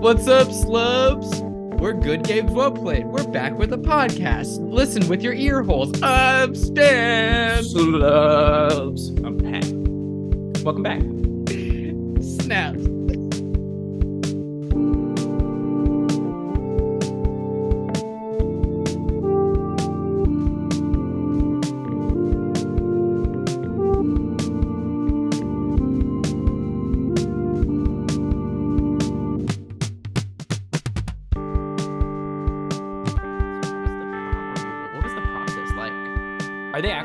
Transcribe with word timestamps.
What's 0.00 0.26
up, 0.28 0.50
slubs? 0.50 1.42
We're 1.42 1.92
Good 1.92 2.24
Games 2.24 2.50
Well 2.52 2.70
Played. 2.72 3.04
We're 3.04 3.26
back 3.26 3.58
with 3.58 3.70
a 3.74 3.76
podcast. 3.76 4.58
Listen 4.60 5.06
with 5.08 5.20
your 5.20 5.34
ear 5.34 5.62
holes. 5.62 5.92
I'm 6.02 6.54
Stan. 6.54 7.62
Slubs. 7.62 9.10
I'm 9.10 9.36
Pat. 9.36 10.64
Welcome 10.64 10.82
back. 10.82 11.19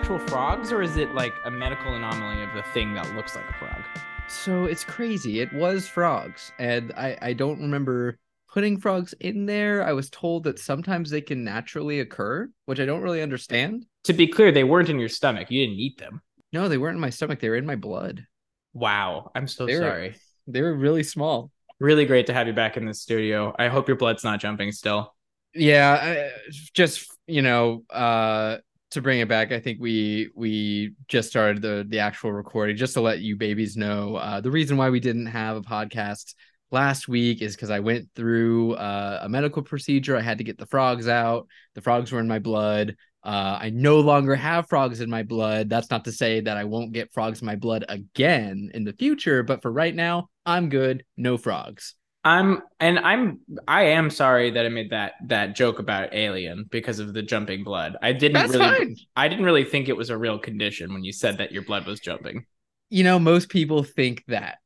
Actual 0.05 0.19
frogs 0.27 0.71
or 0.71 0.83
is 0.83 0.97
it 0.97 1.15
like 1.15 1.33
a 1.45 1.49
medical 1.49 1.95
anomaly 1.95 2.39
of 2.43 2.53
the 2.53 2.61
thing 2.73 2.93
that 2.93 3.11
looks 3.15 3.35
like 3.35 3.49
a 3.49 3.53
frog? 3.53 3.81
So 4.27 4.65
it's 4.65 4.83
crazy. 4.83 5.39
It 5.39 5.51
was 5.51 5.87
frogs, 5.87 6.51
and 6.59 6.93
I 6.95 7.17
I 7.23 7.33
don't 7.33 7.59
remember 7.59 8.19
putting 8.53 8.79
frogs 8.79 9.15
in 9.19 9.47
there. 9.47 9.83
I 9.83 9.93
was 9.93 10.11
told 10.11 10.43
that 10.43 10.59
sometimes 10.59 11.09
they 11.09 11.21
can 11.21 11.43
naturally 11.43 12.01
occur, 12.01 12.47
which 12.67 12.79
I 12.79 12.85
don't 12.85 13.01
really 13.01 13.23
understand. 13.23 13.87
To 14.03 14.13
be 14.13 14.27
clear, 14.27 14.51
they 14.51 14.63
weren't 14.63 14.89
in 14.89 14.99
your 14.99 15.09
stomach. 15.09 15.49
You 15.49 15.65
didn't 15.65 15.79
eat 15.79 15.97
them. 15.97 16.21
No, 16.53 16.69
they 16.69 16.77
weren't 16.77 16.97
in 16.97 17.01
my 17.01 17.09
stomach. 17.09 17.39
They 17.39 17.49
were 17.49 17.55
in 17.55 17.65
my 17.65 17.75
blood. 17.75 18.27
Wow. 18.75 19.31
I'm 19.33 19.47
so 19.47 19.65
They 19.65 19.73
were- 19.73 19.79
sorry. 19.89 20.15
They 20.45 20.61
were 20.61 20.75
really 20.75 21.01
small. 21.01 21.49
Really 21.79 22.05
great 22.05 22.27
to 22.27 22.33
have 22.33 22.45
you 22.45 22.53
back 22.53 22.77
in 22.77 22.85
the 22.85 22.93
studio. 22.93 23.55
I 23.57 23.69
hope 23.69 23.87
your 23.87 23.97
blood's 23.97 24.23
not 24.23 24.39
jumping 24.39 24.71
still. 24.71 25.15
yeah 25.55 25.97
I, 25.99 26.31
just 26.75 27.09
you 27.25 27.41
know 27.41 27.83
uh 27.89 28.57
to 28.95 29.01
bring 29.01 29.19
it 29.19 29.29
back 29.29 29.51
i 29.51 29.59
think 29.59 29.79
we 29.79 30.29
we 30.35 30.93
just 31.07 31.29
started 31.29 31.61
the 31.61 31.85
the 31.89 31.99
actual 31.99 32.31
recording 32.31 32.75
just 32.75 32.93
to 32.93 33.01
let 33.01 33.19
you 33.19 33.35
babies 33.35 33.77
know 33.77 34.15
uh 34.15 34.41
the 34.41 34.51
reason 34.51 34.75
why 34.77 34.89
we 34.89 34.99
didn't 34.99 35.27
have 35.27 35.55
a 35.55 35.61
podcast 35.61 36.33
last 36.71 37.07
week 37.07 37.41
is 37.41 37.55
because 37.55 37.69
i 37.69 37.79
went 37.79 38.09
through 38.15 38.73
uh, 38.73 39.19
a 39.21 39.29
medical 39.29 39.61
procedure 39.61 40.17
i 40.17 40.21
had 40.21 40.39
to 40.39 40.43
get 40.43 40.57
the 40.57 40.65
frogs 40.65 41.07
out 41.07 41.47
the 41.75 41.81
frogs 41.81 42.11
were 42.11 42.19
in 42.19 42.27
my 42.27 42.39
blood 42.39 42.95
uh, 43.23 43.57
I 43.59 43.71
no 43.71 44.01
longer 44.01 44.35
have 44.35 44.69
frogs 44.69 45.01
in 45.01 45.09
my 45.09 45.23
blood. 45.23 45.67
That's 45.67 45.89
not 45.89 46.05
to 46.05 46.11
say 46.11 46.41
that 46.41 46.57
I 46.57 46.63
won't 46.63 46.91
get 46.91 47.11
frogs 47.11 47.41
in 47.41 47.47
my 47.47 47.55
blood 47.55 47.83
again 47.89 48.69
in 48.75 48.83
the 48.83 48.93
future, 48.93 49.41
but 49.41 49.63
for 49.63 49.71
right 49.71 49.95
now, 49.95 50.29
I'm 50.45 50.69
good. 50.69 51.03
No 51.17 51.35
frogs. 51.35 51.95
I'm 52.25 52.63
and 52.79 52.97
I'm 52.99 53.39
I 53.67 53.83
am 53.83 54.09
sorry 54.09 54.49
that 54.51 54.65
I 54.65 54.69
made 54.69 54.89
that 54.89 55.13
that 55.27 55.55
joke 55.55 55.77
about 55.79 56.13
alien 56.13 56.65
because 56.71 56.99
of 56.99 57.13
the 57.13 57.21
jumping 57.21 57.63
blood. 57.63 57.95
I 58.01 58.11
didn't 58.13 58.33
That's 58.33 58.53
really 58.53 58.77
fine. 58.77 58.95
I 59.15 59.27
didn't 59.27 59.45
really 59.45 59.63
think 59.63 59.87
it 59.87 59.95
was 59.95 60.09
a 60.09 60.17
real 60.17 60.39
condition 60.39 60.91
when 60.91 61.03
you 61.03 61.13
said 61.13 61.37
that 61.37 61.51
your 61.51 61.61
blood 61.63 61.85
was 61.85 61.99
jumping. 61.99 62.45
you 62.89 63.03
know, 63.03 63.19
most 63.19 63.49
people 63.49 63.83
think 63.83 64.23
that. 64.27 64.57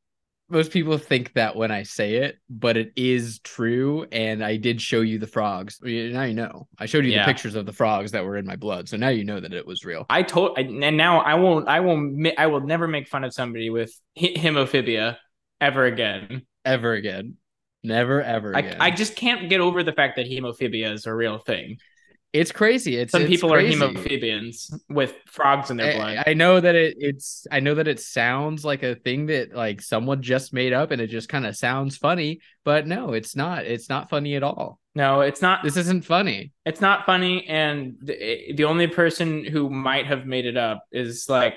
Most 0.52 0.71
people 0.71 0.97
think 0.97 1.33
that 1.33 1.55
when 1.55 1.69
I 1.69 1.83
say 1.83 2.15
it, 2.15 2.39
but 2.49 2.75
it 2.75 2.91
is 2.95 3.37
true. 3.43 4.07
And 4.11 4.43
I 4.43 4.57
did 4.57 4.81
show 4.81 5.02
you 5.02 5.19
the 5.19 5.27
frogs. 5.27 5.77
Now 5.83 6.23
you 6.23 6.33
know. 6.33 6.67
I 6.80 6.87
showed 6.87 7.05
you 7.05 7.11
Yeah. 7.11 7.23
the 7.23 7.31
pictures 7.31 7.53
of 7.53 7.67
the 7.67 7.71
frogs 7.73 8.13
that 8.13 8.25
were 8.25 8.35
in 8.35 8.47
my 8.47 8.55
blood. 8.55 8.89
So 8.89 8.97
now 8.97 9.09
you 9.09 9.25
know 9.25 9.39
that 9.39 9.53
it 9.53 9.67
was 9.67 9.85
real. 9.85 10.07
I 10.09 10.23
told, 10.23 10.57
and 10.57 10.97
now 10.97 11.19
I 11.19 11.35
won't. 11.35 11.67
I 11.67 11.81
won't. 11.81 12.33
I 12.39 12.47
will 12.47 12.61
never 12.61 12.87
make 12.87 13.07
fun 13.07 13.23
of 13.25 13.31
somebody 13.33 13.69
with 13.69 13.91
he- 14.15 14.33
hemophobia 14.33 15.17
ever 15.61 15.85
again. 15.85 16.47
Ever 16.65 16.93
again. 16.93 17.35
Never, 17.83 18.22
ever 18.22 18.55
I. 18.55 18.75
I 18.80 18.91
just 18.91 19.16
can't 19.16 19.49
get 19.49 19.61
over 19.61 19.83
the 19.83 19.94
fact 19.94 20.17
that 20.17 20.27
hemophobia 20.27 20.91
is 20.94 21.05
a 21.05 21.13
real 21.13 21.38
thing. 21.39 21.77
it's 22.33 22.52
crazy. 22.52 22.98
It's 22.98 23.11
Some 23.11 23.23
it's 23.23 23.27
people 23.27 23.49
crazy. 23.49 23.81
are 23.81 23.89
hemophobians 23.89 24.71
with 24.89 25.15
frogs 25.27 25.71
in 25.71 25.77
their 25.77 25.87
blood. 25.87 26.17
I, 26.17 26.23
I 26.27 26.33
know 26.33 26.59
that 26.59 26.76
it, 26.76 26.98
it's 26.99 27.48
I 27.52 27.59
know 27.59 27.76
that 27.76 27.87
it 27.87 27.99
sounds 27.99 28.64
like 28.65 28.83
a 28.83 28.95
thing 28.95 29.27
that 29.27 29.54
like 29.55 29.81
someone 29.81 30.21
just 30.21 30.54
made 30.54 30.73
up 30.73 30.92
and 30.92 31.02
it 31.02 31.08
just 31.08 31.30
kind 31.30 31.45
of 31.45 31.55
sounds 31.55 31.98
funny, 31.98 32.42
but 32.64 32.86
no, 32.86 33.14
it's 33.14 33.36
not. 33.36 33.65
It's 33.65 33.89
not 33.89 34.09
funny 34.09 34.36
at 34.36 34.43
all. 34.43 34.80
no, 34.95 35.21
it's 35.21 35.42
not. 35.42 35.64
This 35.64 35.77
isn't 35.77 36.05
funny. 36.05 36.52
It's 36.65 36.81
not 36.81 37.05
funny, 37.05 37.48
and 37.48 37.95
the, 38.02 38.14
eh, 38.14 38.54
the 38.55 38.65
only 38.65 38.87
person 38.87 39.45
who 39.45 39.70
might 39.70 40.05
have 40.05 40.25
made 40.25 40.45
it 40.45 40.58
up 40.58 40.83
is 40.92 41.27
like 41.30 41.55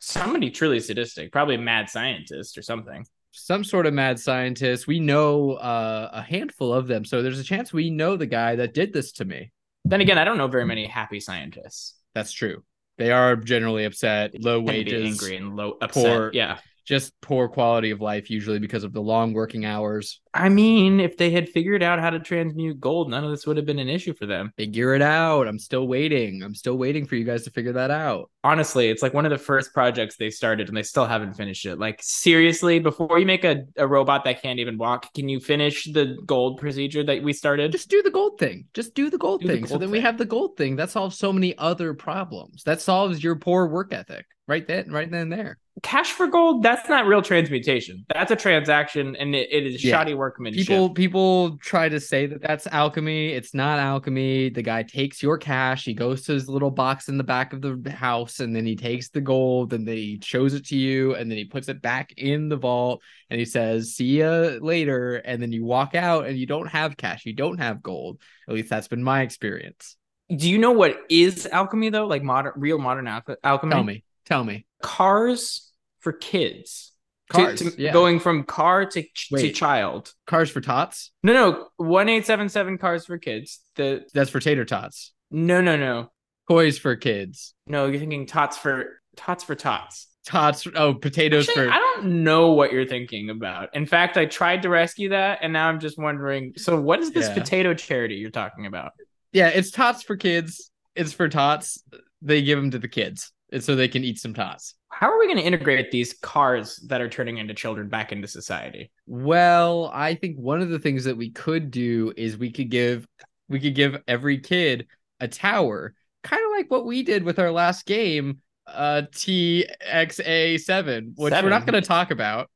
somebody 0.00 0.50
truly 0.50 0.80
sadistic, 0.80 1.32
probably 1.32 1.54
a 1.54 1.58
mad 1.58 1.88
scientist 1.88 2.58
or 2.58 2.62
something. 2.62 3.06
Some 3.32 3.64
sort 3.64 3.86
of 3.86 3.94
mad 3.94 4.20
scientist. 4.20 4.86
We 4.86 5.00
know 5.00 5.52
uh, 5.52 6.10
a 6.12 6.22
handful 6.22 6.72
of 6.72 6.86
them, 6.86 7.04
so 7.04 7.22
there's 7.22 7.40
a 7.40 7.44
chance 7.44 7.72
we 7.72 7.90
know 7.90 8.16
the 8.16 8.26
guy 8.26 8.56
that 8.56 8.74
did 8.74 8.92
this 8.92 9.12
to 9.12 9.24
me. 9.24 9.50
Then 9.84 10.00
again, 10.00 10.18
I 10.18 10.24
don't 10.24 10.38
know 10.38 10.46
very 10.48 10.64
many 10.64 10.86
happy 10.86 11.18
scientists. 11.18 11.94
That's 12.14 12.32
true. 12.32 12.62
They 12.98 13.10
are 13.10 13.34
generally 13.36 13.84
upset, 13.84 14.32
low 14.38 14.58
Tend 14.64 14.68
to 14.68 14.84
be 14.84 14.92
wages, 14.96 15.22
angry 15.22 15.36
and 15.36 15.56
low 15.56 15.76
upset. 15.80 16.04
poor- 16.04 16.30
Yeah. 16.32 16.58
Just 16.84 17.12
poor 17.20 17.48
quality 17.48 17.90
of 17.90 18.00
life, 18.00 18.30
usually 18.30 18.58
because 18.58 18.84
of 18.84 18.92
the 18.92 19.00
long 19.00 19.32
working 19.32 19.64
hours. 19.64 20.20
I 20.34 20.48
mean, 20.48 20.98
if 20.98 21.16
they 21.16 21.30
had 21.30 21.48
figured 21.48 21.82
out 21.82 22.00
how 22.00 22.10
to 22.10 22.18
transmute 22.18 22.80
gold, 22.80 23.10
none 23.10 23.22
of 23.24 23.30
this 23.30 23.46
would 23.46 23.56
have 23.58 23.66
been 23.66 23.78
an 23.78 23.88
issue 23.88 24.14
for 24.14 24.24
them. 24.26 24.52
Figure 24.56 24.94
it 24.94 25.02
out. 25.02 25.46
I'm 25.46 25.58
still 25.58 25.86
waiting. 25.86 26.42
I'm 26.42 26.54
still 26.54 26.78
waiting 26.78 27.06
for 27.06 27.16
you 27.16 27.24
guys 27.24 27.44
to 27.44 27.50
figure 27.50 27.74
that 27.74 27.90
out. 27.90 28.30
Honestly, 28.42 28.88
it's 28.88 29.02
like 29.02 29.12
one 29.14 29.26
of 29.26 29.30
the 29.30 29.38
first 29.38 29.74
projects 29.74 30.16
they 30.16 30.30
started 30.30 30.68
and 30.68 30.76
they 30.76 30.82
still 30.82 31.06
haven't 31.06 31.34
finished 31.34 31.66
it. 31.66 31.78
Like, 31.78 32.00
seriously, 32.02 32.78
before 32.78 33.18
you 33.18 33.26
make 33.26 33.44
a, 33.44 33.64
a 33.76 33.86
robot 33.86 34.24
that 34.24 34.40
can't 34.42 34.58
even 34.58 34.78
walk, 34.78 35.12
can 35.14 35.28
you 35.28 35.38
finish 35.38 35.84
the 35.84 36.16
gold 36.24 36.58
procedure 36.58 37.04
that 37.04 37.22
we 37.22 37.32
started? 37.32 37.72
Just 37.72 37.90
do 37.90 38.02
the 38.02 38.10
gold 38.10 38.38
thing. 38.38 38.64
Just 38.74 38.94
do 38.94 39.10
the 39.10 39.18
gold 39.18 39.42
Do 39.42 39.48
the 39.48 39.54
thing. 39.54 39.66
so 39.66 39.70
gold 39.70 39.82
then 39.82 39.90
we 39.90 40.00
have 40.00 40.18
the 40.18 40.24
gold 40.24 40.56
thing. 40.56 40.76
That 40.76 40.90
solves 40.90 41.18
so 41.18 41.32
many 41.32 41.56
other 41.58 41.94
problems. 41.94 42.62
That 42.64 42.80
solves 42.80 43.22
your 43.22 43.36
poor 43.36 43.66
work 43.66 43.92
ethic. 43.92 44.24
Right 44.48 44.66
then, 44.66 44.90
right 44.90 45.10
then 45.10 45.22
and 45.22 45.32
there. 45.32 45.58
Cash 45.82 46.12
for 46.12 46.26
gold, 46.26 46.62
that's 46.62 46.86
not 46.88 47.06
real 47.06 47.22
transmutation. 47.22 48.04
That's 48.12 48.30
a 48.30 48.36
transaction 48.36 49.16
and 49.16 49.34
it, 49.34 49.48
it 49.50 49.66
is 49.66 49.82
Yeah. 49.82 49.92
shoddy 49.96 50.12
workmanship. 50.12 50.60
People 50.66 50.90
people 50.90 51.56
try 51.62 51.88
to 51.88 51.98
say 51.98 52.26
that 52.26 52.42
that's 52.42 52.66
alchemy. 52.66 53.28
It's 53.32 53.54
not 53.54 53.78
alchemy. 53.78 54.50
The 54.50 54.60
guy 54.62 54.82
takes 54.82 55.22
your 55.22 55.38
cash. 55.38 55.84
He 55.86 55.94
goes 55.94 56.22
to 56.26 56.34
his 56.34 56.46
little 56.46 56.70
box 56.70 57.08
in 57.08 57.16
the 57.16 57.24
back 57.24 57.54
of 57.54 57.62
the 57.62 57.90
house, 57.90 58.40
and 58.40 58.54
then 58.54 58.66
he 58.66 58.76
takes 58.76 59.08
the 59.08 59.22
gold, 59.22 59.72
and 59.72 59.88
then 59.88 59.96
he 59.96 60.20
shows 60.22 60.52
it 60.52 60.66
to 60.66 60.76
you, 60.76 61.14
and 61.14 61.30
then 61.30 61.38
he 61.38 61.46
puts 61.46 61.68
it 61.70 61.80
back 61.80 62.12
in 62.18 62.50
the 62.50 62.56
vault, 62.56 63.02
and 63.30 63.40
he 63.40 63.46
says, 63.46 63.94
"See 63.94 64.18
ya 64.18 64.58
later." 64.60 65.16
And 65.16 65.40
then 65.40 65.52
you 65.52 65.64
walk 65.64 65.94
out, 65.94 66.26
and 66.26 66.36
you 66.36 66.46
don't 66.46 66.68
have 66.68 66.98
cash. 66.98 67.24
You 67.24 67.32
don't 67.32 67.58
have 67.58 67.82
gold. 67.82 68.20
At 68.46 68.54
least 68.54 68.68
that's 68.68 68.88
been 68.88 69.02
my 69.02 69.22
experience. 69.22 69.96
Do 70.34 70.50
you 70.50 70.58
know 70.58 70.72
what 70.72 70.98
is 71.08 71.46
alchemy 71.46 71.88
though? 71.88 72.06
Like 72.06 72.22
modern, 72.22 72.52
real 72.56 72.78
modern 72.78 73.06
alch- 73.06 73.36
alchemy? 73.42 73.70
Tell 73.72 73.84
me. 73.84 74.04
Tell 74.26 74.44
me. 74.44 74.66
Cars 74.82 75.70
for 76.00 76.12
kids. 76.12 76.92
Cars. 77.30 77.60
to- 77.60 77.80
yeah. 77.80 77.92
Going 77.92 78.20
from 78.20 78.44
car 78.44 78.84
to, 78.86 79.02
to 79.36 79.52
child. 79.52 80.12
Cars 80.26 80.50
for 80.50 80.60
tots. 80.60 81.12
No, 81.22 81.32
no, 81.32 81.68
one 81.76 82.08
eight 82.08 82.26
seven 82.26 82.48
seven 82.48 82.76
cars 82.78 83.06
for 83.06 83.18
kids. 83.18 83.60
The 83.76 84.02
That's 84.12 84.30
for 84.30 84.40
tater 84.40 84.64
tots. 84.64 85.12
no, 85.30 85.60
no, 85.60 85.76
no, 85.76 86.10
Toys 86.48 86.78
for 86.78 86.94
kids. 86.96 87.54
no. 87.66 87.86
You're 87.86 88.00
thinking 88.00 88.26
tots 88.26 88.58
for 88.58 89.00
tots 89.16 89.44
for 89.44 89.54
tots. 89.54 90.08
Tots. 90.26 90.66
Oh, 90.76 90.94
potatoes 90.94 91.48
Actually, 91.48 91.66
for. 91.68 91.72
I 91.72 91.76
don't 91.78 92.22
know 92.22 92.52
what 92.52 92.72
you're 92.72 92.86
thinking 92.86 93.30
about. 93.30 93.74
In 93.74 93.86
fact, 93.86 94.16
I 94.16 94.26
tried 94.26 94.62
to 94.62 94.68
rescue 94.68 95.08
that, 95.08 95.38
and 95.42 95.52
now 95.52 95.68
I'm 95.68 95.80
just 95.80 95.98
wondering. 95.98 96.52
So, 96.58 96.80
what 96.80 97.00
is 97.00 97.10
this 97.12 97.26
Yeah. 97.28 97.34
potato 97.34 97.74
charity 97.74 98.16
you're 98.16 98.30
talking 98.30 98.66
about? 98.66 98.92
Yeah, 99.32 99.48
it's 99.48 99.70
tots 99.72 100.02
for 100.04 100.16
kids. 100.16 100.70
It's 100.94 101.12
for 101.12 101.28
tots. 101.28 101.82
They 102.20 102.42
give 102.42 102.56
them 102.58 102.70
to 102.72 102.78
the 102.78 102.86
kids, 102.88 103.32
so 103.60 103.76
they 103.76 103.88
can 103.88 104.04
eat 104.04 104.18
some 104.18 104.34
tots. 104.34 104.74
How 104.88 105.10
are 105.10 105.18
we 105.18 105.26
going 105.26 105.38
to 105.38 105.44
integrate 105.44 105.90
these 105.90 106.14
cars 106.14 106.76
that 106.88 107.00
are 107.00 107.08
turning 107.08 107.38
into 107.38 107.54
children 107.54 107.88
back 107.88 108.12
into 108.12 108.28
society? 108.28 108.90
Well, 109.06 109.90
I 109.92 110.14
think 110.14 110.36
one 110.36 110.60
of 110.62 110.68
the 110.68 110.78
things 110.78 111.04
that 111.04 111.16
we 111.16 111.30
could 111.30 111.70
do 111.70 112.12
is 112.16 112.36
we 112.36 112.50
could 112.50 112.70
give 112.70 113.06
we 113.48 113.60
could 113.60 113.74
give 113.74 114.00
every 114.06 114.38
kid 114.38 114.86
a 115.20 115.28
tower, 115.28 115.94
kind 116.22 116.42
of 116.44 116.50
like 116.52 116.70
what 116.70 116.86
we 116.86 117.02
did 117.02 117.24
with 117.24 117.38
our 117.38 117.50
last 117.50 117.86
game, 117.86 118.40
uh 118.66 119.02
TXA7, 119.12 121.12
which 121.16 121.32
we're 121.32 121.48
not 121.48 121.66
going 121.66 121.80
to 121.80 121.86
talk 121.86 122.10
about. 122.10 122.50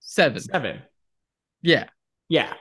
7. 0.00 0.40
Seven. 0.40 0.82
Yeah. 1.62 1.88
Yeah. 2.28 2.52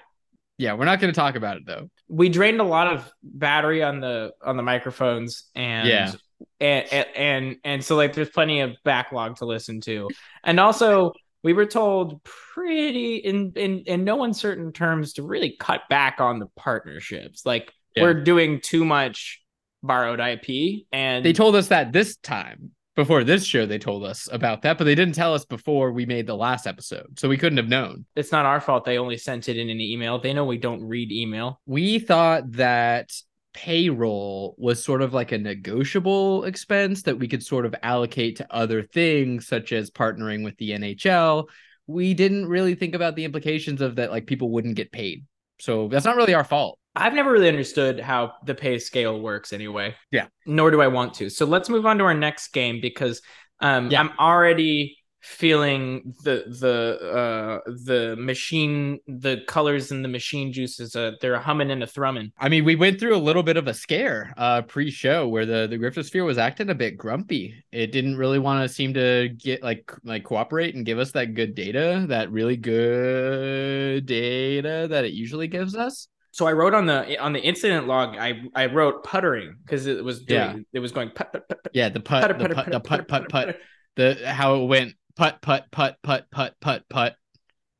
Yeah, 0.57 0.73
we're 0.73 0.85
not 0.85 0.99
going 0.99 1.13
to 1.13 1.19
talk 1.19 1.35
about 1.35 1.57
it 1.57 1.65
though. 1.65 1.89
we 2.07 2.29
drained 2.29 2.61
a 2.61 2.63
lot 2.63 2.87
of 2.87 3.11
battery 3.23 3.83
on 3.83 3.99
the 3.99 4.31
on 4.43 4.57
the 4.57 4.63
microphones 4.63 5.49
and 5.55 5.87
Yeah. 5.87 6.11
And, 6.59 6.85
and 7.15 7.55
and 7.63 7.83
so 7.83 7.95
like 7.95 8.13
there's 8.13 8.29
plenty 8.29 8.61
of 8.61 8.71
backlog 8.83 9.37
to 9.37 9.45
listen 9.45 9.81
to 9.81 10.09
and 10.43 10.59
also 10.59 11.11
we 11.43 11.53
were 11.53 11.65
told 11.65 12.23
pretty 12.23 13.17
in 13.17 13.53
in 13.55 13.79
in 13.85 14.03
no 14.03 14.23
uncertain 14.23 14.71
terms 14.71 15.13
to 15.13 15.23
really 15.23 15.55
cut 15.59 15.81
back 15.89 16.19
on 16.19 16.39
the 16.39 16.47
partnerships 16.55 17.45
like 17.45 17.71
Yeah. 17.95 18.03
we're 18.03 18.23
doing 18.23 18.61
too 18.61 18.83
much 18.85 19.41
borrowed 19.83 20.19
ip 20.19 20.83
and 20.91 21.23
They 21.23 21.33
told 21.33 21.55
us 21.55 21.67
that 21.67 21.93
this 21.93 22.17
time. 22.17 22.71
before 22.95 23.23
this 23.23 23.45
show 23.45 23.65
they 23.65 23.77
told 23.77 24.03
us 24.05 24.27
about 24.31 24.61
that, 24.63 24.77
but 24.77 24.85
they 24.85 24.95
didn't 24.95 25.15
tell 25.15 25.33
us 25.33 25.43
before 25.45 25.91
we 25.91 26.05
made 26.05 26.25
the 26.27 26.35
last 26.35 26.65
episode. 26.65 27.19
So 27.19 27.27
we 27.27 27.37
couldn't 27.37 27.57
have 27.57 27.67
known. 27.67 28.05
It's 28.15 28.31
not 28.31 28.45
our 28.45 28.61
fault. 28.61 28.85
They 28.85 28.97
only 28.97 29.17
sent 29.17 29.49
it 29.49 29.57
in 29.57 29.69
an 29.69 29.81
email. 29.81 30.17
They 30.17 30.31
know 30.33 30.45
we 30.45 30.57
don't 30.57 30.81
read 30.81 31.11
email. 31.11 31.59
We 31.65 31.99
thought 31.99 32.49
that 32.53 33.11
payroll 33.55 34.53
was 34.57 34.83
sort 34.83 35.01
of 35.01 35.13
like 35.13 35.31
a 35.31 35.37
negotiable 35.37 36.43
expense 36.43 37.03
that 37.03 37.17
we 37.17 37.27
could 37.27 37.41
sort 37.41 37.65
of 37.65 37.73
allocate 37.81 38.35
to 38.35 38.53
other 38.53 38.83
things 38.83 39.47
such 39.47 39.71
as 39.71 39.89
partnering 39.89 40.43
with 40.43 40.57
the 40.57 40.71
NHL. 40.71 41.47
We 41.87 42.13
didn't 42.13 42.47
really 42.47 42.75
think 42.75 42.93
about 42.93 43.15
the 43.15 43.23
implications 43.23 43.79
of 43.79 43.95
that 43.95 44.11
like 44.11 44.27
people 44.27 44.49
wouldn't 44.51 44.75
get 44.75 44.91
paid. 44.91 45.25
So 45.59 45.87
that's 45.87 46.05
not 46.05 46.17
really 46.17 46.33
our 46.33 46.43
fault. 46.43 46.77
I've 46.97 47.13
never 47.13 47.31
really 47.31 47.47
understood 47.47 47.99
how 47.99 48.33
the 48.45 48.55
pay 48.55 48.77
scale 48.77 49.19
works 49.21 49.53
anyway. 49.53 49.95
Yeah. 50.11 50.27
Nor 50.45 50.69
do 50.71 50.81
I 50.81 50.87
want 50.87 51.13
to. 51.15 51.29
So 51.29 51.45
let's 51.45 51.69
move 51.69 51.85
on 51.85 51.97
to 51.99 52.03
our 52.03 52.13
next 52.13 52.49
game 52.49 52.81
because 52.81 53.21
um, 53.61 53.89
Yeah. 53.89 54.01
I'm 54.01 54.11
already 54.19 54.97
feeling 55.25 56.13
the 56.23 56.43
the 56.61 57.09
uh 57.09 57.59
the 57.85 58.15
machine 58.17 58.99
the 59.07 59.41
colors 59.47 59.91
in 59.91 60.01
the 60.03 60.07
machine 60.07 60.53
juices 60.53 60.95
uh 60.95 61.11
they're 61.19 61.39
humming 61.39 61.71
and 61.71 61.81
a 61.81 61.87
thrumming 61.87 62.31
I 62.37 62.47
mean, 62.49 62.63
we 62.63 62.75
went 62.75 62.99
through 62.99 63.15
a 63.15 63.17
little 63.17 63.41
bit 63.43 63.57
of 63.57 63.67
a 63.67 63.73
scare 63.73 64.33
uh 64.37 64.61
pre-show 64.61 65.27
where 65.27 65.45
the 65.47 65.67
the 65.67 65.77
Griftosphere 65.77 66.23
was 66.25 66.37
acting 66.37 66.69
a 66.69 66.75
bit 66.75 66.97
grumpy. 66.97 67.63
It 67.71 67.91
didn't 67.91 68.17
really 68.17 68.39
want 68.39 68.67
to 68.67 68.73
seem 68.73 68.93
to 68.93 69.29
get 69.29 69.63
like 69.63 69.91
like 70.03 70.23
cooperate 70.23 70.75
and 70.75 70.85
give 70.85 70.99
us 70.99 71.11
that 71.13 71.33
good 71.33 71.55
data, 71.55 72.05
that 72.09 72.31
really 72.31 72.57
good 72.57 74.05
data 74.05 74.87
that 74.89 75.05
it 75.05 75.13
usually 75.13 75.47
gives 75.47 75.75
us. 75.75 76.07
so 76.31 76.45
I 76.45 76.53
wrote 76.53 76.73
on 76.73 76.85
the 76.85 77.17
on 77.19 77.33
the 77.33 77.39
incident 77.41 77.87
log 77.87 78.15
I 78.17 78.41
I 78.53 78.67
wrote 78.67 79.03
puttering 79.03 79.55
because 79.63 79.87
it 79.87 80.03
was 80.03 80.23
doing 80.23 80.39
Yeah. 80.39 80.57
it 80.73 80.79
was 80.79 80.91
going 80.91 81.09
putt 81.11 81.31
putt 81.33 81.47
putt 81.49 81.59
Yeah, 81.73 81.89
the 81.89 81.99
putt, 81.99 82.21
putter, 82.21 82.33
the 82.37 82.39
putter, 82.39 82.55
putter, 82.55 82.79
putt, 82.79 83.07
putt, 83.07 83.29
putter, 83.29 83.53
putt, 83.53 83.57
the 83.95 84.29
how 84.39 84.61
it 84.61 84.65
went 84.67 84.93
putt, 85.15 85.41
putt, 85.41 85.65
putt, 85.71 85.97
putt, 86.03 86.25
putt, 86.31 86.55
putt, 86.61 86.83
putt. 86.89 87.15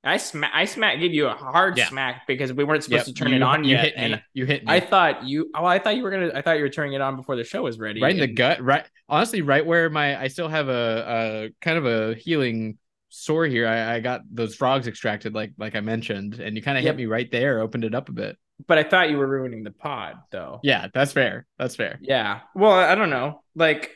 I 0.03 0.17
smack 0.17 0.51
I 0.53 0.65
smack 0.65 0.99
gave 0.99 1.13
you 1.15 1.25
a 1.27 1.33
hard 1.33 1.77
Yeah. 1.77 1.87
smack 1.89 2.27
because 2.27 2.53
we 2.53 2.63
weren't 2.63 2.83
supposed 2.83 3.07
Yep, 3.07 3.15
to 3.15 3.19
turn 3.23 3.29
you, 3.29 3.37
it 3.37 3.41
on 3.41 3.63
you 3.63 3.71
yet 3.71 3.85
hit 3.85 3.97
me. 3.97 4.03
and 4.03 4.21
you 4.35 4.45
hit 4.45 4.63
me. 4.63 4.71
I 4.71 4.79
thought 4.79 5.23
you 5.23 5.49
oh 5.55 5.65
I 5.65 5.79
thought 5.79 5.95
you 5.95 6.03
were 6.03 6.11
gonna 6.11 6.31
I 6.35 6.41
thought 6.43 6.57
you 6.57 6.63
were 6.63 6.69
turning 6.69 6.93
it 6.93 7.01
on 7.01 7.15
before 7.15 7.35
the 7.35 7.43
show 7.43 7.63
was 7.63 7.79
ready 7.79 8.01
right 8.01 8.13
in 8.13 8.19
the 8.19 8.27
gut 8.27 8.61
right 8.61 8.85
honestly 9.09 9.41
right 9.41 9.65
where 9.65 9.89
my 9.89 10.19
i 10.21 10.27
still 10.27 10.47
have 10.47 10.69
a, 10.69 11.51
a 11.51 11.55
kind 11.59 11.77
of 11.79 11.85
a 11.87 12.13
healing 12.15 12.77
sore 13.09 13.45
here 13.47 13.67
I, 13.67 13.95
I 13.95 13.99
got 13.99 14.21
those 14.29 14.53
frogs 14.55 14.87
extracted 14.87 15.33
like 15.33 15.53
like 15.57 15.75
i 15.75 15.79
mentioned 15.79 16.39
and 16.39 16.55
you 16.55 16.61
kind 16.61 16.77
of 16.77 16.83
Yep. 16.83 16.93
hit 16.93 16.97
me 16.97 17.05
right 17.07 17.31
there 17.31 17.59
opened 17.61 17.83
it 17.83 17.95
up 17.95 18.07
a 18.09 18.11
bit 18.11 18.37
but 18.67 18.77
I 18.77 18.83
thought 18.83 19.09
you 19.09 19.17
were 19.17 19.27
ruining 19.27 19.63
the 19.63 19.71
pod 19.71 20.17
though. 20.31 20.59
yeah 20.63 20.87
that's 20.93 21.11
fair 21.13 21.45
that's 21.57 21.75
fair 21.75 21.97
Yeah. 22.01 22.41
Well, 22.55 22.71
I 22.71 22.95
don't 22.95 23.09
know. 23.09 23.41
Like, 23.55 23.94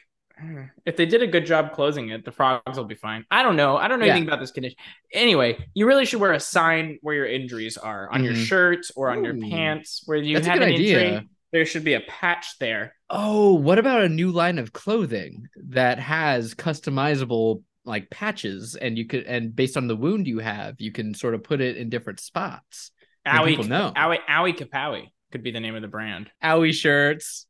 if 0.85 0.95
they 0.97 1.05
did 1.05 1.21
a 1.21 1.27
good 1.27 1.45
job 1.45 1.73
closing 1.73 2.09
it, 2.09 2.25
the 2.25 2.31
frogs 2.31 2.77
will 2.77 2.85
be 2.85 2.95
fine. 2.95 3.25
I 3.31 3.43
don't 3.43 3.55
know. 3.55 3.77
I 3.77 3.87
don't 3.87 3.99
know 3.99 4.05
Yeah. 4.05 4.13
anything 4.13 4.27
about 4.27 4.39
this 4.39 4.51
condition. 4.51 4.77
Anyway, 5.13 5.57
you 5.73 5.85
really 5.87 6.05
should 6.05 6.19
wear 6.19 6.33
a 6.33 6.39
sign 6.39 6.97
where 7.01 7.15
your 7.15 7.25
injuries 7.25 7.77
are 7.77 8.09
on 8.11 8.23
your 8.23 8.33
Mhm. 8.33 8.45
shirt 8.45 8.85
or 8.95 9.09
on 9.11 9.23
your 9.23 9.37
pants 9.37 10.03
where 10.05 10.17
you 10.17 10.35
That's 10.35 10.47
have 10.47 10.61
an 10.61 10.69
injury. 10.69 11.27
There 11.51 11.65
should 11.65 11.83
be 11.83 11.93
a 11.95 12.01
patch 12.01 12.57
there. 12.59 12.95
oh 13.09 13.53
what 13.55 13.79
about 13.79 14.03
a 14.03 14.09
new 14.09 14.29
line 14.31 14.59
of 14.59 14.71
clothing 14.71 15.47
that 15.55 15.97
has 15.97 16.53
customizable 16.53 17.63
like 17.85 18.07
patches 18.11 18.75
and 18.75 18.99
you 18.99 19.05
could 19.07 19.23
and 19.23 19.55
based 19.55 19.75
on 19.77 19.87
the 19.87 19.95
wound 19.95 20.27
you 20.27 20.37
have 20.37 20.75
you 20.79 20.91
can 20.91 21.15
sort 21.15 21.33
of 21.33 21.41
put 21.43 21.59
it 21.59 21.75
in 21.75 21.89
different 21.89 22.19
spots 22.19 22.91
Owie, 23.25 23.47
people 23.47 23.63
know. 23.65 23.91
Owie, 23.95 24.19
Owie 24.29 24.55
Kapowie 24.55 25.07
could 25.31 25.41
be 25.41 25.49
the 25.49 25.59
name 25.59 25.73
of 25.75 25.81
the 25.81 25.87
brand. 25.87 26.29
owie 26.43 26.71
shirts 26.71 27.47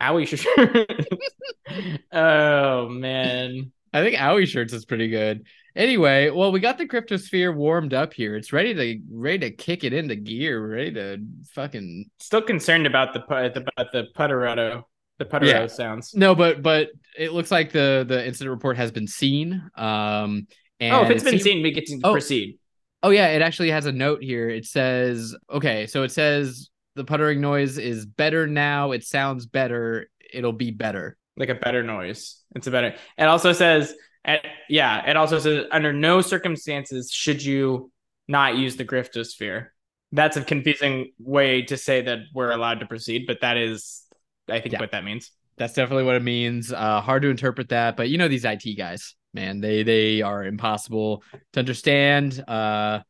Owie 0.00 0.26
shirt. 0.26 2.00
oh 2.12 2.88
man. 2.88 3.72
I 3.92 4.02
think 4.02 4.16
Owie 4.16 4.46
shirts 4.46 4.72
is 4.72 4.84
pretty 4.84 5.08
good. 5.08 5.46
Anyway, 5.74 6.30
well, 6.30 6.52
we 6.52 6.60
got 6.60 6.78
the 6.78 6.86
Griftosphere 6.86 7.54
warmed 7.54 7.94
up 7.94 8.12
here. 8.12 8.36
It's 8.36 8.52
ready 8.52 8.74
to 8.74 9.00
ready 9.12 9.38
to 9.38 9.50
kick 9.50 9.84
it 9.84 9.92
into 9.92 10.16
gear, 10.16 10.64
ready 10.66 10.92
to 10.94 11.18
fucking 11.52 12.06
Still 12.18 12.42
concerned 12.42 12.86
about 12.86 13.14
the 13.14 13.20
put 13.20 13.56
about 13.56 13.92
the 13.92 14.06
putterado, 14.14 14.84
the 15.18 15.24
putterado 15.24 15.62
Yeah. 15.62 15.66
sounds. 15.66 16.14
no, 16.14 16.34
but 16.34 16.62
but 16.62 16.88
it 17.18 17.32
looks 17.32 17.50
like 17.50 17.72
the 17.72 18.04
the 18.08 18.24
incident 18.26 18.50
report 18.50 18.76
has 18.76 18.90
been 18.90 19.06
seen. 19.06 19.54
Um, 19.76 20.46
and 20.80 20.94
oh, 20.94 21.02
if 21.04 21.10
it's 21.10 21.22
it 21.22 21.30
been 21.30 21.40
seen, 21.40 21.62
we 21.62 21.70
get 21.72 21.86
to 21.86 22.00
Oh. 22.04 22.12
proceed. 22.12 22.58
oh 23.02 23.10
yeah, 23.10 23.28
it 23.28 23.42
actually 23.42 23.70
has 23.70 23.86
a 23.86 23.92
note 23.92 24.22
here. 24.22 24.48
It 24.48 24.66
says 24.66 25.36
okay, 25.50 25.86
so 25.86 26.02
it 26.04 26.10
says 26.12 26.68
the 26.96 27.04
puttering 27.04 27.40
noise 27.40 27.78
is 27.78 28.04
better 28.06 28.46
now. 28.46 28.92
It 28.92 29.04
sounds 29.04 29.46
better. 29.46 30.10
It'll 30.32 30.52
be 30.52 30.70
better. 30.70 31.16
like 31.36 31.48
a 31.48 31.54
better 31.54 31.82
noise. 31.82 32.42
It's 32.54 32.66
a 32.66 32.70
better. 32.70 32.94
It 33.16 33.24
also 33.24 33.52
says, 33.52 33.94
at, 34.24 34.44
yeah, 34.68 35.08
it 35.08 35.16
also 35.16 35.38
says 35.38 35.66
under 35.70 35.92
no 35.92 36.20
circumstances 36.20 37.10
should 37.12 37.42
you 37.42 37.90
not 38.28 38.56
use 38.56 38.76
the 38.76 38.84
griftosphere. 38.84 39.68
That's 40.12 40.36
a 40.36 40.42
confusing 40.42 41.12
way 41.18 41.62
to 41.62 41.76
say 41.76 42.02
that 42.02 42.18
we're 42.34 42.50
allowed 42.50 42.80
to 42.80 42.86
proceed, 42.86 43.24
but 43.26 43.40
that 43.42 43.56
is, 43.56 44.02
I 44.48 44.60
think, 44.60 44.72
Yeah. 44.72 44.80
what 44.80 44.90
that 44.90 45.04
means. 45.04 45.30
That's 45.56 45.74
definitely 45.74 46.04
what 46.04 46.16
it 46.16 46.22
means. 46.22 46.72
Uh, 46.72 47.00
hard 47.00 47.22
to 47.22 47.28
interpret 47.28 47.68
that, 47.68 47.96
but 47.96 48.08
you 48.08 48.18
know 48.18 48.28
these 48.28 48.44
IT 48.44 48.74
guys, 48.76 49.14
man, 49.34 49.60
they 49.60 49.82
they 49.82 50.22
are 50.22 50.44
impossible 50.44 51.22
to 51.52 51.60
understand. 51.60 52.42
Uh, 52.48 53.00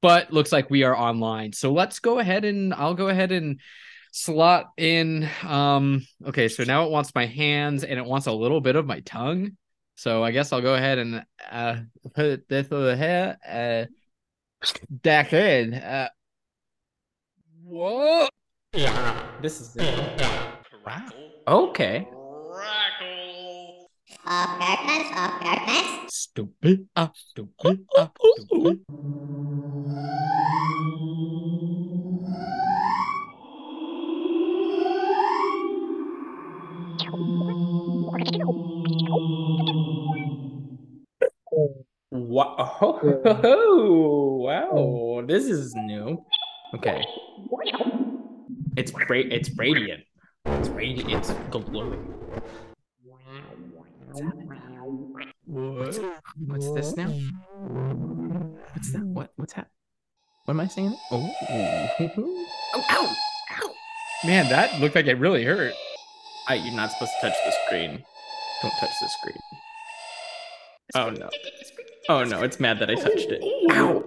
but 0.00 0.32
looks 0.32 0.52
like 0.52 0.70
we 0.70 0.84
are 0.84 0.96
online, 0.96 1.52
so 1.52 1.72
let's 1.72 1.98
go 1.98 2.18
ahead 2.18 2.44
and 2.44 2.72
I'll 2.74 2.94
go 2.94 3.08
ahead 3.08 3.32
and 3.32 3.60
slot 4.12 4.70
in. 4.76 5.28
Um, 5.46 6.06
okay, 6.26 6.48
so 6.48 6.64
now 6.64 6.84
it 6.84 6.90
wants 6.90 7.14
my 7.14 7.26
hands 7.26 7.84
and 7.84 7.98
it 7.98 8.04
wants 8.04 8.26
a 8.26 8.32
little 8.32 8.60
bit 8.60 8.76
of 8.76 8.86
my 8.86 9.00
tongue. 9.00 9.56
So 9.96 10.22
I 10.22 10.30
guess 10.30 10.52
I'll 10.52 10.62
go 10.62 10.74
ahead 10.74 10.98
and 10.98 11.24
uh 11.50 11.80
put 12.14 12.48
this 12.48 12.68
over 12.70 12.94
here. 12.94 13.36
Uh, 13.46 13.86
back 14.88 15.32
in. 15.32 15.74
Uh, 15.74 16.08
whoa. 17.64 18.28
Yeah, 18.72 19.26
this 19.40 19.60
is 19.60 19.76
okay. 21.48 22.08
Apartments, 24.28 25.10
apartments. 25.10 26.14
Stupid. 26.14 26.88
Ah, 26.94 27.10
stupid. 27.14 27.86
Ah, 27.96 28.12
stupid. 28.36 28.84
Wow. 42.10 43.00
Oh, 43.24 44.40
wow. 44.44 45.24
This 45.26 45.44
is 45.46 45.74
new. 45.76 46.24
Okay. 46.74 47.04
It's 48.76 48.90
great. 48.90 49.32
It's 49.32 49.50
radiant. 49.58 50.04
It's 50.46 50.68
radiant. 50.68 51.10
It's 51.12 51.32
glowing. 51.50 52.14
What's, 55.46 55.98
what's 56.46 56.72
this 56.72 56.96
now? 56.96 57.08
What's 58.74 58.92
that? 58.92 59.04
What? 59.04 59.32
What's 59.36 59.54
that? 59.54 59.68
What 60.44 60.54
am 60.54 60.60
I 60.60 60.66
saying? 60.66 60.96
Oh. 61.10 61.30
oh, 61.50 62.84
ow, 62.90 63.16
ow. 63.52 63.74
Man, 64.24 64.48
that 64.48 64.80
looked 64.80 64.94
like 64.94 65.06
it 65.06 65.18
really 65.18 65.44
hurt. 65.44 65.74
I, 66.48 66.54
you're 66.54 66.74
not 66.74 66.90
supposed 66.90 67.12
to 67.20 67.28
touch 67.28 67.36
the 67.44 67.52
screen. 67.66 68.02
Don't 68.62 68.72
touch 68.80 68.90
the 69.00 69.08
screen. 69.08 69.38
Oh 70.94 71.10
no. 71.10 71.28
Oh 72.08 72.24
no, 72.24 72.42
it's 72.42 72.58
mad 72.58 72.78
that 72.78 72.90
I 72.90 72.94
touched 72.94 73.28
it. 73.30 73.42
Ow. 73.72 74.04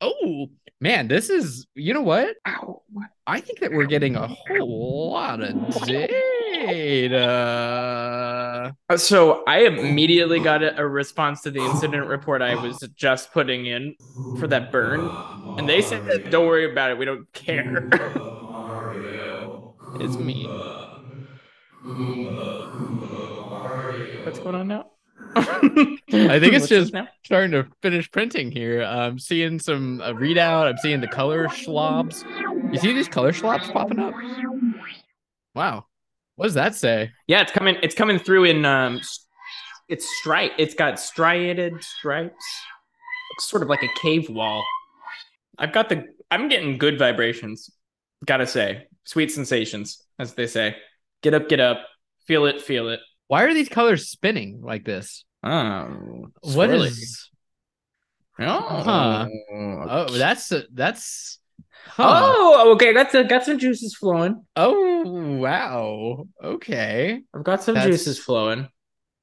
Oh, 0.00 0.48
man, 0.80 1.08
this 1.08 1.30
is, 1.30 1.66
you 1.74 1.94
know 1.94 2.02
what? 2.02 2.36
Ow. 2.46 2.82
I 3.26 3.40
think 3.40 3.60
that 3.60 3.72
we're 3.72 3.86
getting 3.86 4.16
a 4.16 4.28
whole 4.28 5.10
lot 5.12 5.42
of 5.42 5.54
data. 5.86 7.18
Uh, 8.88 8.96
So 8.96 9.42
I 9.46 9.60
immediately 9.66 10.40
got 10.40 10.62
a, 10.62 10.80
a 10.80 10.86
response 10.86 11.42
to 11.42 11.50
the 11.50 11.64
incident 11.64 12.06
report 12.06 12.42
I 12.42 12.54
was 12.54 12.78
just 12.96 13.32
putting 13.32 13.66
in 13.66 13.96
for 14.34 14.46
that 14.48 14.72
burn, 14.72 15.18
and 15.56 15.68
they 15.68 15.82
said, 15.82 16.02
"Don't 16.30 16.46
worry 16.46 16.70
about 16.70 16.90
it. 16.92 16.98
We 16.98 17.04
don't 17.04 17.30
care." 17.32 17.88
it's 20.00 20.18
me. 20.18 20.58
What's 24.22 24.38
going 24.38 24.54
on 24.54 24.68
now? 24.68 24.86
I 25.36 26.38
think 26.38 26.54
it's 26.54 26.68
just 26.68 26.94
starting 27.24 27.50
to 27.52 27.66
finish 27.82 28.10
printing 28.10 28.50
here. 28.50 28.82
I'm 28.82 29.18
seeing 29.18 29.58
some 29.58 30.00
uh, 30.00 30.12
readout. 30.12 30.66
I'm 30.66 30.76
seeing 30.78 31.00
the 31.00 31.08
color 31.08 31.48
schlobs. 31.48 32.24
You 32.72 32.78
see 32.78 32.92
these 32.92 33.08
color 33.08 33.32
schlobs 33.32 33.72
popping 33.72 33.98
up? 33.98 34.14
Wow. 35.54 35.86
What 36.36 36.46
does 36.46 36.54
that 36.54 36.74
say? 36.74 37.10
Yeah, 37.26 37.42
it's 37.42 37.52
coming. 37.52 37.76
It's 37.82 37.94
coming 37.94 38.18
through 38.18 38.44
in 38.44 38.64
um, 38.64 39.00
it's 39.88 40.06
stripe. 40.18 40.52
It's 40.58 40.74
got 40.74 41.00
striated 41.00 41.82
stripes. 41.82 42.44
Looks 43.32 43.44
sort 43.48 43.62
of 43.62 43.68
like 43.68 43.82
a 43.82 44.00
cave 44.00 44.28
wall. 44.30 44.64
I've 45.58 45.72
got 45.72 45.88
the. 45.88 46.04
I'm 46.30 46.48
getting 46.48 46.78
good 46.78 46.98
vibrations. 46.98 47.70
Gotta 48.24 48.46
say. 48.46 48.86
Sweet 49.04 49.32
sensations, 49.32 50.02
as 50.18 50.34
they 50.34 50.46
say. 50.46 50.76
Get 51.22 51.34
up, 51.34 51.48
get 51.48 51.60
up. 51.60 51.86
Feel 52.26 52.46
it, 52.46 52.60
feel 52.60 52.88
it. 52.90 53.00
Why 53.28 53.44
are 53.44 53.54
these 53.54 53.68
colors 53.68 54.08
spinning 54.08 54.60
like 54.62 54.84
this? 54.84 55.24
Oh, 55.44 56.26
What 56.42 56.70
swirly. 56.70 56.86
is? 56.88 57.30
Oh, 58.40 58.60
Huh. 58.82 59.28
Oh, 59.52 60.06
that's 60.10 60.52
that's. 60.72 61.38
Huh. 61.86 62.20
Oh, 62.34 62.72
okay. 62.74 62.92
Got 62.92 63.10
some 63.12 63.26
got 63.28 63.44
some 63.44 63.58
juices 63.58 63.94
flowing. 63.94 64.44
Oh 64.56 65.02
wow. 65.38 66.26
Okay. 66.42 67.22
I've 67.34 67.44
got 67.44 67.62
some 67.62 67.74
That's- 67.74 67.90
juices 67.92 68.18
flowing. 68.18 68.68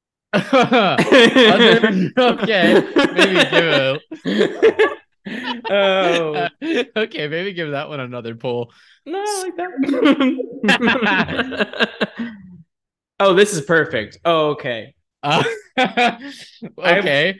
Other- 0.33 2.11
okay, 2.17 2.83
maybe 3.15 3.39
give 3.49 3.99
oh 5.69 6.47
okay, 6.97 7.27
maybe 7.29 7.53
give 7.53 7.71
that 7.71 7.87
one 7.87 8.01
another 8.01 8.35
pull. 8.35 8.71
no, 9.05 9.23
I 9.23 9.43
like 9.43 9.55
that. 10.65 12.29
Oh, 13.19 13.33
this 13.33 13.53
is 13.53 13.61
perfect. 13.61 14.19
Oh, 14.25 14.49
okay. 14.51 14.93
Uh, 15.23 15.43
okay. 15.79 16.19
Okay. 16.77 17.37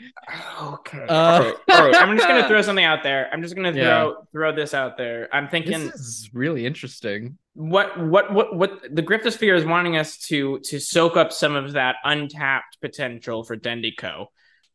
Uh, 1.08 1.44
okay. 1.44 1.54
All 1.70 1.86
right. 1.86 1.96
I'm 1.96 2.16
just 2.18 2.28
gonna 2.28 2.48
throw 2.48 2.62
something 2.62 2.84
out 2.86 3.04
there. 3.04 3.30
I'm 3.32 3.42
just 3.42 3.56
gonna 3.56 3.72
throw 3.74 3.82
Yeah. 3.82 4.12
throw 4.32 4.56
this 4.56 4.74
out 4.74 4.98
there. 4.98 5.30
I'm 5.34 5.48
thinking 5.48 5.86
This 5.88 5.96
is 5.96 6.30
really 6.34 6.66
interesting. 6.66 7.38
what 7.54 8.00
what 8.00 8.34
what 8.34 8.56
what 8.56 8.82
the 8.94 9.04
Griftosphere 9.04 9.56
is 9.56 9.66
wanting 9.66 9.98
us 9.98 10.18
to 10.30 10.60
to 10.66 10.80
soak 10.80 11.16
up 11.16 11.32
some 11.32 11.56
of 11.56 11.74
that 11.74 11.98
untapped 12.04 12.80
potential 12.82 13.44
for 13.44 13.56
Dendico, 13.56 14.28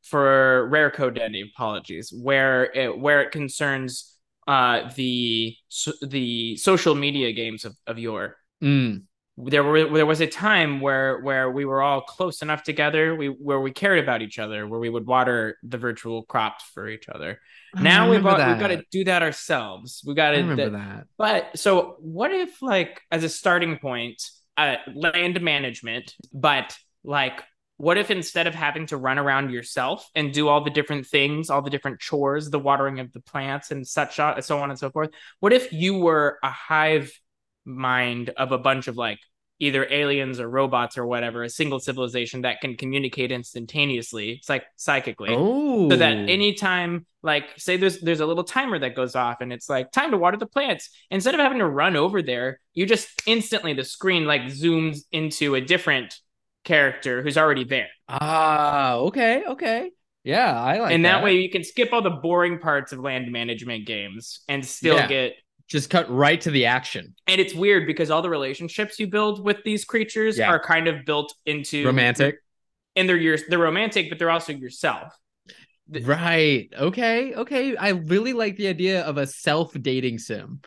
for 0.05 0.69
Rare 0.69 0.91
Code 0.93 1.17
Dendi. 1.17 1.43
Apologies, 1.53 2.13
where 2.17 2.65
it 2.73 2.97
where 2.97 3.23
it 3.23 3.33
concerns 3.33 4.17
uh 4.47 4.89
the 4.95 5.57
so- 5.69 5.93
the 6.07 6.57
social 6.57 6.95
media 6.95 7.33
games 7.33 7.65
of 7.65 7.77
of 7.89 7.99
yore. 7.99 8.37
Mm, 8.63 9.03
There 9.45 9.65
were 9.65 9.89
there 9.89 10.07
was 10.07 10.21
a 10.21 10.27
time 10.27 10.81
where 10.81 11.21
where 11.21 11.51
we 11.51 11.65
were 11.65 11.83
all 11.83 12.03
close 12.03 12.43
enough 12.43 12.63
together, 12.63 13.15
we 13.15 13.27
where 13.27 13.61
we 13.61 13.73
cared 13.73 13.99
about 13.99 14.23
each 14.23 14.39
other, 14.39 14.67
where 14.67 14.81
we 14.81 14.89
would 14.89 15.07
water 15.07 15.59
the 15.63 15.79
virtual 15.79 16.25
crops 16.25 16.65
for 16.75 16.89
each 16.89 17.09
other. 17.09 17.41
I 17.75 17.83
Now 17.83 18.11
we've 18.11 18.23
got, 18.23 18.49
we've 18.49 18.59
got 18.59 18.69
to 18.69 18.83
do 18.91 19.05
that 19.05 19.23
ourselves. 19.23 20.03
We 20.07 20.15
got 20.15 20.33
to 20.33 20.39
remember 20.39 20.71
that. 20.71 21.07
but 21.17 21.59
so 21.59 21.97
what 22.01 22.33
if 22.33 22.61
like 22.63 23.01
as 23.11 23.25
a 23.25 23.29
starting 23.29 23.79
point, 23.79 24.23
uh 24.57 24.77
land 24.95 25.41
management, 25.41 26.15
but 26.33 26.77
like 27.05 27.43
what 27.77 27.97
if 27.97 28.11
instead 28.11 28.47
of 28.47 28.55
having 28.55 28.85
to 28.85 28.99
run 28.99 29.19
around 29.19 29.51
yourself 29.51 30.07
and 30.15 30.35
do 30.35 30.49
all 30.49 30.63
the 30.63 30.71
different 30.71 31.07
things, 31.07 31.49
all 31.49 31.63
the 31.63 31.71
different 31.71 31.99
chores, 31.99 32.51
the 32.51 32.59
watering 32.59 33.01
of 33.01 33.11
the 33.13 33.21
plants 33.21 33.71
and 33.71 33.87
such 33.87 34.19
on, 34.19 34.43
so 34.43 34.59
on 34.59 34.69
and 34.69 34.79
so 34.79 34.91
forth, 34.91 35.09
what 35.39 35.55
if 35.55 35.73
you 35.73 35.97
were 35.97 36.39
a 36.43 36.51
hive 36.51 37.11
mind 37.65 38.31
of 38.37 38.53
a 38.53 38.59
bunch 38.59 38.87
of 38.87 38.99
like 38.99 39.19
either 39.61 39.87
aliens 39.91 40.41
or 40.41 40.49
robots 40.49 40.99
or 40.99 41.07
whatever, 41.07 41.45
a 41.45 41.49
single 41.51 41.79
civilization 41.79 42.41
that 42.43 42.61
can 42.61 42.77
communicate 42.77 43.31
instantaneously, 43.31 44.41
like 44.49 44.65
psychically. 44.77 45.29
Oh, 45.33 45.89
so 45.91 45.97
that 45.97 46.17
anytime 46.29 47.07
like 47.23 47.45
say 47.59 47.77
there's 47.77 48.01
there's 48.01 48.21
a 48.21 48.27
little 48.27 48.45
timer 48.45 48.79
that 48.79 48.97
goes 48.97 49.15
off 49.15 49.41
and 49.43 49.53
it's 49.53 49.69
like 49.69 49.93
time 49.93 50.11
to 50.11 50.19
water 50.19 50.39
the 50.39 50.47
plants. 50.47 50.91
Instead 51.11 51.35
of 51.35 51.41
having 51.41 51.59
to 51.59 51.69
run 51.69 51.95
over 51.95 52.23
there 52.23 52.59
you 52.73 52.87
just 52.87 53.09
instantly 53.27 53.75
the 53.75 53.85
screen 53.85 54.25
like 54.25 54.43
zooms 54.43 55.01
into 55.13 55.55
a 55.55 55.61
different 55.61 56.19
character 56.65 57.23
who's 57.23 57.37
already 57.39 57.65
there. 57.65 57.89
Ah, 58.09 58.95
okay, 58.95 59.45
okay, 59.47 59.91
yeah, 60.25 60.59
I 60.59 60.79
like 60.79 60.89
that. 60.89 60.95
and 60.95 61.05
that. 61.05 61.23
way 61.23 61.37
you 61.37 61.51
can 61.51 61.65
skip 61.65 61.93
all 61.93 62.03
the 62.03 62.11
boring 62.11 62.59
parts 62.59 62.93
of 62.93 63.01
land 63.01 63.31
management 63.33 63.87
games 63.87 64.41
and 64.49 64.65
still 64.65 64.97
Yeah. 64.97 65.07
get 65.07 65.33
just 65.71 65.89
cut 65.89 66.11
right 66.11 66.41
to 66.41 66.51
the 66.51 66.67
action. 66.67 67.15
and 67.27 67.41
it's 67.41 67.55
weird 67.55 67.87
because 67.87 68.11
all 68.11 68.23
the 68.23 68.29
relationships 68.31 68.99
you 68.99 69.07
build 69.07 69.43
with 69.43 69.63
these 69.65 69.85
creatures 69.85 70.37
Yeah. 70.37 70.49
are 70.51 70.59
kind 70.59 70.89
of 70.89 71.05
built 71.07 71.33
into 71.47 71.87
Romantic, 71.87 72.37
and 72.97 73.09
they're 73.09 73.17
your 73.17 73.39
they're 73.49 73.59
romantic 73.59 74.09
but 74.11 74.19
they're 74.19 74.31
also 74.31 74.53
yourself 74.53 75.15
right? 76.05 76.69
Okay, 76.79 77.35
okay. 77.35 77.77
I 77.77 77.89
really 77.89 78.33
like 78.33 78.57
the 78.57 78.69
idea 78.69 79.03
of 79.03 79.17
a 79.19 79.27
self 79.27 79.73
dating 79.81 80.19
sim. 80.19 80.61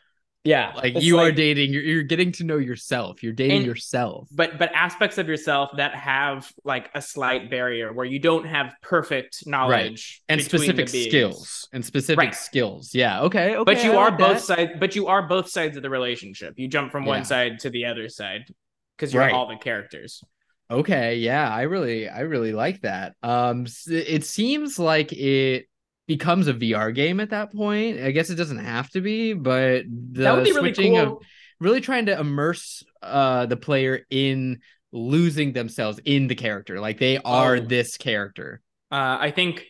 Yeah 0.43 0.73
Like 0.75 1.01
you 1.01 1.19
are 1.19 1.31
dating, 1.31 1.71
you're, 1.73 1.83
you're 1.83 2.03
getting 2.03 2.31
to 2.33 2.43
know 2.43 2.57
yourself. 2.57 3.23
You're 3.23 3.33
dating 3.33 3.57
And- 3.57 3.65
yourself. 3.65 4.27
but 4.31 4.59
but 4.59 4.71
aspects 4.73 5.17
of 5.17 5.27
yourself 5.27 5.69
that 5.77 5.95
have 5.95 6.51
like 6.63 6.89
a 6.93 7.01
slight 7.01 7.49
barrier 7.49 7.93
where 7.93 8.05
you 8.05 8.19
don't 8.19 8.45
have 8.45 8.75
perfect 8.81 9.45
knowledge 9.47 10.21
and 10.27 10.41
specific 10.41 10.89
skills 10.89 11.67
and 11.73 11.83
specific 11.85 12.17
Right. 12.19 12.35
skills. 12.35 12.93
Yeah. 12.93 13.21
Okay. 13.21 13.55
Okay. 13.55 13.63
but 13.63 13.83
you 13.83 13.93
I 13.93 13.95
are 13.95 14.09
like 14.09 14.17
both 14.19 14.39
sides 14.41 14.71
but 14.79 14.95
you 14.95 15.07
are 15.07 15.27
both 15.27 15.49
sides 15.49 15.77
of 15.77 15.83
the 15.83 15.89
relationship 15.89 16.55
you 16.57 16.67
jump 16.67 16.91
from 16.91 17.03
Yeah. 17.03 17.09
one 17.09 17.25
side 17.25 17.59
to 17.59 17.69
the 17.69 17.85
other 17.85 18.09
side 18.09 18.45
because 18.97 19.13
you're 19.13 19.23
Right. 19.23 19.33
all 19.33 19.47
the 19.47 19.55
characters 19.57 20.23
Okay. 20.71 21.17
Yeah. 21.17 21.53
I 21.53 21.63
really, 21.63 22.09
I 22.09 22.21
really 22.21 22.51
like 22.53 22.81
that. 22.81 23.15
Um, 23.21 23.67
it 23.87 24.23
seems 24.25 24.79
like 24.79 25.11
it 25.13 25.67
becomes 26.07 26.47
a 26.47 26.53
VR 26.53 26.93
game 26.93 27.19
at 27.19 27.29
that 27.31 27.53
point. 27.53 27.99
I 27.99 28.11
guess 28.11 28.29
it 28.29 28.35
doesn't 28.35 28.59
have 28.59 28.89
to 28.91 29.01
be, 29.01 29.33
but 29.33 29.83
the 29.87 30.23
that 30.23 30.35
would 30.35 30.43
be 30.43 30.51
really 30.51 30.73
switching 30.73 30.93
cool 30.95 31.17
of 31.17 31.23
really 31.59 31.81
trying 31.81 32.07
to 32.07 32.19
immerse 32.19 32.83
uh 33.01 33.45
the 33.45 33.57
player 33.57 34.05
in 34.09 34.59
losing 34.91 35.53
themselves 35.53 35.99
in 36.05 36.27
the 36.27 36.35
character. 36.35 36.79
Like 36.79 36.99
they 36.99 37.17
are 37.19 37.55
Oh. 37.55 37.59
this 37.59 37.97
character. 37.97 38.61
uh 38.91 39.17
i 39.19 39.31
think 39.31 39.65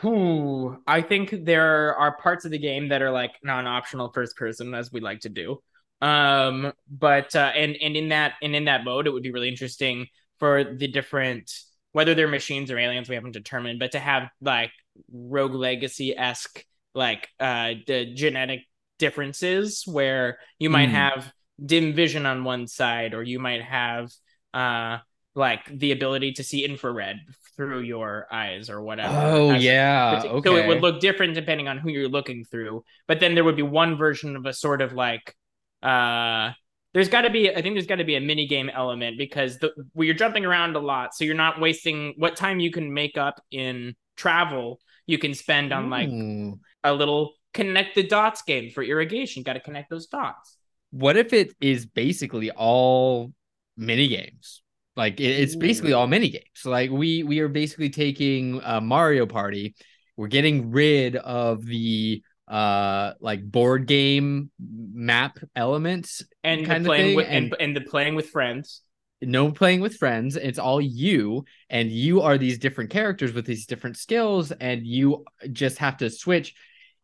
whew, 0.00 0.76
i 0.86 1.00
think 1.02 1.34
there 1.44 1.94
are 1.96 2.16
parts 2.18 2.44
of 2.44 2.50
the 2.50 2.58
game 2.58 2.88
that 2.90 3.02
are 3.02 3.10
like 3.10 3.32
non-optional 3.42 4.12
first 4.12 4.36
person 4.36 4.74
as 4.74 4.92
we 4.92 5.00
like 5.00 5.20
to 5.20 5.28
do 5.28 5.58
um 6.02 6.72
but 6.88 7.34
uh 7.34 7.50
and 7.56 7.76
and 7.82 7.96
in 7.96 8.08
that 8.10 8.34
and 8.42 8.54
in 8.54 8.66
that 8.66 8.84
mode 8.84 9.06
it 9.06 9.10
would 9.10 9.22
be 9.22 9.32
really 9.32 9.48
interesting 9.48 10.06
for 10.38 10.62
the 10.64 10.86
different 10.86 11.50
whether 11.92 12.14
they're 12.14 12.28
machines 12.28 12.70
or 12.70 12.78
aliens 12.78 13.08
we 13.08 13.14
haven't 13.14 13.32
determined 13.32 13.78
but 13.78 13.92
to 13.92 13.98
have 13.98 14.28
like 14.40 14.72
rogue 15.12 15.54
legacy-esque 15.54 16.64
like 16.94 17.28
uh 17.40 17.72
the 17.86 18.12
genetic 18.14 18.60
differences 18.98 19.84
where 19.86 20.38
you 20.58 20.70
might 20.70 20.88
Hmm. 20.88 20.94
have 20.94 21.32
dim 21.64 21.92
vision 21.94 22.26
on 22.26 22.44
one 22.44 22.66
side 22.66 23.14
or 23.14 23.22
you 23.22 23.38
might 23.38 23.62
have 23.62 24.10
uh 24.54 24.98
like 25.34 25.64
the 25.66 25.92
ability 25.92 26.32
to 26.32 26.42
see 26.42 26.64
infrared 26.64 27.16
through 27.56 27.80
your 27.80 28.26
eyes 28.32 28.70
or 28.70 28.82
whatever. 28.82 29.14
Oh 29.16 29.50
as- 29.52 29.62
yeah. 29.62 30.20
so 30.22 30.28
Okay. 30.30 30.64
it 30.64 30.66
would 30.68 30.80
look 30.82 31.00
different 31.00 31.34
depending 31.34 31.68
on 31.68 31.78
who 31.78 31.90
you're 31.90 32.08
looking 32.08 32.44
through. 32.44 32.84
But 33.06 33.20
then 33.20 33.34
there 33.34 33.44
would 33.44 33.56
be 33.56 33.62
one 33.62 33.96
version 33.96 34.34
of 34.36 34.46
a 34.46 34.52
sort 34.52 34.80
of 34.82 34.92
like 34.94 35.34
uh 35.82 36.52
there's 36.94 37.08
got 37.08 37.22
to 37.22 37.30
be 37.30 37.50
I 37.50 37.62
think 37.62 37.74
there's 37.74 37.86
got 37.86 37.96
to 37.96 38.04
be 38.04 38.16
a 38.16 38.20
mini 38.20 38.46
game 38.46 38.70
element 38.70 39.18
because 39.18 39.58
the 39.58 39.72
where 39.92 40.06
you're 40.06 40.14
jumping 40.14 40.44
around 40.44 40.76
a 40.76 40.80
lot 40.80 41.14
so 41.14 41.24
you're 41.24 41.34
not 41.34 41.60
wasting 41.60 42.14
what 42.16 42.36
time 42.36 42.60
you 42.60 42.70
can 42.70 42.92
make 42.92 43.16
up 43.16 43.40
in 43.50 43.94
travel 44.16 44.80
you 45.06 45.18
can 45.18 45.34
spend 45.34 45.72
on 45.72 45.90
like 45.90 46.08
Ooh. 46.08 46.58
a 46.84 46.92
little 46.92 47.34
connect 47.54 47.94
the 47.94 48.02
dots 48.02 48.42
game 48.42 48.70
for 48.70 48.82
irrigation 48.82 49.42
got 49.42 49.54
to 49.54 49.60
connect 49.60 49.90
those 49.90 50.06
dots. 50.06 50.56
what 50.90 51.16
if 51.16 51.32
it 51.32 51.54
is 51.60 51.86
basically 51.86 52.50
all 52.50 53.32
mini 53.76 54.08
games 54.08 54.62
like 54.96 55.20
it, 55.20 55.40
it's 55.40 55.56
basically 55.56 55.92
all 55.92 56.06
mini 56.06 56.28
games 56.30 56.44
so 56.54 56.70
like 56.70 56.90
we 56.90 57.22
we 57.22 57.40
are 57.40 57.48
basically 57.48 57.90
taking 57.90 58.62
uh, 58.64 58.80
mario 58.80 59.26
party 59.26 59.74
we're 60.16 60.26
getting 60.26 60.72
rid 60.72 61.14
of 61.14 61.64
the 61.64 62.22
uh 62.48 63.12
like 63.20 63.42
board 63.44 63.86
game 63.86 64.50
map 64.58 65.38
elements 65.54 66.22
And 66.44 66.64
kind 66.66 66.86
of 66.86 66.92
thing, 66.94 67.16
with 67.16 67.26
and, 67.28 67.46
and- 67.52 67.56
and 67.60 67.76
the 67.76 67.82
playing 67.82 68.14
with 68.14 68.30
friends. 68.30 68.80
no 69.20 69.50
playing 69.52 69.80
with 69.80 69.96
friends 69.96 70.36
it's 70.36 70.58
all 70.58 70.80
you 70.80 71.44
and 71.68 71.90
you 71.90 72.22
are 72.22 72.38
these 72.38 72.58
different 72.58 72.90
characters 72.90 73.32
with 73.32 73.44
these 73.46 73.66
different 73.66 73.96
skills 73.96 74.50
and 74.52 74.86
you 74.86 75.24
just 75.52 75.78
have 75.78 75.96
to 75.98 76.08
switch 76.08 76.54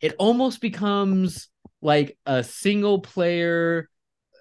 it 0.00 0.14
almost 0.18 0.60
becomes 0.60 1.48
like 1.82 2.16
a 2.26 2.42
single 2.42 3.00
player 3.00 3.88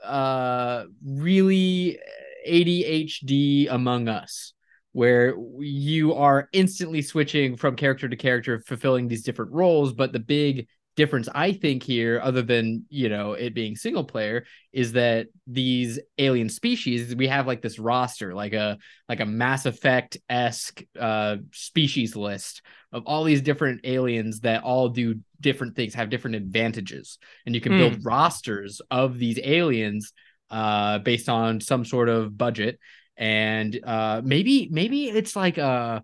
uh 0.04 0.84
really 1.06 2.00
ADHD 2.48 3.68
among 3.72 4.08
us 4.08 4.54
where 4.92 5.36
you 5.60 6.14
are 6.14 6.50
instantly 6.54 7.02
switching 7.02 7.56
from 7.58 7.76
character 7.76 8.08
to 8.08 8.16
character 8.16 8.60
fulfilling 8.60 9.08
these 9.08 9.24
different 9.24 9.52
roles 9.52 9.94
but 9.94 10.12
the 10.14 10.20
big 10.20 10.68
difference 10.96 11.28
i 11.34 11.52
think 11.52 11.82
here 11.84 12.20
other 12.24 12.42
than 12.42 12.86
you 12.90 13.10
know 13.10 13.34
it 13.34 13.54
being 13.56 13.76
single 13.76 14.04
player 14.04 14.46
is 14.72 14.94
that 14.94 15.28
these 15.48 16.00
alien 16.20 16.50
species 16.50 17.16
we 17.16 17.28
have 17.28 17.48
like 17.48 17.62
this 17.62 17.80
roster 17.80 18.34
like 18.34 18.54
a 18.54 18.78
like 19.10 19.20
a 19.20 19.26
mass 19.26 19.66
effect 19.66 20.18
esque 20.30 20.84
uh 21.00 21.38
species 21.52 22.16
list 22.16 22.62
of 22.92 23.04
all 23.06 23.24
these 23.24 23.42
different 23.42 23.82
aliens 23.86 24.42
that 24.42 24.64
all 24.64 24.90
do 24.90 25.16
different 25.42 25.76
things 25.76 25.96
have 25.96 26.10
different 26.10 26.36
advantages 26.36 27.18
and 27.46 27.56
you 27.56 27.62
can 27.62 27.74
Hmm. 27.74 27.76
build 27.76 28.06
rosters 28.06 28.82
of 28.92 29.18
these 29.18 29.40
aliens 29.44 30.14
uh 30.52 31.00
based 31.00 31.30
on 31.30 31.60
some 31.60 31.86
sort 31.86 32.10
of 32.10 32.38
budget 32.38 32.80
and 33.18 33.80
uh 33.84 34.22
maybe 34.24 34.68
maybe 34.72 35.10
it's 35.10 35.36
like 35.36 35.58
a 35.58 36.04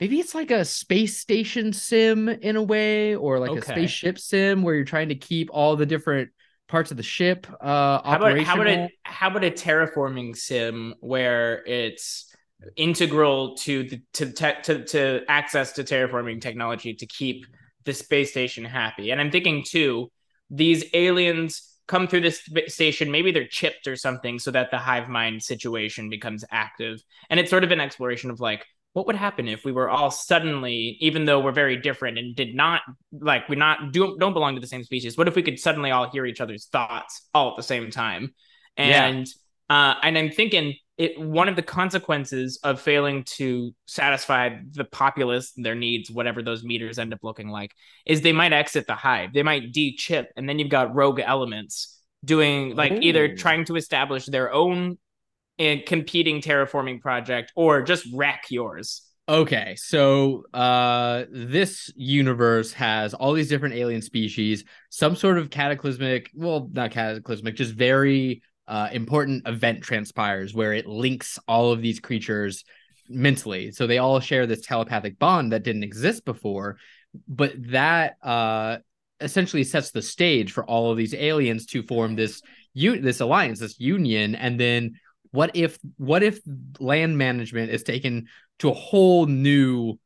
maybe 0.00 0.18
it's 0.20 0.34
like 0.34 0.50
a 0.50 0.64
space 0.64 1.18
station 1.18 1.72
sim 1.72 2.28
in 2.28 2.56
a 2.56 2.62
way 2.62 3.14
or 3.14 3.38
like 3.38 3.56
a 3.56 3.62
spaceship 3.62 4.18
sim 4.18 4.62
where 4.62 4.74
you're 4.74 4.84
trying 4.84 5.08
to 5.08 5.14
keep 5.14 5.48
all 5.52 5.76
the 5.76 5.86
different 5.86 6.30
parts 6.68 6.90
of 6.90 6.96
the 6.96 7.02
ship 7.02 7.46
uh 7.60 8.00
How 8.10 8.16
about 8.16 8.38
how 8.40 8.54
about 8.54 8.66
a 8.68 8.88
how 9.04 9.28
about 9.28 9.44
a 9.44 9.50
terraforming 9.50 10.36
sim 10.36 10.94
where 11.00 11.64
it's 11.66 12.32
integral 12.76 13.56
to 13.56 13.84
the 13.84 14.02
to 14.14 14.32
te- 14.32 14.62
to 14.64 14.84
to 14.84 15.24
access 15.28 15.72
to 15.72 15.84
terraforming 15.84 16.40
technology 16.40 16.94
to 16.94 17.06
keep 17.06 17.46
the 17.84 17.92
space 17.92 18.30
station 18.30 18.64
happy? 18.64 19.10
And 19.10 19.20
I'm 19.20 19.30
thinking 19.30 19.64
too, 19.66 20.10
these 20.50 20.84
aliens 20.92 21.72
come 21.86 22.08
through 22.08 22.22
this 22.22 22.48
station. 22.68 23.10
Maybe 23.12 23.30
they're 23.30 23.46
chipped 23.46 23.86
or 23.86 23.96
something, 23.96 24.38
so 24.38 24.50
that 24.50 24.70
the 24.70 24.78
hive 24.78 25.08
mind 25.08 25.42
situation 25.42 26.10
becomes 26.10 26.44
active. 26.50 27.00
And 27.30 27.38
it's 27.38 27.50
sort 27.50 27.64
of 27.64 27.70
an 27.70 27.80
exploration 27.80 28.30
of 28.30 28.40
like. 28.40 28.66
What 28.96 29.06
would 29.08 29.16
happen 29.16 29.46
if 29.46 29.62
we 29.62 29.72
were 29.72 29.90
all 29.90 30.10
suddenly, 30.10 30.96
even 31.00 31.26
though 31.26 31.40
we're 31.40 31.52
very 31.52 31.76
different 31.76 32.16
and 32.16 32.34
did 32.34 32.54
not 32.54 32.80
like 33.12 33.46
we're 33.46 33.56
not 33.56 33.92
do 33.92 34.16
don't 34.18 34.32
belong 34.32 34.54
to 34.54 34.60
the 34.62 34.66
same 34.66 34.84
species? 34.84 35.18
What 35.18 35.28
if 35.28 35.36
we 35.36 35.42
could 35.42 35.60
suddenly 35.60 35.90
all 35.90 36.08
hear 36.08 36.24
each 36.24 36.40
other's 36.40 36.64
thoughts 36.64 37.28
all 37.34 37.50
at 37.50 37.56
the 37.56 37.62
same 37.62 37.90
time? 37.90 38.32
Yeah. 38.78 39.04
and 39.04 39.26
uh, 39.68 39.96
and 40.02 40.16
I'm 40.16 40.30
thinking 40.30 40.76
it 40.96 41.20
one 41.20 41.46
of 41.46 41.56
the 41.56 41.62
consequences 41.62 42.58
of 42.64 42.80
failing 42.80 43.24
to 43.24 43.74
satisfy 43.86 44.60
the 44.70 44.84
populace 44.84 45.52
their 45.56 45.74
needs, 45.74 46.10
whatever 46.10 46.40
those 46.40 46.64
meters 46.64 46.98
end 46.98 47.12
up 47.12 47.20
looking 47.22 47.48
like, 47.48 47.72
is 48.06 48.22
they 48.22 48.32
might 48.32 48.54
exit 48.54 48.86
the 48.86 48.94
hive. 48.94 49.34
They 49.34 49.42
might 49.42 49.72
de-chip, 49.72 50.32
and 50.38 50.48
then 50.48 50.58
you've 50.58 50.70
got 50.70 50.94
rogue 50.94 51.20
elements 51.20 52.00
doing 52.24 52.74
like 52.74 52.92
either 53.02 53.36
trying 53.36 53.66
to 53.66 53.76
establish 53.76 54.24
their 54.24 54.50
own 54.50 54.96
uh, 55.58 55.76
competing 55.86 56.40
terraforming 56.40 57.00
project 57.00 57.52
or 57.56 57.82
just 57.82 58.06
wreck 58.12 58.44
yours. 58.50 59.02
Okay, 59.28 59.74
so 59.76 60.44
uh 60.54 61.24
this 61.32 61.92
universe 61.96 62.72
has 62.74 63.12
all 63.12 63.32
these 63.32 63.48
different 63.48 63.74
alien 63.74 64.00
species, 64.00 64.64
some 64.90 65.16
sort 65.16 65.36
of 65.38 65.50
cataclysmic, 65.50 66.30
well, 66.32 66.70
not 66.72 66.92
cataclysmic, 66.92 67.56
just 67.56 67.74
very 67.74 68.42
uh 68.68 68.88
important 68.92 69.46
event 69.48 69.82
transpires 69.82 70.54
where 70.54 70.74
it 70.74 70.86
links 70.86 71.40
all 71.48 71.72
of 71.72 71.82
these 71.82 71.98
creatures 71.98 72.64
mentally. 73.08 73.72
So 73.72 73.88
they 73.88 73.98
all 73.98 74.20
share 74.20 74.46
this 74.46 74.64
telepathic 74.64 75.18
bond 75.18 75.52
that 75.52 75.64
didn't 75.64 75.82
exist 75.82 76.24
before, 76.24 76.78
but 77.26 77.52
that 77.72 78.18
uh 78.22 78.78
essentially 79.20 79.64
sets 79.64 79.90
the 79.90 80.02
stage 80.02 80.52
for 80.52 80.64
all 80.66 80.92
of 80.92 80.98
these 80.98 81.14
aliens 81.14 81.66
to 81.66 81.82
form 81.82 82.14
this 82.14 82.42
u- 82.74 83.00
this 83.00 83.20
alliance, 83.20 83.58
this 83.58 83.80
union, 83.80 84.36
and 84.36 84.60
then 84.60 85.00
what 85.30 85.54
if 85.54 85.78
what 85.96 86.22
if 86.22 86.40
land 86.78 87.18
management 87.18 87.70
is 87.70 87.82
taken 87.82 88.26
to 88.58 88.70
a 88.70 88.74
whole 88.74 89.26
new 89.26 89.98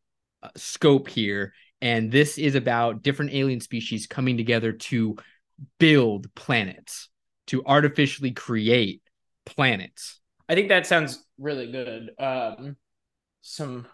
uh, 0.42 0.48
scope 0.56 1.08
here 1.08 1.52
and 1.80 2.10
this 2.10 2.38
is 2.38 2.54
about 2.54 3.02
different 3.02 3.32
alien 3.32 3.60
species 3.60 4.06
coming 4.06 4.36
together 4.36 4.72
to 4.72 5.16
build 5.78 6.32
planets 6.34 7.08
to 7.48 7.64
artificially 7.64 8.32
create 8.32 9.02
planets? 9.46 10.20
I 10.48 10.54
think 10.54 10.68
that 10.68 10.86
sounds 10.86 11.24
really 11.38 11.70
good. 11.70 12.10
Um, 12.18 12.76
some 13.42 13.86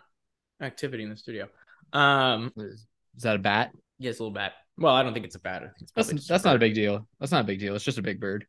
activity 0.61 1.03
in 1.03 1.11
the 1.11 1.17
studio. 1.17 1.49
Um, 1.93 2.53
is 2.57 2.87
that 3.23 3.37
a 3.37 3.39
bat? 3.39 3.73
Yes, 3.99 4.19
a 4.19 4.23
little 4.23 4.35
bat. 4.35 4.53
Well, 4.79 4.95
I 4.95 5.03
don't 5.03 5.15
think 5.15 5.25
it's 5.25 5.37
a 5.37 5.41
bat. 5.41 5.63
I 5.63 5.67
think 5.67 5.77
it's 5.83 5.93
that's, 5.93 6.27
that's 6.27 6.45
not 6.45 6.57
a 6.57 6.59
big 6.59 6.75
deal. 6.75 7.09
That's 7.21 7.33
not 7.33 7.43
a 7.43 7.47
big 7.47 7.61
deal. 7.61 7.75
It's 7.75 7.85
just 7.85 7.99
a 7.99 8.03
big 8.03 8.21
bird 8.21 8.47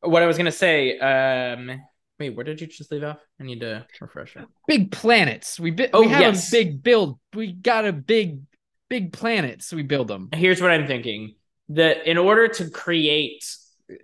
What 0.00 0.22
I 0.22 0.26
was 0.26 0.36
gonna 0.36 0.52
say. 0.52 0.98
Um, 0.98 1.80
wait, 2.18 2.30
where 2.30 2.44
did 2.44 2.60
you 2.60 2.66
just 2.66 2.90
leave 2.92 3.02
off? 3.04 3.18
I 3.40 3.44
need 3.44 3.60
to 3.60 3.86
refresh 4.00 4.36
it. 4.36 4.46
big 4.66 4.90
planets 4.92 5.58
we, 5.60 5.70
bi- 5.70 5.90
Oh, 5.92 6.00
we 6.02 6.08
have 6.08 6.20
yes. 6.34 6.48
a 6.52 6.56
big 6.56 6.82
build 6.82 7.18
we 7.34 7.52
got 7.52 7.84
a 7.86 7.92
big 7.92 8.40
big 8.88 9.12
planets 9.12 9.72
we 9.72 9.82
build 9.82 10.08
them 10.08 10.28
Here's 10.32 10.60
what 10.62 10.70
I'm 10.70 10.86
thinking: 10.86 11.34
that 11.70 12.06
in 12.06 12.18
order 12.18 12.48
to 12.48 12.70
create 12.70 13.44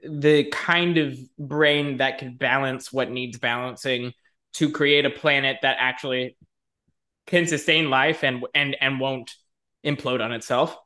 the 0.05 0.45
kind 0.45 0.99
of 0.99 1.19
brain 1.39 1.99
that 1.99 2.19
can 2.19 2.37
balance 2.37 2.93
what 2.93 3.11
needs 3.11 3.39
balancing, 3.39 4.13
to 4.55 4.71
create 4.71 5.05
a 5.07 5.11
planet 5.11 5.59
that 5.63 5.77
actually 5.81 6.37
can 7.27 7.47
sustain 7.47 7.91
life 7.91 8.25
and 8.25 8.45
and 8.55 8.77
and 8.81 9.01
won't 9.01 9.33
implode 9.85 10.23
on 10.23 10.33
itself, 10.33 10.77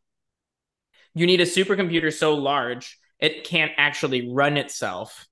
you 1.14 1.26
need 1.26 1.40
a 1.40 1.46
supercomputer 1.46 2.12
so 2.12 2.34
large 2.34 2.98
it 3.20 3.44
can't 3.44 3.72
actually 3.76 4.32
run 4.32 4.56
itself. 4.56 5.26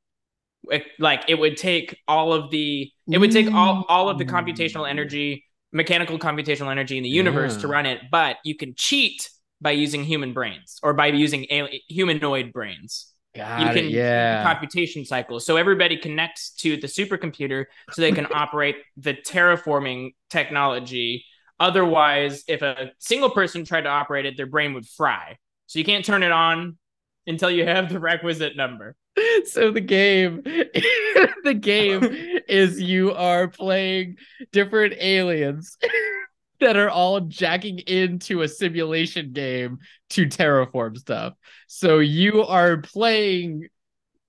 It- 0.70 0.87
like 0.99 1.25
it 1.29 1.38
would 1.38 1.57
take 1.57 1.99
all 2.09 2.33
of 2.33 2.51
the 2.51 2.90
it 3.11 3.18
would 3.18 3.33
take 3.33 3.53
all 3.53 3.85
all 3.88 4.09
of 4.09 4.18
the 4.18 4.25
computational 4.25 4.85
mm. 4.85 4.90
energy, 4.90 5.44
mechanical 5.73 6.18
computational 6.18 6.70
energy 6.70 6.97
in 6.97 7.03
the 7.03 7.09
universe 7.11 7.57
to 7.59 7.68
run 7.68 7.87
it, 7.87 8.01
but 8.11 8.37
you 8.44 8.57
can 8.57 8.75
cheat 8.75 9.29
by 9.61 9.73
using 9.73 10.05
human 10.05 10.33
brains 10.33 10.79
or 10.83 10.94
by 10.94 11.07
using 11.09 11.47
ali- 11.51 11.83
humanoid 11.88 12.53
brains. 12.53 13.12
got 13.35 13.61
you 13.61 13.66
it 13.66 13.75
can 13.75 13.90
yeah 13.90 14.42
computation 14.42 15.05
cycles. 15.05 15.44
So 15.44 15.57
everybody 15.57 15.97
connects 15.97 16.51
to 16.57 16.77
the 16.77 16.87
supercomputer 16.87 17.66
so 17.90 18.03
they 18.03 18.12
can 18.12 18.27
operate 18.35 18.77
the 18.97 19.14
terraforming 19.14 20.14
technology. 20.31 21.25
Otherwise, 21.61 22.44
if 22.49 22.62
a 22.62 22.92
single 22.99 23.31
person 23.31 23.64
tried 23.64 23.83
to 23.83 23.88
operate 23.88 24.27
it, 24.27 24.37
their 24.37 24.47
brain 24.47 24.75
would 24.75 24.87
fry. 24.87 25.37
So 25.66 25.79
you 25.79 25.85
can't 25.85 26.05
turn 26.05 26.23
it 26.23 26.33
on 26.33 26.79
until 27.27 27.51
you 27.51 27.65
have 27.65 27.89
the 27.89 28.01
requisite 28.01 28.57
number. 28.57 28.97
so 29.45 29.71
the 29.71 29.81
game 29.81 30.43
the 31.45 31.55
game 31.55 32.03
is 32.49 32.81
you 32.81 33.13
are 33.13 33.49
playing 33.49 34.17
different 34.53 34.95
aliens 34.99 35.77
that 36.61 36.77
are 36.77 36.91
all 36.91 37.21
jacking 37.21 37.79
into 37.81 38.43
a 38.43 38.49
simulation 38.49 39.33
game 39.33 39.79
to 40.11 40.27
terraform 40.27 40.97
stuff 40.97 41.35
so 41.67 41.99
you 41.99 42.43
are 42.45 42.79
playing 42.79 43.69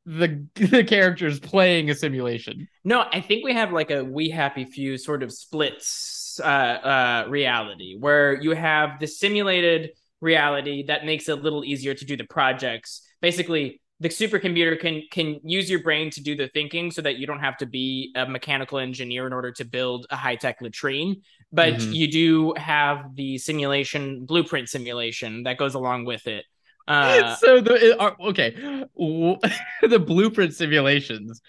the 0.06 0.46
the 0.56 0.84
characters 0.84 1.40
playing 1.40 1.90
a 1.90 1.96
simulation 1.96 2.68
No, 2.84 3.06
I 3.12 3.22
think 3.22 3.44
we 3.44 3.54
have 3.54 3.72
like 3.72 3.90
a 3.90 4.04
We 4.04 4.30
Happy 4.30 4.66
Few 4.66 4.98
sort 4.98 5.24
of 5.24 5.32
splits 5.32 6.40
uh, 6.44 6.46
uh, 6.46 7.26
reality 7.28 7.96
where 7.98 8.40
you 8.40 8.52
have 8.52 9.00
the 9.00 9.08
simulated 9.08 9.92
reality 10.21 10.84
that 10.88 11.06
makes 11.06 11.30
it 11.30 11.38
a 11.38 11.41
little 11.41 11.63
easier 11.63 11.93
to 11.93 12.06
do 12.06 12.17
the 12.17 12.23
projects. 12.25 13.01
Basically, 13.21 13.82
the 13.99 14.10
supercomputer 14.10 14.80
can 14.80 15.04
can 15.12 15.39
use 15.43 15.69
your 15.69 15.82
brain 15.82 16.10
to 16.12 16.21
do 16.21 16.36
the 16.36 16.47
thinking 16.49 16.91
so 16.91 17.01
that 17.01 17.17
you 17.17 17.25
don't 17.28 17.39
have 17.39 17.58
to 17.58 17.65
be 17.65 18.12
a 18.15 18.25
mechanical 18.28 18.78
engineer 18.80 19.25
in 19.25 19.34
order 19.34 19.51
to 19.54 19.63
build 19.65 20.06
a 20.10 20.15
high-tech 20.17 20.58
latrine 20.62 21.21
but 21.54 21.80
Mhm. 21.80 21.93
you 21.93 22.12
do 22.12 22.54
have 22.58 23.15
the 23.15 23.38
simulation 23.38 24.25
blueprint 24.25 24.67
simulation 24.67 25.43
that 25.43 25.58
goes 25.58 25.75
along 25.75 26.04
with 26.04 26.28
it 26.28 26.43
uh, 26.89 27.36
so 27.36 27.62
the 27.62 27.73
it 27.91 27.99
are, 27.99 28.15
okay 28.19 28.51
the 28.95 29.99
blueprint 29.99 30.54
simulations 30.54 31.41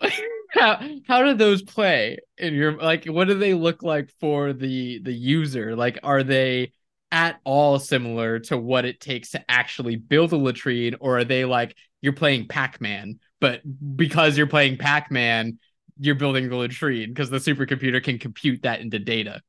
how 0.52 0.80
how 1.06 1.22
do 1.22 1.34
those 1.34 1.62
play 1.62 2.18
in 2.38 2.54
your 2.54 2.72
like 2.78 3.04
what 3.06 3.26
do 3.28 3.34
they 3.34 3.54
look 3.54 3.82
like 3.82 4.10
for 4.20 4.52
the 4.52 5.00
the 5.02 5.12
user 5.12 5.76
like 5.76 5.98
are 6.02 6.22
they 6.22 6.72
at 7.10 7.40
all 7.44 7.78
similar 7.78 8.38
to 8.38 8.58
what 8.58 8.84
it 8.84 9.00
takes 9.00 9.30
to 9.30 9.50
actually 9.50 9.96
build 9.96 10.32
a 10.32 10.36
latrine 10.36 10.94
or 11.00 11.18
are 11.18 11.24
they 11.24 11.44
like 11.44 11.74
you're 12.02 12.12
playing 12.12 12.46
pac-man 12.46 13.18
but 13.40 13.60
because 13.96 14.36
you're 14.36 14.46
playing 14.46 14.76
pac-man 14.76 15.58
you're 15.98 16.14
building 16.14 16.48
the 16.48 16.56
latrine 16.56 17.08
because 17.08 17.30
the 17.30 17.38
supercomputer 17.38 18.02
can 18.02 18.18
compute 18.18 18.62
that 18.62 18.80
into 18.80 18.98
data. 18.98 19.40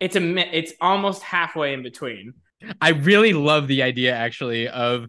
It's 0.00 0.16
a 0.16 0.56
it's 0.56 0.72
almost 0.80 1.22
halfway 1.22 1.72
in 1.72 1.82
between. 1.82 2.34
I 2.80 2.90
really 2.90 3.32
love 3.32 3.68
the 3.68 3.82
idea 3.82 4.14
actually 4.14 4.68
of 4.68 5.06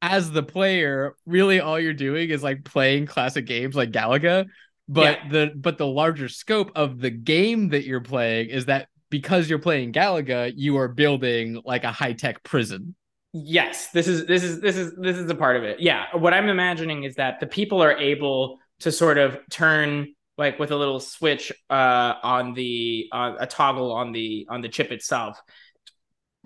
as 0.00 0.30
the 0.30 0.42
player, 0.42 1.14
really 1.26 1.60
all 1.60 1.78
you're 1.78 1.92
doing 1.92 2.30
is 2.30 2.42
like 2.42 2.64
playing 2.64 3.06
classic 3.06 3.46
games 3.46 3.74
like 3.74 3.90
Galaga, 3.90 4.46
but 4.88 5.18
the 5.30 5.52
but 5.54 5.78
the 5.78 5.86
larger 5.86 6.28
scope 6.28 6.72
of 6.74 7.00
the 7.00 7.10
game 7.10 7.70
that 7.70 7.84
you're 7.84 8.00
playing 8.00 8.48
is 8.48 8.66
that 8.66 8.88
because 9.10 9.48
you're 9.48 9.58
playing 9.58 9.92
Galaga, 9.92 10.52
you 10.54 10.76
are 10.78 10.88
building 10.88 11.60
like 11.64 11.84
a 11.84 11.92
high-tech 11.92 12.42
prison. 12.42 12.94
Yes, 13.32 13.88
this 13.90 14.08
is 14.08 14.26
this 14.26 14.42
is 14.42 14.60
this 14.60 14.76
is 14.76 14.94
this 14.96 15.16
is 15.16 15.30
a 15.30 15.34
part 15.34 15.56
of 15.56 15.62
it. 15.62 15.80
Yeah, 15.80 16.06
what 16.16 16.32
I'm 16.32 16.48
imagining 16.48 17.04
is 17.04 17.16
that 17.16 17.40
the 17.40 17.46
people 17.46 17.82
are 17.82 17.92
able 17.92 18.58
to 18.80 18.90
sort 18.90 19.18
of 19.18 19.38
turn 19.50 20.14
like 20.38 20.58
with 20.58 20.70
a 20.70 20.76
little 20.76 21.00
switch 21.00 21.52
uh 21.68 22.14
on 22.22 22.54
the 22.54 23.08
on 23.12 23.36
a 23.38 23.46
toggle 23.46 23.92
on 23.92 24.12
the 24.12 24.46
on 24.48 24.62
the 24.62 24.68
chip 24.68 24.92
itself 24.92 25.40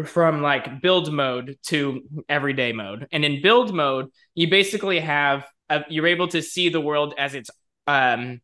from 0.05 0.43
like 0.43 0.81
build 0.81 1.13
mode 1.13 1.59
to 1.67 2.03
everyday 2.29 2.73
mode. 2.73 3.07
And 3.13 3.25
in 3.25 3.43
build 3.43 3.73
mode, 3.73 4.09
you 4.35 4.49
basically 4.49 4.99
have 5.01 5.47
a, 5.69 5.85
you're 5.89 6.07
able 6.07 6.29
to 6.29 6.43
see 6.43 6.69
the 6.69 6.81
world 6.81 7.15
as 7.17 7.35
it's 7.35 7.51
um 7.87 8.41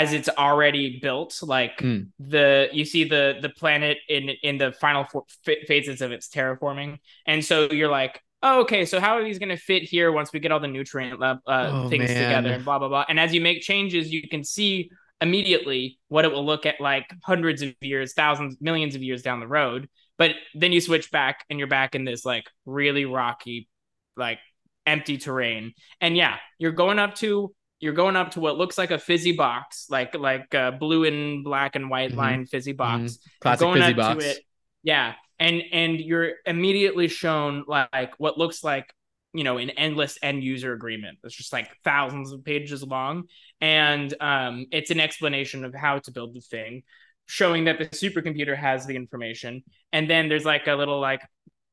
as 0.00 0.12
it's 0.12 0.28
already 0.46 0.98
built 1.00 1.32
like 1.42 1.78
Mm. 1.78 2.08
the 2.18 2.68
you 2.72 2.84
see 2.84 3.04
the 3.14 3.24
the 3.40 3.48
planet 3.60 3.98
in 4.08 4.24
in 4.42 4.58
the 4.58 4.72
final 4.72 5.04
four, 5.04 5.24
ph- 5.46 5.66
phases 5.66 6.00
of 6.02 6.10
its 6.12 6.26
terraforming 6.28 6.98
and 7.26 7.44
so 7.44 7.70
you're 7.78 7.90
like 8.02 8.14
oh, 8.42 8.60
okay 8.62 8.84
so 8.84 8.98
how 9.00 9.12
are 9.16 9.24
these 9.24 9.38
going 9.38 9.54
to 9.56 9.62
fit 9.70 9.82
here 9.94 10.10
once 10.20 10.32
we 10.32 10.40
get 10.40 10.50
all 10.52 10.60
the 10.60 10.68
nutrient 10.78 11.22
uh, 11.22 11.36
Oh, 11.46 11.88
things 11.88 12.08
man. 12.10 12.22
together 12.22 12.50
and 12.56 12.64
blah 12.64 12.78
blah 12.80 12.88
blah 12.88 13.04
and 13.08 13.18
as 13.24 13.32
you 13.34 13.40
make 13.40 13.62
changes 13.62 14.12
you 14.12 14.28
can 14.28 14.42
see 14.44 14.90
immediately 15.20 15.98
what 16.08 16.24
it 16.24 16.32
will 16.32 16.44
look 16.44 16.66
at 16.66 16.80
like 16.80 17.06
hundreds 17.22 17.62
of 17.62 17.72
years 17.80 18.12
thousands 18.14 18.56
millions 18.60 18.94
of 18.94 19.02
years 19.02 19.22
down 19.22 19.38
the 19.40 19.46
road 19.60 19.88
but 20.18 20.30
then 20.54 20.72
you 20.72 20.80
switch 20.80 21.10
back 21.10 21.44
and 21.48 21.58
you're 21.58 21.68
back 21.80 21.94
in 21.94 22.04
this 22.04 22.24
like 22.24 22.44
really 22.66 23.04
rocky 23.04 23.68
like 24.16 24.38
empty 24.86 25.16
terrain. 25.16 25.72
And 26.00 26.14
yeah, 26.14 26.36
you're 26.58 26.72
going 26.84 26.98
up 26.98 27.14
to 27.16 27.54
you're 27.80 27.92
going 27.92 28.16
up 28.16 28.32
to 28.32 28.40
what 28.40 28.56
looks 28.56 28.78
like 28.78 28.90
a 28.90 28.98
fizzy 28.98 29.32
box, 29.32 29.86
like 29.90 30.14
like 30.14 30.52
a 30.54 30.72
blue 30.72 31.04
and 31.04 31.44
black 31.44 31.76
and 31.76 31.90
white 31.90 32.12
Mhm. 32.12 32.16
line 32.16 32.46
fizzy 32.46 32.72
box. 32.72 33.18
Mhm. 33.18 33.18
Classic 33.40 33.60
going 33.60 33.80
fizzy 33.82 33.92
up 33.92 33.96
box. 33.96 34.24
to 34.24 34.30
it, 34.30 34.38
yeah, 34.82 35.14
and 35.38 35.62
and 35.72 36.00
you're 36.00 36.32
immediately 36.46 37.08
shown 37.08 37.64
like 37.66 38.12
what 38.18 38.38
looks 38.38 38.62
like 38.64 38.92
you 39.32 39.44
know 39.44 39.58
an 39.58 39.70
endless 39.70 40.18
end 40.22 40.44
user 40.44 40.72
agreement. 40.72 41.18
It's 41.24 41.34
just 41.34 41.52
like 41.52 41.68
thousands 41.84 42.32
of 42.32 42.44
pages 42.44 42.82
long, 42.82 43.24
and 43.60 44.14
um, 44.20 44.66
it's 44.70 44.90
an 44.90 45.00
explanation 45.00 45.64
of 45.64 45.74
how 45.74 45.98
to 45.98 46.10
build 46.12 46.34
the 46.34 46.40
thing, 46.40 46.84
showing 47.26 47.64
that 47.64 47.78
the 47.78 47.86
supercomputer 47.86 48.56
has 48.56 48.86
the 48.86 48.96
information, 48.96 49.64
and 49.92 50.08
then 50.08 50.28
there's 50.28 50.44
like 50.44 50.68
a 50.68 50.74
little 50.74 51.00
like 51.00 51.22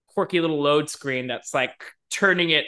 quirky 0.08 0.42
little 0.42 0.62
load 0.62 0.90
screen 0.90 1.28
that's 1.28 1.54
like 1.54 1.74
turning 2.10 2.50
it, 2.50 2.66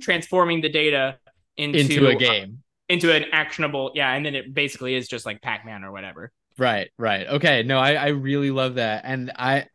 transforming 0.00 0.60
the 0.60 0.68
data 0.68 1.18
into, 1.56 1.78
into 1.80 2.06
a 2.08 2.14
game. 2.14 2.62
into 2.88 3.12
an 3.12 3.26
actionable, 3.32 3.92
yeah, 3.94 4.12
and 4.14 4.24
then 4.24 4.34
it 4.34 4.54
basically 4.54 4.94
is 4.94 5.08
just 5.08 5.26
like 5.26 5.40
Pac-Man 5.42 5.84
or 5.84 5.92
whatever. 5.92 6.32
Right, 6.58 6.90
right. 6.98 7.26
Okay. 7.26 7.62
No, 7.62 7.78
I, 7.78 7.94
I 7.94 8.06
really 8.08 8.50
love 8.50 8.74
that. 8.74 9.02
And 9.04 9.32
I 9.36 9.66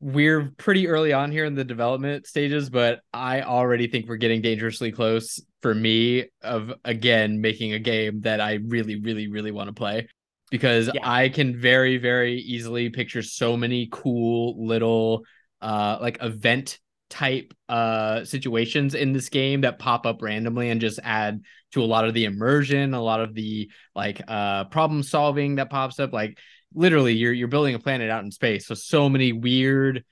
we're 0.00 0.52
pretty 0.56 0.88
early 0.88 1.12
on 1.12 1.30
here 1.30 1.44
in 1.44 1.54
the 1.54 1.64
development 1.64 2.26
stages, 2.26 2.68
but 2.70 3.00
I 3.12 3.42
already 3.42 3.86
think 3.86 4.08
we're 4.08 4.16
getting 4.16 4.42
dangerously 4.42 4.90
close 4.92 5.40
for 5.62 5.74
me 5.74 6.26
of 6.42 6.72
again 6.84 7.40
making 7.40 7.72
a 7.72 7.78
game 7.78 8.20
that 8.22 8.40
I 8.40 8.54
really, 8.66 9.00
really, 9.00 9.28
really 9.28 9.52
want 9.52 9.68
to 9.68 9.72
play. 9.72 10.08
Because 10.50 10.90
Yeah. 10.92 11.00
I 11.08 11.28
can 11.28 11.60
very, 11.60 11.98
very 11.98 12.36
easily 12.36 12.90
picture 12.90 13.22
so 13.22 13.56
many 13.56 13.88
cool 13.90 14.66
little 14.66 15.24
uh 15.60 15.98
like 16.00 16.18
event 16.20 16.78
type 17.12 17.52
uh 17.68 18.24
situations 18.24 18.94
in 18.94 19.12
this 19.12 19.28
game 19.28 19.60
that 19.60 19.78
pop 19.78 20.06
up 20.06 20.22
randomly 20.22 20.70
and 20.70 20.80
just 20.80 20.98
add 21.04 21.42
to 21.72 21.82
a 21.82 21.84
lot 21.84 22.06
of 22.06 22.14
the 22.14 22.24
immersion, 22.24 22.94
a 22.94 23.02
lot 23.02 23.20
of 23.20 23.34
the 23.34 23.70
like 23.94 24.22
uh 24.26 24.64
problem 24.64 25.02
solving 25.02 25.56
that 25.56 25.68
pops 25.68 26.00
up. 26.00 26.12
Like 26.12 26.38
literally 26.74 27.12
you're 27.12 27.34
you're 27.34 27.48
building 27.48 27.74
a 27.74 27.78
planet 27.78 28.10
out 28.10 28.24
in 28.24 28.30
space 28.30 28.66
so 28.66 28.74
so 28.74 29.10
many 29.10 29.32
weird 29.32 30.04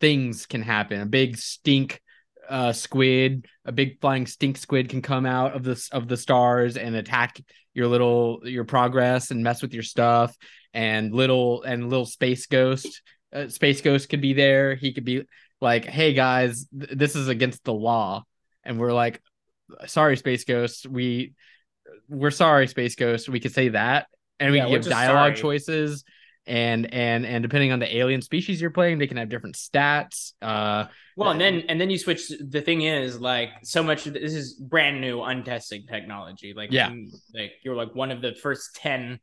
things 0.00 0.46
can 0.46 0.60
happen. 0.60 1.00
A 1.00 1.06
big 1.06 1.38
stink 1.38 2.00
uh 2.48 2.72
squid 2.72 3.46
a 3.64 3.70
big 3.70 4.00
flying 4.00 4.26
stink 4.26 4.56
squid 4.56 4.88
can 4.88 5.02
come 5.02 5.26
out 5.26 5.54
of 5.54 5.62
the 5.62 5.88
of 5.92 6.08
the 6.08 6.16
stars 6.16 6.76
and 6.76 6.96
attack 6.96 7.40
your 7.74 7.86
little 7.86 8.40
your 8.42 8.64
progress 8.64 9.30
and 9.30 9.44
mess 9.44 9.62
with 9.62 9.72
your 9.72 9.84
stuff. 9.84 10.36
And 10.74 11.12
little 11.14 11.62
and 11.62 11.88
little 11.88 12.06
space 12.06 12.46
ghost 12.46 13.02
uh, 13.32 13.48
space 13.48 13.80
ghost 13.80 14.08
could 14.08 14.20
be 14.20 14.32
there. 14.32 14.74
He 14.74 14.92
could 14.92 15.04
be 15.04 15.22
like 15.60 15.84
hey 15.84 16.12
guys 16.12 16.66
th- 16.78 16.90
this 16.92 17.16
is 17.16 17.28
against 17.28 17.64
the 17.64 17.72
law 17.72 18.24
and 18.64 18.78
we're 18.78 18.92
like 18.92 19.22
sorry 19.86 20.16
space 20.16 20.44
ghost 20.44 20.86
we 20.86 21.32
we're 22.08 22.30
sorry 22.30 22.66
space 22.66 22.94
ghost 22.94 23.28
we 23.28 23.40
could 23.40 23.52
say 23.52 23.68
that 23.70 24.06
and 24.38 24.52
we 24.52 24.58
Yeah, 24.58 24.68
give 24.68 24.84
dialogue 24.84 25.36
sorry. 25.36 25.40
choices 25.58 26.04
and 26.46 26.92
and 26.94 27.26
and 27.26 27.42
depending 27.42 27.70
on 27.72 27.78
the 27.78 27.96
alien 27.96 28.22
species 28.22 28.60
you're 28.60 28.70
playing 28.70 28.98
they 28.98 29.06
can 29.06 29.18
have 29.18 29.28
different 29.28 29.56
stats 29.56 30.32
uh 30.42 30.86
Well, 31.16 31.30
and 31.30 31.40
then 31.40 31.64
and 31.68 31.78
then 31.80 31.90
you 31.90 31.98
switch. 31.98 32.28
The 32.28 32.62
thing 32.62 32.80
is, 32.82 33.20
like, 33.20 33.50
so 33.62 33.82
much. 33.82 34.04
This 34.04 34.32
is 34.32 34.54
brand 34.54 35.02
new, 35.02 35.20
untested 35.22 35.86
technology. 35.86 36.54
Like, 36.56 36.72
Yeah. 36.72 36.90
like 37.34 37.52
you're 37.62 37.76
like 37.76 37.94
one 37.94 38.10
of 38.10 38.22
the 38.22 38.32
first 38.34 38.74
ten 38.74 39.20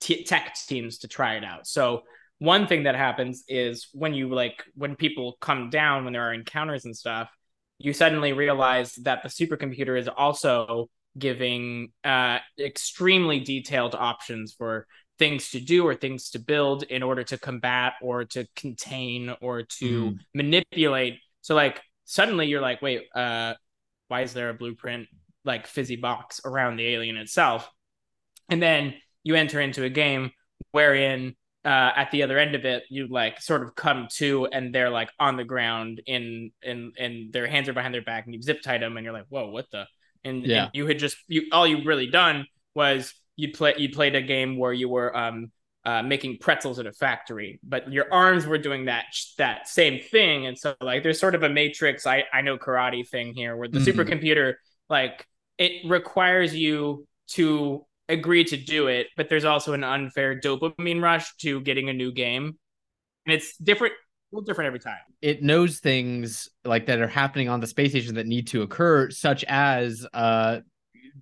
t- 0.00 0.22
tech 0.22 0.54
teams 0.68 0.98
to 0.98 1.08
try 1.08 1.34
it 1.34 1.44
out. 1.44 1.66
So 1.66 2.02
one 2.40 2.66
thing 2.66 2.84
that 2.84 2.96
happens 2.96 3.44
is 3.48 3.88
when 3.92 4.14
you 4.14 4.34
like 4.34 4.64
when 4.74 4.96
people 4.96 5.36
come 5.40 5.68
down 5.68 6.04
when 6.04 6.14
there 6.14 6.28
are 6.28 6.32
encounters 6.32 6.86
and 6.86 6.96
stuff, 6.96 7.30
you 7.78 7.92
suddenly 7.92 8.32
realize 8.32 8.94
that 9.02 9.22
the 9.22 9.28
supercomputer 9.28 9.96
is 9.98 10.08
also 10.08 10.88
giving 11.18 11.92
uh 12.02 12.38
extremely 12.58 13.40
detailed 13.40 13.94
options 13.94 14.54
for 14.54 14.86
things 15.18 15.50
to 15.50 15.60
do 15.60 15.86
or 15.86 15.94
things 15.94 16.30
to 16.30 16.38
build 16.38 16.82
in 16.84 17.02
order 17.02 17.22
to 17.22 17.36
combat 17.36 17.92
or 18.00 18.24
to 18.24 18.46
contain 18.56 19.34
or 19.42 19.64
to 19.64 20.16
manipulate. 20.34 21.18
So 21.42 21.54
like 21.54 21.82
suddenly 22.06 22.46
you're 22.46 22.62
like 22.62 22.80
wait 22.80 23.02
uh 23.14 23.52
why 24.08 24.22
is 24.22 24.32
there 24.32 24.48
a 24.48 24.54
blueprint 24.54 25.08
like 25.44 25.66
fizzy 25.66 25.96
box 25.96 26.40
around 26.46 26.76
the 26.76 26.86
alien 26.86 27.18
itself? 27.18 27.70
And 28.48 28.62
then 28.62 28.94
you 29.24 29.34
enter 29.34 29.60
into 29.60 29.84
a 29.84 29.90
game 29.90 30.30
wherein 30.70 31.36
uh, 31.64 31.92
at 31.96 32.10
the 32.10 32.22
other 32.22 32.38
end 32.38 32.54
of 32.54 32.64
it, 32.64 32.84
you 32.88 33.06
like 33.08 33.40
sort 33.40 33.62
of 33.62 33.74
come 33.74 34.08
to, 34.16 34.46
and 34.46 34.74
they're 34.74 34.90
like 34.90 35.10
on 35.18 35.36
the 35.36 35.44
ground 35.44 36.00
in 36.06 36.52
in 36.62 36.92
and 36.98 37.32
their 37.32 37.46
hands 37.46 37.68
are 37.68 37.72
behind 37.74 37.94
their 37.94 38.02
back, 38.02 38.24
and 38.24 38.34
you've 38.34 38.44
zip 38.44 38.62
tied 38.62 38.82
them, 38.82 38.96
and 38.96 39.04
you're 39.04 39.12
like, 39.12 39.26
whoa, 39.28 39.48
what 39.48 39.66
the? 39.70 39.86
And, 40.24 40.44
Yeah. 40.44 40.64
and 40.64 40.70
you 40.74 40.86
had 40.86 40.98
just 40.98 41.16
you 41.28 41.44
all 41.52 41.66
you 41.66 41.84
really 41.84 42.06
done 42.06 42.46
was 42.74 43.14
you 43.36 43.52
play 43.52 43.74
you 43.78 43.90
played 43.90 44.14
a 44.14 44.22
game 44.22 44.58
where 44.58 44.72
you 44.72 44.88
were 44.88 45.16
um 45.16 45.50
uh, 45.86 46.02
making 46.02 46.36
pretzels 46.38 46.78
at 46.78 46.86
a 46.86 46.92
factory, 46.92 47.58
but 47.62 47.90
your 47.90 48.12
arms 48.12 48.46
were 48.46 48.58
doing 48.58 48.84
that 48.84 49.04
that 49.38 49.66
same 49.66 50.00
thing, 50.00 50.46
and 50.46 50.58
so 50.58 50.74
like 50.80 51.02
there's 51.02 51.18
sort 51.18 51.34
of 51.34 51.42
a 51.42 51.48
matrix 51.48 52.06
I 52.06 52.24
I 52.32 52.42
know 52.42 52.58
karate 52.58 53.08
thing 53.08 53.34
here 53.34 53.56
where 53.56 53.68
the 53.68 53.78
Mhm. 53.78 53.80
supercomputer 53.80 54.54
like 54.90 55.26
it 55.58 55.88
requires 55.88 56.54
you 56.54 57.06
to 57.28 57.86
agree 58.10 58.44
to 58.44 58.56
do 58.56 58.86
it, 58.88 59.08
but 59.16 59.28
there's 59.28 59.44
also 59.44 59.72
an 59.72 59.84
unfair 59.84 60.38
dopamine 60.38 61.02
rush 61.02 61.34
to 61.38 61.60
getting 61.60 61.88
a 61.88 61.92
new 61.92 62.12
game. 62.12 62.58
And 63.26 63.34
it's 63.34 63.56
different, 63.58 63.94
a 63.94 64.36
little 64.36 64.44
different 64.44 64.66
every 64.66 64.80
time. 64.80 64.98
it 65.22 65.42
knows 65.42 65.80
things 65.80 66.48
like 66.64 66.86
that 66.86 67.00
are 67.00 67.08
happening 67.08 67.48
on 67.48 67.60
the 67.60 67.66
space 67.66 67.90
station 67.90 68.14
that 68.14 68.26
need 68.26 68.48
to 68.48 68.62
occur, 68.62 69.10
such 69.10 69.44
as 69.44 70.06
uh, 70.14 70.60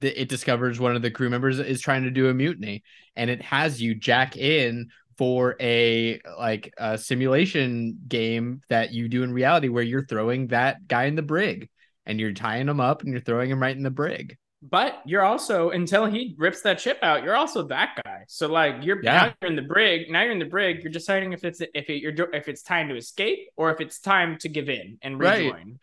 it 0.01 0.29
discovers 0.29 0.79
one 0.79 0.95
of 0.95 1.03
the 1.03 1.11
crew 1.11 1.31
members 1.31 1.59
is 1.59 1.81
trying 1.81 2.05
to 2.05 2.11
do 2.11 2.29
a 2.29 2.35
mutiny, 2.35 2.83
and 3.17 3.31
it 3.31 3.43
has 3.43 3.81
you 3.83 3.95
jack 3.95 4.37
in 4.37 4.89
for 5.17 5.57
a 5.61 6.21
like 6.39 6.73
a 6.79 6.97
simulation 6.97 7.99
game 8.07 8.61
that 8.69 8.93
you 8.93 9.09
do 9.09 9.25
in 9.25 9.33
reality, 9.33 9.69
where 9.69 9.83
you're 9.83 10.07
throwing 10.07 10.49
that 10.49 10.87
guy 10.87 11.05
in 11.05 11.17
the 11.17 11.23
brig, 11.23 11.69
and 12.07 12.21
you're 12.21 12.33
tying 12.33 12.69
him 12.69 12.81
up, 12.81 13.03
and 13.03 13.11
you're 13.11 13.21
throwing 13.21 13.51
him 13.51 13.61
right 13.61 13.77
in 13.77 13.83
the 13.83 13.91
brig. 13.91 14.37
But 14.61 15.03
you're 15.07 15.23
also 15.23 15.71
until 15.71 16.07
he 16.07 16.35
rips 16.37 16.63
that 16.63 16.79
chip 16.79 16.99
out, 17.03 17.23
you're 17.23 17.37
also 17.37 17.69
that 17.69 18.01
guy. 18.05 18.25
So 18.27 18.49
like 18.49 18.85
you're 18.85 19.01
Yeah. 19.03 19.13
now 19.27 19.35
you're 19.41 19.51
in 19.51 19.57
the 19.57 19.63
brig. 19.63 20.11
Now 20.11 20.23
you're 20.23 20.33
in 20.33 20.41
the 20.41 20.45
brig. 20.47 20.83
You're 20.83 20.93
deciding 20.93 21.33
if 21.33 21.45
it's 21.45 21.61
if 21.61 21.89
it, 21.89 22.03
you're 22.03 22.35
if 22.35 22.49
it's 22.49 22.63
time 22.63 22.89
to 22.89 22.97
escape 22.97 23.49
or 23.57 23.71
if 23.73 23.81
it's 23.81 24.01
time 24.01 24.37
to 24.39 24.49
give 24.49 24.69
in 24.69 24.99
and 25.03 25.21
Right. 25.21 25.45
rejoin. 25.45 25.79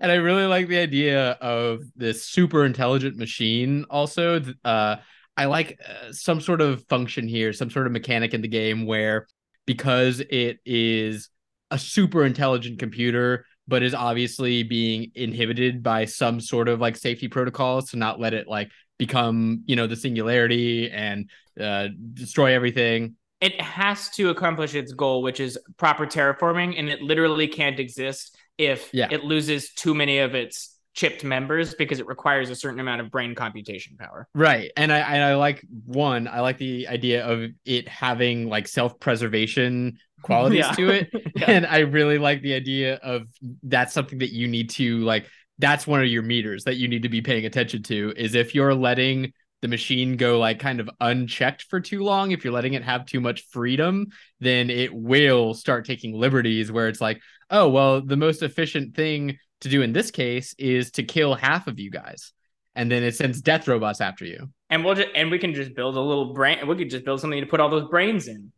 and 0.00 0.12
I 0.12 0.16
really 0.16 0.46
like 0.46 0.68
the 0.68 0.78
idea 0.78 1.30
of 1.40 1.80
this 1.96 2.24
super 2.24 2.64
intelligent 2.64 3.16
machine. 3.16 3.86
Also, 3.90 4.40
uh, 4.64 4.96
I 5.36 5.46
like 5.46 5.80
uh, 5.84 6.12
some 6.12 6.40
sort 6.40 6.60
of 6.60 6.84
function 6.86 7.26
here, 7.26 7.52
some 7.52 7.70
sort 7.70 7.86
of 7.86 7.92
mechanic 7.92 8.34
in 8.34 8.40
the 8.42 8.48
game 8.48 8.86
where 8.86 9.26
because 9.66 10.20
it 10.20 10.58
is 10.64 11.28
a 11.72 11.78
super 11.78 12.24
intelligent 12.24 12.78
computer, 12.78 13.46
but 13.68 13.82
is 13.82 13.94
obviously 13.94 14.62
being 14.62 15.12
inhibited 15.14 15.82
by 15.82 16.04
some 16.04 16.40
sort 16.40 16.68
of 16.68 16.80
like 16.80 16.96
safety 16.96 17.28
protocols 17.28 17.90
to 17.90 17.96
not 17.96 18.18
let 18.20 18.34
it 18.34 18.48
like 18.48 18.70
become, 18.98 19.62
you 19.66 19.76
know, 19.76 19.86
the 19.86 19.96
singularity 19.96 20.90
and 20.90 21.30
uh, 21.60 21.88
destroy 22.14 22.54
everything. 22.54 23.16
It 23.40 23.60
has 23.60 24.08
to 24.10 24.30
accomplish 24.30 24.74
its 24.74 24.92
goal, 24.92 25.22
which 25.22 25.40
is 25.40 25.58
proper 25.76 26.06
terraforming, 26.06 26.78
and 26.78 26.88
it 26.88 27.02
literally 27.02 27.48
can't 27.48 27.80
exist 27.80 28.36
if 28.58 28.88
Yeah. 28.92 29.08
it 29.10 29.24
loses 29.24 29.72
too 29.74 29.94
many 29.94 30.18
of 30.18 30.34
its 30.34 30.78
chipped 30.94 31.24
members 31.24 31.74
because 31.74 31.98
it 32.00 32.06
requires 32.06 32.50
a 32.50 32.54
certain 32.54 32.78
amount 32.78 33.00
of 33.00 33.10
brain 33.10 33.34
computation 33.34 33.96
power. 33.96 34.28
Right. 34.34 34.70
And 34.76 34.92
I 34.92 34.98
and 34.98 35.24
I 35.24 35.36
like 35.36 35.64
one, 35.86 36.28
I 36.28 36.40
like 36.40 36.58
the 36.58 36.86
idea 36.86 37.24
of 37.26 37.50
it 37.64 37.88
having 37.88 38.48
like 38.48 38.68
self-preservation 38.68 39.98
qualities 40.22 40.60
Yeah. 40.66 40.72
to 40.72 40.88
it. 40.90 41.10
Yeah. 41.36 41.50
And 41.50 41.66
I 41.66 41.80
really 41.80 42.18
like 42.18 42.42
the 42.42 42.54
idea 42.54 42.96
of 42.96 43.22
that's 43.62 43.92
something 43.92 44.18
that 44.18 44.32
you 44.32 44.46
need 44.48 44.70
to 44.70 44.98
like 44.98 45.26
that's 45.58 45.86
one 45.86 46.00
of 46.00 46.06
your 46.08 46.22
meters 46.22 46.64
that 46.64 46.76
you 46.76 46.88
need 46.88 47.02
to 47.02 47.08
be 47.08 47.20
paying 47.22 47.46
attention 47.46 47.82
to 47.84 48.12
is 48.16 48.34
if 48.34 48.54
you're 48.54 48.74
letting 48.74 49.32
the 49.60 49.68
machine 49.68 50.16
go 50.16 50.38
like 50.40 50.58
kind 50.58 50.80
of 50.80 50.90
unchecked 51.00 51.62
for 51.70 51.78
too 51.80 52.02
long, 52.02 52.32
if 52.32 52.42
you're 52.44 52.52
letting 52.52 52.74
it 52.74 52.82
have 52.82 53.06
too 53.06 53.20
much 53.20 53.42
freedom, 53.50 54.06
then 54.40 54.70
it 54.70 54.92
will 54.92 55.54
start 55.54 55.84
taking 55.86 56.14
liberties 56.14 56.72
where 56.72 56.88
it's 56.88 57.00
like, 57.00 57.20
oh, 57.50 57.68
well, 57.68 58.00
the 58.00 58.16
most 58.16 58.42
efficient 58.42 58.94
thing 58.96 59.38
to 59.60 59.68
do 59.68 59.82
in 59.82 59.92
this 59.92 60.10
case 60.10 60.54
is 60.58 60.90
to 60.92 61.04
kill 61.04 61.34
half 61.34 61.66
of 61.68 61.78
you 61.78 61.90
guys. 61.90 62.32
And 62.74 62.90
then 62.90 63.04
it 63.04 63.14
sends 63.14 63.40
death 63.40 63.68
robots 63.68 64.00
after 64.00 64.24
you. 64.24 64.48
and 64.70 64.84
we'll 64.84 64.94
just 64.96 65.08
and 65.14 65.30
we 65.30 65.38
can 65.38 65.54
just 65.54 65.74
build 65.76 65.96
a 65.96 66.00
little 66.00 66.32
brain. 66.34 66.66
We 66.66 66.74
could 66.74 66.90
just 66.90 67.04
build 67.04 67.20
something 67.20 67.40
to 67.40 67.46
put 67.46 67.60
all 67.60 67.68
those 67.68 67.88
brains 67.88 68.26
in. 68.26 68.50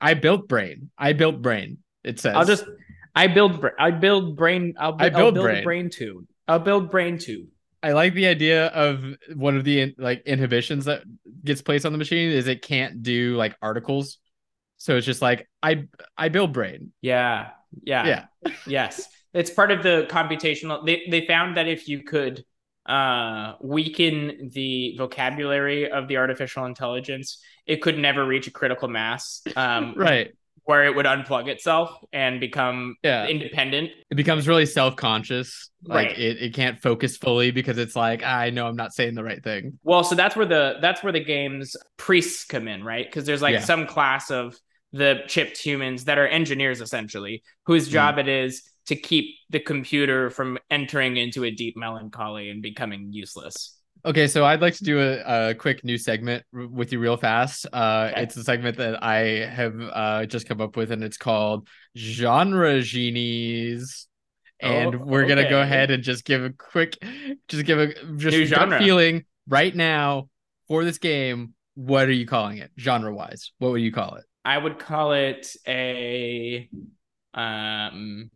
I 0.00 0.14
built 0.14 0.48
brain. 0.48 0.90
I 0.96 1.12
built 1.12 1.42
brain. 1.42 1.78
It 2.04 2.20
says 2.20 2.34
I'll 2.36 2.44
just 2.44 2.64
I 3.14 3.26
build 3.26 3.64
I 3.78 3.90
build 3.90 4.36
brain. 4.36 4.74
I'll, 4.78 4.96
I 4.98 5.06
I'll 5.06 5.10
build 5.10 5.34
build 5.34 5.44
brain. 5.44 5.64
brain 5.64 5.90
tube. 5.90 6.26
I'll 6.48 6.58
build 6.58 6.90
brain 6.90 7.18
tube. 7.18 7.48
I 7.82 7.92
like 7.92 8.14
the 8.14 8.26
idea 8.26 8.66
of 8.68 9.04
one 9.34 9.56
of 9.56 9.64
the 9.64 9.94
like 9.98 10.22
inhibitions 10.26 10.84
that 10.84 11.02
gets 11.44 11.62
placed 11.62 11.86
on 11.86 11.92
the 11.92 11.98
machine 11.98 12.30
is 12.30 12.46
it 12.46 12.62
can't 12.62 13.02
do 13.02 13.36
like 13.36 13.56
articles. 13.62 14.18
So 14.76 14.96
it's 14.96 15.06
just 15.06 15.22
like 15.22 15.48
I 15.62 15.84
I 16.16 16.28
build 16.28 16.52
brain. 16.52 16.92
Yeah, 17.00 17.48
yeah, 17.82 18.06
Yeah. 18.44 18.52
yes. 18.66 19.08
it's 19.32 19.50
part 19.50 19.70
of 19.70 19.82
the 19.82 20.06
computational. 20.10 20.84
They 20.84 21.06
they 21.10 21.26
found 21.26 21.56
that 21.56 21.68
if 21.68 21.88
you 21.88 22.02
could 22.02 22.44
uh 22.86 23.54
weaken 23.60 24.50
the 24.52 24.94
vocabulary 24.96 25.90
of 25.90 26.08
the 26.08 26.16
artificial 26.16 26.64
intelligence, 26.64 27.40
it 27.66 27.82
could 27.82 27.98
never 27.98 28.24
reach 28.24 28.46
a 28.46 28.50
critical 28.50 28.88
mass. 28.88 29.42
Um, 29.56 29.94
right. 29.96 30.30
where 30.64 30.84
it 30.84 30.94
would 30.94 31.06
unplug 31.06 31.48
itself 31.48 31.96
and 32.12 32.38
become 32.38 32.94
Yeah. 33.02 33.26
independent. 33.26 33.90
It 34.10 34.14
becomes 34.14 34.46
really 34.46 34.66
self-conscious. 34.66 35.70
Like 35.84 36.08
Right. 36.08 36.18
it, 36.18 36.42
it 36.42 36.54
can't 36.54 36.80
focus 36.80 37.16
fully 37.16 37.50
because 37.50 37.76
it's 37.78 37.96
like, 37.96 38.22
I 38.22 38.50
know 38.50 38.66
I'm 38.66 38.76
not 38.76 38.92
saying 38.92 39.14
the 39.14 39.24
right 39.24 39.42
thing. 39.42 39.78
Well, 39.82 40.04
so 40.04 40.14
that's 40.14 40.36
where 40.36 40.46
the 40.46 40.76
that's 40.80 41.02
where 41.02 41.12
the 41.12 41.24
game's 41.24 41.76
priests 41.96 42.44
come 42.44 42.68
in, 42.68 42.84
right? 42.84 43.04
Because 43.06 43.24
there's 43.24 43.42
like 43.42 43.54
Yeah. 43.54 43.60
some 43.64 43.86
class 43.86 44.30
of 44.30 44.54
the 44.92 45.22
chipped 45.26 45.56
humans 45.58 46.04
that 46.04 46.18
are 46.18 46.26
engineers 46.28 46.80
essentially, 46.80 47.42
whose 47.66 47.86
Hmm. 47.86 47.92
job 47.92 48.18
it 48.18 48.28
is 48.28 48.62
to 48.90 48.96
keep 48.96 49.36
the 49.50 49.60
computer 49.60 50.30
from 50.30 50.58
entering 50.70 51.16
into 51.16 51.44
a 51.44 51.50
deep 51.50 51.76
melancholy 51.76 52.50
and 52.50 52.62
becoming 52.62 53.12
useless. 53.12 53.76
Okay, 54.04 54.26
so 54.28 54.44
I'd 54.46 54.62
like 54.62 54.74
to 54.76 54.84
do 54.84 54.98
a, 55.00 55.50
a 55.50 55.54
quick 55.54 55.84
new 55.84 55.98
segment 55.98 56.44
with 56.52 56.90
you 56.92 56.98
real 56.98 57.16
fast. 57.18 57.66
Uh, 57.72 58.08
Okay. 58.10 58.22
It's 58.22 58.36
a 58.36 58.44
segment 58.44 58.78
that 58.78 59.02
I 59.02 59.44
have 59.46 59.74
uh, 59.80 60.26
just 60.26 60.48
come 60.48 60.60
up 60.60 60.76
with, 60.76 60.90
and 60.90 61.04
it's 61.04 61.18
called 61.18 61.68
Genre 61.96 62.80
Genies. 62.80 64.06
And 64.60 64.94
Oh, 64.94 64.98
we're 64.98 65.26
gonna 65.26 65.48
go 65.48 65.60
ahead 65.60 65.90
and 65.90 66.02
just 66.02 66.24
give 66.24 66.44
a 66.44 66.50
quick, 66.50 66.96
just 67.48 67.64
give 67.66 67.78
a 67.78 67.88
just 68.16 68.36
New 68.36 68.44
genre. 68.46 68.78
feeling 68.78 69.24
right 69.48 69.74
now 69.74 70.28
for 70.68 70.84
this 70.84 70.98
game. 70.98 71.54
What 71.74 72.08
are 72.08 72.12
you 72.12 72.26
calling 72.26 72.58
it, 72.58 72.70
genre 72.78 73.14
wise? 73.14 73.52
What 73.58 73.72
would 73.72 73.82
you 73.82 73.92
call 73.92 74.16
it? 74.16 74.24
I 74.44 74.58
would 74.58 74.78
call 74.78 75.12
it 75.12 75.54
a 75.66 76.68
um 77.34 78.30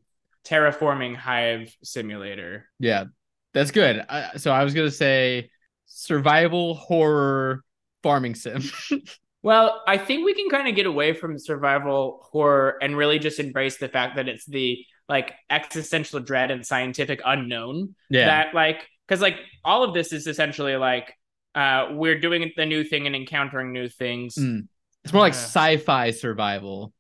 terraforming 0.47 1.17
hive 1.17 1.75
simulator. 1.83 2.67
Yeah, 2.79 3.05
that's 3.53 3.71
good. 3.71 4.05
So 4.37 4.53
I 4.53 4.65
was 4.65 4.75
gonna 4.75 4.91
say 4.91 5.51
survival 5.87 6.75
horror 6.75 7.63
farming 8.03 8.35
sim. 8.35 8.63
Well, 9.43 9.83
I 9.87 9.99
think 9.99 10.25
we 10.25 10.33
can 10.33 10.49
kind 10.49 10.69
of 10.69 10.75
get 10.75 10.87
away 10.87 11.13
from 11.13 11.39
survival 11.39 12.27
horror 12.33 12.79
and 12.81 12.97
really 12.97 13.19
just 13.19 13.39
embrace 13.39 13.77
the 13.77 13.91
fact 13.91 14.17
that 14.17 14.27
it's 14.27 14.47
the 14.47 14.79
like 15.07 15.35
existential 15.51 16.19
dread 16.21 16.51
and 16.51 16.65
scientific 16.65 17.21
unknown 17.27 17.95
yeah, 18.09 18.25
that 18.25 18.55
like 18.55 18.89
because 19.07 19.21
like 19.21 19.37
all 19.63 19.85
of 19.85 19.93
this 19.93 20.15
is 20.15 20.27
essentially 20.27 20.77
like 20.77 21.13
uh 21.55 21.89
we're 21.91 22.19
doing 22.19 22.51
the 22.57 22.65
new 22.65 22.85
thing 22.85 23.07
and 23.07 23.15
encountering 23.15 23.71
new 23.75 23.87
things. 23.87 24.37
Mm. 24.37 24.67
it's 25.05 25.13
more 25.13 25.21
like 25.21 25.35
Uh, 25.35 25.37
sci-fi 25.37 26.11
survival, 26.13 26.94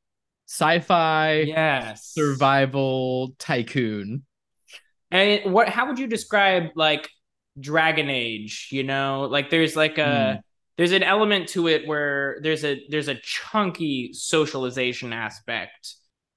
sci-fi 0.54 1.42
Yes. 1.42 2.04
survival 2.14 3.34
tycoon. 3.38 4.24
And 5.10 5.52
what 5.52 5.68
how 5.68 5.86
would 5.88 5.98
you 5.98 6.06
describe 6.06 6.70
like 6.74 7.08
Dragon 7.58 8.10
Age, 8.10 8.68
you 8.70 8.82
know? 8.82 9.28
Like 9.30 9.50
there's 9.50 9.76
like 9.76 9.98
a 9.98 10.34
hmm. 10.34 10.40
there's 10.76 10.92
an 10.92 11.02
element 11.02 11.48
to 11.50 11.68
it 11.68 11.86
where 11.86 12.38
there's 12.42 12.64
a 12.64 12.80
there's 12.88 13.08
a 13.08 13.14
chunky 13.16 14.12
socialization 14.12 15.12
aspect. 15.12 15.94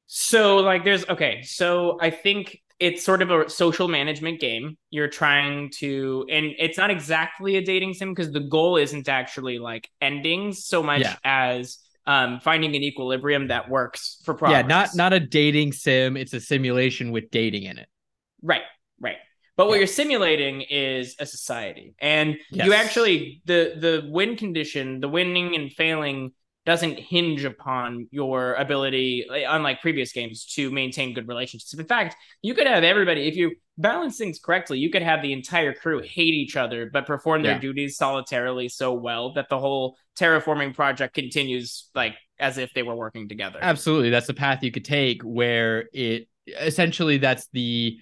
So 0.07 0.57
like 0.57 0.83
there's 0.83 1.07
okay, 1.09 1.41
so 1.43 1.97
I 2.01 2.09
think 2.11 2.59
it's 2.79 3.03
sort 3.03 3.21
of 3.23 3.31
a 3.31 3.49
social 3.49 3.87
management 3.87 4.39
game. 4.39 4.77
You're 4.91 5.07
trying 5.09 5.71
to 5.79 6.25
and 6.29 6.53
it's 6.59 6.77
not 6.77 6.91
exactly 6.91 7.55
a 7.57 7.61
dating 7.63 7.93
sim 7.95 8.13
because 8.13 8.31
the 8.31 8.41
goal 8.41 8.77
isn't 8.77 9.09
actually 9.09 9.57
like 9.59 9.89
endings 10.01 10.65
so 10.65 10.83
much 10.83 11.01
Yeah. 11.01 11.17
as 11.23 11.79
um 12.07 12.39
finding 12.39 12.75
an 12.75 12.83
equilibrium 12.83 13.49
that 13.49 13.69
works 13.69 14.19
for 14.23 14.33
progress. 14.33 14.61
Yeah, 14.63 14.67
not 14.67 14.95
not 14.95 15.13
a 15.13 15.19
dating 15.19 15.73
sim. 15.73 16.17
It's 16.17 16.33
a 16.33 16.39
simulation 16.39 17.11
with 17.11 17.29
dating 17.29 17.63
in 17.63 17.77
it. 17.77 17.87
Right, 18.41 18.63
right. 18.99 19.17
But 19.57 19.67
what 19.67 19.77
you're 19.79 19.87
simulating 19.87 20.61
is 20.61 21.15
a 21.19 21.25
society, 21.25 21.95
and 21.99 22.37
Yes. 22.51 22.65
you 22.65 22.73
actually 22.73 23.41
the 23.45 23.73
the 23.77 24.09
win 24.09 24.37
condition, 24.37 24.99
the 25.01 25.09
winning 25.09 25.55
and 25.55 25.71
failing 25.71 26.31
doesn't 26.67 26.99
hinge 26.99 27.45
upon 27.45 28.09
your 28.11 28.53
ability, 28.55 29.25
uh, 29.29 29.55
unlike 29.55 29.79
previous 29.81 30.11
games, 30.11 30.45
to 30.45 30.69
maintain 30.69 31.13
good 31.13 31.25
relationships. 31.25 31.73
In 31.73 31.85
fact, 31.85 32.17
you 32.41 32.53
could 32.53 32.67
have 32.67 32.83
everybody 32.83 33.25
if 33.29 33.37
you 33.37 33.55
balance 33.77 34.17
things 34.17 34.37
correctly. 34.37 34.77
You 34.77 34.89
could 34.89 35.01
have 35.01 35.21
the 35.21 35.31
entire 35.31 35.73
crew 35.73 36.01
hate 36.01 36.33
each 36.33 36.57
other, 36.57 36.89
but 36.91 37.07
perform 37.07 37.41
their 37.41 37.53
Yeah. 37.53 37.59
duties 37.59 37.95
solitarily 37.95 38.67
so 38.67 38.93
well 38.93 39.31
that 39.35 39.47
the 39.47 39.57
whole 39.57 39.97
terraforming 40.19 40.75
project 40.75 41.13
continues 41.15 41.89
like 41.95 42.15
as 42.37 42.57
if 42.57 42.73
they 42.73 42.83
were 42.83 42.97
working 42.97 43.29
together. 43.29 43.59
Absolutely, 43.61 44.09
that's 44.09 44.27
the 44.27 44.33
path 44.33 44.61
you 44.61 44.71
could 44.71 44.85
take. 44.85 45.21
Where 45.23 45.87
it 45.93 46.27
essentially 46.59 47.17
that's 47.17 47.47
the 47.53 47.97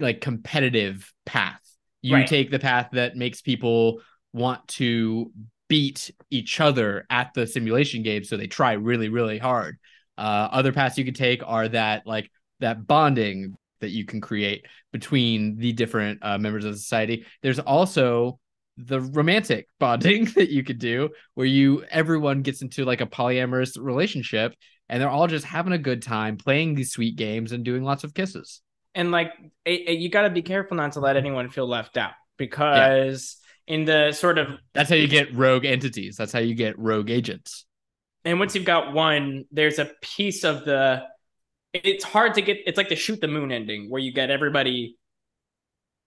like 0.00 0.20
competitive 0.20 1.12
path. 1.24 1.60
You 2.02 2.16
Right. 2.16 2.26
take 2.26 2.50
the 2.50 2.58
path 2.58 2.88
that 2.92 3.14
makes 3.14 3.40
people 3.40 4.02
want 4.32 4.66
to 4.68 5.30
beat 5.70 6.10
each 6.30 6.60
other 6.60 7.06
at 7.08 7.32
the 7.34 7.46
simulation 7.46 8.02
game, 8.02 8.24
so 8.24 8.36
they 8.36 8.46
try 8.48 8.72
really, 8.74 9.08
really 9.08 9.38
hard. 9.38 9.78
Uh, 10.18 10.48
other 10.52 10.72
paths 10.72 10.98
you 10.98 11.04
could 11.06 11.16
take 11.16 11.42
are 11.46 11.68
that 11.68 12.06
like 12.06 12.30
that 12.58 12.86
bonding 12.86 13.56
that 13.80 13.88
you 13.90 14.04
can 14.04 14.20
create 14.20 14.66
between 14.92 15.56
the 15.56 15.72
different 15.72 16.18
uh, 16.22 16.36
members 16.36 16.66
of 16.66 16.76
society. 16.76 17.24
There's 17.42 17.58
also 17.58 18.38
the 18.76 19.00
romantic 19.00 19.66
bonding 19.80 20.26
that 20.36 20.50
you 20.50 20.62
could 20.62 20.78
do 20.78 21.08
where 21.34 21.46
you 21.46 21.84
everyone 21.90 22.42
gets 22.42 22.60
into 22.62 22.84
like 22.84 23.00
a 23.00 23.06
polyamorous 23.06 23.78
relationship 23.82 24.54
and 24.90 25.00
they're 25.00 25.08
all 25.08 25.26
just 25.28 25.46
having 25.46 25.72
a 25.72 25.78
good 25.78 26.02
time 26.02 26.36
playing 26.36 26.74
these 26.74 26.92
sweet 26.92 27.16
games 27.16 27.52
and 27.52 27.64
doing 27.64 27.82
lots 27.84 28.04
of 28.04 28.12
kisses. 28.12 28.60
and 28.94 29.10
like 29.12 29.32
it, 29.64 29.88
it- 29.88 29.98
you 30.00 30.10
got 30.10 30.22
to 30.22 30.30
be 30.30 30.42
careful 30.42 30.76
not 30.76 30.92
to 30.92 31.00
let 31.00 31.16
anyone 31.16 31.48
feel 31.48 31.66
left 31.66 31.96
out 31.96 32.12
because 32.36 33.36
in 33.70 33.84
the 33.86 34.12
sort 34.12 34.38
of 34.38 34.48
That's 34.74 34.90
how 34.90 34.96
you 34.96 35.08
get 35.08 35.34
rogue 35.34 35.64
entities. 35.64 36.16
That's 36.16 36.32
how 36.32 36.40
you 36.40 36.54
get 36.54 36.78
rogue 36.78 37.10
agents. 37.10 37.66
and 38.24 38.38
once 38.38 38.54
you've 38.54 38.66
got 38.76 38.92
one 38.92 39.44
there's 39.50 39.78
a 39.78 39.88
piece 40.02 40.44
of 40.44 40.64
the 40.64 41.02
it's 41.72 42.04
hard 42.04 42.34
to 42.34 42.42
get 42.42 42.58
it's 42.66 42.76
like 42.76 42.88
the 42.90 42.96
shoot 42.96 43.20
the 43.20 43.28
moon 43.28 43.52
ending 43.52 43.90
where 43.90 44.02
you 44.06 44.12
get 44.12 44.30
everybody 44.30 44.96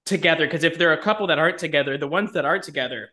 together 0.05 0.45
because 0.45 0.63
if 0.63 0.77
there 0.77 0.89
are 0.89 0.93
a 0.93 1.01
couple 1.01 1.27
that 1.27 1.39
aren't 1.39 1.57
together 1.57 1.97
the 1.97 2.07
ones 2.07 2.33
that 2.33 2.45
are 2.45 2.59
together 2.59 3.09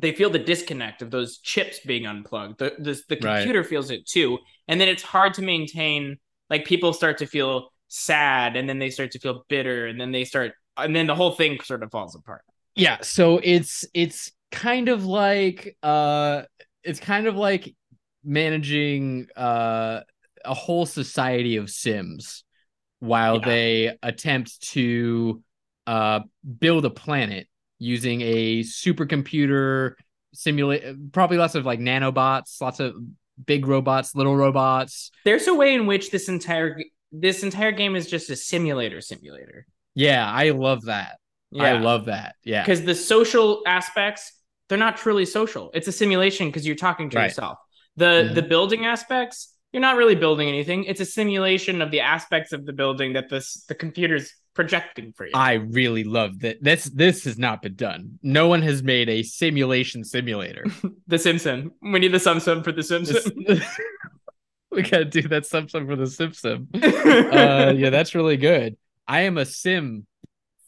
they 0.00 0.12
feel 0.12 0.28
the 0.30 0.38
disconnect 0.38 1.00
of 1.02 1.10
those 1.10 1.38
chips 1.38 1.80
being 1.86 2.06
unplugged 2.06 2.58
the 2.58 2.74
the, 2.78 3.00
the 3.08 3.16
Right. 3.20 3.38
computer 3.38 3.64
feels 3.64 3.90
it 3.90 4.06
too 4.06 4.38
and 4.68 4.80
then 4.80 4.88
it's 4.88 5.02
hard 5.02 5.34
to 5.34 5.42
maintain 5.42 6.18
like 6.50 6.66
people 6.66 6.92
start 6.92 7.18
to 7.18 7.26
feel 7.26 7.70
sad 7.88 8.56
and 8.56 8.68
then 8.68 8.78
they 8.78 8.90
start 8.90 9.12
to 9.12 9.18
feel 9.18 9.44
bitter 9.48 9.86
and 9.86 10.00
then 10.00 10.12
they 10.12 10.24
start 10.24 10.52
and 10.76 10.94
then 10.94 11.06
the 11.06 11.14
whole 11.14 11.32
thing 11.32 11.58
sort 11.62 11.82
of 11.82 11.90
falls 11.90 12.14
apart 12.14 12.42
Yeah, 12.76 12.98
so 13.02 13.40
it's 13.42 13.84
it's 13.94 14.32
kind 14.52 14.88
of 14.88 15.04
like 15.04 15.76
uh 15.82 16.42
it's 16.84 17.00
kind 17.00 17.26
of 17.26 17.36
like 17.36 17.74
managing 18.24 19.28
uh 19.36 20.00
a 20.44 20.54
whole 20.54 20.86
society 20.86 21.56
of 21.56 21.68
sims 21.70 22.44
while 23.00 23.36
Yeah. 23.40 23.46
they 23.46 23.98
attempt 24.02 24.60
to 24.72 25.42
uh 25.86 26.20
build 26.60 26.84
a 26.84 26.90
planet 26.90 27.48
using 27.78 28.20
a 28.22 28.60
supercomputer 28.62 29.94
simulate 30.34 31.12
probably 31.12 31.36
lots 31.38 31.54
of 31.54 31.64
like 31.64 31.80
nanobots, 31.80 32.60
lots 32.60 32.80
of 32.80 32.94
big 33.46 33.66
robots, 33.66 34.14
little 34.14 34.36
robots. 34.36 35.10
there's 35.24 35.46
a 35.46 35.54
way 35.54 35.74
in 35.74 35.86
which 35.86 36.10
this 36.10 36.28
entire 36.28 36.78
this 37.12 37.42
entire 37.42 37.72
game 37.72 37.96
is 37.96 38.06
just 38.06 38.28
a 38.30 38.36
simulator 38.36 39.00
simulator 39.00 39.66
Yeah, 39.94 40.30
I 40.30 40.50
love 40.50 40.84
that. 40.86 41.18
I 41.64 41.78
love 41.78 42.06
that. 42.06 42.36
Yeah. 42.44 42.62
because 42.62 42.82
the 42.84 42.94
social 42.94 43.62
aspects 43.66 44.32
they're 44.68 44.78
not 44.78 44.96
truly 44.96 45.24
social 45.24 45.70
it's 45.74 45.86
a 45.88 45.92
simulation 45.92 46.48
because 46.48 46.66
you're 46.66 46.74
talking 46.76 47.08
to 47.10 47.16
Right. 47.16 47.24
yourself 47.24 47.58
the 47.96 48.04
Mhm. 48.30 48.34
the 48.34 48.42
building 48.42 48.84
aspects 48.86 49.52
you're 49.72 49.80
not 49.80 49.96
really 49.96 50.14
building 50.14 50.48
anything 50.48 50.84
it's 50.84 51.00
a 51.00 51.04
simulation 51.04 51.80
of 51.82 51.90
the 51.90 52.00
aspects 52.00 52.52
of 52.52 52.66
the 52.66 52.72
building 52.72 53.12
that 53.14 53.28
this 53.28 53.64
the 53.68 53.74
computer's 53.74 54.32
projecting 54.54 55.12
for 55.12 55.26
you 55.26 55.32
I 55.34 55.52
really 55.54 56.02
love 56.04 56.40
that. 56.40 56.56
This 56.62 56.84
this 56.84 57.24
has 57.24 57.36
not 57.38 57.60
been 57.62 57.74
done. 57.74 58.18
No 58.22 58.48
one 58.48 58.62
has 58.62 58.82
made 58.82 59.08
a 59.10 59.22
simulation 59.22 60.02
simulator. 60.02 60.64
the 61.06 61.18
simpson 61.18 61.72
we 61.82 61.98
need 62.00 62.12
the 62.12 62.18
sum 62.20 62.40
for 62.62 62.72
the 62.72 62.82
simpson 62.82 63.22
we 64.72 64.82
gotta 64.82 65.04
do 65.04 65.22
that 65.28 65.46
something 65.46 65.86
for 65.86 65.96
the 65.96 66.06
Simpson. 66.06 66.68
Uh, 66.74 67.72
yeah, 67.76 67.90
that's 67.90 68.14
really 68.14 68.36
good. 68.36 68.76
I 69.08 69.20
am 69.22 69.38
a 69.38 69.44
sim 69.44 70.06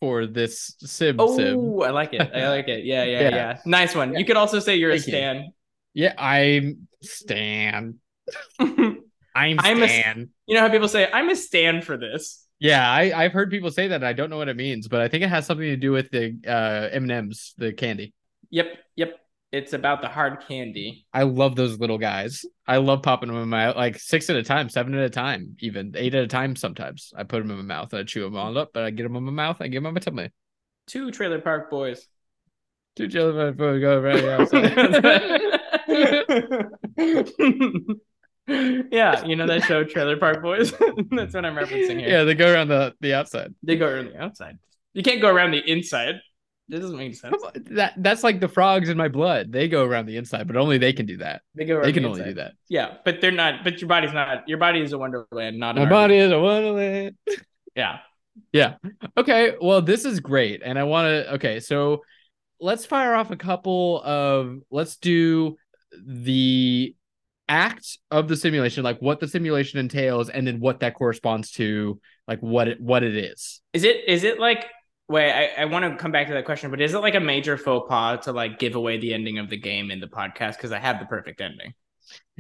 for 0.01 0.27
this 0.27 0.75
sim. 0.81 1.17
oh 1.19 1.83
i 1.83 1.91
like 1.91 2.13
it 2.15 2.31
i 2.35 2.49
like 2.49 2.69
it 2.69 2.85
yeah 2.85 3.05
yeah 3.05 3.21
yeah, 3.21 3.29
Yeah. 3.37 3.59
nice 3.67 3.95
one 3.95 4.15
you 4.17 4.25
could 4.25 4.37
also 4.37 4.59
say 4.61 4.77
you're 4.77 4.93
Thank 4.93 5.07
a 5.07 5.11
stan 5.11 5.53
Yeah, 5.95 6.15
I'm 6.19 6.89
Stan. 7.03 7.99
I'm 8.59 9.03
I'm 9.35 9.83
a- 9.83 9.89
Stan. 9.89 10.31
you 10.47 10.55
know 10.55 10.61
how 10.61 10.69
people 10.69 10.89
say 10.89 11.09
i'm 11.13 11.29
a 11.29 11.37
stan 11.37 11.83
for 11.83 11.97
this 11.97 12.45
Yeah, 12.61 12.83
I, 12.91 13.13
I've 13.15 13.33
heard 13.33 13.51
people 13.55 13.71
say 13.71 13.87
that. 13.95 14.03
I 14.03 14.13
don't 14.13 14.31
know 14.31 14.37
what 14.43 14.49
it 14.51 14.57
means, 14.59 14.89
but 14.91 14.99
I 15.01 15.07
think 15.07 15.23
it 15.23 15.31
has 15.31 15.47
something 15.47 15.71
to 15.71 15.77
do 15.79 15.93
with 15.95 16.11
the 16.11 16.35
uh 16.43 16.91
M&Ms, 16.91 17.55
the 17.57 17.71
candy. 17.73 18.11
Yep, 18.51 18.67
yep. 18.99 19.11
It's 19.51 19.73
about 19.73 20.03
the 20.03 20.09
hard 20.09 20.45
candy. 20.47 21.07
I 21.13 21.23
love 21.23 21.57
those 21.57 21.79
little 21.79 21.97
guys. 21.97 22.45
I 22.67 22.77
love 22.77 23.03
popping 23.03 23.29
them 23.29 23.39
in 23.39 23.49
my 23.49 23.73
like 23.73 23.99
six 23.99 24.29
at 24.29 24.37
a 24.37 24.43
time, 24.43 24.69
seven 24.69 24.95
at 24.95 25.05
a 25.05 25.09
time, 25.09 25.57
even 25.61 25.95
eight 25.97 26.15
at 26.15 26.25
a 26.25 26.27
time. 26.27 26.55
Sometimes 26.55 27.15
I 27.17 27.23
put 27.23 27.41
them 27.41 27.51
in 27.51 27.57
my 27.57 27.63
mouth 27.63 27.93
and 27.95 28.01
I 28.01 28.05
chew 28.05 28.25
them 28.25 28.37
all 28.37 28.59
up, 28.59 28.73
but 28.75 28.85
I 28.85 28.91
get 28.91 29.05
them 29.05 29.17
in 29.17 29.25
my 29.25 29.33
mouth. 29.33 29.57
I 29.61 29.69
give 29.69 29.83
them 29.83 29.87
on 29.87 29.95
my 29.95 30.01
tummy. 30.01 30.31
Two 30.87 31.11
Trailer 31.11 31.41
Park 31.41 31.71
Boys. 31.71 32.07
Two 32.97 33.09
children 33.09 33.55
before 33.55 33.73
we 33.73 33.81
go 33.81 34.01
right 34.01 34.25
outside. 34.25 34.75
yeah, 38.93 39.25
you 39.25 39.37
know 39.37 39.47
that 39.47 39.65
show 39.67 39.83
Trailer 39.85 40.19
Park 40.19 40.43
Boys? 40.43 40.73
That's 41.11 41.33
what 41.33 41.47
I'm 41.47 41.55
referencing 41.55 42.01
here. 42.01 42.09
yeah, 42.09 42.25
they 42.25 42.35
go 42.35 42.53
around 42.53 42.69
the 42.69 42.95
the 43.01 43.15
outside. 43.15 43.55
They 43.63 43.77
go 43.77 43.87
around 43.87 44.13
the 44.13 44.21
outside. 44.21 44.59
You 44.93 45.03
can't 45.03 45.23
go 45.23 45.29
around 45.29 45.53
the 45.53 45.71
inside. 45.71 46.17
That 46.69 46.81
doesn't 46.81 46.97
make 46.97 47.15
sense. 47.15 47.43
That 47.71 47.95
that's 47.97 48.23
like 48.23 48.41
the 48.41 48.49
frogs 48.49 48.89
in 48.89 48.97
my 48.97 49.09
blood. 49.09 49.53
They 49.53 49.69
go 49.69 49.85
around 49.85 50.07
the 50.07 50.17
inside, 50.19 50.47
but 50.47 50.57
only 50.57 50.77
they 50.77 50.93
can 50.93 51.07
do 51.07 51.17
that. 51.19 51.43
They 51.55 51.65
go 51.65 51.77
around 51.77 51.85
They 51.87 51.93
can 51.93 52.03
the 52.03 52.09
only 52.11 52.25
do 52.25 52.35
that. 52.35 52.53
Yeah, 52.69 52.97
but 53.05 53.21
they're 53.21 53.31
not. 53.31 53.65
But 53.65 53.81
your 53.81 53.89
body's 53.89 54.13
not. 54.13 54.47
Your 54.49 54.59
body 54.59 54.81
is 54.81 54.93
a 54.93 54.99
wonderland, 54.99 55.59
not 55.59 55.77
My 55.77 55.89
body 55.89 56.17
is 56.17 56.31
a 56.31 56.39
wonderland. 56.39 57.17
Yeah. 57.75 57.99
Yeah. 58.53 58.75
Okay. 59.17 59.55
Well, 59.61 59.83
this 59.83 60.05
is 60.05 60.19
great. 60.19 60.63
And 60.65 60.79
I 60.81 60.83
want 60.83 61.07
to, 61.07 61.35
okay. 61.35 61.61
So 61.61 62.03
let's 62.61 62.85
fire 62.85 63.15
off 63.15 63.31
a 63.31 63.37
couple 63.37 64.03
of, 64.03 64.59
let's 64.69 64.97
do 64.97 65.57
the 66.05 66.97
act 67.49 67.99
of 68.11 68.27
the 68.27 68.37
simulation, 68.37 68.83
like 68.83 68.99
what 69.01 69.21
the 69.21 69.29
simulation 69.29 69.79
entails, 69.79 70.29
and 70.29 70.45
then 70.45 70.59
what 70.59 70.81
that 70.81 70.95
corresponds 70.95 71.53
to, 71.53 72.01
like 72.27 72.41
what 72.41 72.67
it, 72.67 72.81
what 72.81 73.05
it 73.05 73.17
is. 73.17 73.61
Is 73.73 73.85
it? 73.85 74.09
Is 74.09 74.25
it 74.25 74.41
like? 74.41 74.67
Wait, 75.09 75.33
I, 75.33 75.63
I 75.63 75.65
want 75.65 75.85
to 75.85 75.97
come 75.97 76.13
back 76.13 76.27
to 76.27 76.35
that 76.35 76.45
question, 76.45 76.71
but 76.71 76.81
is 76.81 76.93
it 76.93 76.99
like 76.99 77.15
a 77.15 77.21
major 77.21 77.57
faux 77.57 77.89
pas 77.89 78.25
to 78.25 78.33
like 78.33 78.59
give 78.59 78.75
away 78.75 78.99
the 78.99 79.15
ending 79.15 79.39
of 79.39 79.49
the 79.49 79.57
game 79.57 79.91
in 79.91 80.01
the 80.01 80.07
podcast? 80.07 80.57
Because 80.57 80.73
I 80.73 80.79
have 80.79 81.01
the 81.01 81.07
perfect 81.07 81.41
ending. 81.41 81.73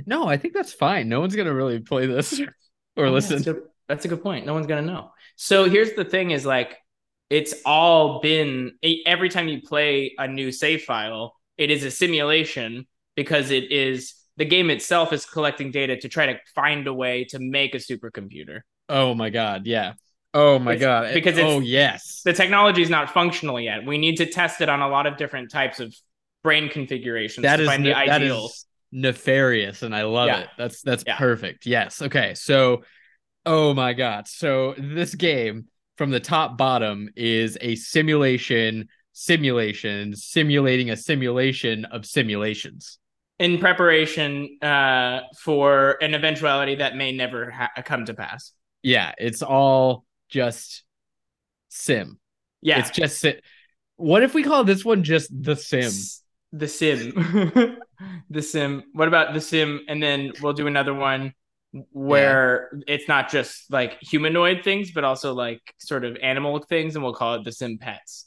No, 0.06 0.28
I 0.28 0.36
think 0.36 0.54
that's 0.54 0.72
fine. 0.72 1.08
No 1.08 1.20
one's 1.20 1.34
going 1.34 1.48
to 1.48 1.54
really 1.54 1.78
play 1.80 2.06
this 2.06 2.40
or 2.96 3.10
listen. 3.10 3.36
That's 3.36 3.46
a, 3.46 3.52
good, 3.52 3.62
that's 3.88 4.04
a 4.04 4.08
good 4.08 4.22
point. 4.22 4.44
No 4.46 4.54
one's 4.54 4.66
gonna 4.66 4.82
know. 4.82 5.12
So 5.36 5.68
here's 5.68 5.94
the 5.94 6.04
thing: 6.04 6.30
is 6.30 6.44
like 6.44 6.76
it's 7.30 7.54
all 7.64 8.20
been 8.20 8.72
every 9.06 9.28
time 9.28 9.48
you 9.48 9.62
play 9.62 10.14
a 10.18 10.28
new 10.28 10.52
save 10.52 10.82
file, 10.84 11.34
it 11.56 11.70
is 11.70 11.84
a 11.84 11.90
simulation 11.90 12.86
because 13.16 13.50
it 13.50 13.70
is 13.72 14.14
the 14.36 14.44
game 14.44 14.70
itself 14.70 15.12
is 15.12 15.26
collecting 15.26 15.70
data 15.70 15.96
to 15.96 16.08
try 16.08 16.26
to 16.26 16.38
find 16.54 16.86
a 16.86 16.94
way 16.94 17.24
to 17.24 17.38
make 17.38 17.74
a 17.74 17.78
supercomputer. 17.78 18.60
Oh 18.88 19.14
my 19.14 19.30
God. 19.30 19.66
Yeah. 19.66 19.94
Oh 20.40 20.58
my 20.58 20.74
It's- 20.74 20.80
God. 20.80 21.14
because 21.14 21.36
it's- 21.36 21.52
oh, 21.52 21.60
yes. 21.60 22.22
The 22.24 22.32
technology 22.32 22.82
is 22.82 22.90
not 22.90 23.10
functional 23.12 23.58
yet. 23.60 23.84
We 23.84 23.98
need 23.98 24.16
to 24.18 24.26
test 24.26 24.60
it 24.60 24.68
on 24.68 24.80
a 24.80 24.88
lot 24.88 25.06
of 25.06 25.16
different 25.16 25.50
types 25.50 25.80
of 25.80 25.94
brain 26.44 26.68
configurations 26.68 27.42
That 27.42 27.56
to 27.56 27.62
is 27.64 27.68
find 27.68 27.84
the 27.84 27.90
that 27.90 28.08
ideal. 28.08 28.46
is 28.46 28.64
nefarious 28.92 29.82
and 29.82 29.94
I 29.94 30.02
love 30.02 30.28
Yeah. 30.28 30.40
it. 30.40 30.48
That's 30.56 30.82
that's 30.82 31.04
Yeah. 31.06 31.16
perfect. 31.18 31.66
Yes. 31.66 32.00
Okay. 32.02 32.34
So 32.34 32.84
oh 33.44 33.74
my 33.74 33.92
god. 33.94 34.28
So 34.28 34.74
this 34.78 35.14
game 35.14 35.66
from 35.96 36.10
the 36.10 36.20
top 36.20 36.56
bottom 36.56 37.08
is 37.16 37.58
a 37.60 37.74
simulation 37.74 38.88
simulation 39.12 40.14
simulating 40.14 40.90
a 40.90 40.96
simulation 40.96 41.84
of 41.86 42.06
simulations. 42.06 42.98
in 43.40 43.56
preparation 43.58 44.58
uh, 44.62 45.20
for 45.38 45.96
an 46.02 46.12
eventuality 46.14 46.74
that 46.74 46.96
may 46.96 47.12
never 47.12 47.50
ha- 47.52 47.70
come 47.84 48.04
to 48.04 48.12
pass. 48.12 48.52
Yeah, 48.82 49.12
it's 49.16 49.42
all 49.42 50.04
just 50.28 50.84
sim. 51.68 52.18
Yeah, 52.60 52.80
It's 52.80 52.90
just 52.90 53.18
Sim. 53.20 53.36
What 53.96 54.22
if 54.22 54.34
we 54.34 54.42
call 54.44 54.64
this 54.64 54.84
one 54.84 55.04
just 55.04 55.30
the 55.42 55.56
sim? 55.56 56.10
S- 56.10 56.22
The 56.52 56.68
Sim. 56.68 57.12
the 58.30 58.42
Sim. 58.42 58.84
What 58.92 59.08
about 59.08 59.34
The 59.34 59.40
Sim? 59.40 59.80
And 59.88 60.02
then 60.02 60.32
we'll 60.40 60.52
do 60.52 60.66
another 60.66 60.94
one 60.94 61.34
where 61.92 62.70
it's 62.86 63.08
not 63.08 63.30
just 63.30 63.70
like 63.70 63.98
humanoid 64.00 64.64
things, 64.64 64.90
but 64.92 65.04
also 65.04 65.34
like 65.34 65.60
sort 65.78 66.04
of 66.04 66.16
animal 66.22 66.58
things, 66.60 66.94
and 66.94 67.04
we'll 67.04 67.14
call 67.14 67.34
it 67.34 67.44
The 67.44 67.52
Sim 67.52 67.78
Pets. 67.78 68.26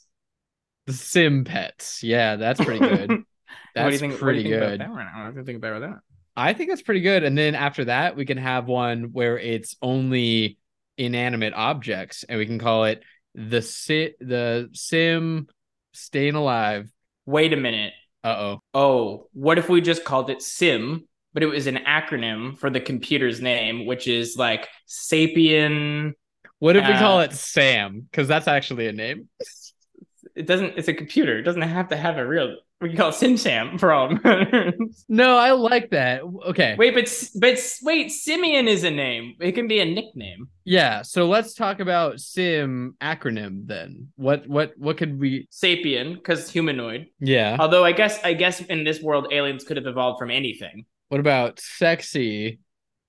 The 0.86 0.92
sim 0.92 1.44
pets. 1.44 2.02
Yeah, 2.02 2.36
that's 2.36 2.60
pretty 2.60 2.80
good. 2.80 3.16
what 3.76 3.90
do 3.90 3.92
That's 3.92 3.96
you 3.96 4.00
think? 4.00 4.20
pretty 4.20 4.44
you 4.44 4.56
think 4.56 4.56
good. 4.56 4.62
About 4.78 4.78
that 4.78 4.90
one? 4.90 5.06
I 5.06 5.12
don't 5.12 5.18
know 5.20 5.24
what 5.30 5.36
to 5.36 5.44
think 5.44 5.58
about 5.58 5.80
that. 5.80 6.00
I 6.36 6.54
think 6.54 6.70
that's 6.70 6.82
pretty 6.82 7.00
good. 7.02 7.24
And 7.24 7.36
then 7.36 7.54
after 7.54 7.84
that, 7.86 8.16
we 8.16 8.24
can 8.24 8.38
have 8.38 8.66
one 8.66 9.12
where 9.12 9.38
it's 9.38 9.76
only 9.82 10.58
inanimate 10.98 11.54
objects, 11.54 12.24
and 12.28 12.38
we 12.38 12.46
can 12.46 12.58
call 12.58 12.84
it 12.84 13.02
the 13.34 13.62
si- 13.62 14.14
the 14.20 14.68
sim 14.72 15.48
staying 15.92 16.34
alive. 16.34 16.90
Wait 17.26 17.52
a 17.52 17.56
minute. 17.56 17.92
Uh 18.24 18.36
oh. 18.38 18.62
Oh, 18.74 19.28
what 19.32 19.58
if 19.58 19.68
we 19.68 19.80
just 19.80 20.04
called 20.04 20.30
it 20.30 20.42
SIM, 20.42 21.08
but 21.32 21.42
it 21.42 21.46
was 21.46 21.66
an 21.66 21.78
acronym 21.86 22.58
for 22.58 22.70
the 22.70 22.80
computer's 22.80 23.40
name, 23.40 23.86
which 23.86 24.06
is 24.06 24.36
like 24.36 24.68
Sapien. 24.88 26.12
What 26.58 26.76
if 26.76 26.86
we 26.86 26.92
call 26.94 27.18
Uh, 27.18 27.24
it 27.24 27.32
Sam? 27.32 28.02
Because 28.08 28.28
that's 28.28 28.46
actually 28.46 28.86
a 28.86 28.92
name. 28.92 29.28
It 30.34 30.46
doesn't. 30.46 30.74
It's 30.76 30.88
a 30.88 30.94
computer. 30.94 31.38
It 31.38 31.42
doesn't 31.42 31.62
have 31.62 31.88
to 31.88 31.96
have 31.96 32.18
a 32.18 32.26
real. 32.26 32.56
We 32.80 32.88
can 32.88 32.96
call 32.98 33.10
it 33.10 33.14
Sim 33.14 33.36
Sam 33.36 33.78
for 33.78 33.92
all. 33.92 34.18
No, 35.08 35.36
I 35.36 35.52
like 35.52 35.90
that. 35.90 36.22
Okay. 36.22 36.74
Wait, 36.76 36.94
but 36.94 37.30
but 37.36 37.58
wait, 37.82 38.10
Simeon 38.10 38.66
is 38.66 38.82
a 38.82 38.90
name. 38.90 39.34
It 39.40 39.52
can 39.52 39.68
be 39.68 39.78
a 39.80 39.84
nickname. 39.84 40.48
Yeah. 40.64 41.02
So 41.02 41.28
let's 41.28 41.54
talk 41.54 41.80
about 41.80 42.18
sim 42.18 42.96
acronym 43.00 43.66
then. 43.66 44.08
What 44.16 44.48
what 44.48 44.72
what 44.76 44.96
could 44.96 45.20
we? 45.20 45.46
Sapien, 45.52 46.14
because 46.14 46.50
humanoid. 46.50 47.06
Yeah. 47.20 47.56
Although 47.60 47.84
I 47.84 47.92
guess 47.92 48.22
I 48.24 48.32
guess 48.32 48.60
in 48.60 48.84
this 48.84 49.00
world, 49.00 49.28
aliens 49.32 49.64
could 49.64 49.76
have 49.76 49.86
evolved 49.86 50.18
from 50.18 50.30
anything. 50.30 50.86
What 51.08 51.20
about 51.20 51.60
sexy, 51.60 52.58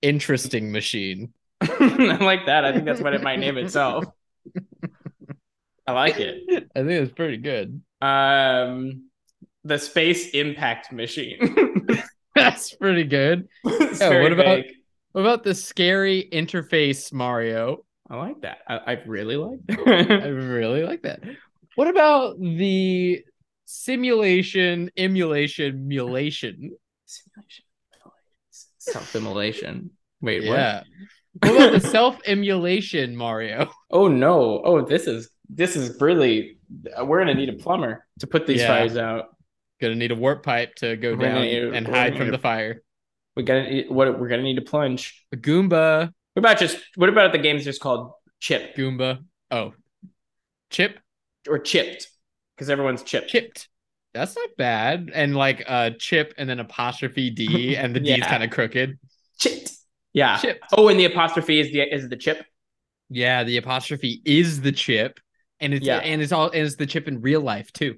interesting 0.02 0.70
machine? 0.70 1.32
I 1.62 2.18
like 2.20 2.46
that. 2.46 2.64
I 2.64 2.72
think 2.72 2.84
that's 2.84 3.00
what 3.00 3.14
it 3.14 3.22
might 3.22 3.38
name 3.38 3.56
itself. 3.56 4.04
I 5.86 5.92
like 5.92 6.18
it. 6.18 6.42
I 6.76 6.80
think 6.80 6.90
it's 6.90 7.12
pretty 7.12 7.36
good. 7.38 7.82
Um, 8.00 9.08
the 9.64 9.78
space 9.78 10.30
impact 10.30 10.92
machine. 10.92 11.86
That's 12.34 12.74
pretty 12.74 13.04
good. 13.04 13.48
Yeah, 13.64 14.22
what 14.22 14.32
about- 14.32 14.44
vague. 14.64 14.72
What 15.12 15.20
about 15.20 15.44
the 15.44 15.54
scary 15.54 16.28
interface 16.32 17.12
Mario? 17.12 17.84
I 18.10 18.16
like 18.16 18.40
that. 18.42 18.58
I, 18.68 18.76
I 18.78 18.92
really 19.06 19.36
like 19.36 19.60
I 19.70 20.02
that. 20.02 20.26
really 20.28 20.82
like 20.82 21.02
that. 21.02 21.20
What 21.76 21.86
about 21.86 22.38
the 22.40 23.24
simulation, 23.64 24.90
emulation, 24.96 25.88
mulation? 25.88 26.70
Simulation. 27.06 27.64
Self-immolation. 28.78 29.90
Wait, 30.20 30.42
Yeah. 30.42 30.82
What 31.40 31.52
about 31.56 31.72
the 31.72 31.88
self 31.88 32.18
emulation 32.26 33.16
Mario? 33.16 33.70
Oh 33.90 34.08
no. 34.08 34.62
Oh, 34.64 34.84
this 34.84 35.06
is 35.06 35.30
this 35.48 35.76
is 35.76 36.00
really 36.00 36.58
we're 37.02 37.18
gonna 37.18 37.34
need 37.34 37.48
a 37.48 37.54
plumber 37.54 38.06
to 38.20 38.26
put 38.26 38.46
these 38.46 38.60
Yeah. 38.60 38.68
fires 38.68 38.96
out. 38.96 39.36
Gonna 39.80 39.94
need 39.94 40.10
a 40.12 40.14
warp 40.14 40.42
pipe 40.42 40.74
to 40.76 40.96
go 40.96 41.14
We're 41.14 41.28
down 41.28 41.74
and 41.74 41.86
hide 41.86 42.16
from 42.16 42.26
need 42.26 42.34
the 42.34 42.38
fire. 42.38 42.82
We 43.36 43.42
gotta 43.42 43.68
need- 43.68 43.90
what 43.90 44.18
we're 44.18 44.28
gonna 44.28 44.42
need 44.42 44.58
a 44.58 44.62
plunge. 44.62 45.24
A 45.32 45.36
Goomba, 45.36 46.12
What 46.34 46.40
about 46.40 46.58
just 46.58 46.78
what 46.96 47.08
about 47.08 47.32
the 47.32 47.38
game's 47.38 47.64
just 47.64 47.80
called 47.80 48.12
Chip 48.40 48.74
Goomba. 48.76 49.24
Oh, 49.50 49.74
Chip, 50.70 50.98
or 51.48 51.58
Chipped? 51.58 52.08
Because 52.56 52.70
everyone's 52.70 53.02
chipped. 53.02 53.28
chipped. 53.28 53.68
That's 54.12 54.36
not 54.36 54.48
bad. 54.56 55.10
And 55.12 55.34
like 55.34 55.64
uh, 55.66 55.90
chip 55.98 56.34
and 56.38 56.48
then 56.48 56.60
apostrophe 56.60 57.30
D, 57.30 57.76
and 57.76 57.94
the 57.94 58.00
D 58.00 58.12
is 58.12 58.24
kind 58.26 58.44
of 58.44 58.50
crooked. 58.50 58.98
Chipped. 59.40 59.72
Yeah. 60.12 60.38
Chipped. 60.38 60.64
Oh, 60.76 60.86
and 60.88 60.98
the 60.98 61.04
apostrophe 61.06 61.58
is 61.58 61.72
the 61.72 61.80
is 61.82 62.08
the 62.08 62.16
chip. 62.16 62.44
Yeah, 63.10 63.42
the 63.44 63.56
apostrophe 63.56 64.22
is 64.24 64.60
the 64.60 64.70
chip, 64.72 65.18
and 65.60 65.74
it's 65.74 65.86
Yeah. 65.86 65.98
and 65.98 66.20
it's 66.22 66.32
all 66.32 66.46
and 66.46 66.66
it's 66.66 66.76
the 66.76 66.86
chip 66.86 67.08
in 67.08 67.20
real 67.20 67.40
life 67.40 67.72
too. 67.72 67.96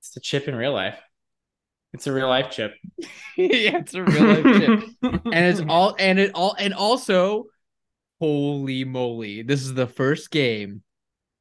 It's 0.00 0.10
the 0.10 0.20
chip 0.20 0.48
in 0.48 0.54
real 0.54 0.72
life. 0.72 0.98
It's 1.92 2.06
a 2.06 2.12
real 2.12 2.28
life 2.28 2.50
chip. 2.50 2.74
yeah, 3.36 3.78
it's 3.78 3.94
a 3.94 4.02
real 4.02 4.24
life 4.24 4.60
chip, 4.60 4.90
and 5.02 5.34
it's 5.34 5.60
all 5.68 5.94
and 5.98 6.18
it 6.18 6.32
all 6.34 6.54
and 6.58 6.72
also, 6.74 7.46
holy 8.20 8.84
moly, 8.84 9.42
this 9.42 9.62
is 9.62 9.74
the 9.74 9.86
first 9.86 10.30
game 10.30 10.82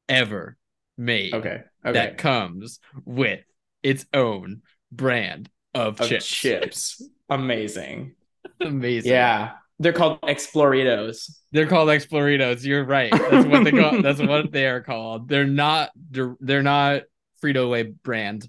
ever 0.10 0.58
made 0.98 1.34
okay. 1.34 1.64
Okay. 1.86 1.94
that 1.94 2.18
comes 2.18 2.80
with 3.06 3.40
its 3.82 4.06
own 4.14 4.62
brand 4.92 5.50
of, 5.74 6.00
of 6.02 6.08
chips. 6.10 6.28
chips. 6.28 7.02
Amazing. 7.30 8.16
Amazing. 8.60 9.12
Yeah. 9.12 9.54
They're 9.82 9.94
called 9.94 10.22
Exploritos. 10.22 11.30
They're 11.52 11.68
called 11.68 11.90
Exploritos. 11.90 12.64
You're 12.64 12.86
right. 12.86 13.12
That's 13.12 13.46
what 13.48 13.64
they 13.64 13.72
call. 13.72 14.02
that's 14.02 14.20
what 14.22 14.52
they 14.52 14.68
are 14.68 14.82
called. 14.82 15.28
They're 15.28 15.46
not. 15.46 15.90
They're, 16.12 16.64
not 16.64 17.04
Frito 17.44 17.70
Lay 17.70 17.84
brand 17.84 18.48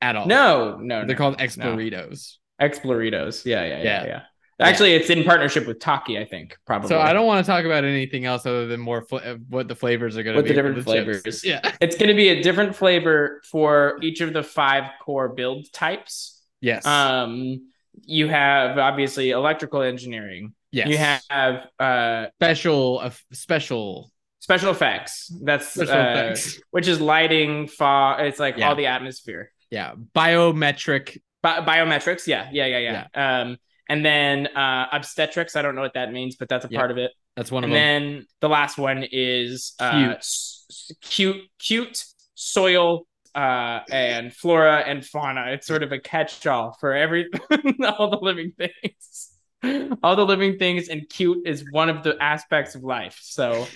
at 0.00 0.14
all. 0.16 0.26
No, 0.26 0.76
no, 0.80 0.98
they're 1.00 1.08
no. 1.08 1.14
called 1.14 1.38
Exploritos. 1.38 2.36
Exploritos. 2.60 3.44
Yeah, 3.44 3.64
yeah, 3.64 3.76
yeah, 3.78 3.82
Yeah. 3.82 4.06
yeah. 4.06 4.22
Actually, 4.60 4.94
it's 4.94 5.08
in 5.08 5.22
partnership 5.22 5.68
with 5.68 5.78
Taki, 5.78 6.18
I 6.18 6.24
think. 6.24 6.56
Probably. 6.66 6.88
So 6.88 6.98
I 7.00 7.12
don't 7.12 7.26
want 7.26 7.44
to 7.44 7.48
talk 7.50 7.64
about 7.64 7.84
anything 7.84 8.24
else 8.24 8.44
other 8.44 8.66
than 8.66 8.80
more 8.80 9.02
fl- 9.02 9.18
what 9.48 9.68
the 9.68 9.76
flavors 9.76 10.16
are 10.16 10.24
going 10.24 10.34
to 10.34 10.38
What 10.38 10.44
be. 10.44 10.48
the 10.48 10.54
different 10.54 10.76
chips. 10.78 10.84
flavors. 10.84 11.44
Yeah. 11.44 11.60
It's 11.80 11.96
going 11.96 12.08
to 12.08 12.14
be 12.16 12.30
a 12.30 12.42
different 12.42 12.74
flavor 12.74 13.40
for 13.48 13.98
each 14.02 14.20
of 14.20 14.32
the 14.32 14.42
five 14.42 14.84
core 15.00 15.28
build 15.28 15.72
types. 15.72 16.42
Yes. 16.60 16.84
Um, 16.86 17.70
you 18.02 18.26
have 18.28 18.78
obviously 18.78 19.30
electrical 19.30 19.82
engineering. 19.82 20.54
Yes. 20.72 20.88
You 20.88 20.98
have 20.98 21.66
uh 21.78 22.26
special 22.40 23.00
uh, 23.02 23.10
special 23.32 24.12
special 24.40 24.70
effects. 24.70 25.32
That's 25.42 25.68
special 25.74 25.94
uh, 25.94 26.10
effects. 26.10 26.60
which 26.70 26.88
is 26.88 27.00
lighting, 27.00 27.66
fog. 27.68 28.20
It's 28.20 28.38
like 28.38 28.56
Yeah. 28.56 28.68
all 28.68 28.76
the 28.76 28.86
atmosphere. 28.86 29.52
Yeah. 29.70 29.94
Biometric. 30.14 31.18
Bi- 31.42 31.60
biometrics. 31.64 32.26
Yeah, 32.26 32.48
yeah, 32.52 32.66
yeah, 32.66 33.06
yeah. 33.14 33.40
Um, 33.40 33.58
and 33.88 34.04
then 34.04 34.46
uh, 34.48 34.86
obstetrics. 34.92 35.56
I 35.56 35.62
don't 35.62 35.74
know 35.74 35.80
what 35.82 35.94
that 35.94 36.12
means, 36.12 36.36
but 36.36 36.48
that's 36.48 36.64
a 36.64 36.68
Yeah. 36.70 36.78
part 36.78 36.90
of 36.90 36.98
it. 36.98 37.10
That's 37.36 37.52
one 37.52 37.64
of 37.64 37.70
And 37.70 37.76
them. 37.76 38.12
then 38.14 38.26
the 38.40 38.48
last 38.48 38.78
one 38.78 39.04
is 39.10 39.74
uh, 39.78 40.14
Cute. 40.14 41.00
cute, 41.02 41.36
cute 41.58 42.04
soil 42.34 43.06
uh, 43.34 43.80
and 43.90 44.34
flora 44.34 44.78
and 44.78 45.04
fauna. 45.06 45.52
It's 45.52 45.66
sort 45.66 45.82
of 45.82 45.92
a 45.92 45.98
catch-all 46.00 46.76
for 46.80 46.94
every 46.94 47.28
all 47.98 48.10
the 48.10 48.18
living 48.20 48.52
things. 48.58 49.27
All 50.02 50.16
the 50.16 50.24
living 50.24 50.58
things, 50.58 50.88
and 50.88 51.08
cute 51.08 51.46
is 51.46 51.64
one 51.70 51.88
of 51.88 52.02
the 52.02 52.16
aspects 52.22 52.74
of 52.74 52.84
life. 52.84 53.18
So 53.22 53.66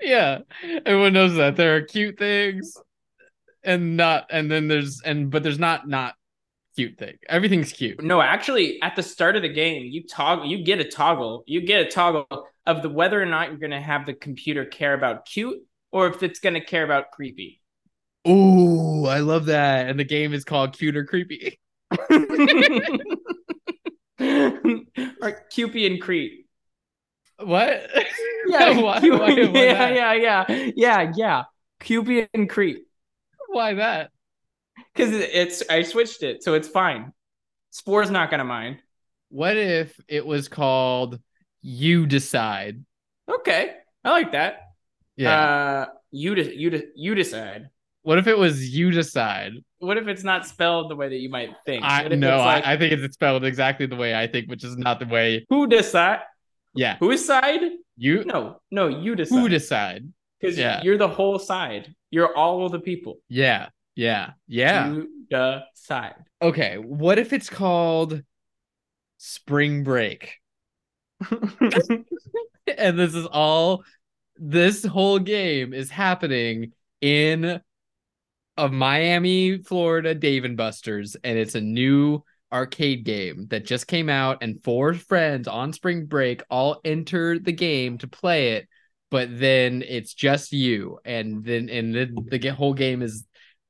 Yeah. 0.00 0.40
Everyone 0.84 1.12
knows 1.12 1.34
that 1.34 1.56
there 1.56 1.76
are 1.76 1.82
cute 1.82 2.18
things 2.18 2.76
and 3.64 3.96
not 3.96 4.26
and 4.30 4.50
then 4.50 4.68
there's 4.68 5.00
and 5.02 5.30
but 5.30 5.42
there's 5.42 5.58
not 5.58 5.88
not 5.88 6.14
cute 6.74 6.98
thing. 6.98 7.16
Everything's 7.28 7.72
cute. 7.72 8.02
no, 8.02 8.20
actually, 8.20 8.80
at 8.82 8.96
the 8.96 9.02
start 9.02 9.36
of 9.36 9.42
the 9.42 9.48
game, 9.48 9.86
you 9.86 10.04
toggle, 10.06 10.46
you 10.46 10.64
get 10.64 10.80
a 10.80 10.84
toggle, 10.84 11.44
you 11.46 11.60
get 11.60 11.86
a 11.86 11.90
toggle 11.90 12.48
of 12.66 12.82
the 12.82 12.88
whether 12.88 13.20
or 13.20 13.26
not 13.26 13.48
you're 13.48 13.58
going 13.58 13.70
to 13.70 13.80
have 13.80 14.06
the 14.06 14.14
computer 14.14 14.64
care 14.64 14.94
about 14.94 15.26
cute 15.26 15.58
or 15.90 16.08
if 16.08 16.22
it's 16.22 16.40
going 16.40 16.54
to 16.54 16.64
care 16.64 16.84
about 16.84 17.10
creepy. 17.10 17.60
Ooh, 18.26 19.06
I 19.06 19.18
love 19.18 19.46
that. 19.46 19.88
And 19.88 19.98
the 19.98 20.04
game 20.04 20.32
is 20.32 20.44
called 20.44 20.78
Cute 20.78 20.96
or 20.96 21.04
Creepy. 21.04 21.58
or 25.22 25.32
Cupid 25.50 25.92
and 25.92 26.00
Crete. 26.00 26.46
What? 27.38 27.90
Yeah, 28.46 28.80
why, 28.80 29.00
Cupid- 29.00 29.20
why- 29.20 29.34
why 29.34 29.60
yeah, 29.64 29.88
yeah, 29.90 30.12
yeah, 30.14 30.70
yeah, 30.76 31.12
yeah. 31.16 31.42
Cupid 31.80 32.28
and 32.34 32.48
Crete. 32.48 32.84
Why 33.48 33.74
that? 33.74 34.10
Because 34.94 35.12
it's 35.14 35.62
I 35.68 35.82
switched 35.82 36.22
it, 36.22 36.42
so 36.42 36.54
it's 36.54 36.68
fine. 36.68 37.12
Spore's 37.70 38.10
not 38.10 38.30
gonna 38.30 38.44
mind. 38.44 38.78
What 39.30 39.56
if 39.56 39.98
it 40.08 40.24
was 40.26 40.48
called 40.48 41.18
You 41.62 42.06
Decide? 42.06 42.84
Okay, 43.28 43.74
I 44.04 44.10
like 44.10 44.32
that. 44.32 44.72
Yeah. 45.16 45.30
Uh, 45.40 45.86
you 46.10 46.34
de- 46.34 46.56
you 46.56 46.70
de- 46.70 46.88
you 46.94 47.14
decide. 47.14 47.70
What 48.02 48.18
if 48.18 48.26
it 48.26 48.36
was 48.36 48.68
You 48.74 48.90
Decide? 48.90 49.52
What 49.78 49.96
if 49.96 50.06
it's 50.08 50.24
not 50.24 50.46
spelled 50.46 50.90
the 50.90 50.96
way 50.96 51.08
that 51.08 51.18
you 51.18 51.28
might 51.28 51.50
think? 51.64 51.84
I 51.84 52.08
no, 52.08 52.38
like, 52.38 52.64
I, 52.64 52.74
I 52.74 52.76
think 52.76 52.92
it's 52.92 53.14
spelled 53.14 53.44
exactly 53.44 53.86
the 53.86 53.96
way 53.96 54.14
I 54.14 54.26
think, 54.26 54.48
which 54.48 54.64
is 54.64 54.76
not 54.76 55.00
the 55.00 55.06
way. 55.06 55.46
who 55.48 55.66
decide? 55.66 56.20
Yeah. 56.74 56.96
Who 56.98 57.16
side? 57.16 57.60
You 57.96 58.24
No, 58.24 58.60
no, 58.70 58.88
you 58.88 59.14
decide. 59.14 59.38
who 59.38 59.48
decide. 59.48 60.12
Because 60.40 60.58
yeah. 60.58 60.82
you're 60.82 60.98
the 60.98 61.08
whole 61.08 61.38
side. 61.38 61.94
You're 62.10 62.34
all 62.36 62.66
of 62.66 62.72
the 62.72 62.80
people. 62.80 63.18
Yeah. 63.28 63.68
Yeah. 63.94 64.32
Yeah. 64.48 64.92
You 64.92 65.08
decide. 65.30 66.14
Okay. 66.40 66.78
What 66.78 67.18
if 67.18 67.32
it's 67.32 67.48
called 67.48 68.22
Spring 69.18 69.84
Break? 69.84 70.38
and 71.30 72.98
this 72.98 73.14
is 73.14 73.26
all 73.26 73.84
this 74.36 74.84
whole 74.84 75.18
game 75.18 75.72
is 75.72 75.90
happening 75.90 76.72
in 77.00 77.60
a 78.56 78.68
Miami, 78.68 79.58
Florida 79.58 80.14
Dave 80.14 80.44
and 80.44 80.56
Buster's, 80.56 81.16
and 81.24 81.38
it's 81.38 81.54
a 81.54 81.60
new 81.60 82.22
arcade 82.52 83.04
game 83.04 83.46
that 83.48 83.64
just 83.64 83.86
came 83.86 84.08
out, 84.08 84.38
and 84.42 84.62
four 84.62 84.94
friends 84.94 85.48
on 85.48 85.72
spring 85.72 86.06
break 86.06 86.42
all 86.50 86.80
enter 86.84 87.38
the 87.38 87.52
game 87.52 87.98
to 87.98 88.06
play 88.06 88.52
it, 88.52 88.68
but 89.10 89.28
then 89.38 89.82
it's 89.86 90.14
just 90.14 90.52
you, 90.52 90.98
and 91.04 91.44
then 91.44 91.68
and 91.68 91.94
then 91.94 92.14
the 92.30 92.48
whole 92.50 92.74
game 92.74 93.02
is 93.02 93.26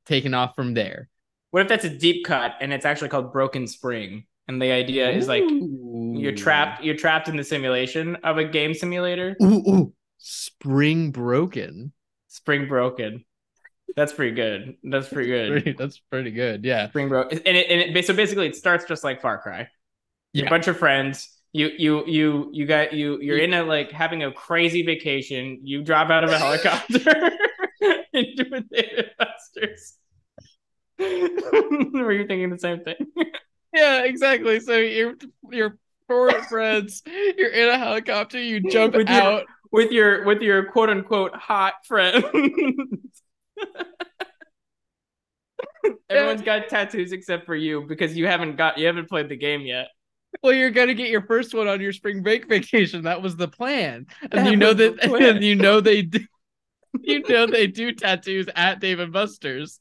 taken 0.07 0.35
off 0.35 0.55
from 0.57 0.75
there. 0.75 1.09
What 1.51 1.63
if 1.63 1.69
that's 1.69 1.85
a 1.85 1.97
deep 1.97 2.25
cut 2.25 2.53
and 2.61 2.73
it's 2.73 2.85
actually 2.85 3.11
called 3.11 3.33
Broken 3.33 3.67
Spring? 3.67 4.25
And 4.49 4.61
the 4.61 4.73
idea 4.73 5.11
is 5.11 5.29
like 5.29 5.45
you're 5.49 6.33
trapped 6.33 6.83
you're 6.83 6.97
trapped 6.97 7.29
in 7.29 7.37
the 7.37 7.45
simulation 7.45 8.17
of 8.17 8.39
a 8.39 8.45
game 8.45 8.75
simulator. 8.75 9.37
Ooh, 9.41 9.63
ooh. 9.69 9.95
Spring 10.19 11.11
Broken. 11.11 11.93
Spring 12.29 12.67
Broken. 12.67 13.25
That's 13.97 14.13
pretty 14.13 14.35
good. 14.35 14.77
That's 14.85 15.09
pretty 15.09 15.29
good. 15.29 15.51
Pretty- 15.63 15.73
That's 15.79 15.99
pretty 16.11 16.31
good. 16.31 16.65
Yeah. 16.65 16.89
Spring 16.89 17.09
Broken. 17.09 17.39
And 17.45 17.57
it, 17.57 17.67
and 17.71 17.97
it 17.97 18.07
so 18.07 18.15
basically 18.15 18.47
it 18.47 18.57
starts 18.57 18.85
just 18.87 19.05
like 19.05 19.21
Far 19.21 19.39
Cry. 19.43 19.69
Yeah. 20.33 20.47
a 20.47 20.51
bunch 20.51 20.67
of 20.69 20.79
friends. 20.79 21.29
You 21.53 21.71
you 21.77 22.07
you 22.07 22.49
you 22.53 22.65
got 22.67 22.95
you 22.95 23.21
you're 23.21 23.37
in 23.37 23.53
a 23.53 23.63
like 23.65 23.93
having 23.93 24.23
a 24.23 24.33
crazy 24.33 24.83
vacation. 24.83 25.61
You 25.63 25.83
drop 25.83 26.09
out 26.11 26.25
of 26.25 26.31
a 26.31 26.39
helicopter 26.39 26.99
into 28.15 28.47
a 28.55 29.05
Buster's. 29.19 29.95
Were 30.99 32.13
you 32.13 32.27
thinking 32.27 32.49
the 32.51 32.59
same 32.59 32.81
thing? 32.85 32.97
Yeah, 33.75 34.05
exactly. 34.05 34.61
So 34.61 34.77
you're 34.79 35.15
you're 35.51 35.79
four 36.07 36.31
friends. 36.49 37.03
You're 37.07 37.51
in 37.51 37.69
a 37.69 37.77
helicopter. 37.79 38.41
You 38.41 38.61
jump 38.71 38.95
With 38.95 39.09
your- 39.11 39.21
out. 39.23 39.45
with 39.71 39.91
your 39.93 40.25
with 40.25 40.41
your 40.41 40.65
quote 40.71 40.89
unquote 40.89 41.35
hot 41.35 41.75
friend. 41.87 42.25
Everyone's 46.11 46.43
got 46.43 46.69
tattoos 46.69 47.13
except 47.13 47.47
for 47.47 47.57
you 47.57 47.85
because 47.89 48.17
you 48.17 48.27
haven't 48.27 48.57
got 48.57 48.79
you 48.79 48.87
haven't 48.87 49.09
played 49.09 49.29
the 49.29 49.37
game 49.37 49.63
yet. 49.63 49.89
Well, 50.43 50.53
you're 50.53 50.71
gonna 50.71 50.95
get 50.95 51.11
your 51.11 51.23
first 51.23 51.55
one 51.55 51.69
on 51.69 51.81
your 51.81 51.93
spring 51.93 52.23
break 52.23 52.49
vacation. 52.49 53.03
That 53.05 53.23
was 53.23 53.37
the 53.37 53.49
plan, 53.49 54.07
and 54.23 54.47
That 54.47 54.51
you 54.51 54.57
know 54.57 54.73
that, 54.75 55.03
and 55.05 55.43
you 55.43 55.55
know 55.55 55.81
they 55.81 56.03
do. 56.03 56.21
You 57.01 57.23
know 57.29 57.47
they 57.47 57.67
do 57.67 57.93
tattoos 57.93 58.49
at 58.55 58.81
Dave 58.81 58.99
and 59.01 59.13
Buster's. 59.13 59.81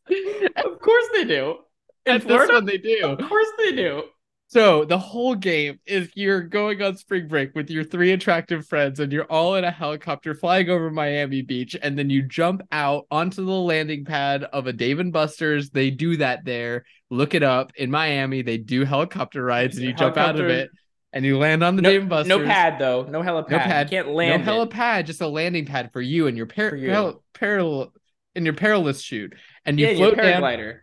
Of 0.55 0.79
course 0.79 1.05
they 1.13 1.25
do. 1.25 1.57
In 2.05 2.15
At 2.15 2.27
this 2.27 2.49
one 2.49 2.65
they 2.65 2.77
do. 2.77 2.99
of 3.03 3.29
course 3.29 3.47
they 3.59 3.73
do. 3.75 4.03
So 4.51 4.83
the 4.83 4.97
whole 4.97 5.35
game 5.35 5.79
is 5.85 6.09
you're 6.13 6.41
going 6.41 6.81
on 6.81 6.97
spring 6.97 7.29
break 7.29 7.55
with 7.55 7.69
your 7.69 7.85
three 7.85 8.11
attractive 8.11 8.67
friends, 8.67 8.99
and 8.99 9.09
you're 9.09 9.23
all 9.23 9.55
in 9.55 9.63
a 9.63 9.71
helicopter 9.71 10.35
flying 10.35 10.69
over 10.69 10.91
Miami 10.91 11.41
Beach, 11.41 11.73
and 11.81 11.97
then 11.97 12.09
you 12.09 12.21
jump 12.21 12.61
out 12.69 13.07
onto 13.09 13.45
the 13.45 13.51
landing 13.51 14.03
pad 14.03 14.43
of 14.43 14.67
a 14.67 14.73
Dave 14.73 14.99
and 14.99 15.13
Buster's. 15.13 15.69
They 15.69 15.89
do 15.89 16.17
that 16.17 16.43
there. 16.43 16.83
Look 17.09 17.33
it 17.33 17.43
up 17.43 17.71
in 17.77 17.89
Miami. 17.89 18.41
They 18.41 18.57
do 18.57 18.83
helicopter 18.83 19.41
rides, 19.41 19.77
and 19.77 19.85
you 19.85 19.93
jump 19.93 20.17
out 20.17 20.37
of 20.37 20.47
it, 20.47 20.69
and 21.13 21.23
you 21.23 21.37
land 21.37 21.63
on 21.63 21.77
the 21.77 21.81
No, 21.81 21.89
Dave 21.89 22.01
and 22.01 22.09
Buster's. 22.09 22.37
no 22.37 22.43
pad 22.43 22.77
though. 22.77 23.03
No 23.03 23.21
helipad. 23.21 23.51
No 23.51 23.57
pad. 23.57 23.89
You 23.89 23.97
can't 23.99 24.07
no 24.09 24.13
land. 24.15 24.41
it. 24.41 24.45
helipad, 24.45 25.05
just 25.05 25.21
a 25.21 25.27
landing 25.27 25.65
pad 25.65 25.93
for 25.93 26.01
you 26.01 26.27
and 26.27 26.35
your 26.35 26.47
par- 26.47 26.75
you. 26.75 26.89
parallel 26.89 27.23
parallel 27.33 27.93
in 28.35 28.43
your 28.43 28.53
perilous 28.53 28.99
chute, 28.99 29.33
and 29.65 29.79
you 29.79 29.85
yeah, 29.85 29.91
your 29.93 30.13
float 30.13 30.17
down 30.17 30.41
paraglider. 30.41 30.79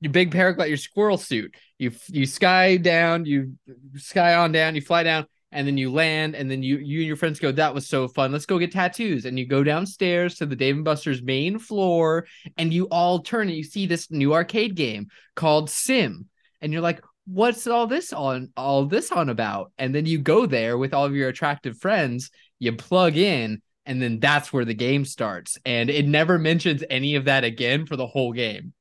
Your 0.00 0.12
big 0.12 0.30
paraglider, 0.30 0.68
your 0.68 0.76
squirrel 0.76 1.18
suit. 1.18 1.54
You 1.78 1.92
you 2.08 2.26
sky 2.26 2.76
down, 2.76 3.24
you 3.24 3.54
sky 3.96 4.34
on 4.34 4.52
down, 4.52 4.74
you 4.74 4.80
fly 4.80 5.02
down, 5.02 5.26
and 5.52 5.66
then 5.66 5.76
you 5.76 5.92
land, 5.92 6.34
and 6.34 6.50
then 6.50 6.62
you 6.62 6.78
you 6.78 6.98
and 6.98 7.06
your 7.06 7.16
friends 7.16 7.40
go. 7.40 7.52
That 7.52 7.74
was 7.74 7.88
so 7.88 8.08
fun. 8.08 8.32
Let's 8.32 8.46
go 8.46 8.58
get 8.58 8.72
tattoos, 8.72 9.24
and 9.24 9.38
you 9.38 9.46
go 9.46 9.64
downstairs 9.64 10.36
to 10.36 10.46
the 10.46 10.56
Dave 10.56 10.76
and 10.76 10.84
Buster's 10.84 11.22
main 11.22 11.58
floor, 11.58 12.26
and 12.56 12.72
you 12.72 12.88
all 12.90 13.20
turn 13.20 13.48
and 13.48 13.56
you 13.56 13.64
see 13.64 13.86
this 13.86 14.10
new 14.10 14.34
arcade 14.34 14.74
game 14.74 15.08
called 15.34 15.70
Sim, 15.70 16.26
and 16.60 16.72
you're 16.72 16.82
like. 16.82 17.00
What's 17.28 17.66
all 17.66 17.88
this 17.88 18.12
on 18.12 18.50
all 18.56 18.84
this 18.84 19.10
on 19.10 19.30
about? 19.30 19.72
And 19.78 19.92
then 19.92 20.06
you 20.06 20.18
go 20.18 20.46
there 20.46 20.78
with 20.78 20.94
all 20.94 21.06
of 21.06 21.16
your 21.16 21.28
attractive 21.28 21.76
friends, 21.76 22.30
you 22.60 22.72
plug 22.72 23.16
in, 23.16 23.62
and 23.84 24.00
then 24.00 24.20
that's 24.20 24.52
where 24.52 24.64
the 24.64 24.74
game 24.74 25.04
starts. 25.04 25.58
And 25.66 25.90
it 25.90 26.06
never 26.06 26.38
mentions 26.38 26.84
any 26.88 27.16
of 27.16 27.24
that 27.24 27.42
again 27.42 27.84
for 27.84 27.96
the 27.96 28.06
whole 28.06 28.32
game. 28.32 28.74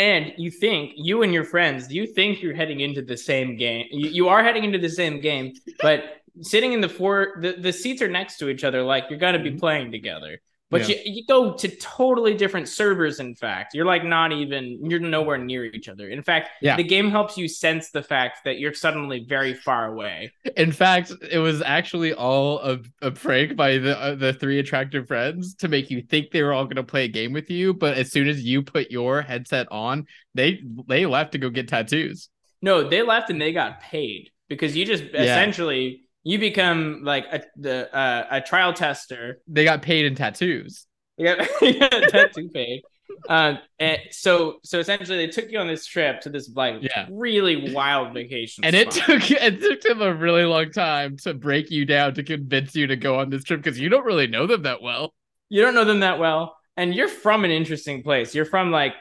And 0.00 0.32
you 0.38 0.50
think 0.50 0.92
you 0.96 1.22
and 1.22 1.30
your 1.30 1.44
friends, 1.44 1.92
you 1.92 2.06
think 2.06 2.40
you're 2.40 2.54
heading 2.54 2.80
into 2.80 3.02
the 3.02 3.18
same 3.18 3.58
game. 3.58 3.84
You, 3.90 4.08
you 4.08 4.28
are 4.28 4.42
heading 4.42 4.64
into 4.64 4.78
the 4.78 4.88
same 4.88 5.20
game, 5.20 5.52
but 5.78 6.22
sitting 6.40 6.72
in 6.72 6.80
the 6.80 6.88
four, 6.88 7.34
the, 7.42 7.52
the 7.52 7.70
seats 7.70 8.00
are 8.00 8.08
next 8.08 8.38
to 8.38 8.48
each 8.48 8.64
other, 8.64 8.82
like 8.82 9.10
you're 9.10 9.18
gonna 9.18 9.42
be 9.42 9.50
mm-hmm. 9.50 9.58
playing 9.58 9.92
together. 9.92 10.40
But 10.70 10.88
Yeah. 10.88 10.96
you, 11.04 11.14
you 11.14 11.26
go 11.26 11.52
to 11.54 11.68
totally 11.76 12.34
different 12.34 12.68
servers. 12.68 13.18
In 13.18 13.34
fact, 13.34 13.74
you're 13.74 13.84
like 13.84 14.04
not 14.04 14.30
even 14.32 14.78
you're 14.88 15.00
nowhere 15.00 15.36
near 15.36 15.64
each 15.64 15.88
other. 15.88 16.08
In 16.08 16.22
fact, 16.22 16.50
Yeah. 16.62 16.76
the 16.76 16.84
game 16.84 17.10
helps 17.10 17.36
you 17.36 17.48
sense 17.48 17.90
the 17.90 18.02
fact 18.02 18.44
that 18.44 18.58
you're 18.60 18.72
suddenly 18.72 19.24
very 19.28 19.52
far 19.52 19.92
away. 19.92 20.32
In 20.56 20.70
fact, 20.70 21.12
it 21.30 21.38
was 21.38 21.60
actually 21.60 22.14
all 22.14 22.60
a, 22.60 22.78
a 23.02 23.10
prank 23.10 23.56
by 23.56 23.78
the 23.78 23.98
uh, 23.98 24.14
the 24.14 24.32
three 24.32 24.60
attractive 24.60 25.08
friends 25.08 25.54
to 25.56 25.68
make 25.68 25.90
you 25.90 26.02
think 26.02 26.30
they 26.30 26.42
were 26.42 26.52
all 26.52 26.64
going 26.64 26.76
to 26.76 26.84
play 26.84 27.04
a 27.04 27.08
game 27.08 27.32
with 27.32 27.50
you. 27.50 27.74
But 27.74 27.96
as 27.98 28.12
soon 28.12 28.28
as 28.28 28.42
you 28.44 28.62
put 28.62 28.90
your 28.92 29.22
headset 29.22 29.66
on, 29.72 30.06
they 30.34 30.60
they 30.88 31.04
left 31.06 31.32
to 31.32 31.38
go 31.38 31.50
get 31.50 31.66
tattoos. 31.68 32.28
No, 32.62 32.88
they 32.88 33.02
left 33.02 33.30
and 33.30 33.40
they 33.40 33.52
got 33.52 33.80
paid 33.80 34.30
because 34.48 34.76
you 34.76 34.84
just 34.84 35.02
Yeah. 35.12 35.22
essentially 35.22 36.04
You 36.22 36.38
become 36.38 37.00
like 37.02 37.26
a 37.32 37.42
the 37.56 37.94
uh, 37.94 38.26
a 38.30 38.40
trial 38.40 38.72
tester. 38.72 39.38
They 39.46 39.64
got 39.64 39.82
paid 39.82 40.04
in 40.06 40.14
tattoos. 40.14 40.86
You 41.16 41.34
got, 41.34 41.48
you 41.62 41.78
got 41.78 41.94
a 41.94 42.06
tattoo 42.10 42.48
paid. 42.50 42.82
Um, 43.28 43.58
and 43.78 43.98
so 44.10 44.58
so 44.64 44.78
essentially 44.78 45.18
they 45.18 45.26
took 45.28 45.50
you 45.50 45.58
on 45.58 45.66
this 45.66 45.84
trip 45.86 46.20
to 46.22 46.30
this 46.30 46.50
like 46.54 46.76
Yeah. 46.82 47.06
really 47.10 47.72
wild 47.72 48.14
vacation. 48.14 48.64
And 48.64 48.74
it 48.76 48.90
took 48.90 49.30
it 49.30 49.60
took 49.60 49.80
them 49.82 50.00
a 50.02 50.14
really 50.14 50.44
long 50.44 50.70
time 50.72 51.16
to 51.18 51.34
break 51.34 51.70
you 51.70 51.84
down 51.84 52.14
to 52.14 52.22
convince 52.22 52.74
you 52.74 52.86
to 52.86 52.96
go 52.96 53.18
on 53.18 53.30
this 53.30 53.44
trip 53.44 53.62
because 53.62 53.78
you 53.78 53.88
don't 53.88 54.04
really 54.04 54.26
know 54.26 54.46
them 54.46 54.62
that 54.62 54.80
well. 54.82 55.14
you 55.48 55.60
don't 55.62 55.74
know 55.74 55.84
them 55.84 56.00
that 56.00 56.18
well, 56.18 56.56
and 56.76 56.94
you're 56.94 57.08
from 57.08 57.44
an 57.44 57.50
interesting 57.50 58.02
place. 58.02 58.34
You're 58.34 58.44
from 58.46 58.70
like 58.70 58.94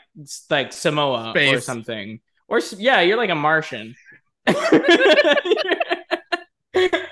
like 0.49 0.73
Samoa 0.73 1.33
or 1.35 1.61
something, 1.61 2.19
or 2.47 2.59
yeah, 2.77 3.01
you're 3.01 3.17
like 3.17 3.29
a 3.29 3.35
Martian. 3.35 3.95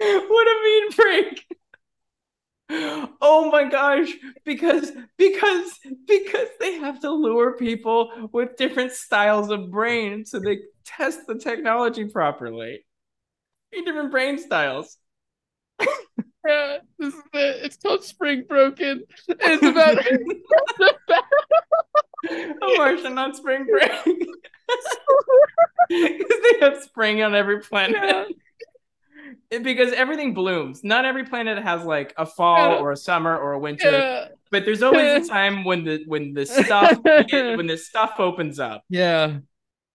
what 0.00 0.46
a 0.46 0.60
mean 0.64 0.92
prank! 0.92 1.46
Oh 3.20 3.50
my 3.50 3.64
gosh, 3.68 4.10
because 4.44 4.90
because 5.18 5.78
because 6.06 6.48
they 6.58 6.74
have 6.78 7.00
to 7.00 7.10
lure 7.10 7.56
people 7.56 8.28
with 8.32 8.56
different 8.56 8.92
styles 8.92 9.50
of 9.50 9.70
brain 9.70 10.24
so 10.24 10.40
they 10.40 10.60
test 10.84 11.26
the 11.26 11.34
technology 11.38 12.06
properly. 12.08 12.84
Three 13.72 13.84
different 13.84 14.10
brain 14.10 14.38
styles. 14.38 14.98
Yeah, 16.44 16.78
this 16.98 17.14
is 17.14 17.20
it. 17.34 17.64
It's 17.66 17.76
called 17.76 18.02
Spring 18.02 18.42
Broken. 18.48 19.04
It's 19.28 19.62
about 19.62 20.04
a 20.04 20.18
Martian 22.76 23.18
on 23.18 23.34
spring 23.34 23.66
break. 23.66 23.90
Because 24.04 24.18
they 25.90 26.58
have 26.60 26.82
spring 26.82 27.22
on 27.22 27.34
every 27.34 27.60
planet. 27.60 27.96
It- 28.02 28.36
because 29.50 29.92
everything 29.92 30.34
blooms. 30.34 30.82
Not 30.84 31.04
every 31.04 31.24
planet 31.24 31.62
has 31.62 31.84
like 31.84 32.14
a 32.16 32.26
fall 32.26 32.78
or 32.78 32.92
a 32.92 32.96
summer 32.96 33.36
or 33.36 33.52
a 33.52 33.58
winter. 33.58 33.90
yeah. 33.90 34.28
But 34.50 34.64
there's 34.64 34.82
always 34.82 35.26
a 35.26 35.28
time 35.32 35.64
when 35.64 35.84
the 35.84 36.04
when 36.06 36.34
the 36.34 36.46
stuff 36.46 36.98
when 37.04 37.66
the 37.66 37.76
stuff 37.76 38.14
opens 38.18 38.58
up. 38.58 38.82
yeah. 38.88 39.38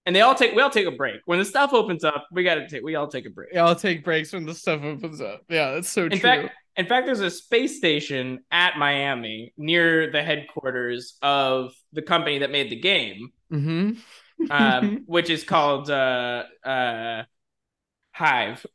And 0.05 0.15
they 0.15 0.21
all 0.21 0.35
take 0.35 0.55
we 0.55 0.61
all 0.61 0.69
take 0.69 0.88
a 0.88 0.91
break. 0.91 1.21
When 1.25 1.38
the 1.38 1.45
stuff 1.45 1.73
opens 1.73 2.03
up, 2.03 2.27
we 2.31 2.43
gotta 2.43 2.67
take 2.67 2.81
we 2.83 2.95
all 2.95 3.07
take 3.07 3.25
a 3.25 3.29
break. 3.29 3.49
Yeah, 3.53 3.65
I'll 3.65 3.75
take 3.75 4.03
breaks 4.05 4.31
when 4.31 4.45
the 4.45 4.55
stuff 4.55 4.81
opens 4.81 5.19
up. 5.19 5.41
Yeah, 5.49 5.71
that's 5.73 5.89
so 5.89 6.05
In 6.05 6.11
true. 6.11 6.19
fact, 6.19 6.53
in 6.77 6.85
fact, 6.85 7.05
there's 7.07 7.19
a 7.19 7.29
space 7.29 7.77
station 7.77 8.39
at 8.49 8.77
Miami 8.77 9.53
near 9.57 10.09
the 10.11 10.23
headquarters 10.23 11.17
of 11.21 11.73
the 11.91 12.01
company 12.01 12.39
that 12.39 12.51
made 12.51 12.69
the 12.69 12.79
game. 12.79 13.31
hmm 13.49 13.91
um, 14.49 15.03
which 15.07 15.29
is 15.29 15.43
called 15.43 15.89
uh, 15.89 16.43
uh, 16.63 17.23
Hive. 18.13 18.65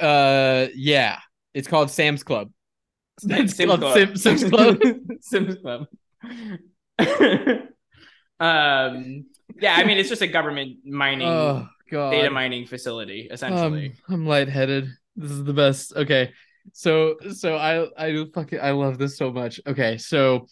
Uh, 0.00 0.66
yeah, 0.74 1.18
it's 1.52 1.68
called 1.68 1.90
Sam's 1.90 2.22
Club. 2.22 2.50
It's 3.28 3.56
called 3.56 3.80
Club. 3.80 3.94
Sim- 3.94 4.16
Sims 4.16 4.44
Club. 4.50 4.78
Sims 5.20 5.54
Club. 5.56 5.86
um, 8.40 9.26
yeah, 9.60 9.74
I 9.76 9.84
mean, 9.84 9.98
it's 9.98 10.08
just 10.08 10.22
a 10.22 10.26
government 10.26 10.78
mining, 10.84 11.28
Oh 11.28 11.68
data 11.90 12.30
mining 12.30 12.66
facility, 12.66 13.28
essentially. 13.30 13.86
Um, 14.08 14.14
I'm 14.14 14.26
lightheaded. 14.26 14.88
This 15.16 15.30
is 15.30 15.44
the 15.44 15.52
best. 15.52 15.94
Okay, 15.94 16.32
so 16.72 17.16
so 17.32 17.56
I 17.56 17.86
I 17.96 18.24
fucking 18.34 18.60
I 18.60 18.72
love 18.72 18.98
this 18.98 19.16
so 19.16 19.32
much. 19.32 19.60
Okay, 19.66 19.98
so 19.98 20.46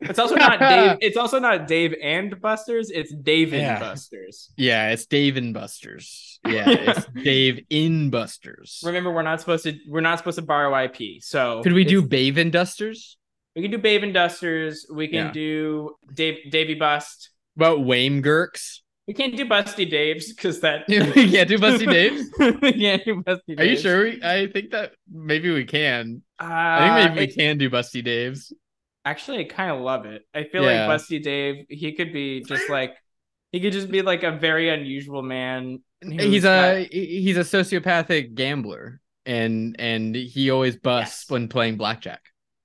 it's 0.00 0.18
also 0.18 0.34
not 0.36 0.58
Dave. 0.60 0.98
It's 1.00 1.16
also 1.16 1.38
not 1.38 1.66
Dave 1.66 1.94
and 2.02 2.40
Buster's. 2.40 2.90
It's 2.90 3.12
Dave 3.14 3.52
and 3.52 3.62
Yeah. 3.62 3.78
Buster's. 3.80 4.52
yeah, 4.56 4.90
it's 4.90 5.06
Dave 5.06 5.36
and 5.36 5.54
Buster's. 5.54 6.38
Yeah, 6.46 6.68
it's 6.68 7.06
Dave 7.24 7.64
in 7.70 8.10
Buster's. 8.10 8.82
Remember, 8.84 9.10
we're 9.12 9.22
not 9.22 9.40
supposed 9.40 9.64
to. 9.64 9.74
We're 9.88 10.00
not 10.00 10.18
supposed 10.18 10.36
to 10.38 10.42
borrow 10.42 10.74
IP. 10.84 11.22
So 11.22 11.62
Could 11.62 11.72
we 11.72 11.84
do 11.84 12.02
Bave 12.02 12.38
and 12.38 12.52
Dusters? 12.52 13.16
We 13.54 13.62
can 13.62 13.70
do 13.70 13.78
Babe 13.78 14.02
and 14.02 14.12
Dusters. 14.12 14.86
We 14.92 15.08
can 15.08 15.26
Yeah. 15.26 15.32
do 15.32 15.96
Dave 16.12 16.50
Davy 16.50 16.74
Bust. 16.74 17.30
About 17.56 17.80
Wame 17.84 18.22
Gurks? 18.22 18.80
We 19.08 19.14
can't 19.14 19.34
do 19.36 19.46
Busty 19.46 19.90
Daves 19.90 20.24
because 20.28 20.60
that 20.60 20.84
we 20.88 20.98
can't 21.30 21.48
do 21.48 21.56
Busty 21.58 21.86
Daves. 21.86 22.60
we 22.60 22.72
can't 22.72 23.02
do 23.04 23.22
Busty 23.22 23.58
Are 23.58 23.64
you 23.64 23.76
sure? 23.78 24.02
We, 24.02 24.20
I 24.22 24.48
think 24.48 24.72
that 24.72 24.92
maybe 25.10 25.50
we 25.50 25.64
can. 25.64 26.22
Uh, 26.38 26.44
I 26.50 27.04
think 27.04 27.14
maybe 27.14 27.26
we 27.28 27.32
can 27.34 27.56
do 27.56 27.70
Busty 27.70 28.04
Daves. 28.06 28.52
Actually, 29.06 29.38
I 29.38 29.44
kind 29.44 29.70
of 29.70 29.80
love 29.80 30.04
it. 30.04 30.22
I 30.34 30.44
feel 30.44 30.64
Yeah. 30.64 30.86
like 30.88 31.00
Busty 31.00 31.22
Dave. 31.22 31.64
He 31.70 31.92
could 31.92 32.12
be 32.12 32.42
just 32.42 32.68
like 32.68 32.92
he 33.52 33.60
could 33.60 33.72
just 33.72 33.88
be 33.90 34.02
like 34.02 34.22
a 34.24 34.32
very 34.32 34.68
unusual 34.68 35.22
man. 35.22 35.78
He's 36.06 36.44
a 36.44 36.82
got- 36.84 36.92
he's 36.92 37.36
a 37.38 37.40
sociopathic 37.40 38.34
gambler, 38.34 39.00
and 39.24 39.76
and 39.78 40.14
he 40.14 40.50
always 40.50 40.76
busts 40.76 41.24
Yes. 41.24 41.30
when 41.30 41.48
playing 41.48 41.76
blackjack. 41.78 42.20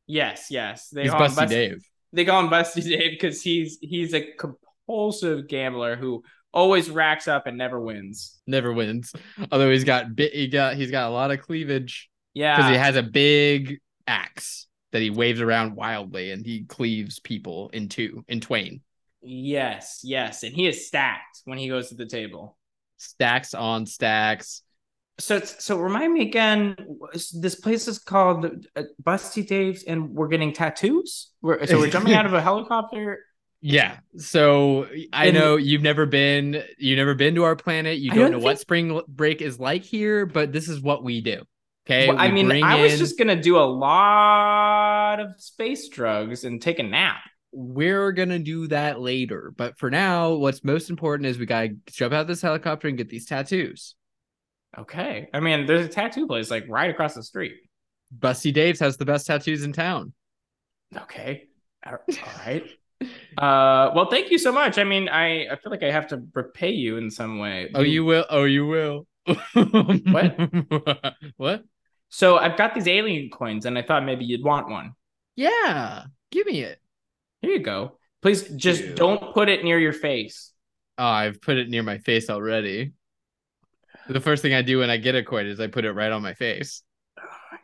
yes, 0.08 0.48
yes. 0.50 0.90
They 0.90 1.04
He's 1.04 1.12
call 1.12 1.26
him 1.26 1.32
Busty 1.32 1.48
Dave. 1.50 1.86
They 2.12 2.26
call 2.26 2.42
him 2.44 2.50
Busty 2.50 2.84
Dave 2.90 3.12
because 3.12 3.42
he's 3.42 3.78
he's 3.82 4.14
a 4.16 4.22
compulsive 4.34 5.48
gambler 5.48 5.96
who 5.96 6.24
always 6.54 6.90
racks 6.90 7.28
up 7.28 7.46
and 7.48 7.58
never 7.58 7.80
wins. 7.80 8.42
Never 8.48 8.74
wins. 8.74 9.14
Although 9.52 9.72
he's 9.72 9.84
got 9.86 10.16
bit, 10.16 10.34
he 10.34 10.48
got 10.48 10.76
he's 10.76 10.92
got 10.92 11.08
a 11.08 11.14
lot 11.14 11.30
of 11.32 11.40
cleavage 11.40 12.10
Yeah, 12.34 12.58
because 12.58 12.72
he 12.72 12.78
has 12.78 12.96
a 12.98 13.04
big 13.04 13.80
axe 14.08 14.68
that 14.92 15.02
he 15.02 15.10
waves 15.10 15.42
around 15.42 15.76
wildly, 15.76 16.32
and 16.32 16.46
he 16.46 16.64
cleaves 16.64 17.20
people 17.20 17.70
in 17.74 17.88
two, 17.90 18.24
in 18.28 18.42
twain. 18.42 18.82
yes, 19.22 20.02
yes, 20.04 20.44
and 20.44 20.54
he 20.54 20.68
is 20.68 20.88
stacked 20.88 21.42
when 21.46 21.58
he 21.58 21.68
goes 21.70 21.90
to 21.90 21.96
the 21.96 22.06
table. 22.06 22.58
Stacks 22.98 23.54
on 23.54 23.86
stacks. 23.86 24.62
So, 25.20 25.40
so 25.40 25.78
remind 25.78 26.14
me 26.14 26.22
again. 26.22 26.76
This 27.34 27.56
place 27.56 27.88
is 27.88 28.00
called 28.00 28.46
uh, 28.76 28.84
Busty 29.04 29.46
Dave's, 29.46 29.84
and 29.84 30.10
we're 30.12 30.28
getting 30.30 30.52
tattoos. 30.54 31.32
We're, 31.42 31.66
so 31.68 31.78
we're 31.78 31.90
jumping 31.90 32.14
out 32.14 32.26
of 32.26 32.34
a 32.34 32.42
helicopter. 32.50 33.20
Yeah. 33.64 33.98
So 34.18 34.88
I 35.14 35.28
And- 35.28 35.36
know 35.38 35.56
you've 35.58 35.84
never 35.84 36.08
been 36.08 36.64
you've 36.80 36.98
never 36.98 37.14
been 37.14 37.36
to 37.36 37.44
our 37.44 37.56
planet. 37.56 38.00
You 38.00 38.10
don't 38.10 38.20
don't 38.20 38.32
know 38.32 38.38
think- 38.38 38.46
what 38.46 38.60
spring 38.60 39.02
break 39.08 39.42
is 39.42 39.60
like 39.60 39.84
here, 39.84 40.26
but 40.26 40.52
this 40.52 40.68
is 40.68 40.82
what 40.82 41.04
we 41.04 41.22
do. 41.22 41.44
Okay. 41.92 42.08
Well, 42.08 42.20
I 42.20 42.32
mean, 42.32 42.52
I 42.64 42.82
was 42.82 42.94
in- 42.94 43.00
just 43.00 43.18
gonna 43.18 43.42
do 43.42 43.58
a 43.58 43.68
lot 43.68 45.20
of 45.20 45.40
space 45.40 45.90
drugs 45.90 46.44
and 46.44 46.62
take 46.62 46.80
a 46.80 46.84
nap. 46.84 47.22
we're 47.54 48.14
gonna 48.14 48.40
do 48.40 48.68
that 48.68 49.02
later. 49.02 49.54
But 49.58 49.78
for 49.78 49.90
now, 49.90 50.34
what's 50.36 50.64
most 50.64 50.90
important 50.90 51.28
is 51.28 51.38
we 51.38 51.46
gotta 51.46 51.76
jump 51.88 52.14
out 52.14 52.22
of 52.22 52.28
this 52.28 52.42
helicopter 52.42 52.88
and 52.88 52.98
get 52.98 53.10
these 53.10 53.26
tattoos. 53.26 53.96
Okay. 54.78 55.28
I 55.34 55.42
mean, 55.42 55.66
there's 55.66 55.86
a 55.86 55.90
tattoo 55.90 56.28
place 56.28 56.50
like 56.50 56.66
right 56.70 56.90
across 56.90 57.14
the 57.16 57.24
street. 57.24 57.56
Busty 58.18 58.54
Dave's 58.54 58.80
has 58.80 58.96
the 58.96 59.04
best 59.06 59.28
tattoos 59.28 59.64
in 59.64 59.74
town. 59.74 60.14
Okay. 60.96 61.48
All 61.86 61.94
all 61.94 62.46
right. 62.46 62.64
Uh, 63.38 63.92
well, 63.96 64.10
thank 64.10 64.30
you 64.32 64.38
so 64.38 64.52
much. 64.52 64.78
I 64.78 64.84
mean, 64.84 65.10
I, 65.10 65.48
I 65.48 65.56
feel 65.58 65.72
like 65.72 65.84
I 65.84 65.92
have 65.92 66.08
to 66.08 66.24
repay 66.34 66.72
you 66.72 66.98
in 66.98 67.10
some 67.10 67.40
way. 67.40 67.70
Oh, 67.74 67.82
you 67.82 68.06
will. 68.06 68.26
Oh, 68.30 68.44
you 68.44 68.66
will. 68.68 69.08
what? 69.54 70.36
what? 71.38 71.64
So 72.14 72.38
I've 72.38 72.58
got 72.58 72.74
these 72.76 72.88
alien 72.88 73.30
coins, 73.30 73.66
and 73.66 73.78
I 73.78 73.82
thought 73.84 74.04
maybe 74.06 74.26
you'd 74.26 74.44
want 74.44 74.70
one. 74.70 74.94
Yeah. 75.38 76.04
Give 76.30 76.46
me 76.46 76.62
it. 76.62 76.78
Here 77.42 77.52
you 77.52 77.60
go. 77.60 77.98
Please 78.22 78.44
just 78.50 78.82
Ew. 78.84 78.94
don't 78.96 79.34
put 79.34 79.48
it 79.50 79.64
near 79.64 79.80
your 79.80 79.94
face. 79.94 80.52
Oh, 80.98 81.06
I've 81.06 81.42
put 81.42 81.58
it 81.58 81.70
near 81.70 81.84
my 81.84 81.98
face 82.00 82.30
already. 82.30 82.92
The 84.10 84.20
first 84.20 84.42
thing 84.42 84.54
I 84.54 84.62
do 84.62 84.80
when 84.80 84.90
I 84.90 84.98
get 84.98 85.16
a 85.16 85.24
coin 85.24 85.46
is 85.48 85.60
I 85.60 85.68
put 85.68 85.86
it 85.86 85.94
right 85.94 86.12
on 86.12 86.22
my 86.22 86.34
face. 86.34 86.84
Oh 87.18 87.24
my 87.52 87.58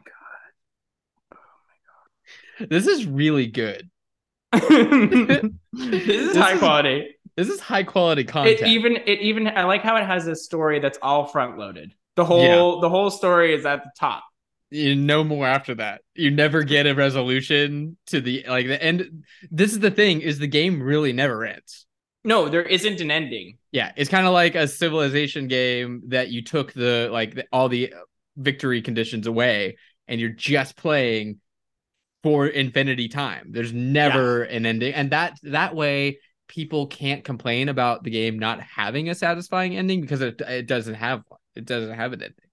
god. 1.32 1.36
Oh 1.36 1.38
my 1.68 2.66
god. 2.66 2.70
This 2.70 2.88
is 2.88 3.06
really 3.06 3.48
good. 3.48 3.90
this 4.54 4.64
is 4.72 6.28
This 6.34 6.38
high 6.38 6.54
is- 6.54 6.60
quality. 6.60 7.14
This 7.36 7.50
is 7.50 7.60
high 7.60 7.84
quality 7.84 8.24
content. 8.24 8.62
It 8.62 8.68
even 8.68 8.96
it 9.06 9.20
even 9.20 9.48
I 9.48 9.66
like 9.66 9.84
how 9.84 9.96
it 9.98 10.06
has 10.06 10.26
a 10.26 10.36
story 10.36 10.80
that's 10.80 10.98
all 11.04 11.26
front 11.28 11.58
loaded. 11.60 11.94
The 12.16 12.26
whole 12.26 12.80
the 12.82 12.90
whole 12.90 13.12
story 13.12 13.54
is 13.54 13.64
at 13.66 13.84
the 13.84 13.92
top. 14.00 14.24
You 14.70 14.96
no 14.96 15.24
more 15.24 15.48
after 15.48 15.76
that. 15.76 16.02
You 16.16 16.32
never 16.32 16.64
get 16.64 16.88
a 16.88 16.94
resolution 16.94 17.98
to 18.08 18.22
the 18.22 18.46
like 18.48 18.68
the 18.68 18.82
end. 18.82 19.24
This 19.50 19.72
is 19.72 19.80
the 19.80 19.92
thing: 19.92 20.22
is 20.22 20.40
the 20.40 20.48
game 20.48 20.82
really 20.82 21.14
never 21.14 21.46
ends. 21.46 21.86
No, 22.24 22.50
there 22.50 22.64
isn't 22.64 23.00
an 23.00 23.12
ending. 23.12 23.58
Yeah, 23.72 23.92
it's 23.96 24.10
kind 24.10 24.28
of 24.28 24.34
like 24.34 24.56
a 24.56 24.68
civilization 24.68 25.48
game 25.48 26.04
that 26.08 26.30
you 26.30 26.44
took 26.44 26.74
the 26.74 27.10
like 27.12 27.36
the, 27.36 27.46
all 27.52 27.70
the 27.70 27.94
victory 28.36 28.82
conditions 28.82 29.28
away, 29.28 29.78
and 30.08 30.20
you're 30.20 30.30
just 30.30 30.76
playing 30.76 31.40
for 32.24 32.48
infinity 32.48 33.08
time. 33.08 33.52
There's 33.52 33.72
never 33.72 34.44
an 34.44 34.66
ending, 34.66 34.94
and 34.94 35.12
that 35.12 35.38
that 35.44 35.76
way 35.76 36.20
people 36.48 36.88
can't 36.88 37.24
complain 37.24 37.70
about 37.70 38.04
the 38.04 38.10
game 38.10 38.40
not 38.40 38.62
having 38.62 39.10
a 39.10 39.16
satisfying 39.16 39.78
ending 39.78 40.02
because 40.02 40.22
it 40.22 40.42
it 40.42 40.68
doesn't 40.68 40.96
have 40.96 41.24
one. 41.28 41.40
It 41.56 41.66
doesn't 41.66 41.96
have 41.96 42.14
an 42.14 42.22
ending. 42.22 42.47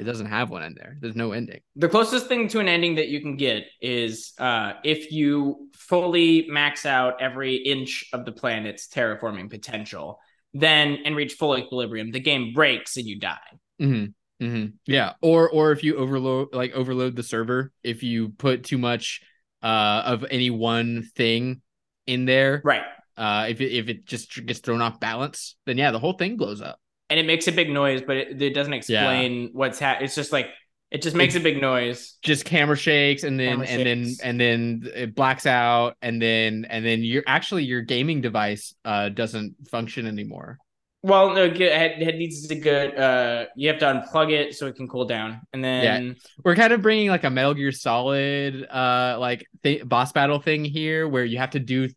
It 0.00 0.04
doesn't 0.04 0.26
have 0.26 0.50
one 0.50 0.62
in 0.62 0.74
there. 0.74 0.96
There's 1.00 1.14
no 1.16 1.32
ending. 1.32 1.60
The 1.76 1.88
closest 1.88 2.26
thing 2.26 2.48
to 2.48 2.60
an 2.60 2.68
ending 2.68 2.94
that 2.96 3.08
you 3.08 3.20
can 3.20 3.36
get 3.36 3.66
is 3.80 4.32
uh, 4.38 4.72
if 4.82 5.12
you 5.12 5.68
fully 5.74 6.46
max 6.48 6.86
out 6.86 7.20
every 7.20 7.56
inch 7.56 8.06
of 8.12 8.24
the 8.24 8.32
planet's 8.32 8.88
terraforming 8.88 9.50
potential. 9.50 10.18
then 10.52 10.98
and 11.04 11.14
reach 11.14 11.34
full 11.34 11.56
equilibrium, 11.56 12.10
the 12.10 12.18
game 12.18 12.52
breaks 12.52 12.96
and 12.96 13.06
you 13.06 13.20
die. 13.20 13.50
Mm-hmm. 13.80 14.44
Mm-hmm. 14.44 14.66
Yeah. 14.86 15.12
Or 15.20 15.48
or 15.48 15.70
if 15.72 15.84
you 15.84 15.96
overload 15.96 16.54
like 16.54 16.72
overload 16.72 17.14
the 17.14 17.22
server, 17.22 17.70
if 17.84 18.02
you 18.02 18.30
put 18.30 18.64
too 18.64 18.78
much 18.78 19.20
uh 19.62 20.02
of 20.06 20.24
any 20.30 20.50
one 20.50 21.04
thing 21.14 21.60
in 22.06 22.24
there, 22.24 22.62
Right. 22.64 22.82
uh 23.16 23.46
if 23.48 23.60
it 23.60 23.70
if 23.72 23.88
it 23.88 24.06
just 24.06 24.44
gets 24.46 24.60
thrown 24.60 24.80
off 24.82 24.98
balance, 24.98 25.56
then 25.66 25.76
yeah, 25.78 25.90
the 25.92 25.98
whole 26.00 26.14
thing 26.14 26.36
blows 26.36 26.60
up. 26.60 26.80
And 27.10 27.18
it 27.18 27.26
makes 27.26 27.48
a 27.48 27.52
big 27.52 27.70
noise, 27.70 28.02
but 28.06 28.16
it, 28.16 28.40
it 28.40 28.54
doesn't 28.54 28.72
explain 28.72 29.50
what's 29.52 29.78
happening. 29.78 30.06
It's 30.06 30.14
just 30.14 30.32
like 30.32 30.48
it 30.90 31.02
just 31.02 31.14
makes 31.14 31.34
a 31.34 31.40
big 31.40 31.60
noise. 31.60 32.16
Just 32.22 32.44
camera 32.44 32.76
shakes 32.76 33.22
and 33.22 33.38
then 33.38 33.64
Camera 33.64 33.66
and 33.68 33.86
then 33.86 34.14
and 34.22 34.40
then 34.40 34.90
it 34.94 35.14
blacks 35.14 35.46
out 35.46 35.96
and 36.02 36.20
then 36.20 36.66
and 36.68 36.84
then 36.84 37.02
you're 37.02 37.24
actually 37.26 37.64
your 37.64 37.82
gaming 37.82 38.20
device 38.20 38.74
uh 38.84 39.08
doesn't 39.08 39.54
function 39.68 40.06
anymore. 40.06 40.58
Well, 41.02 41.32
no, 41.32 41.44
it, 41.44 41.58
it 41.58 42.16
needs 42.16 42.46
to 42.46 42.54
get. 42.54 42.98
Uh, 42.98 43.46
you 43.56 43.68
have 43.68 43.78
to 43.78 43.86
unplug 43.86 44.30
it 44.32 44.54
so 44.54 44.66
it 44.66 44.76
can 44.76 44.86
cool 44.86 45.06
down, 45.06 45.40
and 45.54 45.64
then 45.64 46.16
We're 46.44 46.54
kind 46.54 46.74
of 46.74 46.82
bringing 46.82 47.08
like 47.08 47.24
a 47.24 47.30
Metal 47.30 47.54
Gear 47.54 47.72
Solid 47.72 48.66
uh 48.70 49.16
like 49.18 49.46
th- 49.62 49.88
boss 49.88 50.12
battle 50.12 50.40
thing 50.40 50.64
here 50.64 51.08
where 51.08 51.24
you 51.24 51.38
have 51.38 51.50
to 51.50 51.58
do 51.58 51.88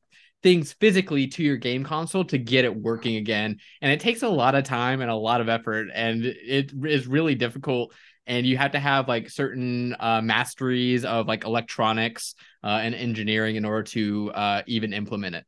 things 0.43 0.73
physically 0.73 1.27
to 1.27 1.43
your 1.43 1.57
game 1.57 1.83
console 1.83 2.25
to 2.25 2.37
get 2.37 2.65
it 2.65 2.75
working 2.75 3.15
again 3.15 3.57
and 3.81 3.91
it 3.91 3.99
takes 3.99 4.23
a 4.23 4.27
lot 4.27 4.55
of 4.55 4.63
time 4.63 5.01
and 5.01 5.09
a 5.09 5.15
lot 5.15 5.41
of 5.41 5.49
effort 5.49 5.87
and 5.93 6.25
it 6.25 6.71
is 6.83 7.07
really 7.07 7.33
difficult 7.35 7.93
and 8.27 8.45
you 8.45 8.57
have 8.57 8.71
to 8.71 8.79
have 8.79 9.07
like 9.07 9.29
certain 9.29 9.95
uh 9.99 10.21
masteries 10.21 11.05
of 11.05 11.27
like 11.27 11.45
electronics 11.45 12.35
uh 12.63 12.79
and 12.83 12.93
engineering 12.93 13.55
in 13.55 13.65
order 13.65 13.83
to 13.83 14.31
uh 14.33 14.61
even 14.67 14.93
implement 14.93 15.35
it. 15.35 15.45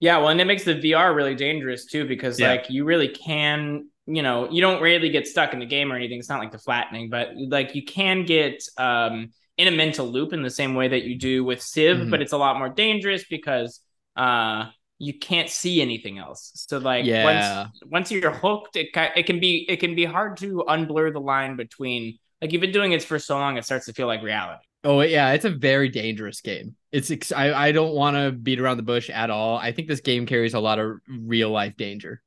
Yeah, 0.00 0.18
well, 0.18 0.28
and 0.28 0.40
it 0.40 0.46
makes 0.46 0.64
the 0.64 0.74
VR 0.74 1.14
really 1.14 1.34
dangerous 1.34 1.86
too 1.86 2.06
because 2.06 2.40
Yeah. 2.40 2.40
like 2.40 2.68
you 2.68 2.84
really 2.84 3.08
can, 3.08 3.88
you 4.06 4.22
know, 4.22 4.50
you 4.50 4.60
don't 4.60 4.82
really 4.82 5.10
get 5.10 5.28
stuck 5.28 5.52
in 5.52 5.60
the 5.60 5.66
game 5.66 5.92
or 5.92 5.96
anything. 5.96 6.18
It's 6.18 6.28
not 6.28 6.40
like 6.40 6.50
the 6.50 6.58
flattening, 6.58 7.08
but 7.08 7.30
like 7.36 7.74
you 7.74 7.84
can 7.84 8.24
get 8.24 8.62
um 8.78 9.28
in 9.58 9.68
a 9.68 9.70
mental 9.70 10.06
loop 10.06 10.32
in 10.32 10.42
the 10.42 10.50
same 10.50 10.74
way 10.74 10.88
that 10.88 11.04
you 11.04 11.16
do 11.18 11.44
with 11.44 11.62
Civ, 11.62 11.98
Mhm. 11.98 12.10
but 12.10 12.20
it's 12.20 12.32
a 12.32 12.38
lot 12.38 12.58
more 12.58 12.68
dangerous 12.68 13.24
because 13.28 13.80
uh 14.16 14.66
you 14.98 15.18
can't 15.18 15.48
see 15.50 15.80
anything 15.82 16.18
else. 16.18 16.52
So 16.54 16.78
like 16.78 17.04
Yeah. 17.04 17.24
once 17.24 17.80
once 17.86 18.10
you're 18.12 18.30
hooked, 18.32 18.76
it 18.76 18.88
it 19.16 19.26
can 19.26 19.40
be 19.40 19.66
it 19.68 19.78
can 19.78 19.94
be 19.94 20.04
hard 20.04 20.36
to 20.38 20.64
unblur 20.68 21.12
the 21.12 21.20
line 21.20 21.56
between 21.56 22.18
like 22.40 22.52
you've 22.52 22.60
been 22.60 22.72
doing 22.72 22.92
it 22.92 23.02
for 23.02 23.18
so 23.18 23.36
long 23.36 23.56
it 23.56 23.64
starts 23.64 23.86
to 23.86 23.92
feel 23.92 24.06
like 24.06 24.22
reality. 24.22 24.62
Oh 24.84 25.00
yeah, 25.00 25.32
it's 25.32 25.44
a 25.44 25.50
very 25.50 25.88
dangerous 25.88 26.40
game. 26.40 26.76
It's 26.92 27.10
ex- 27.10 27.32
I 27.32 27.52
I 27.68 27.72
don't 27.72 27.94
want 27.94 28.16
to 28.16 28.32
beat 28.32 28.60
around 28.60 28.76
the 28.78 28.82
bush 28.82 29.10
at 29.10 29.30
all. 29.30 29.56
I 29.56 29.72
think 29.72 29.88
this 29.88 30.00
game 30.00 30.26
carries 30.26 30.54
a 30.54 30.60
lot 30.60 30.78
of 30.78 30.98
real 31.08 31.50
life 31.50 31.76
danger. 31.76 32.22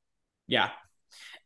Yeah. 0.47 0.69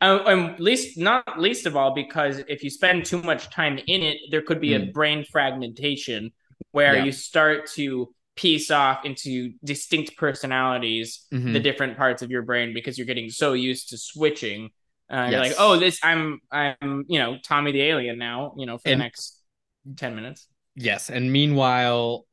Um, 0.01 0.21
and 0.27 0.59
least 0.59 0.97
not 0.97 1.39
least 1.39 1.65
of 1.65 1.75
all 1.75 1.93
because 1.93 2.39
if 2.47 2.63
you 2.63 2.69
spend 2.69 3.05
too 3.05 3.21
much 3.21 3.49
time 3.49 3.77
in 3.87 4.01
it, 4.01 4.17
there 4.31 4.41
could 4.41 4.61
be 4.61 4.73
a 4.75 4.85
brain 4.85 5.25
fragmentation 5.29 6.31
where 6.71 6.95
Yeah. 6.95 7.03
you 7.05 7.11
start 7.11 7.67
to 7.73 8.13
piece 8.39 8.71
off 8.71 9.03
into 9.05 9.51
distinct 9.63 10.15
personalities 10.17 11.25
Mhm. 11.33 11.51
the 11.53 11.59
different 11.59 11.97
parts 11.97 12.21
of 12.21 12.31
your 12.31 12.41
brain 12.41 12.73
because 12.73 12.97
you're 12.97 13.07
getting 13.13 13.29
so 13.29 13.51
used 13.53 13.89
to 13.89 13.97
switching. 13.97 14.69
Uh, 15.11 15.27
You're 15.31 15.39
like, 15.41 15.55
oh, 15.57 15.77
this 15.77 15.99
I'm 16.03 16.39
I'm 16.51 17.03
you 17.07 17.19
know 17.19 17.37
Tommy 17.43 17.71
the 17.71 17.81
alien 17.81 18.17
now. 18.17 18.53
You 18.57 18.65
know 18.67 18.77
for 18.77 18.89
And- 18.89 19.01
the 19.01 19.05
next 19.05 19.41
ten 19.97 20.15
minutes. 20.15 20.47
Yes, 20.75 21.09
and 21.09 21.31
meanwhile, 21.33 22.25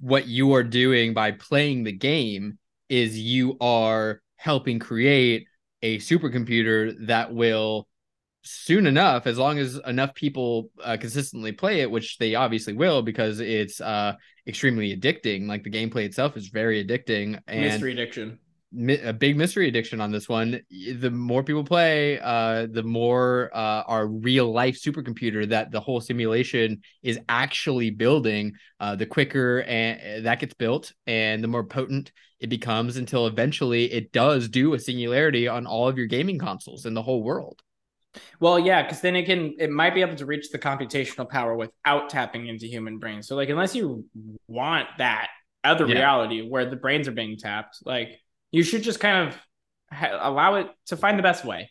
what 0.00 0.28
you 0.28 0.54
are 0.54 0.62
doing 0.62 1.12
by 1.14 1.32
playing 1.32 1.82
the 1.84 1.92
game 1.92 2.58
is 2.88 3.18
you 3.18 3.56
are 3.60 4.20
helping 4.36 4.78
create 4.78 5.46
a 5.82 5.98
supercomputer 5.98 7.06
that 7.06 7.32
will 7.34 7.88
soon 8.42 8.86
enough, 8.86 9.26
as 9.26 9.38
long 9.38 9.58
as 9.58 9.80
enough 9.86 10.14
people 10.14 10.70
uh, 10.82 10.96
consistently 10.98 11.52
play 11.52 11.80
it, 11.80 11.90
which 11.90 12.18
they 12.18 12.34
obviously 12.34 12.72
will, 12.72 13.02
because 13.02 13.40
it's 13.40 13.80
uh, 13.80 14.14
extremely 14.46 14.96
addicting. 14.96 15.46
Like 15.46 15.62
the 15.62 15.70
gameplay 15.70 16.04
itself 16.04 16.36
is 16.36 16.48
very 16.48 16.84
addicting, 16.84 17.40
and 17.46 17.60
Mystery 17.60 17.92
addiction. 17.92 18.38
mi- 18.72 19.00
a 19.00 19.12
big 19.12 19.36
mystery 19.36 19.68
addiction 19.68 20.00
on 20.00 20.10
this 20.10 20.28
one. 20.28 20.60
The 20.70 21.10
more 21.10 21.42
people 21.44 21.64
play, 21.64 22.18
uh, 22.18 22.66
the 22.70 22.82
more 22.82 23.50
uh, 23.52 23.82
our 23.86 24.06
real 24.06 24.52
life 24.52 24.80
supercomputer 24.80 25.48
that 25.50 25.70
the 25.70 25.80
whole 25.80 26.00
simulation 26.00 26.80
is 27.02 27.18
actually 27.28 27.90
building, 27.90 28.54
uh, 28.78 28.96
the 28.96 29.06
quicker 29.06 29.62
and 29.62 30.24
that 30.24 30.40
gets 30.40 30.54
built, 30.54 30.92
and 31.06 31.44
the 31.44 31.48
more 31.48 31.64
potent 31.64 32.12
it 32.38 32.48
becomes 32.48 32.96
until 32.96 33.26
eventually 33.26 33.92
it 33.92 34.12
does 34.12 34.48
do 34.48 34.72
a 34.72 34.78
singularity 34.78 35.46
on 35.46 35.66
all 35.66 35.88
of 35.88 35.98
your 35.98 36.06
gaming 36.06 36.38
consoles 36.38 36.86
in 36.86 36.94
the 36.94 37.02
whole 37.02 37.22
world. 37.22 37.60
Well, 38.40 38.58
yeah, 38.58 38.82
because 38.82 39.00
then 39.00 39.14
it 39.16 39.24
can 39.24 39.54
it 39.58 39.70
might 39.70 39.94
be 39.94 40.00
able 40.00 40.16
to 40.16 40.26
reach 40.26 40.50
the 40.50 40.58
computational 40.58 41.28
power 41.28 41.54
without 41.54 42.08
tapping 42.10 42.48
into 42.48 42.66
human 42.66 42.98
brains. 42.98 43.28
So 43.28 43.36
like 43.36 43.48
unless 43.48 43.74
you 43.74 44.04
want 44.48 44.88
that 44.98 45.28
other 45.62 45.86
Yeah. 45.86 45.94
reality 45.96 46.48
where 46.48 46.68
the 46.68 46.76
brains 46.76 47.06
are 47.06 47.12
being 47.12 47.36
tapped, 47.36 47.78
like 47.84 48.18
you 48.50 48.62
should 48.62 48.82
just 48.82 48.98
kind 49.00 49.28
of 49.28 49.38
ha- 49.92 50.18
allow 50.20 50.56
it 50.56 50.68
to 50.86 50.96
find 50.96 51.18
the 51.18 51.22
best 51.22 51.44
way. 51.44 51.70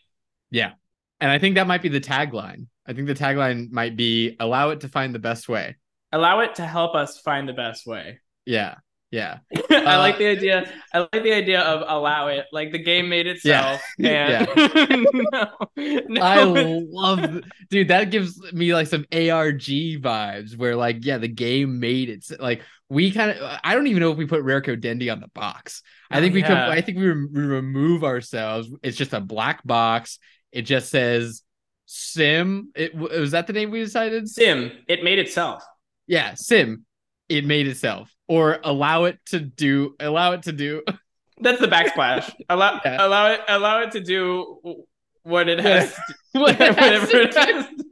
Yeah. 0.51 0.71
And 1.19 1.29
I 1.29 1.39
think 1.39 1.55
that 1.55 1.67
might 1.67 1.81
be 1.81 1.89
the 1.89 1.99
tagline. 1.99 2.67
I 2.87 2.93
think 2.93 3.07
the 3.07 3.13
tagline 3.13 3.71
might 3.71 3.97
be 3.97 4.37
allow 4.39 4.69
it 4.69 4.81
to 4.81 4.87
find 4.87 5.13
the 5.13 5.19
best 5.19 5.49
way. 5.49 5.75
Allow 6.11 6.39
it 6.39 6.55
to 6.55 6.65
help 6.65 6.95
us 6.95 7.19
find 7.19 7.47
the 7.47 7.53
best 7.53 7.85
way. 7.85 8.19
Yeah. 8.45 8.75
Yeah. 9.11 9.39
I 9.71 9.95
Uh, 9.95 9.97
like 9.99 10.17
the 10.19 10.27
idea. 10.27 10.71
I 10.93 10.99
like 10.99 11.23
the 11.23 11.33
idea 11.33 11.61
of 11.61 11.83
allow 11.87 12.27
it. 12.27 12.45
Like 12.51 12.71
the 12.71 12.77
game 12.83 13.09
made 13.09 13.25
itself. 13.27 13.81
Yeah. 13.97 14.45
And 14.55 15.07
no, 15.13 15.47
no, 16.07 16.21
I 16.21 16.43
love, 16.43 17.41
dude. 17.69 17.87
That 17.87 18.11
gives 18.11 18.39
me 18.53 18.73
like 18.73 18.87
some 18.87 19.05
ARG 19.11 19.61
vibes, 20.01 20.55
where 20.55 20.75
like, 20.75 21.03
yeah, 21.05 21.17
the 21.17 21.27
game 21.27 21.79
made 21.79 22.09
it. 22.09 22.25
Like 22.39 22.61
we 22.87 23.11
kind 23.11 23.31
of, 23.31 23.59
I 23.63 23.73
don't 23.73 23.87
even 23.87 24.01
know 24.01 24.11
if 24.11 24.17
we 24.17 24.25
put 24.27 24.43
Rare 24.43 24.61
Code 24.61 24.81
Dendy 24.81 25.09
on 25.09 25.19
the 25.19 25.27
box. 25.29 25.81
I 26.11 26.17
Oh, 26.17 26.21
think 26.21 26.33
we 26.35 26.41
could. 26.43 26.51
yeah. 26.51 26.69
I 26.69 26.81
think 26.81 26.97
we, 26.99 27.07
rem- 27.07 27.29
we 27.33 27.41
remove 27.41 28.03
ourselves. 28.03 28.69
It's 28.83 28.97
just 28.97 29.13
a 29.13 29.19
black 29.21 29.65
box. 29.65 30.19
It 30.51 30.63
just 30.63 30.89
says 30.89 31.41
Sim. 31.85 32.71
It 32.75 32.95
was 32.95 33.31
that 33.31 33.47
the 33.47 33.53
name 33.53 33.71
we 33.71 33.79
decided. 33.83 34.27
Sim. 34.29 34.71
It 34.87 35.03
made 35.03 35.17
itself. 35.19 35.63
Yeah, 36.07 36.33
Sim. 36.35 36.85
It 37.29 37.45
made 37.45 37.67
itself, 37.67 38.13
or 38.27 38.59
allow 38.63 39.05
it 39.05 39.19
to 39.27 39.39
do. 39.39 39.95
Allow 39.99 40.31
it 40.33 40.43
to 40.43 40.51
do. 40.51 40.83
That's 41.41 41.61
the 41.61 41.67
backsplash. 41.67 42.29
Allow 42.49 42.81
Yeah. 42.85 42.97
allow 43.05 43.31
it 43.31 43.41
allow 43.47 43.81
it 43.83 43.91
to 43.91 44.01
do 44.01 44.83
what 45.23 45.47
it 45.47 45.59
Yeah. 45.59 45.63
has 45.85 45.93
to, 45.93 46.39
whatever 46.39 46.79
it 46.81 47.33
has 47.35 47.67
to 47.67 47.83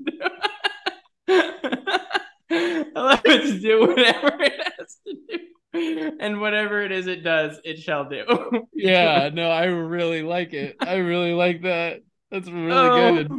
do. 1.30 2.92
allow 2.96 3.20
it 3.26 3.42
to 3.54 3.60
do 3.60 3.80
whatever 3.82 4.42
it 4.42 4.54
has 4.78 4.98
to 5.06 5.14
do. 5.30 6.18
And 6.20 6.42
whatever 6.42 6.82
it 6.82 6.92
is 6.92 7.06
it 7.08 7.24
does, 7.24 7.60
it 7.64 7.78
shall 7.80 8.10
do. 8.10 8.26
yeah, 8.74 9.30
no, 9.32 9.50
I 9.52 9.66
really 9.66 10.24
like 10.24 10.54
it. 10.54 10.76
I 10.80 10.96
really 10.96 11.34
like 11.34 11.62
that. 11.64 12.02
That's 12.32 12.50
really 12.50 12.72
Oh. 12.72 13.16
good. 13.16 13.32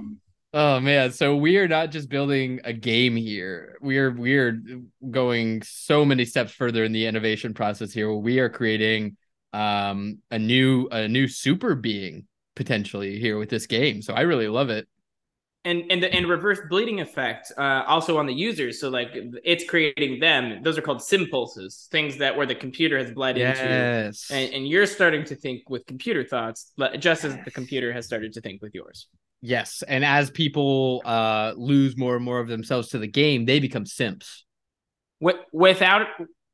Oh 0.60 0.80
man, 0.80 1.12
so 1.12 1.36
we 1.36 1.56
are 1.58 1.68
not 1.68 1.92
just 1.92 2.08
building 2.08 2.60
a 2.64 2.72
game 2.72 3.14
here. 3.14 3.78
We 3.80 3.98
are 3.98 4.10
we 4.10 4.36
are 4.38 4.60
going 5.08 5.62
so 5.62 6.04
many 6.04 6.24
steps 6.24 6.50
further 6.50 6.82
in 6.82 6.90
the 6.90 7.06
innovation 7.06 7.54
process 7.54 7.92
here. 7.92 8.12
We 8.12 8.40
are 8.40 8.48
creating 8.48 9.16
um 9.52 10.18
a 10.32 10.38
new 10.38 10.88
a 10.90 11.06
new 11.06 11.28
super 11.28 11.76
being 11.76 12.26
potentially 12.56 13.20
here 13.20 13.38
with 13.38 13.50
this 13.50 13.68
game. 13.68 14.02
So 14.02 14.14
I 14.14 14.22
really 14.22 14.48
love 14.48 14.68
it. 14.70 14.88
and 15.64 15.84
and 15.90 16.02
the 16.02 16.12
and 16.12 16.26
reverse 16.28 16.60
bleeding 16.68 17.00
effect 17.00 17.52
uh, 17.58 17.84
also 17.86 18.18
on 18.18 18.26
the 18.26 18.34
users. 18.34 18.80
So 18.80 18.88
like 18.88 19.10
it's 19.44 19.64
creating 19.64 20.20
them. 20.20 20.62
Those 20.62 20.78
are 20.78 20.82
called 20.82 20.98
simpulses, 21.00 21.88
things 21.88 22.16
that 22.18 22.36
where 22.36 22.46
the 22.46 22.54
computer 22.54 22.98
has 22.98 23.10
bled 23.12 23.36
into. 23.38 23.62
Yes. 23.62 24.30
And, 24.30 24.52
and 24.54 24.68
you're 24.68 24.86
starting 24.86 25.24
to 25.24 25.36
think 25.36 25.68
with 25.68 25.84
computer 25.86 26.24
thoughts, 26.24 26.72
but 26.76 27.00
just 27.00 27.24
as 27.24 27.36
the 27.44 27.50
computer 27.50 27.92
has 27.92 28.06
started 28.06 28.32
to 28.34 28.40
think 28.40 28.62
with 28.62 28.74
yours. 28.74 29.08
Yes, 29.40 29.82
and 29.86 30.04
as 30.04 30.30
people 30.30 31.02
uh 31.04 31.52
lose 31.56 31.96
more 31.96 32.16
and 32.16 32.24
more 32.24 32.40
of 32.40 32.48
themselves 32.48 32.88
to 32.88 32.98
the 32.98 33.06
game, 33.06 33.44
they 33.44 33.60
become 33.60 33.86
simps. 33.86 34.44
Wi- 35.20 35.44
Without 35.52 36.06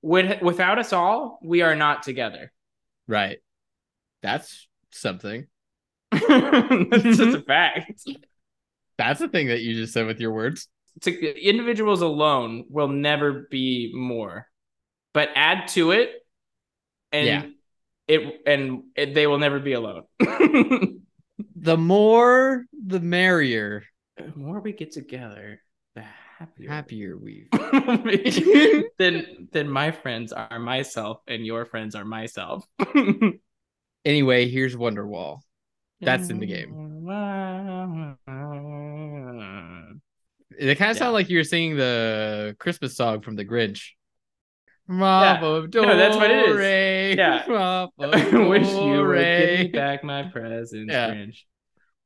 with, 0.03 0.43
without 0.43 0.79
us 0.79 0.93
all, 0.93 1.39
we 1.43 1.63
are 1.63 1.75
not 1.75 2.03
together. 2.03 2.53
Right. 3.09 3.39
That's 4.23 4.69
something. 4.91 5.47
That's 6.13 7.03
just 7.03 7.37
a 7.37 7.43
fact. 7.47 8.03
That's 8.99 9.21
the 9.21 9.29
thing 9.29 9.49
that 9.49 9.61
you 9.63 9.75
just 9.75 9.93
said 9.93 10.07
with 10.07 10.21
your 10.21 10.33
words. 10.33 10.69
To, 11.03 11.11
individuals 11.49 12.03
alone 12.03 12.65
will 12.69 12.89
never 12.89 13.49
be 13.51 13.93
more, 13.95 14.47
but 15.13 15.31
add 15.35 15.69
to 15.69 15.91
it, 15.91 16.13
and 17.11 17.27
Yeah. 17.27 17.43
it 18.09 18.43
and 18.47 18.85
it, 18.95 19.15
they 19.15 19.27
will 19.27 19.39
never 19.39 19.59
be 19.59 19.73
alone. 19.73 20.05
The 21.65 21.77
more, 21.79 22.67
the 22.87 23.01
merrier. 23.01 23.85
the 24.19 24.33
more 24.37 24.61
we 24.61 24.73
get 24.73 24.93
together, 24.93 25.61
the 25.95 26.05
happier. 26.39 26.69
Happier 26.71 27.17
we. 27.17 27.49
then 28.99 29.49
then 29.51 29.71
my 29.71 29.91
friends 29.91 30.33
are 30.33 30.59
myself 30.59 31.21
and 31.27 31.45
your 31.47 31.65
friends 31.65 31.95
are 31.95 32.05
myself. 32.05 32.67
Anyway, 34.07 34.51
here's 34.51 34.77
Wonderwall. 34.77 35.39
That's 36.03 36.29
in 36.29 36.39
the 36.39 36.45
game. 36.47 36.71
It 40.59 40.77
kind 40.79 40.91
of 40.91 40.97
Yeah. 40.97 40.99
sounded 40.99 41.13
like 41.15 41.31
you 41.31 41.39
were 41.39 41.45
singing 41.45 41.77
the 41.79 42.55
Christmas 42.59 42.95
song 42.97 43.23
from 43.23 43.37
The 43.37 43.47
Grinch. 43.47 43.93
Yeah. 44.89 45.41
No, 45.41 45.67
that's 45.97 46.17
what 46.17 46.31
it 46.31 46.51
is. 46.51 47.17
Yeah. 47.17 47.45
Yeah. 47.49 47.87
Wish 48.49 48.69
you 48.71 49.07
would 49.07 49.17
give 49.17 49.61
me 49.61 49.69
back 49.73 50.05
my 50.05 50.25
presents, 50.25 50.93
Yeah. 50.93 51.11
Grinch. 51.15 51.39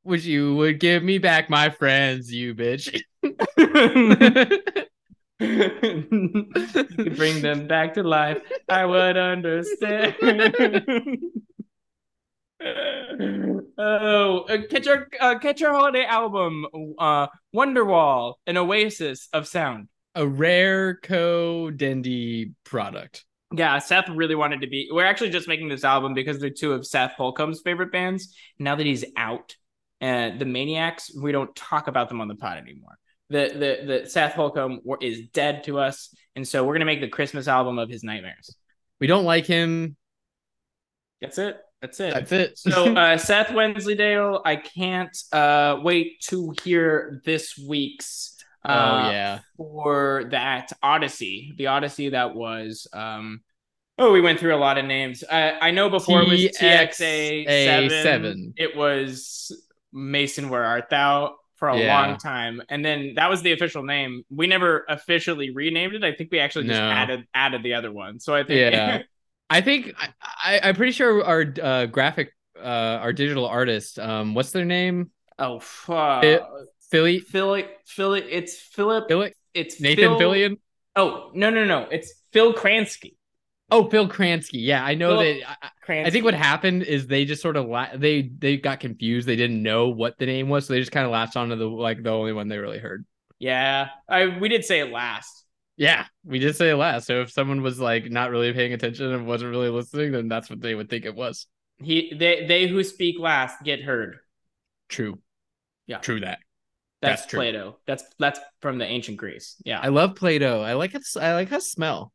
Wish 0.03 0.25
you 0.25 0.55
would 0.55 0.79
give 0.79 1.03
me 1.03 1.17
back 1.17 1.49
my 1.49 1.69
friends, 1.69 2.31
you 2.33 2.55
bitch. 2.55 3.01
you 5.39 7.09
bring 7.15 7.41
them 7.41 7.67
back 7.67 7.93
to 7.95 8.03
life. 8.03 8.39
I 8.67 8.85
would 8.85 9.17
understand. 9.17 10.15
oh, 13.77 14.39
uh, 14.49 14.57
catch 14.69 14.87
our 14.87 15.07
uh, 15.19 15.39
catch 15.39 15.61
our 15.61 15.73
holiday 15.73 16.05
album, 16.05 16.65
uh, 16.97 17.27
Wonderwall, 17.55 18.35
an 18.47 18.57
oasis 18.57 19.29
of 19.33 19.47
sound. 19.47 19.87
A 20.15 20.25
rare 20.27 20.95
co 20.95 21.71
Dendy 21.71 22.53
product. 22.63 23.25
Yeah, 23.55 23.79
Seth 23.79 24.09
really 24.09 24.35
wanted 24.35 24.61
to 24.61 24.67
be. 24.67 24.89
We're 24.91 25.05
actually 25.05 25.31
just 25.31 25.47
making 25.47 25.69
this 25.69 25.83
album 25.83 26.13
because 26.13 26.39
they're 26.39 26.49
two 26.49 26.73
of 26.73 26.85
Seth 26.85 27.13
Holcomb's 27.13 27.61
favorite 27.61 27.91
bands. 27.91 28.35
Now 28.59 28.75
that 28.75 28.85
he's 28.85 29.05
out, 29.17 29.55
and 30.01 30.39
the 30.39 30.45
Maniacs, 30.45 31.11
we 31.15 31.31
don't 31.31 31.53
talk 31.55 31.87
about 31.87 32.09
them 32.09 32.21
on 32.21 32.27
the 32.27 32.35
pod 32.35 32.57
anymore. 32.57 32.97
The 33.29 33.49
the 33.53 33.85
the 34.03 34.09
Seth 34.09 34.33
Holcomb 34.33 34.81
is 35.01 35.27
dead 35.33 35.63
to 35.65 35.79
us, 35.79 36.13
and 36.35 36.47
so 36.47 36.63
we're 36.63 36.73
gonna 36.73 36.85
make 36.85 37.01
the 37.01 37.07
Christmas 37.09 37.47
album 37.47 37.77
of 37.77 37.89
his 37.89 38.03
nightmares. 38.03 38.55
We 38.99 39.07
don't 39.07 39.25
like 39.25 39.45
him. 39.45 39.95
That's 41.21 41.37
it. 41.37 41.57
That's 41.81 41.99
it. 41.99 42.13
That's 42.13 42.31
it. 42.31 42.57
so 42.57 42.93
uh, 42.95 43.17
Seth 43.17 43.53
Wensleydale, 43.53 44.41
I 44.43 44.55
can't 44.57 45.15
uh, 45.31 45.77
wait 45.81 46.19
to 46.29 46.53
hear 46.63 47.21
this 47.25 47.57
week's. 47.57 48.35
oh 48.65 48.71
Uh, 48.73 49.09
yeah. 49.11 49.39
for 49.57 50.25
that 50.31 50.71
Odyssey, 50.81 51.53
the 51.57 51.67
Odyssey 51.67 52.09
that 52.09 52.35
was. 52.35 52.87
um 52.93 53.41
Oh, 54.01 54.13
we 54.13 54.21
went 54.21 54.39
through 54.39 54.55
a 54.55 54.57
lot 54.57 54.77
of 54.77 54.85
names. 54.85 55.25
I, 55.29 55.51
I 55.59 55.71
know 55.71 55.89
before 55.89 56.21
it 56.21 56.29
was 56.29 56.39
TXA 56.39 57.45
seven. 57.45 57.89
TXA7. 57.89 58.53
It 58.55 58.73
was 58.73 59.51
Mason. 59.91 60.49
Where 60.49 60.63
art 60.63 60.89
thou? 60.89 61.35
For 61.55 61.67
a 61.67 61.77
Yeah. 61.77 61.93
long 62.07 62.17
time, 62.17 62.61
and 62.69 62.85
then 62.85 63.15
that 63.15 63.29
was 63.29 63.41
the 63.41 63.51
official 63.51 63.83
name. 63.83 64.23
We 64.29 64.47
never 64.47 64.85
officially 64.87 65.51
renamed 65.51 65.93
it. 65.93 66.05
I 66.05 66.13
think 66.13 66.31
we 66.31 66.39
actually 66.39 66.67
just 66.67 66.79
No. 66.79 66.89
added 66.89 67.27
added 67.33 67.63
the 67.63 67.73
other 67.73 67.91
one. 67.91 68.21
So 68.21 68.33
I 68.33 68.43
think 68.45 68.73
Yeah. 68.73 69.01
I 69.49 69.59
think 69.59 69.93
I, 69.99 70.07
I 70.41 70.59
I'm 70.69 70.75
pretty 70.75 70.93
sure 70.93 71.21
our 71.21 71.45
uh, 71.61 71.85
graphic 71.87 72.33
uh 72.57 72.99
our 73.03 73.11
digital 73.11 73.45
artist 73.45 73.99
um 73.99 74.35
what's 74.35 74.51
their 74.51 74.63
name 74.63 75.11
oh 75.37 75.59
fuck, 75.59 76.23
It- 76.23 76.43
Philly 76.91 77.19
Philly, 77.19 77.65
Philly. 77.85 78.21
It's 78.21 78.55
Philip. 78.57 79.07
Philly 79.09 79.33
It's 79.53 79.81
Nathan 79.81 80.17
Phil, 80.17 80.19
Fillion 80.19 80.57
Oh 80.95 81.31
no 81.33 81.49
no 81.49 81.65
no! 81.65 81.87
It's 81.91 82.13
Phil 82.31 82.53
Kransky. 82.53 83.15
Oh 83.71 83.89
Phil 83.89 84.07
Kransky 84.07 84.63
yeah 84.65 84.83
I 84.83 84.95
know 84.95 85.17
Phil 85.17 85.19
that 85.19 85.57
I, 85.63 85.69
I 86.03 86.09
think 86.09 86.25
what 86.25 86.33
happened 86.33 86.83
is 86.83 87.07
they 87.07 87.25
just 87.25 87.41
sort 87.41 87.57
of 87.57 87.67
la- 87.67 87.95
they 87.95 88.23
they 88.23 88.57
got 88.57 88.79
confused 88.79 89.27
they 89.27 89.35
didn't 89.35 89.61
know 89.63 89.89
what 89.89 90.17
the 90.17 90.25
name 90.25 90.49
was 90.49 90.67
so 90.67 90.73
they 90.73 90.79
just 90.79 90.91
kind 90.91 91.05
of 91.05 91.11
latched 91.11 91.37
onto 91.37 91.55
the 91.55 91.65
like 91.69 92.03
the 92.03 92.09
only 92.11 92.33
one 92.33 92.47
they 92.47 92.57
really 92.57 92.79
heard 92.79 93.05
Yeah, 93.39 93.89
I 94.07 94.37
we 94.39 94.49
did 94.49 94.65
say 94.65 94.79
it 94.79 94.91
last. 94.91 95.45
yeah 95.77 96.05
we 96.23 96.39
did 96.39 96.55
say 96.55 96.69
it 96.71 96.75
last 96.75 97.07
so 97.07 97.21
if 97.21 97.31
someone 97.31 97.61
was 97.61 97.79
like 97.79 98.09
not 98.11 98.31
really 98.31 98.51
paying 98.53 98.73
attention 98.73 99.11
and 99.13 99.27
wasn't 99.27 99.51
really 99.51 99.69
listening 99.69 100.11
then 100.11 100.27
that's 100.27 100.49
what 100.49 100.61
they 100.61 100.75
would 100.75 100.89
think 100.89 101.05
it 101.05 101.15
was 101.15 101.47
He 101.81 102.13
they 102.17 102.45
they 102.47 102.67
who 102.67 102.83
speak 102.83 103.19
last 103.19 103.63
get 103.63 103.81
heard. 103.81 104.17
true 104.89 105.19
Yeah. 105.87 105.99
true 105.99 106.19
that 106.21 106.39
That's, 107.01 107.21
That's. 107.23 107.33
Plato. 107.33 107.77
That's 107.87 108.03
that's 108.19 108.39
from 108.61 108.77
the 108.77 108.85
ancient 108.85 109.17
Greece. 109.17 109.55
Yeah. 109.65 109.79
I 109.81 109.87
love 109.89 110.15
Play-Doh 110.15 110.61
I 110.61 110.73
like 110.73 110.95
it 110.95 111.03
I 111.19 111.33
like 111.33 111.49
how 111.49 111.59
smell 111.59 112.11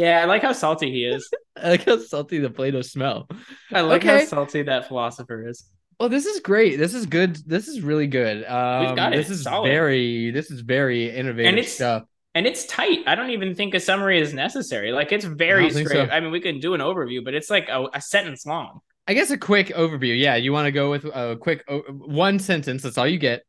yeah, 0.00 0.20
I 0.22 0.24
like 0.24 0.42
how 0.42 0.52
salty 0.52 0.90
he 0.90 1.04
is. 1.04 1.28
I 1.56 1.70
like 1.70 1.84
how 1.84 1.98
salty 1.98 2.38
the 2.38 2.50
Play-Doh 2.50 2.82
smell 2.82 3.28
I 3.72 3.80
like 3.82 4.02
how 4.04 4.18
salty 4.24 4.62
that 4.62 4.88
philosopher 4.88 5.48
is. 5.48 5.68
Well, 5.98 6.08
this 6.08 6.24
is 6.26 6.40
great. 6.40 6.78
This 6.78 6.94
is 6.94 7.04
good. 7.06 7.36
This 7.46 7.68
is 7.68 7.82
really 7.82 8.06
good. 8.06 8.38
Um, 8.44 8.96
got 8.96 9.12
it. 9.12 9.16
This 9.16 9.28
is 9.30 9.42
Solid. 9.42 9.68
very. 9.68 10.30
This 10.30 10.50
is 10.50 10.60
very 10.62 11.10
innovative 11.10 11.48
And 11.50 11.58
it's- 11.58 11.74
stuff. 11.74 12.04
And 12.32 12.46
it's 12.46 12.64
tight. 12.66 13.00
I 13.08 13.16
don't 13.16 13.30
even 13.30 13.56
think 13.56 13.74
a 13.74 13.80
summary 13.80 14.20
is 14.20 14.32
necessary. 14.32 14.92
Like 14.92 15.10
it's 15.10 15.24
very 15.24 15.66
I 15.66 15.70
straight. 15.70 15.88
so. 15.88 16.02
I 16.02 16.20
mean, 16.20 16.30
we 16.30 16.38
can 16.40 16.60
do 16.60 16.74
an 16.74 16.80
overview, 16.80 17.24
but 17.24 17.34
it's 17.34 17.50
like 17.50 17.68
a, 17.68 17.88
a 17.92 18.00
sentence 18.00 18.46
long. 18.46 18.78
I 19.08 19.14
guess 19.14 19.32
a 19.32 19.36
quick 19.36 19.66
overview. 19.70 20.16
Yeah, 20.16 20.36
you 20.36 20.52
want 20.52 20.66
to 20.66 20.70
go 20.72 20.90
with 20.92 21.04
a 21.06 21.36
quick 21.40 21.64
o- 21.66 21.80
one 21.90 22.38
sentence. 22.38 22.82
That's 22.84 22.96
all 22.98 23.06
you 23.08 23.18
get. 23.18 23.42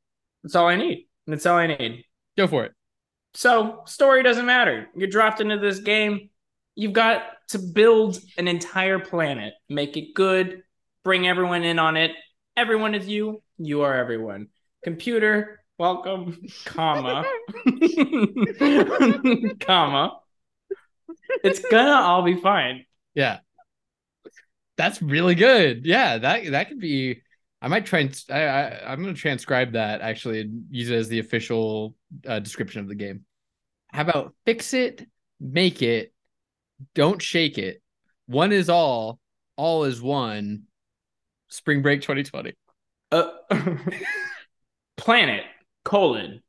That's 0.43 0.55
all 0.55 0.67
I 0.67 0.77
need. 0.77 1.07
That's 1.27 1.45
all 1.45 1.57
I 1.57 1.67
need. 1.67 2.05
Go 2.35 2.47
for 2.47 2.63
it. 2.65 2.71
So, 3.35 3.83
story 3.85 4.23
doesn't 4.23 4.47
matter. 4.47 4.87
You're 4.95 5.09
dropped 5.09 5.41
into 5.41 5.59
this 5.59 5.77
game. 5.79 6.30
You've 6.82 6.93
got 6.93 7.21
to 7.49 7.59
build 7.59 8.17
an 8.39 8.47
entire 8.47 8.97
planet, 8.97 9.53
make 9.69 9.97
it 9.97 10.15
good, 10.15 10.63
bring 11.03 11.27
everyone 11.27 11.61
in 11.61 11.77
on 11.77 11.95
it. 11.95 12.09
Everyone 12.57 12.95
is 12.95 13.07
you. 13.07 13.43
You 13.59 13.84
are 13.84 13.93
everyone. 13.93 14.47
Computer, 14.84 15.63
welcome, 15.77 16.41
comma, 16.65 17.23
comma. 19.59 20.17
It's 21.43 21.59
gonna 21.59 22.01
all 22.01 22.23
be 22.23 22.38
fine. 22.38 22.88
Yeah, 23.13 23.41
that's 24.75 25.03
really 25.03 25.36
good. 25.36 25.86
Yeah, 25.86 26.17
that 26.17 26.49
that 26.49 26.69
could 26.69 26.79
be. 26.79 27.21
I 27.61 27.67
might 27.67 27.86
try 27.86 27.99
and 27.99 28.23
I, 28.27 28.41
I 28.41 28.91
I'm 28.91 29.03
gonna 29.03 29.13
transcribe 29.13 29.73
that 29.73 30.01
actually 30.01 30.41
and 30.41 30.65
use 30.71 30.89
it 30.89 30.95
as 30.95 31.09
the 31.09 31.19
official 31.19 31.95
uh, 32.25 32.39
description 32.39 32.82
of 32.82 32.88
the 32.88 32.95
game. 32.95 33.23
How 33.89 34.01
about 34.01 34.34
fix 34.47 34.73
it, 34.73 35.07
make 35.39 35.84
it, 35.84 36.11
don't 36.95 37.21
shake 37.21 37.57
it. 37.57 37.82
One 38.27 38.51
is 38.51 38.69
all, 38.69 39.19
all 39.55 39.84
is 39.84 40.01
one. 40.01 40.63
Spring 41.49 41.82
Break 41.82 42.01
2020. 42.01 42.53
Uh, 43.11 43.29
planet, 44.97 45.43
colon, 45.84 46.41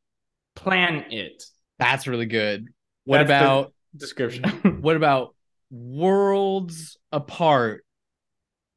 plan 0.55 1.07
it. 1.11 1.43
That's 1.79 2.07
really 2.07 2.27
good. 2.27 2.69
What 3.05 3.19
That's 3.19 3.29
about 3.29 3.73
Description. 3.97 4.45
what 4.81 4.97
about 4.97 5.35
worlds 5.71 6.97
apart? 7.11 7.85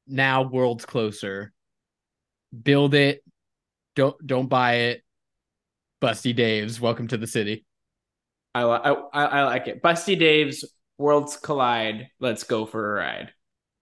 Now 0.08 0.43
worlds 0.43 0.86
closer. 0.86 1.53
Build 2.64 2.93
it. 2.93 3.24
Don't 3.95 4.16
don't 4.26 4.47
buy 4.47 4.74
it. 4.76 5.03
Busty 6.01 6.36
Dave's 6.36 6.82
welcome 6.82 7.08
to 7.08 7.18
the 7.18 7.28
city. 7.28 7.66
I 8.53 8.64
I 8.64 8.95
I 9.14 9.43
like 9.43 9.68
it. 9.68 9.82
Busty 9.82 10.20
Dave's 10.20 10.66
Worlds 10.98 11.38
Collide. 11.38 12.08
Let's 12.20 12.43
go 12.43 12.66
for 12.66 12.93
a 12.98 13.02
ride. 13.02 13.34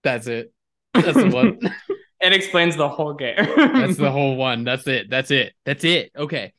That's 0.04 0.28
it. 0.28 0.54
That's 0.94 1.18
the 1.18 1.30
one. 1.30 1.60
It 2.22 2.32
explains 2.32 2.78
the 2.78 2.88
whole 2.88 3.14
game. 3.16 3.36
That's 3.36 3.98
the 3.98 4.10
whole 4.18 4.38
one. 4.38 4.64
That's 4.64 4.88
it. 4.88 5.10
That's 5.10 5.30
it. 5.30 5.52
That's 5.66 5.84
it. 5.84 6.10
Okay. 6.16 6.54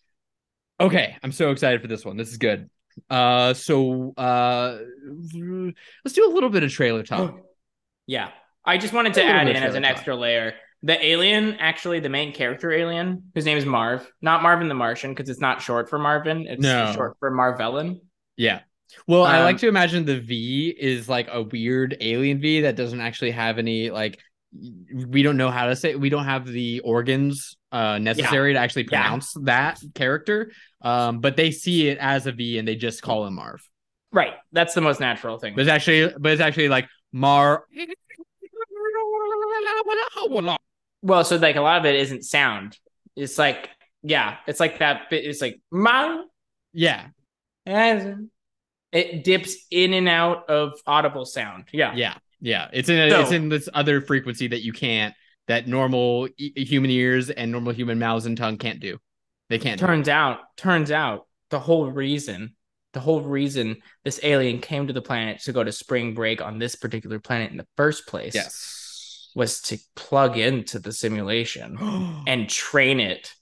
Okay. 0.78 1.16
I'm 1.22 1.32
so 1.32 1.52
excited 1.52 1.80
for 1.80 1.88
this 1.88 2.04
one. 2.04 2.18
This 2.18 2.28
is 2.32 2.36
good. 2.36 2.68
Uh 3.08 3.54
so 3.54 4.12
uh 4.18 4.76
let's 6.04 6.12
do 6.14 6.28
a 6.30 6.32
little 6.34 6.50
bit 6.50 6.64
of 6.64 6.70
trailer 6.70 7.02
talk. 7.02 7.38
yeah. 8.06 8.28
I 8.62 8.76
just 8.76 8.92
wanted 8.92 9.14
to 9.14 9.24
add 9.24 9.48
in 9.48 9.56
as 9.56 9.74
an 9.74 9.84
trailer 9.84 9.86
extra 9.96 10.16
layer. 10.16 10.54
The 10.82 11.02
alien, 11.02 11.54
actually, 11.54 12.00
the 12.00 12.10
main 12.10 12.34
character 12.34 12.70
alien, 12.70 13.30
whose 13.34 13.46
name 13.46 13.56
is 13.56 13.64
Marv, 13.64 14.06
not 14.20 14.42
Marvin 14.42 14.68
the 14.68 14.74
Martian, 14.74 15.12
because 15.14 15.30
it's 15.30 15.40
not 15.40 15.62
short 15.62 15.88
for 15.88 15.98
Marvin. 15.98 16.46
It's 16.46 16.60
No. 16.60 16.92
short 16.94 17.16
for 17.20 17.30
Marvellin. 17.30 18.00
Yeah. 18.36 18.60
Well, 19.06 19.24
I 19.24 19.38
Um, 19.38 19.44
like 19.44 19.58
to 19.58 19.68
imagine 19.68 20.04
the 20.04 20.20
V 20.20 20.74
is 20.78 21.08
like 21.08 21.28
a 21.30 21.42
weird 21.42 21.96
alien 22.00 22.40
V 22.40 22.62
that 22.62 22.76
doesn't 22.76 23.00
actually 23.00 23.32
have 23.32 23.58
any 23.58 23.90
like 23.90 24.20
we 24.94 25.22
don't 25.24 25.36
know 25.36 25.50
how 25.50 25.66
to 25.66 25.74
say 25.74 25.96
we 25.96 26.08
don't 26.10 26.26
have 26.26 26.46
the 26.46 26.78
organs 26.80 27.56
uh 27.72 27.98
necessary 27.98 28.52
to 28.52 28.58
actually 28.58 28.86
Yeah. 28.90 29.02
pronounce 29.02 29.32
that 29.42 29.80
character. 29.94 30.52
Um 30.80 31.20
but 31.20 31.36
they 31.36 31.50
see 31.50 31.88
it 31.88 31.98
as 31.98 32.26
a 32.26 32.32
V 32.32 32.58
and 32.58 32.68
they 32.68 32.76
just 32.76 33.02
call 33.02 33.26
him 33.26 33.34
Marv. 33.34 33.68
Right. 34.12 34.34
That's 34.52 34.74
the 34.74 34.80
most 34.80 35.00
natural 35.00 35.38
thing. 35.38 35.54
But 35.56 35.62
it's 35.62 35.70
actually 35.70 36.14
but 36.18 36.30
it's 36.32 36.40
actually 36.40 36.68
like 36.68 36.86
Mar 37.12 37.64
Well, 41.02 41.24
so 41.24 41.36
like 41.36 41.56
a 41.56 41.60
lot 41.60 41.78
of 41.80 41.84
it 41.86 41.96
isn't 41.96 42.24
sound. 42.24 42.78
It's 43.16 43.38
like, 43.38 43.68
yeah, 44.02 44.38
it's 44.46 44.58
like 44.60 44.78
that 44.78 45.10
bit. 45.10 45.24
It's 45.24 45.40
like, 45.40 45.60
Mar. 45.70 46.24
Yeah. 46.72 47.08
It 48.94 49.24
dips 49.24 49.56
in 49.70 49.92
and 49.92 50.08
out 50.08 50.48
of 50.48 50.72
audible 50.86 51.26
sound. 51.26 51.64
Yeah. 51.72 51.92
Yeah. 51.94 52.14
Yeah. 52.40 52.68
It's 52.72 52.88
in 52.88 52.98
a, 52.98 53.10
So- 53.10 53.20
it's 53.20 53.32
in 53.32 53.48
this 53.50 53.68
other 53.74 54.00
frequency 54.00 54.46
that 54.48 54.62
you 54.64 54.72
can't 54.72 55.14
that 55.46 55.68
normal 55.68 56.28
e- 56.38 56.64
human 56.64 56.90
ears 56.90 57.28
and 57.28 57.52
normal 57.52 57.74
human 57.74 57.98
mouths 57.98 58.24
and 58.24 58.34
tongue 58.38 58.56
can't 58.56 58.80
do. 58.80 58.96
They 59.50 59.58
can't. 59.58 59.78
do. 59.78 59.84
Turns 59.86 60.08
out, 60.08 60.38
turns 60.56 60.90
out 60.90 61.26
the 61.50 61.58
whole 61.60 61.90
reason, 61.90 62.56
the 62.94 63.00
whole 63.00 63.20
reason 63.20 63.76
this 64.04 64.18
alien 64.22 64.60
came 64.60 64.86
to 64.86 64.94
the 64.94 65.02
planet 65.02 65.42
to 65.42 65.52
go 65.52 65.62
to 65.62 65.70
spring 65.70 66.14
break 66.14 66.40
on 66.40 66.58
this 66.58 66.76
particular 66.76 67.18
planet 67.18 67.50
in 67.50 67.58
the 67.58 67.66
first 67.76 68.06
place 68.06 68.34
Yes. 68.34 69.28
was 69.34 69.60
to 69.62 69.78
plug 69.96 70.38
into 70.38 70.78
the 70.78 70.92
simulation 70.92 71.76
and 72.26 72.48
train 72.48 73.00
it 73.00 73.34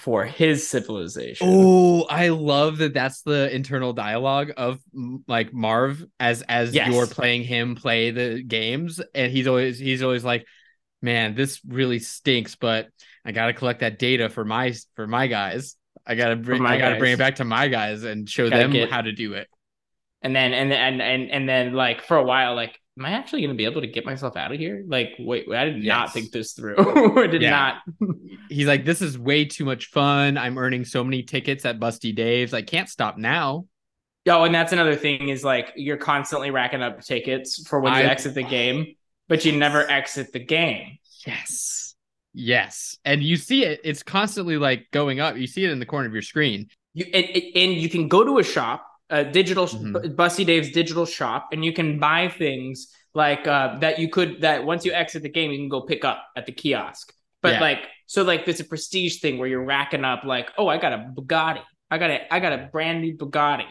for 0.00 0.24
his 0.24 0.68
civilization. 0.68 1.46
Oh, 1.50 2.02
I 2.04 2.28
love 2.28 2.78
that. 2.78 2.94
That's 2.94 3.22
the 3.22 3.54
internal 3.54 3.92
dialogue 3.92 4.52
of 4.56 4.80
like 5.28 5.52
Marv 5.52 6.04
as 6.18 6.42
as 6.42 6.74
Yes. 6.74 6.90
you're 6.92 7.06
playing 7.06 7.44
him 7.44 7.74
play 7.76 8.10
the 8.10 8.42
games, 8.42 9.00
and 9.14 9.30
he's 9.30 9.46
always 9.46 9.78
he's 9.78 10.02
always 10.02 10.24
like, 10.24 10.46
"Man, 11.02 11.34
this 11.34 11.60
really 11.66 11.98
stinks," 11.98 12.56
but 12.56 12.88
I 13.24 13.32
gotta 13.32 13.52
collect 13.52 13.80
that 13.80 13.98
data 13.98 14.28
for 14.30 14.44
my 14.44 14.74
for 14.96 15.06
my 15.06 15.26
guys. 15.26 15.76
I 16.06 16.14
gotta 16.14 16.36
bring 16.36 16.62
my 16.62 16.74
I 16.74 16.78
gotta 16.78 16.98
bring 16.98 17.12
it 17.12 17.18
back 17.18 17.36
to 17.36 17.44
my 17.44 17.68
guys 17.68 18.02
and 18.02 18.28
show 18.28 18.48
Gotta 18.48 18.62
them 18.62 18.72
get- 18.72 18.90
how 18.90 19.02
to 19.02 19.12
do 19.12 19.34
it. 19.34 19.48
And 20.22 20.34
then 20.34 20.52
and 20.54 20.72
and 20.72 21.00
and 21.02 21.30
and 21.30 21.48
then 21.48 21.74
like 21.74 22.02
for 22.02 22.16
a 22.16 22.24
while, 22.24 22.54
like, 22.54 22.79
am 22.98 23.04
I 23.04 23.10
actually 23.12 23.42
gonna 23.42 23.54
be 23.54 23.64
able 23.64 23.80
to 23.80 23.86
get 23.86 24.04
myself 24.04 24.36
out 24.36 24.52
of 24.52 24.58
here? 24.58 24.84
Like, 24.86 25.10
wait, 25.18 25.46
I 25.50 25.64
did 25.66 25.84
not 25.84 26.12
think 26.12 26.32
this 26.32 26.52
through. 26.52 26.76
I 27.22 27.26
did 27.26 27.42
Yeah. 27.42 27.50
not. 27.50 28.10
He's 28.48 28.66
like, 28.66 28.84
"This 28.84 29.00
is 29.02 29.18
way 29.18 29.44
too 29.44 29.64
much 29.64 29.86
fun. 29.86 30.36
I'm 30.36 30.58
earning 30.58 30.84
so 30.84 31.02
many 31.04 31.22
tickets 31.22 31.64
at 31.64 31.78
Busty 31.78 32.14
Dave's. 32.14 32.52
I 32.54 32.62
can't 32.62 32.88
stop 32.88 33.16
now." 33.18 33.66
Oh, 34.28 34.44
and 34.44 34.54
that's 34.54 34.72
another 34.72 34.96
thing 34.96 35.28
is 35.30 35.42
like 35.44 35.72
you're 35.76 35.96
constantly 35.96 36.50
racking 36.50 36.82
up 36.82 37.00
tickets 37.00 37.66
for 37.66 37.80
when 37.80 37.92
you 37.94 38.00
I- 38.00 38.02
exit 38.02 38.34
the 38.34 38.42
game, 38.42 38.94
but 39.28 39.44
you 39.44 39.52
never 39.52 39.90
exit 39.90 40.32
the 40.32 40.40
game. 40.44 40.98
Yes. 41.26 41.94
Yes. 42.32 42.96
And 43.04 43.22
you 43.22 43.36
see 43.36 43.64
it, 43.64 43.80
it's 43.82 44.02
constantly 44.02 44.56
like 44.56 44.86
going 44.92 45.20
up. 45.20 45.36
You 45.36 45.46
see 45.46 45.64
it 45.64 45.70
in 45.70 45.78
the 45.80 45.86
corner 45.86 46.06
of 46.06 46.12
your 46.12 46.22
screen. 46.22 46.68
You 46.94 47.06
and, 47.12 47.24
and 47.54 47.72
you 47.74 47.88
can 47.88 48.08
go 48.08 48.24
to 48.24 48.38
a 48.38 48.44
shop, 48.44 48.86
a 49.10 49.24
digital 49.24 49.66
Mhm. 49.66 50.16
Bussy 50.16 50.44
Dave's 50.44 50.70
digital 50.70 51.06
shop, 51.06 51.48
and 51.52 51.64
you 51.64 51.72
can 51.72 51.98
buy 51.98 52.28
things 52.28 52.92
like 53.14 53.46
uh, 53.46 53.78
that. 53.80 53.98
You 53.98 54.08
could 54.08 54.40
that 54.42 54.64
once 54.64 54.84
you 54.84 54.92
exit 54.92 55.22
the 55.22 55.28
game, 55.28 55.50
you 55.50 55.58
can 55.58 55.68
go 55.68 55.82
pick 55.82 56.04
up 56.04 56.24
at 56.36 56.46
the 56.46 56.52
kiosk. 56.52 57.12
But 57.42 57.54
Yeah. 57.54 57.60
like 57.60 57.78
so, 58.06 58.22
like 58.22 58.44
there's 58.44 58.60
a 58.60 58.64
prestige 58.64 59.20
thing 59.20 59.38
where 59.38 59.48
you're 59.48 59.64
racking 59.64 60.04
up 60.04 60.24
like, 60.24 60.50
oh, 60.58 60.68
I 60.68 60.78
got 60.78 60.92
a 60.92 60.98
Bugatti, 61.16 61.62
I 61.90 61.98
got 61.98 62.10
a 62.10 62.32
I 62.34 62.40
got 62.40 62.52
a 62.52 62.68
brand 62.72 63.00
new 63.02 63.16
Bugatti. 63.16 63.66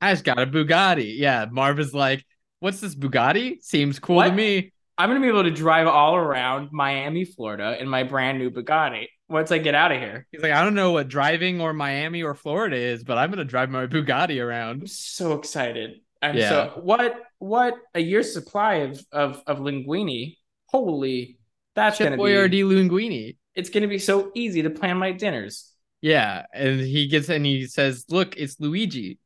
I 0.00 0.12
just 0.12 0.24
got 0.24 0.38
a 0.38 0.46
Bugatti. 0.46 1.14
Yeah. 1.16 1.46
Marv 1.50 1.78
is 1.80 1.94
like, 1.94 2.24
what's 2.60 2.80
this 2.80 2.94
Bugatti? 2.94 3.62
Seems 3.62 3.98
cool 3.98 4.22
to 4.22 4.30
me. 4.32 4.72
I'm 4.96 5.08
gonna 5.10 5.20
be 5.20 5.28
able 5.28 5.42
to 5.44 5.50
drive 5.50 5.86
all 5.88 6.14
around 6.14 6.68
Miami, 6.70 7.24
Florida, 7.24 7.76
in 7.80 7.88
my 7.88 8.04
brand 8.04 8.38
new 8.38 8.50
Bugatti 8.50 9.08
once 9.28 9.50
I 9.50 9.58
get 9.58 9.74
out 9.74 9.92
of 9.92 9.98
here. 10.00 10.26
He's 10.30 10.42
like, 10.42 10.52
I 10.52 10.62
don't 10.62 10.74
know 10.74 10.92
what 10.92 11.08
driving 11.08 11.60
or 11.60 11.72
Miami 11.72 12.22
or 12.22 12.34
Florida 12.34 12.76
is, 12.76 13.04
but 13.04 13.18
I'm 13.18 13.30
gonna 13.30 13.44
drive 13.44 13.70
my 13.70 13.86
Bugatti 13.86 14.42
around. 14.42 14.82
I'm 14.82 14.86
so 14.86 15.32
excited. 15.32 16.00
I'm 16.22 16.36
Yeah. 16.36 16.48
so 16.48 16.80
what 16.82 17.20
what 17.38 17.74
a 17.94 18.00
year's 18.00 18.32
supply 18.32 18.76
of 18.76 19.04
of 19.12 19.42
of 19.46 19.58
linguini. 19.58 20.36
Holy, 20.66 21.38
that's 21.74 21.98
Chef 21.98 22.10
gonna 22.10 22.16
Boyardee 22.20 22.50
be. 22.50 22.62
Linguini. 22.62 23.36
It's 23.54 23.70
gonna 23.70 23.88
be 23.88 23.98
so 23.98 24.30
easy 24.34 24.62
to 24.62 24.70
plan 24.70 24.96
my 24.98 25.12
dinners. 25.12 25.70
Yeah. 26.00 26.44
And 26.52 26.80
he 26.80 27.06
gets 27.06 27.28
and 27.30 27.46
he 27.46 27.66
says, 27.66 28.04
Look, 28.10 28.36
it's 28.36 28.60
Luigi. 28.60 29.18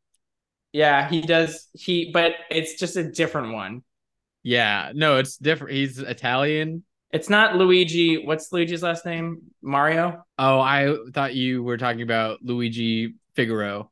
Yeah, 0.73 1.09
he 1.09 1.23
does. 1.23 1.67
He, 1.73 2.11
but 2.13 2.33
it's 2.51 2.75
just 2.79 2.97
a 2.97 3.03
different 3.11 3.55
one. 3.55 3.83
Yeah. 4.43 4.93
No, 4.95 5.17
it's 5.17 5.37
different. 5.39 5.73
He's 5.73 5.99
Italian. 5.99 6.85
It's 7.13 7.31
not 7.31 7.57
Luigi. 7.57 8.25
What's 8.25 8.53
Luigi's 8.53 8.83
last 8.83 9.07
name? 9.07 9.43
Mario. 9.63 10.25
Oh, 10.39 10.61
I 10.61 10.95
thought 11.15 11.35
you 11.35 11.63
were 11.63 11.79
talking 11.79 12.03
about 12.03 12.41
Luigi 12.43 13.15
Figaro. 13.35 13.91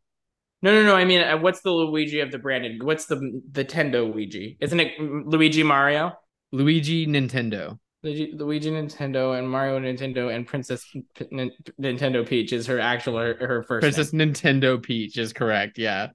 No, 0.62 0.72
no, 0.72 0.82
no. 0.82 0.96
I 0.96 1.04
mean, 1.04 1.22
uh, 1.22 1.38
what's 1.38 1.60
the 1.60 1.70
Luigi 1.70 2.20
of 2.20 2.30
the 2.30 2.38
branded? 2.38 2.82
What's 2.82 3.06
the 3.06 3.40
the 3.52 3.64
Nintendo 3.64 4.12
Luigi? 4.12 4.56
Isn't 4.60 4.80
it 4.80 5.00
Luigi 5.00 5.62
Mario? 5.62 6.12
Luigi 6.52 7.06
Nintendo. 7.06 7.78
Luigi, 8.02 8.32
Luigi 8.34 8.70
Nintendo 8.70 9.38
and 9.38 9.48
Mario 9.50 9.80
Nintendo 9.80 10.34
and 10.34 10.46
Princess 10.46 10.84
P- 10.92 11.26
Nin- 11.30 11.50
Nintendo 11.80 12.26
Peach 12.26 12.52
is 12.52 12.66
her 12.66 12.78
actual 12.78 13.18
her, 13.18 13.34
her 13.34 13.62
first 13.64 13.82
Princess 13.82 14.12
name. 14.12 14.32
Nintendo 14.32 14.80
Peach 14.80 15.18
is 15.18 15.32
correct. 15.32 15.78
Yeah. 15.78 16.08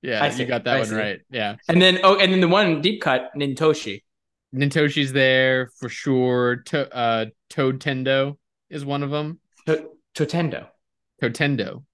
Yeah, 0.00 0.22
I 0.22 0.26
you 0.28 0.32
see, 0.32 0.44
got 0.44 0.64
that 0.64 0.76
I 0.76 0.78
one 0.80 0.88
see. 0.88 0.94
right. 0.94 1.20
Yeah. 1.28 1.56
And 1.68 1.82
then 1.82 1.98
oh, 2.04 2.16
and 2.16 2.32
then 2.32 2.40
the 2.40 2.48
one 2.48 2.80
deep 2.80 3.02
cut 3.02 3.30
Nintoshi. 3.36 4.02
Nintoshi's 4.54 5.12
there 5.12 5.70
for 5.78 5.88
sure. 5.88 6.56
To, 6.66 6.94
uh, 6.94 7.26
Toad 7.50 7.80
Tendo 7.80 8.38
is 8.70 8.84
one 8.84 9.02
of 9.02 9.10
them. 9.10 9.40
To- 9.66 9.90
Totendo. 10.14 10.68
Totendo. 11.22 11.84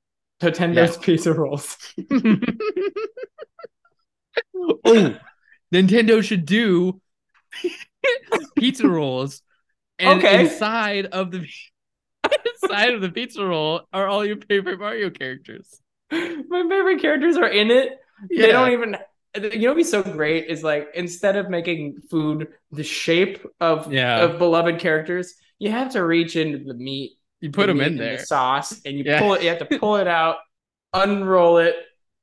Totendo's 0.40 0.96
pizza 0.98 1.32
rolls. 1.32 1.76
oh, 4.84 5.16
Nintendo 5.72 6.22
should 6.22 6.44
do 6.44 7.00
pizza 8.56 8.88
rolls, 8.88 9.42
and 9.98 10.18
Okay. 10.18 10.44
inside 10.44 11.06
of 11.06 11.30
the 11.30 11.46
inside 12.62 12.94
of 12.94 13.00
the 13.00 13.10
pizza 13.10 13.44
roll 13.44 13.82
are 13.92 14.08
all 14.08 14.24
your 14.24 14.36
favorite 14.48 14.78
Mario 14.78 15.10
characters. 15.10 15.80
My 16.10 16.62
favorite 16.68 17.00
characters 17.00 17.36
are 17.36 17.48
in 17.48 17.70
it. 17.70 17.98
Yeah. 18.30 18.46
They 18.46 18.52
don't 18.52 18.72
even. 18.72 18.96
You 19.36 19.68
know, 19.68 19.74
be 19.74 19.82
so 19.84 20.02
great 20.02 20.46
is 20.46 20.62
like 20.62 20.88
instead 20.94 21.36
of 21.36 21.50
making 21.50 21.96
food 22.10 22.48
the 22.70 22.84
shape 22.84 23.44
of 23.60 23.92
Yeah. 23.92 24.22
of 24.24 24.38
beloved 24.38 24.78
characters, 24.78 25.34
you 25.58 25.70
have 25.70 25.92
to 25.92 26.04
reach 26.04 26.36
into 26.36 26.58
the 26.58 26.74
meat, 26.74 27.18
You 27.40 27.50
put 27.50 27.66
the 27.66 27.72
them 27.72 27.80
in 27.80 27.96
there. 27.96 28.16
the 28.18 28.24
sauce, 28.24 28.80
and 28.84 28.96
you 28.96 29.04
Yeah. 29.04 29.18
pull 29.18 29.34
it. 29.34 29.42
You 29.42 29.48
have 29.48 29.58
to 29.68 29.78
pull 29.78 29.96
it 29.96 30.06
out, 30.06 30.36
unroll 30.92 31.58
it. 31.58 31.74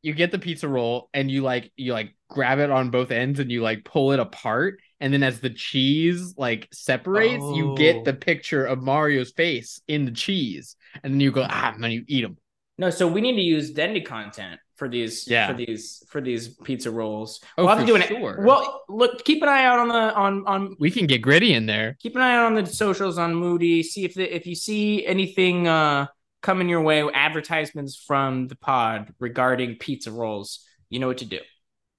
you 0.03 0.14
get 0.14 0.32
the 0.32 0.39
pizza 0.39 0.68
roll 0.68 1.09
and 1.14 1.30
you 1.30 1.41
like 1.43 1.72
you 1.76 1.93
like 1.93 2.16
grab 2.30 2.57
it 2.59 2.72
on 2.72 2.89
both 2.89 3.12
ends 3.12 3.39
and 3.39 3.51
you 3.51 3.62
like 3.62 3.86
pull 3.86 4.14
it 4.14 4.20
apart 4.20 4.80
and 4.99 5.14
then 5.14 5.22
as 5.22 5.39
the 5.41 5.49
cheese 5.51 6.34
like 6.38 6.68
separates 6.74 7.51
you 7.51 7.68
Oh. 7.68 7.76
get 7.76 8.03
the 8.03 8.14
picture 8.14 8.66
of 8.66 8.82
mario's 8.82 9.32
face 9.32 9.80
in 9.88 10.05
the 10.05 10.12
cheese 10.12 10.76
and 11.03 11.14
then 11.14 11.20
you 11.20 11.32
go 11.32 11.45
ah 11.47 11.72
and 11.76 11.84
then 11.84 11.91
you 11.91 12.03
eat 12.07 12.22
them 12.24 12.38
No, 12.80 12.89
so 12.89 13.07
we 13.07 13.22
need 13.22 13.36
to 13.36 13.41
use 13.41 13.70
Dendy 13.72 14.01
content 14.01 14.59
for 14.82 14.89
these 14.89 15.27
Yeah. 15.27 15.45
for 15.45 15.53
these 15.53 16.03
for 16.09 16.21
these 16.21 16.47
pizza 16.47 16.89
rolls. 16.89 17.39
Oh, 17.55 17.65
we'll 17.65 17.75
have 17.75 17.86
to 17.86 17.86
do 17.86 17.95
an 17.95 18.43
well 18.43 18.82
look 18.89 19.23
keep 19.23 19.43
an 19.43 19.47
eye 19.47 19.63
out 19.63 19.77
on 19.77 19.89
the 19.89 20.15
on 20.15 20.43
on 20.47 20.75
we 20.79 20.89
can 20.89 21.05
get 21.05 21.21
gritty 21.21 21.53
in 21.53 21.67
there 21.67 21.97
keep 21.99 22.15
an 22.15 22.21
eye 22.23 22.36
out 22.36 22.47
on 22.47 22.55
the 22.55 22.65
socials 22.65 23.19
on 23.19 23.36
Mudi. 23.36 23.84
See 23.84 24.05
if 24.05 24.15
the, 24.15 24.36
if 24.36 24.47
you 24.47 24.55
see 24.55 25.05
anything 25.05 25.67
uh 25.67 26.07
coming 26.41 26.67
your 26.67 26.82
way, 26.82 27.07
advertisements 27.13 27.95
from 27.95 28.47
the 28.47 28.55
pod 28.55 29.13
regarding 29.19 29.75
pizza 29.75 30.11
rolls. 30.11 30.65
You 30.89 30.97
know 30.97 31.05
what 31.05 31.19
to 31.19 31.25
do. 31.25 31.41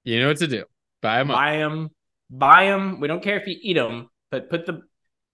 you 0.02 0.18
know 0.18 0.26
what 0.26 0.38
to 0.38 0.48
do 0.48 0.64
buy 1.02 1.18
them 1.18 1.30
up 1.30 1.36
Buy 1.36 1.56
them, 1.58 1.90
buy 2.30 2.64
them. 2.66 2.98
We 2.98 3.06
don't 3.06 3.22
care 3.22 3.38
if 3.38 3.46
you 3.46 3.56
eat 3.62 3.74
them, 3.74 4.08
but 4.32 4.50
put 4.50 4.66
the 4.66 4.82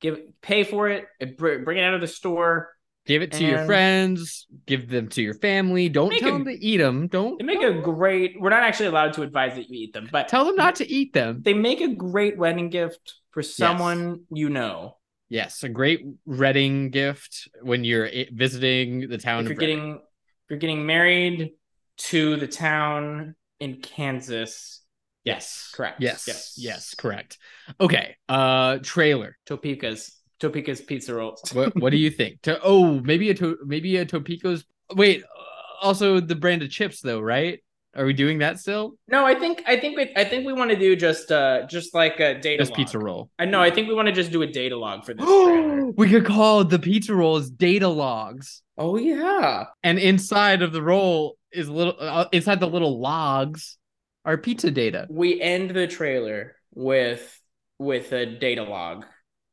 give 0.03 0.21
pay 0.43 0.65
for 0.65 0.91
it. 0.91 1.07
Bring 1.39 1.79
it 1.79 1.83
out 1.83 1.95
of 1.95 2.03
the 2.03 2.07
store. 2.21 2.69
Give 3.09 3.23
it 3.23 3.33
to 3.33 3.45
your 3.45 3.65
friends 3.67 4.47
give 4.67 4.89
them 4.89 5.09
to 5.09 5.21
your 5.23 5.35
family 5.35 5.89
don't 5.89 6.17
tell 6.19 6.29
a- 6.29 6.33
them 6.33 6.45
to 6.45 6.53
eat 6.65 6.77
them 6.77 7.09
don't 7.09 7.39
They 7.39 7.45
make 7.45 7.63
a 7.63 7.73
great. 7.81 8.41
We're 8.41 8.51
not 8.51 8.63
actually 8.63 8.87
allowed 8.87 9.15
to 9.15 9.23
advise 9.23 9.55
that 9.57 9.69
you 9.69 9.81
eat 9.85 9.93
them, 9.93 10.09
but 10.13 10.29
tell 10.29 10.45
them 10.45 10.55
not 10.57 10.77
to 10.77 10.89
eat 10.89 11.13
them 11.13 11.41
they 11.43 11.55
make 11.55 11.81
a 11.81 11.89
great 11.89 12.37
wedding 12.39 12.69
gift 12.71 13.15
for 13.33 13.43
someone 13.43 14.23
you 14.31 14.49
know. 14.49 14.97
yes 15.29 15.63
a 15.65 15.69
great 15.69 16.05
wedding 16.27 16.91
gift 16.91 17.49
when 17.63 17.83
you're 17.85 18.09
visiting 18.33 19.09
the 19.09 19.19
town 19.19 19.41
If 19.43 19.49
you're 19.49 19.57
Reading. 19.59 19.79
getting 19.79 19.95
if 19.97 20.51
you're 20.51 20.59
getting 20.59 20.87
married 20.87 21.53
to 21.99 22.37
the 22.37 22.47
town 22.47 23.35
in 23.61 23.81
Kansas. 23.81 24.83
Yes, 25.25 25.73
correct. 25.75 26.01
Yes, 26.01 26.55
yes, 26.57 26.95
correct. 26.95 27.37
Okay, 27.79 28.17
uh, 28.31 28.79
trailer. 28.83 29.37
Topeka's 29.47 30.17
Topeka's 30.41 30.81
pizza 30.81 31.15
rolls. 31.15 31.43
What 31.53 31.75
what 31.81 31.91
do 31.91 31.97
you 31.97 32.11
think? 32.11 32.43
To 32.43 32.59
oh, 32.63 33.01
maybe 33.01 33.31
a 33.31 33.35
to, 33.35 33.59
maybe 33.65 33.97
a 33.97 34.07
Topico's. 34.07 34.65
Wait, 34.95 35.23
uh, 35.23 35.85
also 35.87 36.21
the 36.21 36.35
brand 36.37 36.63
of 36.63 36.71
chips 36.71 37.01
though, 37.01 37.21
right? 37.21 37.61
Are 37.97 38.05
we 38.05 38.13
doing 38.13 38.39
that 38.39 38.61
still? 38.61 38.95
No, 39.09 39.25
I 39.27 39.35
think 39.35 39.63
I 39.67 39.77
think 39.81 39.97
we 39.97 40.13
I 40.15 40.25
think 40.25 40.47
we 40.47 40.53
want 40.53 40.71
to 40.71 40.77
do 40.79 40.95
just 40.95 41.33
uh 41.33 41.67
just 41.67 41.95
like 41.95 42.21
a 42.21 42.39
data 42.39 42.59
Just 42.63 42.71
log. 42.73 42.77
pizza 42.77 42.99
roll. 42.99 43.31
I 43.39 43.45
know. 43.47 43.61
I 43.61 43.71
think 43.71 43.89
we 43.89 43.95
want 43.95 44.07
to 44.07 44.13
just 44.13 44.31
do 44.31 44.43
a 44.43 44.47
data 44.47 44.77
log 44.77 45.05
for 45.05 45.15
this 45.15 45.27
we 45.97 46.09
could 46.09 46.25
call 46.27 46.65
the 46.65 46.79
pizza 46.79 47.15
rolls 47.15 47.51
data 47.51 47.89
logs, 47.89 48.63
Oh 48.77 48.97
yeah. 48.99 49.65
and 49.83 49.99
inside 49.99 50.63
of 50.63 50.73
the 50.73 50.83
roll 50.83 51.39
is 51.51 51.69
little 51.69 51.97
uh, 51.99 52.27
inside 52.31 52.61
the 52.61 52.69
little 52.69 53.01
logs 53.01 53.79
are 54.25 54.37
pizza 54.37 54.71
data. 54.71 55.07
We 55.11 55.41
end 55.41 55.71
the 55.71 55.87
trailer 55.87 56.55
with 56.75 57.41
with 57.79 58.13
a 58.13 58.27
data 58.27 58.63
log. 58.65 59.07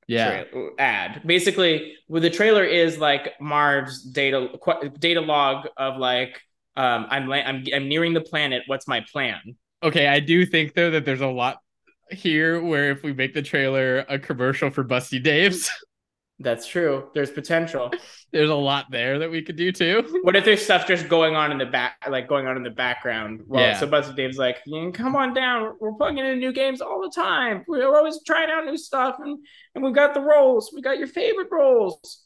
Yeah, 0.08 0.44
tra- 0.44 0.70
ad. 0.78 1.22
Basically, 1.26 1.96
well, 2.08 2.22
the 2.22 2.30
trailer 2.30 2.64
is 2.64 2.98
like 2.98 3.34
Marv's 3.42 4.04
data 4.04 4.50
qu- 4.62 4.90
data 5.00 5.22
log 5.22 5.68
of 5.78 5.98
like 5.98 6.40
um 6.76 7.08
I'm 7.10 7.28
la- 7.28 7.38
I'm 7.38 7.64
I'm 7.74 7.88
nearing 7.88 8.14
the 8.14 8.22
planet. 8.22 8.64
What's 8.68 8.88
my 8.88 9.04
plan? 9.12 9.40
Okay, 9.82 10.08
I 10.08 10.20
do 10.20 10.46
think 10.46 10.74
though 10.74 10.92
that 10.92 11.06
there's 11.06 11.22
a 11.22 11.28
lot 11.28 11.58
here 12.12 12.62
where 12.62 12.92
if 12.92 13.04
we 13.04 13.14
make 13.14 13.34
the 13.34 13.42
trailer 13.42 14.00
a 14.08 14.20
commercial 14.20 14.70
for 14.70 14.84
Busty 14.84 15.22
Dave's, 15.22 15.70
That's 16.40 16.68
true. 16.68 17.10
There's 17.14 17.32
potential. 17.32 17.92
There's 18.34 18.50
a 18.50 18.56
lot 18.56 18.88
there 18.92 19.20
that 19.20 19.32
we 19.32 19.42
could 19.42 19.56
do 19.56 19.72
too. 19.72 20.04
What 20.24 20.36
if 20.36 20.44
there's 20.44 20.62
stuff 20.62 20.86
just 20.86 21.08
going 21.08 21.36
on 21.36 21.54
in 21.54 21.58
the 21.58 21.66
back, 21.66 21.96
like 22.10 22.28
going 22.28 22.46
on 22.48 22.58
in 22.58 22.64
the 22.64 22.70
background? 22.72 23.42
Well, 23.48 23.62
Yeah. 23.62 23.80
so 23.80 23.88
Busted 23.88 24.18
Dave's 24.18 24.38
like, 24.38 24.58
"Yeah, 24.66 24.90
"Come 24.92 25.16
on 25.16 25.34
down. 25.34 25.78
We're 25.80 25.94
plugging 25.94 26.26
in 26.26 26.40
new 26.40 26.52
games 26.52 26.82
all 26.82 27.02
the 27.02 27.12
time. 27.16 27.64
We're 27.68 27.96
always 27.96 28.20
trying 28.26 28.50
out 28.50 28.66
new 28.66 28.76
stuff, 28.76 29.16
and 29.20 29.38
and 29.76 29.84
we've 29.84 29.96
got 29.96 30.14
the 30.14 30.20
roles. 30.20 30.72
We 30.76 30.82
got 30.82 30.98
your 30.98 31.08
favorite 31.08 31.48
roles. 31.52 32.24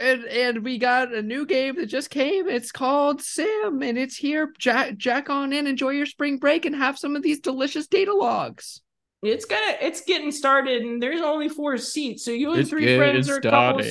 And 0.00 0.24
and 0.24 0.64
we 0.64 0.78
got 0.78 1.14
a 1.14 1.22
new 1.22 1.46
game 1.46 1.76
that 1.76 1.86
just 1.86 2.10
came. 2.10 2.48
It's 2.48 2.72
called 2.72 3.22
Sim, 3.22 3.80
and 3.82 3.96
it's 3.96 4.16
here. 4.16 4.52
Jack 4.58 4.96
jack 4.96 5.30
on 5.30 5.52
in, 5.52 5.68
enjoy 5.68 5.90
your 5.90 6.06
spring 6.06 6.38
break, 6.38 6.64
and 6.64 6.74
have 6.74 6.98
some 6.98 7.14
of 7.14 7.22
these 7.22 7.38
delicious 7.38 7.86
data 7.86 8.12
logs. 8.12 8.80
It's 9.26 9.44
gonna, 9.44 9.76
it's 9.80 10.00
getting 10.02 10.30
started, 10.32 10.82
and 10.82 11.02
there's 11.02 11.20
only 11.20 11.48
four 11.48 11.76
seats. 11.78 12.24
So 12.24 12.30
you 12.30 12.52
and 12.52 12.68
three 12.68 12.96
friends 12.96 13.28
or 13.28 13.40
couples, 13.40 13.86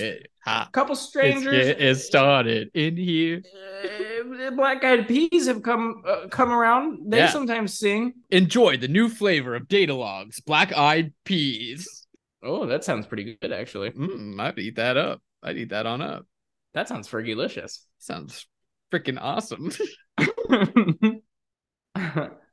Ha. 0.46 0.70
couple 0.72 0.94
It's, 0.94 1.02
strangers. 1.02 1.66
get- 1.66 1.82
it 1.82 1.96
started 1.98 2.70
in 2.76 2.96
here. 2.98 3.42
Uh, 3.84 4.52
Black 4.52 4.84
Eyed 4.84 5.08
Peas 5.08 5.48
have 5.48 5.64
come 5.64 6.04
uh, 6.08 6.28
come 6.30 6.52
around. 6.52 7.12
They 7.12 7.18
Yeah. 7.18 7.30
sometimes 7.30 7.78
sing. 7.78 8.14
Enjoy 8.30 8.78
the 8.78 8.88
new 8.88 9.10
flavor 9.10 9.56
of 9.56 9.68
data 9.68 9.94
logs, 9.96 10.40
black 10.42 10.72
eyed 10.78 11.14
peas. 11.24 12.06
Oh, 12.44 12.68
that 12.68 12.84
sounds 12.84 13.08
pretty 13.08 13.38
good, 13.42 13.52
actually. 13.52 13.90
Mm, 13.92 14.40
I'd 14.40 14.60
eat 14.60 14.76
that 14.76 14.98
up. 14.98 15.22
I'd 15.42 15.58
eat 15.58 15.70
that 15.70 15.88
on 15.88 16.02
up. 16.02 16.28
That 16.76 16.88
sounds 16.88 17.08
Fergalicious. 17.08 17.80
Sounds 17.98 18.46
freaking 18.92 19.18
awesome. 19.20 19.72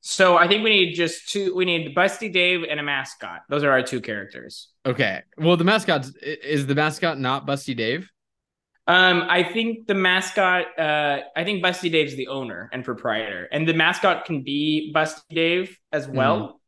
so 0.00 0.36
I 0.36 0.48
think 0.48 0.64
we 0.64 0.70
need 0.70 0.94
just 0.94 1.28
two. 1.28 1.54
We 1.54 1.64
need 1.64 1.94
Busty 1.94 2.32
Dave 2.32 2.64
and 2.68 2.80
a 2.80 2.82
mascot. 2.82 3.42
Those 3.48 3.64
are 3.64 3.70
our 3.70 3.82
two 3.82 4.00
characters. 4.00 4.68
okay. 4.86 5.22
Well, 5.36 5.56
the 5.56 5.64
mascot 5.64 6.06
is 6.22 6.66
the 6.66 6.74
mascot 6.74 7.18
not 7.18 7.46
Busty 7.46 7.76
Dave. 7.76 8.10
Um, 8.86 9.24
I 9.28 9.42
think 9.44 9.86
the 9.86 9.94
mascot. 9.94 10.78
Uh, 10.78 11.20
I 11.36 11.44
think 11.44 11.62
Busty 11.64 11.92
Dave's 11.92 12.16
the 12.16 12.28
owner 12.28 12.68
and 12.72 12.84
proprietor, 12.84 13.48
and 13.52 13.68
the 13.68 13.74
mascot 13.74 14.24
can 14.24 14.42
be 14.42 14.92
Busty 14.94 15.20
Dave 15.30 15.78
as 15.92 16.08
well. 16.08 16.60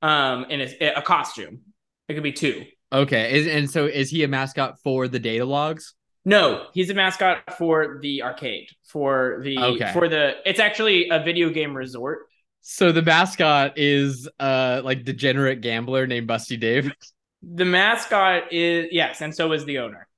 Um, 0.00 0.44
in 0.48 0.60
a, 0.60 0.92
a 0.96 1.02
costume. 1.02 1.60
It 2.08 2.14
could 2.14 2.22
be 2.22 2.32
two. 2.32 2.64
Okay. 2.92 3.36
Is 3.36 3.46
and 3.48 3.68
so 3.68 3.86
is 3.86 4.10
he 4.10 4.22
a 4.22 4.28
mascot 4.28 4.80
for 4.84 5.08
the 5.08 5.18
data 5.18 5.44
logs? 5.44 5.94
No, 6.24 6.66
he's 6.72 6.88
a 6.90 6.94
mascot 6.94 7.56
for 7.58 7.98
the 8.00 8.22
arcade. 8.22 8.68
For 8.86 9.40
the 9.42 9.58
Okay. 9.58 9.92
for 9.92 10.08
the. 10.08 10.36
It's 10.46 10.60
actually 10.60 11.08
a 11.10 11.20
video 11.22 11.50
game 11.50 11.76
resort. 11.76 12.27
So 12.60 12.92
the 12.92 13.02
mascot 13.02 13.74
is 13.76 14.28
uh 14.38 14.82
like 14.84 15.04
degenerate 15.04 15.60
gambler 15.60 16.06
named 16.06 16.28
Busty 16.28 16.58
Dave, 16.58 16.92
The 17.42 17.64
mascot 17.64 18.52
is 18.52 18.88
yes, 18.90 19.20
and 19.20 19.34
so 19.34 19.52
is 19.52 19.64
the 19.64 19.78
owner. 19.78 20.08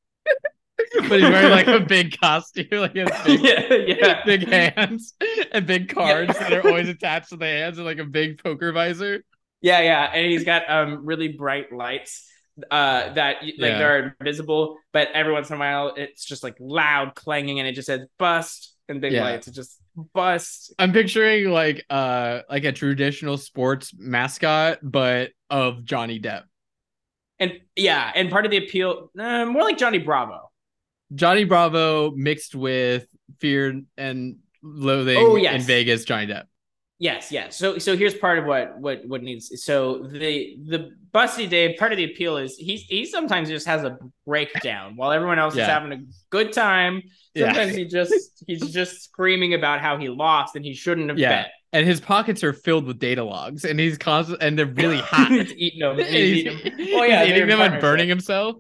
but 1.09 1.21
he's 1.21 1.29
wearing 1.31 1.51
like 1.51 1.67
a 1.67 1.79
big 1.81 2.19
costume, 2.19 2.67
like 2.73 2.95
big, 2.95 3.09
yeah, 3.43 3.75
yeah. 3.75 4.25
big 4.25 4.49
hands 4.49 5.15
and 5.53 5.67
big 5.67 5.95
cards 5.95 6.37
that 6.39 6.53
are 6.53 6.67
always 6.67 6.89
attached 6.89 7.29
to 7.29 7.37
the 7.37 7.45
hands 7.47 7.77
and 7.79 7.87
like 7.87 7.99
a 7.99 8.05
big 8.05 8.43
poker 8.43 8.73
visor. 8.73 9.23
Yeah, 9.61 9.81
yeah, 9.81 10.05
and 10.15 10.31
he's 10.31 10.45
got 10.45 10.69
um 10.71 11.05
really 11.05 11.29
bright 11.29 11.73
lights 11.73 12.27
uh 12.71 13.13
that 13.15 13.37
like 13.43 13.55
Yeah. 13.59 13.79
they're 13.79 14.17
invisible, 14.21 14.79
but 14.93 15.09
every 15.15 15.33
once 15.33 15.51
in 15.51 15.57
a 15.57 15.59
while 15.59 15.95
it's 15.97 16.25
just 16.25 16.43
like 16.43 16.57
loud 16.59 17.15
clanging 17.15 17.59
and 17.59 17.69
it 17.69 17.73
just 17.75 17.87
says 17.87 18.01
bust 18.19 18.75
and 18.89 19.01
big 19.01 19.13
Yeah. 19.13 19.25
lights. 19.25 19.47
It 19.47 19.55
just 19.55 19.79
bust. 20.13 20.73
I'm 20.79 20.93
picturing 20.93 21.51
like 21.51 21.85
uh 21.91 22.41
like 22.49 22.65
a 22.65 22.73
traditional 22.73 23.37
sports 23.37 23.93
mascot, 23.97 24.79
but 24.83 25.31
of 25.49 25.85
Johnny 25.85 26.21
Depp. 26.21 26.43
And 27.39 27.61
yeah, 27.77 28.13
and 28.15 28.31
part 28.31 28.45
of 28.45 28.51
the 28.51 28.59
appeal, 28.59 29.11
uh, 29.19 29.47
more 29.47 29.63
like 29.63 29.79
Johnny 29.79 29.99
Bravo. 29.99 30.51
Johnny 31.15 31.45
Bravo 31.45 32.11
mixed 32.13 32.55
with 32.55 33.07
Fear 33.39 33.83
and 33.97 34.37
Loathing 34.63 35.17
Oh, 35.19 35.37
yes. 35.37 35.61
in 35.61 35.67
Vegas, 35.67 36.05
Johnny 36.05 36.27
Depp. 36.27 36.45
Yes, 37.01 37.33
yes. 37.33 37.57
So 37.57 37.79
so 37.79 37.97
here's 37.97 38.13
part 38.15 38.39
of 38.39 38.45
what 38.45 38.79
what 38.79 39.01
what 39.07 39.23
needs. 39.23 39.51
So 39.65 40.07
the 40.13 40.59
the 40.67 40.91
Busty 41.15 41.49
Dave 41.49 41.79
part 41.79 41.93
of 41.93 41.97
the 41.97 42.05
appeal 42.05 42.37
is 42.37 42.57
he's 42.59 42.83
he 42.83 43.07
sometimes 43.07 43.49
just 43.49 43.67
has 43.67 43.83
a 43.85 43.97
breakdown 44.27 44.97
while 44.97 45.11
everyone 45.11 45.39
else 45.39 45.57
Yeah. 45.57 45.63
is 45.63 45.69
having 45.69 45.93
a 45.93 46.03
good 46.29 46.53
time. 46.53 47.03
Yeah. 47.35 47.47
Sometimes 47.47 47.75
he 47.75 47.87
just 47.87 48.45
he's 48.47 48.71
just 48.71 49.03
screaming 49.03 49.55
about 49.55 49.81
how 49.81 49.97
he 49.97 50.11
lost 50.11 50.57
and 50.57 50.65
he 50.65 50.75
shouldn't 50.75 51.09
have 51.09 51.19
Yeah. 51.19 51.45
bet. 51.45 51.53
And 51.73 51.87
his 51.87 52.03
pockets 52.03 52.45
are 52.45 52.53
filled 52.53 52.85
with 52.85 52.99
data 52.99 53.23
logs, 53.23 53.65
and 53.65 53.79
he's 53.79 53.97
constant, 53.97 54.43
and 54.43 54.59
they're 54.59 54.67
really 54.67 54.99
hot. 54.99 55.29
he's 55.31 55.53
oh, 55.53 55.55
eating 55.57 55.79
them. 55.81 55.99
And 56.01 56.09
He's 56.09 56.45
he's, 56.45 56.47
eating 56.47 56.77
them. 56.77 56.89
Oh 56.99 57.03
yeah, 57.05 57.25
eating 57.25 57.47
them 57.47 57.61
and 57.61 57.81
burning 57.81 58.09
himself. 58.09 58.57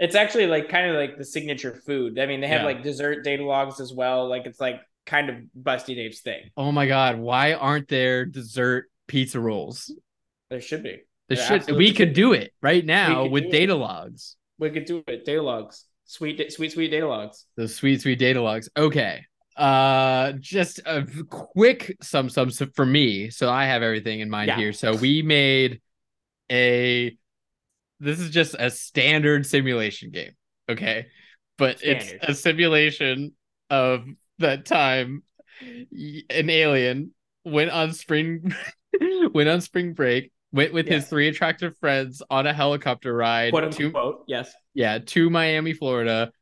It's 0.00 0.16
actually 0.16 0.48
like 0.48 0.68
kind 0.68 0.90
of 0.90 0.96
like 0.96 1.16
the 1.16 1.24
signature 1.24 1.80
food. 1.86 2.18
I 2.18 2.26
mean, 2.26 2.40
they 2.40 2.48
have 2.48 2.62
Yeah. 2.62 2.66
like 2.66 2.82
dessert 2.82 3.22
data 3.24 3.44
logs 3.44 3.80
as 3.80 3.92
well. 3.94 4.28
Like 4.28 4.46
it's 4.46 4.60
like 4.60 4.80
kind 5.06 5.30
of 5.30 5.36
Busty 5.60 5.94
Dave's 5.94 6.20
thing. 6.20 6.50
Oh 6.56 6.72
my 6.72 6.86
god, 6.86 7.18
why 7.18 7.54
aren't 7.54 7.88
there 7.88 8.24
dessert 8.24 8.90
pizza 9.06 9.40
rolls? 9.40 9.92
There 10.50 10.60
should 10.60 10.82
be. 10.82 11.02
There 11.28 11.36
There 11.36 11.60
should 11.62 11.76
we 11.76 11.92
could 11.92 12.12
do 12.12 12.32
it 12.32 12.52
right 12.60 12.84
now 12.84 13.26
with 13.26 13.44
it. 13.44 13.52
data 13.52 13.74
logs. 13.74 14.36
We 14.58 14.70
could 14.70 14.84
do 14.84 15.02
it. 15.06 15.24
Data 15.24 15.42
logs. 15.42 15.84
Sweet, 16.04 16.52
sweet, 16.52 16.72
sweet 16.72 16.90
data 16.90 17.06
logs. 17.06 17.46
The 17.56 17.68
sweet, 17.68 18.00
sweet 18.00 18.18
data 18.18 18.42
logs. 18.42 18.68
Okay. 18.76 19.24
Uh 19.56 20.32
just 20.40 20.80
a 20.86 21.06
quick 21.28 21.96
sum 22.02 22.28
sum 22.30 22.50
for 22.50 22.86
me. 22.86 23.30
So 23.30 23.50
I 23.50 23.66
have 23.66 23.82
everything 23.82 24.20
in 24.20 24.28
mind 24.30 24.48
Yeah. 24.48 24.56
here. 24.56 24.72
So 24.72 24.94
we 24.96 25.22
made 25.22 25.80
a 26.50 27.16
this 28.00 28.18
is 28.18 28.30
just 28.30 28.54
a 28.58 28.70
standard 28.70 29.46
simulation 29.46 30.10
game. 30.10 30.32
Okay. 30.68 31.06
But 31.58 31.78
Standard. 31.78 32.18
it's 32.22 32.28
a 32.28 32.34
simulation 32.34 33.32
of 33.68 34.04
that 34.40 34.66
time 34.66 35.22
an 35.60 36.50
alien 36.50 37.12
went 37.44 37.70
on 37.70 37.92
spring 37.92 38.54
went 39.32 39.48
on 39.48 39.60
spring 39.60 39.92
break, 39.92 40.32
went 40.52 40.72
with 40.72 40.88
his 40.88 41.06
three 41.06 41.28
attractive 41.28 41.76
friends 41.78 42.22
on 42.30 42.46
a 42.46 42.52
helicopter 42.52 43.14
ride 43.14 43.52
Quote 43.52 43.72
to 43.72 43.86
unquote. 43.86 44.24
Yes. 44.26 44.52
yeah, 44.74 44.98
to 44.98 45.30
Miami, 45.30 45.72
Florida, 45.72 46.32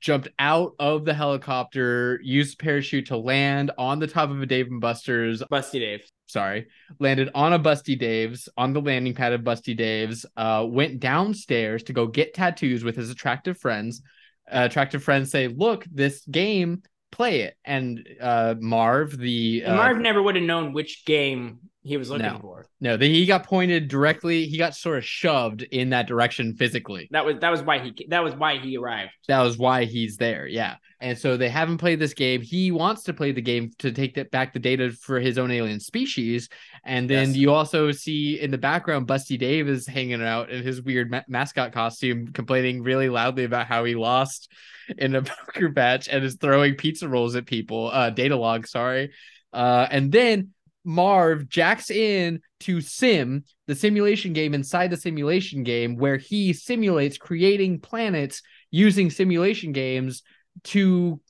jumped 0.00 0.28
out 0.38 0.72
of 0.78 1.04
the 1.04 1.14
helicopter, 1.14 2.20
used 2.22 2.58
parachute 2.58 3.06
to 3.06 3.16
land 3.16 3.70
on 3.78 4.00
the 4.00 4.06
top 4.06 4.30
of 4.30 4.42
a 4.42 4.46
Dave 4.46 4.66
and 4.66 4.80
Buster's. 4.80 5.42
Busty 5.50 5.78
Dave. 5.78 6.04
Sorry, 6.26 6.68
landed 6.98 7.30
on 7.34 7.52
a 7.52 7.58
Busty 7.58 7.98
Dave's 7.98 8.48
on 8.56 8.72
the 8.72 8.80
landing 8.80 9.14
pad 9.14 9.32
of 9.32 9.42
Busty 9.42 9.76
Dave's. 9.76 10.26
Uh, 10.36 10.66
went 10.68 10.98
downstairs 10.98 11.82
to 11.84 11.92
go 11.92 12.06
get 12.06 12.34
tattoos 12.34 12.82
with 12.84 12.96
his 12.96 13.10
attractive 13.10 13.58
friends. 13.58 14.02
Uh, 14.50 14.66
attractive 14.68 15.04
friends 15.04 15.30
say, 15.30 15.48
"Look, 15.48 15.84
this 15.90 16.24
game, 16.26 16.82
play 17.12 17.42
it." 17.42 17.56
And 17.64 18.08
uh, 18.20 18.56
Marv, 18.58 19.16
the 19.16 19.62
And 19.64 19.74
uh, 19.74 19.76
Marv 19.76 19.98
never 19.98 20.20
would 20.22 20.34
have 20.34 20.44
known 20.44 20.72
which 20.72 21.04
game 21.04 21.60
he 21.84 21.96
was 21.96 22.10
looking 22.10 22.26
No. 22.26 22.38
for. 22.40 22.66
no, 22.80 22.96
the, 22.96 23.08
he 23.08 23.26
got 23.26 23.44
pointed 23.44 23.88
directly. 23.88 24.46
He 24.46 24.56
got 24.58 24.74
sort 24.74 24.98
of 24.98 25.04
shoved 25.04 25.62
in 25.62 25.90
that 25.90 26.06
direction 26.06 26.54
physically. 26.54 27.08
That 27.10 27.24
was 27.24 27.36
that 27.40 27.50
was 27.50 27.62
why 27.62 27.78
he 27.80 28.06
that 28.08 28.22
was 28.22 28.34
why 28.34 28.58
he 28.58 28.76
arrived. 28.76 29.10
that 29.28 29.40
was 29.42 29.58
why 29.58 29.84
he's 29.84 30.16
there. 30.16 30.46
Yeah. 30.46 30.76
And 31.00 31.18
so 31.18 31.36
they 31.36 31.48
haven't 31.48 31.78
played 31.78 31.98
this 31.98 32.14
game. 32.14 32.42
He 32.42 32.70
wants 32.70 33.02
to 33.04 33.12
play 33.12 33.32
the 33.32 33.42
game 33.42 33.72
to 33.80 33.90
take 33.90 34.14
that 34.14 34.30
back 34.30 34.52
the 34.52 34.60
data 34.60 34.92
for 34.92 35.18
his 35.18 35.36
own 35.36 35.50
alien 35.50 35.80
species. 35.80 36.48
And 36.84 37.10
then 37.10 37.28
Yes. 37.30 37.36
you 37.36 37.50
also 37.52 37.90
see 37.90 38.38
in 38.40 38.52
the 38.52 38.58
background, 38.58 39.08
Busty 39.08 39.36
Dave 39.36 39.68
is 39.68 39.84
hanging 39.84 40.22
out 40.22 40.50
in 40.50 40.62
his 40.62 40.80
weird 40.80 41.10
ma- 41.10 41.22
mascot 41.26 41.72
costume, 41.72 42.28
complaining 42.28 42.84
really 42.84 43.08
loudly 43.08 43.42
about 43.42 43.66
how 43.66 43.82
he 43.82 43.96
lost 43.96 44.48
in 44.96 45.16
a 45.16 45.22
poker 45.22 45.70
match 45.70 46.06
and 46.08 46.22
is 46.24 46.36
throwing 46.36 46.76
pizza 46.76 47.08
rolls 47.08 47.34
at 47.34 47.46
people. 47.46 47.90
Uh, 47.92 48.10
data 48.10 48.36
log, 48.36 48.68
sorry. 48.68 49.10
Uh, 49.52 49.88
and 49.90 50.12
then 50.12 50.50
Marv 50.84 51.48
jacks 51.48 51.90
in 51.90 52.40
to 52.60 52.80
Sim, 52.80 53.44
the 53.66 53.74
simulation 53.74 54.32
game 54.32 54.54
inside 54.54 54.90
the 54.90 54.96
simulation 54.96 55.62
game, 55.62 55.96
where 55.96 56.16
he 56.16 56.52
simulates 56.52 57.18
creating 57.18 57.80
planets 57.80 58.42
using 58.70 59.10
simulation 59.10 59.72
games 59.72 60.22
to 60.64 61.20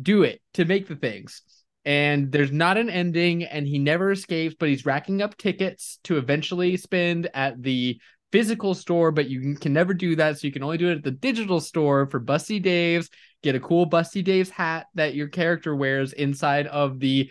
do 0.00 0.22
it, 0.22 0.40
to 0.54 0.64
make 0.64 0.88
the 0.88 0.96
things. 0.96 1.42
And 1.84 2.30
there's 2.30 2.52
not 2.52 2.78
an 2.78 2.88
ending, 2.88 3.44
and 3.44 3.66
he 3.66 3.78
never 3.78 4.12
escapes, 4.12 4.54
but 4.58 4.68
he's 4.68 4.86
racking 4.86 5.20
up 5.20 5.36
tickets 5.36 5.98
to 6.04 6.16
eventually 6.16 6.76
spend 6.76 7.28
at 7.34 7.60
the 7.62 8.00
physical 8.30 8.74
store, 8.74 9.12
but 9.12 9.28
you 9.28 9.56
can 9.56 9.72
never 9.72 9.92
do 9.92 10.16
that. 10.16 10.38
So 10.38 10.46
you 10.46 10.52
can 10.52 10.62
only 10.62 10.78
do 10.78 10.88
it 10.88 10.98
at 10.98 11.04
the 11.04 11.10
digital 11.10 11.60
store 11.60 12.06
for 12.06 12.20
Busty 12.20 12.62
Dave's. 12.62 13.10
Get 13.42 13.56
a 13.56 13.60
cool 13.60 13.88
Busty 13.88 14.24
Dave's 14.24 14.50
hat 14.50 14.86
that 14.94 15.14
your 15.14 15.28
character 15.28 15.74
wears 15.76 16.12
inside 16.12 16.66
of 16.68 16.98
the 16.98 17.30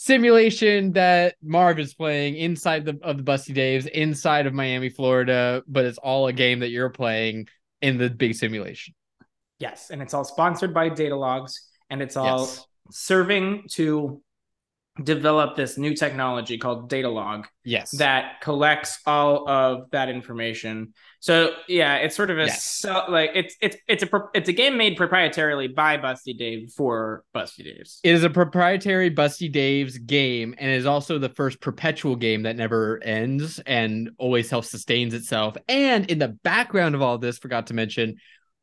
simulation 0.00 0.92
that 0.92 1.34
Marv 1.42 1.78
is 1.78 1.92
playing 1.92 2.34
inside 2.34 2.86
the 2.86 2.98
of 3.02 3.18
the 3.18 3.22
Busty 3.22 3.52
Dave's 3.52 3.84
inside 3.84 4.46
of 4.46 4.54
Miami, 4.54 4.88
Florida, 4.88 5.62
but 5.68 5.84
it's 5.84 5.98
all 5.98 6.26
a 6.26 6.32
game 6.32 6.60
that 6.60 6.70
you're 6.70 6.88
playing 6.88 7.48
in 7.82 7.98
the 7.98 8.08
big 8.08 8.34
simulation. 8.34 8.94
Yes, 9.58 9.90
and 9.90 10.00
it's 10.00 10.14
all 10.14 10.24
sponsored 10.24 10.72
by 10.72 10.88
data 10.88 11.14
logs, 11.14 11.68
and 11.90 12.00
it's 12.00 12.16
all 12.16 12.38
Yes. 12.38 12.66
serving 12.90 13.64
to 13.72 14.22
develop 15.02 15.54
this 15.54 15.76
new 15.76 15.94
technology 15.94 16.56
called 16.56 16.88
data 16.88 17.10
log 17.10 17.46
Yes. 17.62 17.90
that 17.98 18.40
collects 18.40 19.00
all 19.04 19.46
of 19.50 19.90
that 19.90 20.08
information. 20.08 20.94
So 21.20 21.52
yeah, 21.68 21.96
it's 21.96 22.16
sort 22.16 22.30
of 22.30 22.38
a 22.38 22.46
Yes. 22.46 22.64
so, 22.64 23.04
like 23.08 23.32
it's 23.34 23.54
it's 23.60 23.76
it's 23.86 24.02
a 24.02 24.08
it's 24.32 24.48
a 24.48 24.54
game 24.54 24.78
made 24.78 24.96
proprietarily 24.96 25.72
by 25.72 25.98
Busty 25.98 26.36
Dave 26.36 26.72
for 26.72 27.24
Busty 27.34 27.60
Daves. 27.60 27.98
It 28.02 28.12
is 28.12 28.24
a 28.24 28.30
proprietary 28.30 29.10
Busty 29.10 29.52
Dave's 29.52 29.98
game, 29.98 30.54
and 30.58 30.70
is 30.70 30.86
also 30.86 31.18
the 31.18 31.28
first 31.28 31.60
perpetual 31.60 32.16
game 32.16 32.44
that 32.44 32.56
never 32.56 33.02
ends 33.04 33.60
and 33.66 34.10
always 34.16 34.48
self 34.48 34.64
sustains 34.64 35.12
itself. 35.12 35.58
And 35.68 36.10
in 36.10 36.18
the 36.18 36.28
background 36.28 36.94
of 36.94 37.02
all 37.02 37.18
this, 37.18 37.36
forgot 37.36 37.66
to 37.66 37.74
mention, 37.74 38.16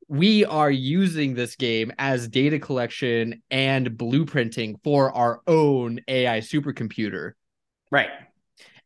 we 0.07 0.43
are 0.43 0.71
using 0.71 1.35
this 1.35 1.55
game 1.55 1.91
as 1.99 2.27
data 2.27 2.57
collection 2.57 3.43
and 3.51 3.91
blueprinting 3.91 4.81
for 4.83 5.11
our 5.11 5.41
own 5.45 5.99
AI 6.07 6.39
supercomputer. 6.39 7.33
Right. 7.91 8.09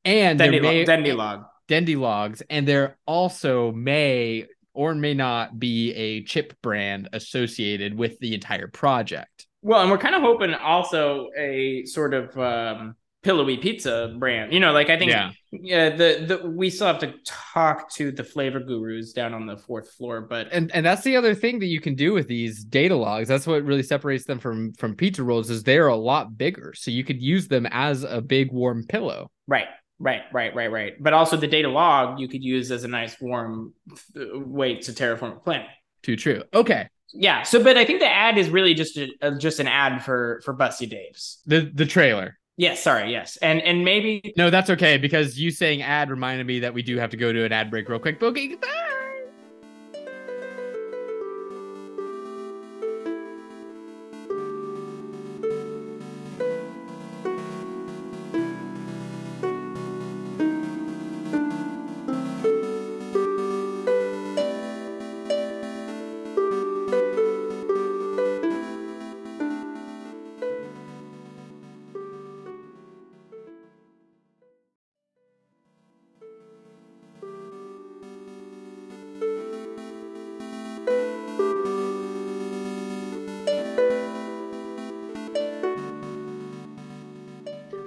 And 0.04 0.40
Dendy, 0.40 0.60
may, 0.60 0.84
Dendy 0.84 1.14
log. 1.14 1.46
Dendy 1.72 1.96
logs, 1.96 2.44
and 2.50 2.68
there 2.68 2.98
also 3.06 3.72
may 3.72 4.46
or 4.74 4.94
may 4.94 5.14
not 5.14 5.58
be 5.58 5.94
a 5.94 6.22
chip 6.24 6.54
brand 6.62 7.08
associated 7.14 7.98
with 7.98 8.20
the 8.20 8.34
entire 8.34 8.68
project. 8.68 9.48
Well, 9.62 9.82
and 9.82 9.90
we're 9.90 9.98
kind 9.98 10.14
of 10.14 10.22
hoping 10.22 10.54
also 10.54 11.30
a 11.38 11.86
sort 11.86 12.14
of 12.14 12.38
um, 12.38 12.96
pillowy 13.24 13.56
pizza 13.56 14.14
brand. 14.20 14.52
You 14.52 14.60
know, 14.60 14.74
like 14.74 14.90
I 14.90 14.98
think 14.98 15.12
Yeah. 15.12 15.32
yeah, 15.54 15.96
the 15.96 16.26
the 16.42 16.50
we 16.50 16.70
still 16.70 16.88
have 16.88 17.00
to 17.00 17.14
talk 17.26 17.90
to 17.94 18.12
the 18.12 18.26
flavor 18.26 18.60
gurus 18.60 19.14
down 19.14 19.34
on 19.34 19.46
the 19.46 19.56
fourth 19.56 19.94
floor, 19.94 20.20
but 20.20 20.50
and 20.52 20.72
and 20.76 20.86
that's 20.86 21.04
the 21.04 21.16
other 21.16 21.34
thing 21.34 21.60
that 21.60 21.68
you 21.68 21.80
can 21.80 21.96
do 21.96 22.12
with 22.12 22.28
these 22.28 22.66
data 22.66 22.98
logs 22.98 23.30
that's 23.30 23.48
what 23.48 23.64
really 23.64 23.84
separates 23.84 24.26
them 24.26 24.40
from 24.40 24.74
from 24.74 24.94
pizza 24.94 25.24
rolls 25.24 25.50
is 25.50 25.64
they're 25.64 25.88
a 25.88 25.96
lot 25.96 26.38
bigger 26.38 26.74
so 26.76 26.92
you 26.92 27.06
could 27.06 27.22
use 27.22 27.48
them 27.48 27.66
as 27.72 28.04
a 28.04 28.20
big 28.20 28.52
warm 28.52 28.86
pillow 28.88 29.32
right, 29.48 29.68
right, 30.02 30.22
right, 30.34 30.54
right, 30.56 30.72
right. 30.72 30.94
But 31.00 31.14
also 31.14 31.38
the 31.38 31.48
data 31.48 31.70
log 31.70 32.20
you 32.20 32.28
could 32.28 32.44
use 32.44 32.72
as 32.72 32.84
a 32.84 32.88
nice 32.88 33.16
warm 33.22 33.74
uh, 34.16 34.40
way 34.40 34.76
to 34.76 34.92
terraform 34.92 35.38
a 35.38 35.40
planet. 35.40 35.68
too 36.04 36.16
true 36.16 36.44
okay 36.54 36.88
Yeah. 37.14 37.44
So, 37.44 37.62
but 37.64 37.76
I 37.78 37.84
think 37.86 38.00
the 38.00 38.08
ad 38.08 38.38
is 38.38 38.50
really 38.50 38.74
just 38.74 38.98
a, 38.98 39.10
uh, 39.22 39.38
just 39.38 39.60
an 39.60 39.68
ad 39.68 40.04
for 40.04 40.42
for 40.46 40.54
Busty 40.56 40.90
Dave's. 40.90 41.42
the 41.46 41.70
the 41.74 41.86
trailer 41.86 42.38
Yes. 42.58 42.84
Sorry. 42.84 43.12
Yes. 43.12 43.38
And 43.38 43.62
and 43.62 43.84
maybe 43.84 44.34
no 44.38 44.50
that's 44.50 44.70
okay 44.70 44.98
because 44.98 45.40
you 45.40 45.52
saying 45.52 45.82
ad 45.82 46.10
reminded 46.10 46.46
me 46.46 46.60
that 46.60 46.74
we 46.74 46.84
do 46.84 46.98
have 46.98 47.10
to 47.12 47.18
go 47.18 47.34
to 47.34 47.44
an 47.44 47.52
ad 47.52 47.72
break 47.72 47.90
real 47.90 48.00
quick 48.00 48.22
okay 48.22 48.56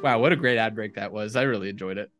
wow 0.04 0.18
what 0.18 0.32
a 0.32 0.36
great 0.36 0.58
ad 0.58 0.74
break 0.74 0.94
that 0.96 1.12
was 1.12 1.34
i 1.34 1.42
really 1.42 1.70
enjoyed 1.70 1.96
it 1.96 2.10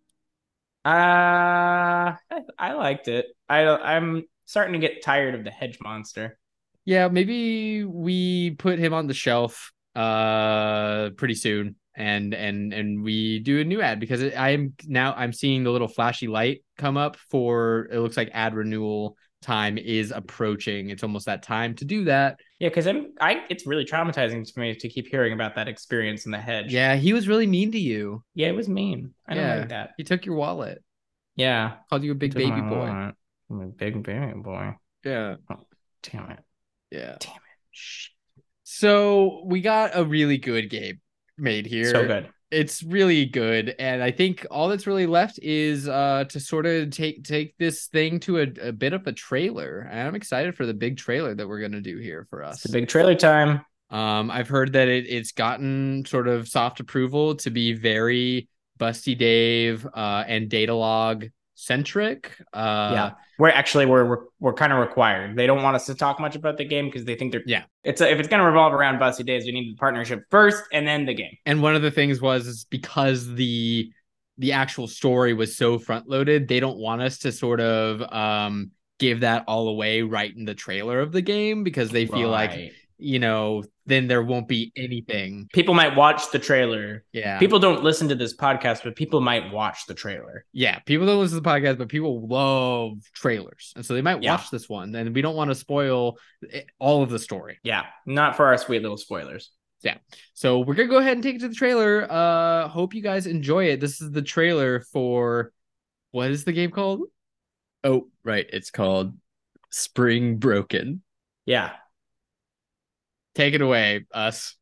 uh 0.87 2.17
I, 2.17 2.41
I 2.59 2.73
liked 2.73 3.09
it. 3.09 3.27
I 3.49 3.67
I'm 3.67 4.25
starting 4.47 4.73
to 4.73 4.79
get 4.79 5.03
tired 5.03 5.35
of 5.35 5.45
the 5.45 5.51
hedge 5.51 5.79
monster. 5.83 6.39
yeah 6.87 7.09
maybe 7.09 7.85
we 7.85 8.53
put 8.53 8.79
him 8.79 8.93
on 8.95 9.07
the 9.07 9.15
shelf 9.15 9.71
uh 9.95 11.11
pretty 11.11 11.35
soon 11.35 11.77
and 11.95 12.35
and 12.35 12.73
and 12.73 13.03
we 13.05 13.39
do 13.39 13.61
a 13.61 13.65
new 13.65 13.81
ad 13.81 14.01
because 14.01 14.23
i'm 14.35 14.75
now 14.87 15.15
i'm 15.15 15.33
seeing 15.33 15.63
the 15.63 15.71
little 15.71 15.89
flashy 15.89 16.27
light 16.27 16.65
come 16.79 16.97
up 16.97 17.17
for 17.31 17.89
it 17.93 18.01
looks 18.01 18.17
like 18.17 18.31
ad 18.33 18.55
renewal 18.55 19.17
time 19.45 19.79
is 19.79 20.11
approaching 20.11 20.91
it's 20.91 21.03
almost 21.03 21.27
that 21.27 21.43
time 21.43 21.75
to 21.75 21.85
do 21.85 22.05
that 22.05 22.41
Yeah, 22.59 22.71
because 22.71 22.87
I'm 22.87 23.13
I 23.21 23.45
it's 23.51 23.67
really 23.67 23.85
traumatizing 23.85 24.53
to 24.53 24.61
me 24.61 24.75
to 24.75 24.89
keep 24.89 25.07
hearing 25.07 25.33
about 25.33 25.55
that 25.55 25.69
experience 25.69 26.25
in 26.27 26.33
the 26.33 26.39
hedge. 26.41 26.73
yeah 26.73 26.97
he 26.97 27.13
was 27.13 27.29
really 27.29 27.47
mean 27.47 27.71
to 27.73 27.79
you 27.79 28.25
Yeah, 28.35 28.49
it 28.49 28.57
was 28.57 28.69
mean. 28.69 29.15
I 29.29 29.35
don't 29.35 29.45
Yeah. 29.45 29.57
like 29.61 29.69
that. 29.69 29.91
he 29.97 30.03
took 30.05 30.25
your 30.27 30.35
wallet 30.37 30.83
Yeah. 31.37 31.75
called 31.89 32.03
you 32.05 32.13
a 32.13 32.15
big 32.15 32.35
baby 32.35 32.61
boy. 32.61 32.87
I'm 33.51 33.61
a 33.61 33.67
big 33.67 34.03
baby 34.03 34.33
boy. 34.41 34.73
yeah 35.05 35.37
Oh, 35.51 35.61
Damn 36.03 36.31
it. 36.31 36.41
yeah 36.91 37.17
Damn 37.21 37.33
it. 37.37 37.43
Shh. 37.73 38.09
so 38.63 39.43
we 39.47 39.61
got 39.61 39.93
a 39.95 40.05
really 40.05 40.39
good 40.39 40.71
game 40.71 41.01
made 41.37 41.67
here 41.67 41.91
So 41.91 42.07
good. 42.07 42.29
It's 42.55 42.83
really 42.85 43.25
good 43.27 43.75
and 43.79 44.03
i 44.03 44.11
think 44.11 44.47
all 44.51 44.69
that's 44.69 44.87
really 44.87 45.07
left 45.07 45.39
is 45.43 45.89
uh 45.89 46.25
to 46.29 46.39
sort 46.39 46.67
of 46.67 46.91
take 46.91 47.25
take 47.25 47.57
this 47.59 47.87
thing 47.87 48.21
to 48.21 48.39
a, 48.39 48.47
a 48.63 48.73
bit 48.73 48.93
of 48.93 49.07
a 49.07 49.13
trailer 49.13 49.89
and 49.91 50.07
i'm 50.09 50.15
excited 50.15 50.55
for 50.57 50.65
the 50.67 50.75
big 50.75 50.97
trailer 50.97 51.35
that 51.35 51.47
we're 51.49 51.59
going 51.61 51.73
to 51.73 51.81
do 51.81 51.99
here 51.99 52.27
for 52.31 52.45
us 52.45 52.57
It's 52.57 52.63
the 52.65 52.79
big 52.79 52.89
trailer 52.89 53.15
time. 53.15 53.65
um 53.91 54.31
i've 54.31 54.49
heard 54.49 54.73
that 54.75 54.89
it, 54.89 55.07
it's 55.09 55.33
gotten 55.33 56.05
sort 56.07 56.29
of 56.29 56.49
soft 56.49 56.81
approval 56.81 57.35
to 57.37 57.51
be 57.51 57.73
very 57.73 58.49
busty 58.79 59.17
dave 59.19 59.87
uh 59.95 60.25
and 60.27 60.49
datalog 60.49 61.31
centric 61.55 62.37
uh 62.53 62.91
yeah. 62.93 63.11
We're 63.39 63.49
actually 63.51 63.87
we're 63.87 64.05
we're, 64.05 64.19
we're 64.41 64.53
kind 64.55 64.73
of 64.73 64.79
required. 64.79 65.37
They 65.37 65.47
don't 65.47 65.63
want 65.63 65.75
us 65.77 65.87
to 65.87 65.95
talk 65.95 66.21
much 66.21 66.37
about 66.37 66.57
the 66.57 66.65
game 66.65 66.87
because 66.87 67.05
they 67.05 67.15
think 67.17 67.33
they're 67.33 67.43
Yeah. 67.47 67.65
It's 67.83 68.01
a, 68.01 68.11
if 68.11 68.19
it's 68.19 68.29
gonna 68.29 68.45
revolve 68.47 68.73
around 68.73 68.99
Busty 68.99 69.25
Days, 69.27 69.45
we 69.45 69.53
need 69.53 69.73
the 69.73 69.77
partnership 69.77 70.25
first 70.31 70.63
and 70.73 70.87
then 70.87 71.05
the 71.07 71.15
game. 71.15 71.37
and 71.47 71.63
one 71.63 71.75
of 71.75 71.83
the 71.83 71.91
things 71.91 72.21
was 72.21 72.47
is 72.47 72.65
because 72.71 73.35
the 73.35 73.91
the 74.39 74.53
actual 74.53 74.87
story 74.89 75.33
was 75.33 75.57
so 75.57 75.79
front 75.79 76.09
loaded 76.09 76.49
they 76.49 76.59
don't 76.59 76.79
want 76.79 77.01
us 77.01 77.19
to 77.19 77.31
sort 77.31 77.61
of 77.61 78.03
um 78.13 78.71
give 78.99 79.21
that 79.21 79.45
all 79.47 79.69
away 79.69 80.03
right 80.03 80.35
in 80.37 80.45
the 80.45 80.55
trailer 80.55 81.01
of 81.01 81.13
the 81.13 81.23
game 81.23 81.63
because 81.65 81.91
they 81.91 82.07
feel 82.07 82.29
like 82.29 82.51
Right. 82.51 82.73
You 82.99 83.19
know 83.19 83.63
then 83.87 84.07
there 84.09 84.23
won't 84.23 84.49
be 84.49 84.73
anything 84.77 85.47
people 85.53 85.75
might 85.75 85.95
watch 85.97 86.31
the 86.31 86.39
trailer. 86.39 87.05
yeah 87.13 87.39
People 87.39 87.59
don't 87.59 87.83
listen 87.85 88.09
to 88.09 88.15
this 88.15 88.35
podcast, 88.37 88.83
but 88.85 88.97
people 88.97 89.21
might 89.21 89.53
watch 89.53 89.87
the 89.87 89.95
trailer. 89.95 90.45
yeah 90.53 90.79
people 90.81 91.07
don't 91.07 91.19
listen 91.19 91.37
to 91.37 91.41
the 91.43 91.49
podcast 91.49 91.77
but 91.79 91.89
people 91.89 92.27
love 92.27 92.99
trailers 93.13 93.73
and 93.77 93.85
so 93.85 93.95
they 93.95 94.03
might 94.03 94.23
Yeah. 94.23 94.33
watch 94.37 94.51
this 94.51 94.69
one 94.69 94.95
and 94.95 95.15
we 95.15 95.23
don't 95.23 95.37
want 95.37 95.51
to 95.51 95.55
spoil 95.55 96.19
all 96.79 97.03
of 97.03 97.11
the 97.11 97.19
story 97.19 97.59
Yeah, 97.63 97.85
not 98.07 98.37
for 98.37 98.47
our 98.47 98.57
sweet 98.59 98.83
little 98.83 98.97
spoilers. 98.97 99.51
Yeah. 99.83 99.99
So 100.33 100.61
we're 100.61 100.75
gonna 100.75 100.89
go 100.89 100.99
ahead 100.99 101.13
and 101.15 101.23
take 101.23 101.37
it 101.37 101.41
to 101.41 101.49
the 101.49 101.55
trailer 101.55 102.07
uh 102.11 102.69
hope 102.69 102.95
you 102.95 103.03
guys 103.03 103.27
enjoy 103.27 103.65
it 103.67 103.81
this 103.81 104.01
is 104.01 104.11
the 104.13 104.23
trailer 104.23 104.81
for 104.81 105.53
what 106.13 106.31
is 106.31 106.45
the 106.45 106.53
game 106.53 106.71
called 106.71 107.03
oh 107.83 108.09
right 108.25 108.47
it's 108.53 108.71
called 108.71 109.15
spring 109.71 110.37
broken 110.39 111.03
Yeah. 111.45 111.73
Take 113.35 113.55
it 113.55 113.61
away 113.61 114.05
us 114.13 114.57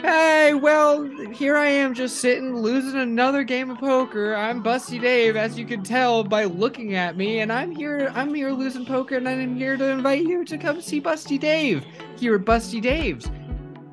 Hey, 0.00 0.54
well, 0.54 1.02
here 1.32 1.56
I 1.56 1.66
am 1.66 1.92
just 1.92 2.18
sitting 2.18 2.54
losing 2.54 3.00
another 3.00 3.42
game 3.42 3.70
of 3.70 3.78
poker. 3.78 4.34
I'm 4.34 4.62
Busty 4.62 5.00
Dave, 5.00 5.36
as 5.36 5.58
you 5.58 5.66
can 5.66 5.82
tell 5.82 6.22
by 6.22 6.44
looking 6.44 6.94
at 6.94 7.16
me, 7.16 7.40
and 7.40 7.52
I'm 7.52 7.72
here 7.72 8.12
I'm 8.14 8.32
here 8.32 8.52
losing 8.52 8.86
poker 8.86 9.16
and 9.16 9.28
I'm 9.28 9.56
here 9.56 9.76
to 9.76 9.84
invite 9.84 10.22
you 10.22 10.44
to 10.44 10.56
come 10.58 10.80
see 10.80 11.00
Busty 11.00 11.40
Dave 11.40 11.84
here 12.18 12.36
at 12.36 12.42
Busty 12.42 12.80
Dave's. 12.80 13.30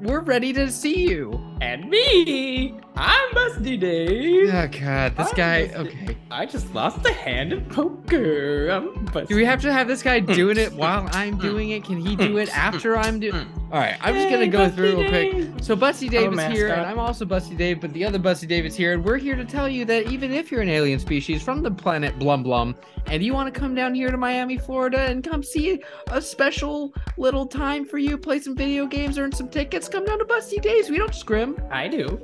We're 0.01 0.21
ready 0.21 0.53
to 0.53 0.69
see 0.71 1.09
you. 1.09 1.52
And 1.63 1.89
me, 1.89 2.75
I'm 2.97 3.33
Busty 3.33 3.79
Dave. 3.79 4.49
Oh 4.53 4.67
god, 4.67 5.15
this 5.15 5.29
I'm 5.29 5.33
guy 5.33 5.67
Busty- 5.69 5.75
okay. 5.77 6.17
I 6.29 6.45
just 6.45 6.73
lost 6.73 7.05
a 7.05 7.13
hand 7.13 7.53
of 7.53 7.69
poker. 7.69 8.67
I'm 8.67 9.07
Busty. 9.07 9.29
Do 9.29 9.35
we 9.37 9.45
have 9.45 9.61
to 9.61 9.71
have 9.71 9.87
this 9.87 10.03
guy 10.03 10.19
doing 10.19 10.57
it 10.57 10.73
while 10.73 11.07
I'm 11.13 11.37
doing 11.37 11.69
it? 11.69 11.85
Can 11.85 12.01
he 12.01 12.17
do 12.17 12.37
it 12.37 12.49
after 12.57 12.97
I'm 12.97 13.17
doing 13.17 13.47
Alright, 13.73 13.97
I'm 14.01 14.13
just 14.13 14.29
gonna 14.29 14.47
go 14.47 14.69
through 14.69 14.97
Busty 14.97 15.33
real 15.33 15.45
quick. 15.45 15.63
So 15.63 15.75
Busty 15.75 16.07
Dave 16.07 16.31
is 16.31 16.43
here, 16.53 16.67
and. 16.67 16.81
I'm 16.81 16.99
also 16.99 17.25
Busty 17.25 17.57
Dave, 17.57 17.81
but 17.81 17.91
the 17.93 18.05
other 18.05 18.19
Busty 18.19 18.47
Dave 18.47 18.67
is 18.67 18.75
here, 18.75 18.93
and 18.93 19.03
we're 19.03 19.17
here 19.17 19.35
to 19.35 19.45
tell 19.45 19.67
you 19.67 19.83
that 19.85 20.11
even 20.11 20.31
if 20.31 20.51
you're 20.51 20.61
an 20.61 20.69
alien 20.69 20.99
species 20.99 21.41
from 21.41 21.63
the 21.63 21.71
planet 21.71 22.19
Blum 22.19 22.43
Blum, 22.43 22.75
and 23.07 23.23
you 23.23 23.33
want 23.33 23.51
to 23.51 23.59
come 23.59 23.73
down 23.73 23.95
here 23.95 24.11
to 24.11 24.17
Miami, 24.17 24.59
Florida, 24.59 24.99
and 24.99 25.23
come 25.23 25.41
see 25.41 25.81
a 26.11 26.21
special 26.21 26.93
little 27.17 27.47
time 27.47 27.83
for 27.83 27.97
you, 27.97 28.15
play 28.15 28.39
some 28.39 28.55
video 28.55 28.85
games, 28.85 29.17
earn 29.17 29.31
some 29.31 29.49
tickets, 29.49 29.87
come 29.87 30.05
down 30.05 30.19
to 30.19 30.25
Busty 30.25 30.61
Dave's. 30.61 30.91
We 30.91 30.99
don't 30.99 31.15
scrim. 31.15 31.52
I 31.71 31.87
do. 31.87 32.21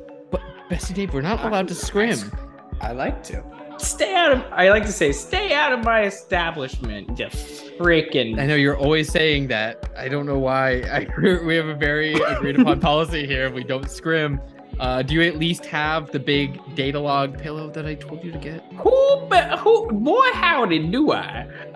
Busty 0.69 0.93
Dave, 0.93 1.13
we're 1.13 1.21
not 1.21 1.43
allowed 1.43 1.67
to 1.69 1.75
scrim. 1.75 2.31
I 2.81 2.91
like 2.91 3.23
to. 3.23 3.43
stay 3.79 4.13
out 4.15 4.31
of. 4.31 4.43
I 4.51 4.69
like 4.69 4.85
to 4.85 4.91
say, 4.91 5.11
stay 5.11 5.53
out 5.53 5.73
of 5.73 5.83
my 5.83 6.03
establishment. 6.03 7.17
Just 7.17 7.65
freaking. 7.77 8.39
I 8.39 8.45
know 8.45 8.55
you're 8.55 8.77
always 8.77 9.11
saying 9.11 9.47
that. 9.47 9.89
I 9.97 10.07
don't 10.09 10.25
know 10.25 10.37
why. 10.37 10.81
I, 10.91 11.07
we 11.43 11.55
have 11.55 11.67
a 11.67 11.75
very 11.75 12.13
agreed 12.13 12.59
upon 12.59 12.79
policy 12.89 13.25
here. 13.25 13.51
We 13.51 13.63
don't 13.63 13.89
scrim. 13.89 14.39
Uh, 14.79 15.01
do 15.01 15.13
you 15.15 15.21
at 15.23 15.37
least 15.37 15.65
have 15.65 16.09
the 16.11 16.19
big 16.19 16.57
data 16.75 16.99
log 16.99 17.37
pillow 17.37 17.69
that 17.71 17.85
I 17.85 17.95
told 17.95 18.23
you 18.23 18.31
to 18.31 18.37
get? 18.37 18.63
Who, 18.77 19.27
be- 19.29 19.57
who, 19.57 19.91
boy, 19.91 20.27
howdy 20.33 20.87
do 20.87 21.11
I? 21.11 21.47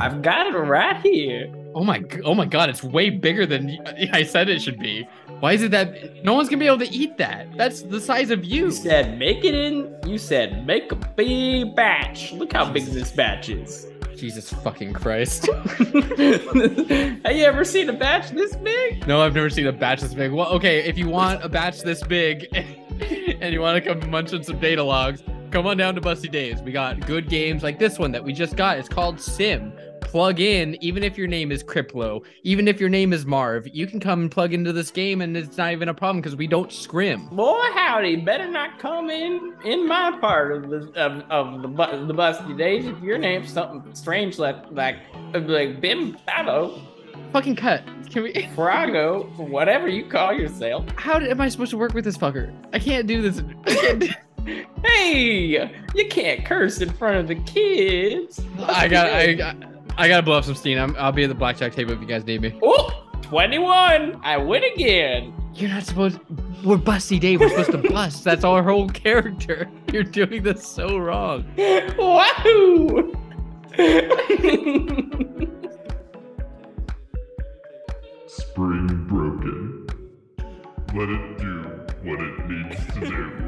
I've 0.00 0.22
got 0.22 0.46
it 0.48 0.58
right 0.58 1.00
here. 1.02 1.52
Oh 1.78 1.84
my! 1.84 2.02
Oh 2.24 2.34
my 2.34 2.44
God! 2.44 2.70
It's 2.70 2.82
way 2.82 3.08
bigger 3.08 3.46
than 3.46 3.78
I 4.12 4.24
said 4.24 4.48
it 4.48 4.60
should 4.60 4.80
be. 4.80 5.06
Why 5.38 5.52
is 5.52 5.62
it 5.62 5.70
that 5.70 6.24
no 6.24 6.34
one's 6.34 6.48
gonna 6.48 6.58
be 6.58 6.66
able 6.66 6.80
to 6.80 6.92
eat 6.92 7.18
that? 7.18 7.56
That's 7.56 7.82
the 7.82 8.00
size 8.00 8.30
of 8.30 8.44
you. 8.44 8.64
You 8.64 8.70
said 8.72 9.16
make 9.16 9.44
it 9.44 9.54
in. 9.54 9.94
You 10.04 10.18
said 10.18 10.66
make 10.66 10.90
a 10.90 10.96
big 10.96 11.76
batch. 11.76 12.32
Look 12.32 12.52
how 12.52 12.68
big 12.68 12.86
this 12.86 13.12
batch 13.12 13.48
is. 13.48 13.86
Jesus 14.16 14.52
fucking 14.52 14.92
Christ! 14.92 15.46
Have 15.68 17.36
you 17.36 17.44
ever 17.44 17.64
seen 17.64 17.88
a 17.88 17.92
batch 17.92 18.30
this 18.30 18.56
big? 18.56 19.06
No, 19.06 19.22
I've 19.22 19.36
never 19.36 19.48
seen 19.48 19.68
a 19.68 19.72
batch 19.72 20.00
this 20.00 20.14
big. 20.14 20.32
Well, 20.32 20.48
okay, 20.54 20.80
if 20.80 20.98
you 20.98 21.08
want 21.08 21.44
a 21.44 21.48
batch 21.48 21.82
this 21.82 22.02
big 22.02 22.48
and 23.40 23.52
you 23.52 23.60
want 23.60 23.84
to 23.84 23.94
come 23.94 24.10
munch 24.10 24.34
on 24.34 24.42
some 24.42 24.58
data 24.58 24.82
logs, 24.82 25.22
come 25.52 25.64
on 25.68 25.76
down 25.76 25.94
to 25.94 26.00
Busty 26.00 26.28
Days. 26.28 26.60
We 26.60 26.72
got 26.72 27.06
good 27.06 27.28
games 27.28 27.62
like 27.62 27.78
this 27.78 28.00
one 28.00 28.10
that 28.10 28.24
we 28.24 28.32
just 28.32 28.56
got. 28.56 28.78
It's 28.78 28.88
called 28.88 29.20
Sim. 29.20 29.72
Plug 30.08 30.40
in, 30.40 30.82
even 30.82 31.02
if 31.04 31.18
your 31.18 31.26
name 31.26 31.52
is 31.52 31.62
Criplo, 31.62 32.24
even 32.42 32.66
if 32.66 32.80
your 32.80 32.88
name 32.88 33.12
is 33.12 33.26
Marv, 33.26 33.68
you 33.74 33.86
can 33.86 34.00
come 34.00 34.22
and 34.22 34.30
plug 34.30 34.54
into 34.54 34.72
this 34.72 34.90
game 34.90 35.20
and 35.20 35.36
it's 35.36 35.58
not 35.58 35.70
even 35.72 35.90
a 35.90 35.92
problem 35.92 36.22
because 36.22 36.34
we 36.34 36.46
don't 36.46 36.72
scrim. 36.72 37.26
Boy, 37.26 37.60
howdy, 37.74 38.16
better 38.16 38.50
not 38.50 38.78
come 38.78 39.10
in 39.10 39.52
in 39.66 39.86
my 39.86 40.16
part 40.18 40.52
of 40.56 40.70
the 40.70 40.90
of, 40.98 41.30
of 41.30 41.60
the 41.60 41.68
bu- 41.68 42.06
the 42.06 42.14
busty 42.14 42.56
days 42.56 42.86
if 42.86 42.98
your 43.02 43.18
name's 43.18 43.52
something 43.52 43.94
strange 43.94 44.38
like 44.38 44.56
like 44.70 44.96
like 45.34 45.82
Bim 45.82 46.16
Babo, 46.26 46.80
Fucking 47.34 47.56
cut. 47.56 47.82
Can 48.08 48.22
we? 48.22 48.32
Frago, 48.56 49.28
whatever 49.36 49.88
you 49.88 50.06
call 50.06 50.32
yourself. 50.32 50.86
How 50.96 51.18
did, 51.18 51.28
am 51.28 51.42
I 51.42 51.50
supposed 51.50 51.70
to 51.72 51.76
work 51.76 51.92
with 51.92 52.06
this 52.06 52.16
fucker? 52.16 52.50
I 52.72 52.78
can't 52.78 53.06
do 53.06 53.20
this. 53.20 53.42
I 53.66 53.74
can't 53.74 54.00
do- 54.00 54.08
Hey, 54.84 55.70
you 55.94 56.08
can't 56.08 56.44
curse 56.44 56.80
in 56.80 56.92
front 56.92 57.16
of 57.16 57.28
the 57.28 57.36
kids. 57.36 58.40
I 58.66 58.88
got. 58.88 59.10
I, 59.10 59.22
I, 59.32 59.54
I 59.96 60.08
gotta 60.08 60.22
blow 60.22 60.38
up 60.38 60.44
some 60.44 60.54
steam. 60.54 60.78
I'm, 60.78 60.94
I'll 60.96 61.12
be 61.12 61.24
at 61.24 61.28
the 61.28 61.34
blackjack 61.34 61.72
table 61.72 61.92
if 61.92 62.00
you 62.00 62.06
guys 62.06 62.24
need 62.24 62.40
me. 62.40 62.58
Oh, 62.62 63.04
21. 63.22 64.20
I 64.22 64.36
win 64.36 64.62
again. 64.64 65.34
You're 65.54 65.70
not 65.70 65.82
supposed. 65.82 66.20
We're 66.64 66.76
Busty 66.76 67.18
Dave. 67.18 67.40
We're 67.40 67.48
supposed 67.50 67.72
to 67.72 67.78
bust. 67.92 68.22
That's 68.22 68.44
our 68.44 68.62
whole 68.62 68.88
character. 68.88 69.68
You're 69.92 70.04
doing 70.04 70.42
this 70.44 70.66
so 70.66 70.98
wrong. 70.98 71.44
Wahoo! 71.98 73.14
Spring 78.26 79.06
broken. 79.08 79.86
Let 80.94 81.08
it 81.08 81.38
do 81.38 81.62
what 82.02 82.20
it 82.20 82.48
needs 82.48 82.94
to 82.94 83.00
do. 83.00 83.47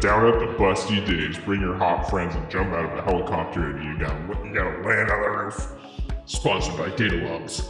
Down 0.00 0.32
at 0.32 0.38
the 0.38 0.46
Busty 0.54 1.04
Days, 1.04 1.38
bring 1.38 1.60
your 1.60 1.74
hot 1.74 2.08
friends 2.08 2.36
and 2.36 2.48
jump 2.48 2.72
out 2.72 2.84
of 2.84 2.96
the 2.96 3.02
helicopter 3.02 3.70
and 3.70 3.84
you 3.84 3.98
gotta, 3.98 4.46
you 4.46 4.54
gotta 4.54 4.80
land 4.86 5.10
on 5.10 5.22
the 5.22 5.28
roof. 5.28 5.72
Sponsored 6.24 6.76
by 6.76 6.88
Data 6.90 7.16
Logs. 7.16 7.68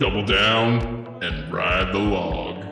Double 0.00 0.24
down 0.24 1.06
and 1.22 1.52
ride 1.52 1.92
the 1.92 1.98
log. 1.98 2.64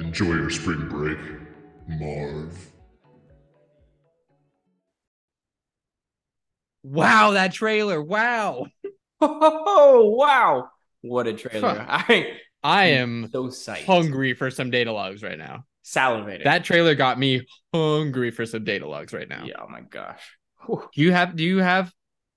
Enjoy 0.00 0.34
your 0.34 0.50
spring 0.50 0.88
break, 0.90 1.18
Marv. 1.88 2.70
Wow, 6.82 7.30
that 7.30 7.54
trailer. 7.54 8.02
Wow. 8.02 8.66
Oh, 9.20 10.14
wow. 10.16 10.70
What 11.00 11.26
a 11.26 11.32
trailer. 11.32 11.80
Huh. 11.80 12.04
I 12.08 12.38
I 12.62 12.86
am 12.86 13.28
so 13.30 13.44
psyched. 13.46 13.84
hungry 13.84 14.34
for 14.34 14.50
some 14.50 14.70
data 14.70 14.92
logs 14.92 15.22
right 15.22 15.38
now. 15.38 15.64
Salivating. 15.84 16.44
That 16.44 16.64
trailer 16.64 16.94
got 16.94 17.18
me 17.18 17.46
hungry 17.72 18.30
for 18.30 18.44
some 18.44 18.64
data 18.64 18.86
logs 18.86 19.12
right 19.12 19.28
now. 19.28 19.44
Yeah, 19.44 19.54
oh 19.62 19.68
my 19.68 19.80
gosh. 19.80 20.20
Whew. 20.66 20.88
Do 20.94 21.02
you 21.02 21.12
have? 21.12 21.36
Do 21.36 21.44
you 21.44 21.58
have? 21.58 21.92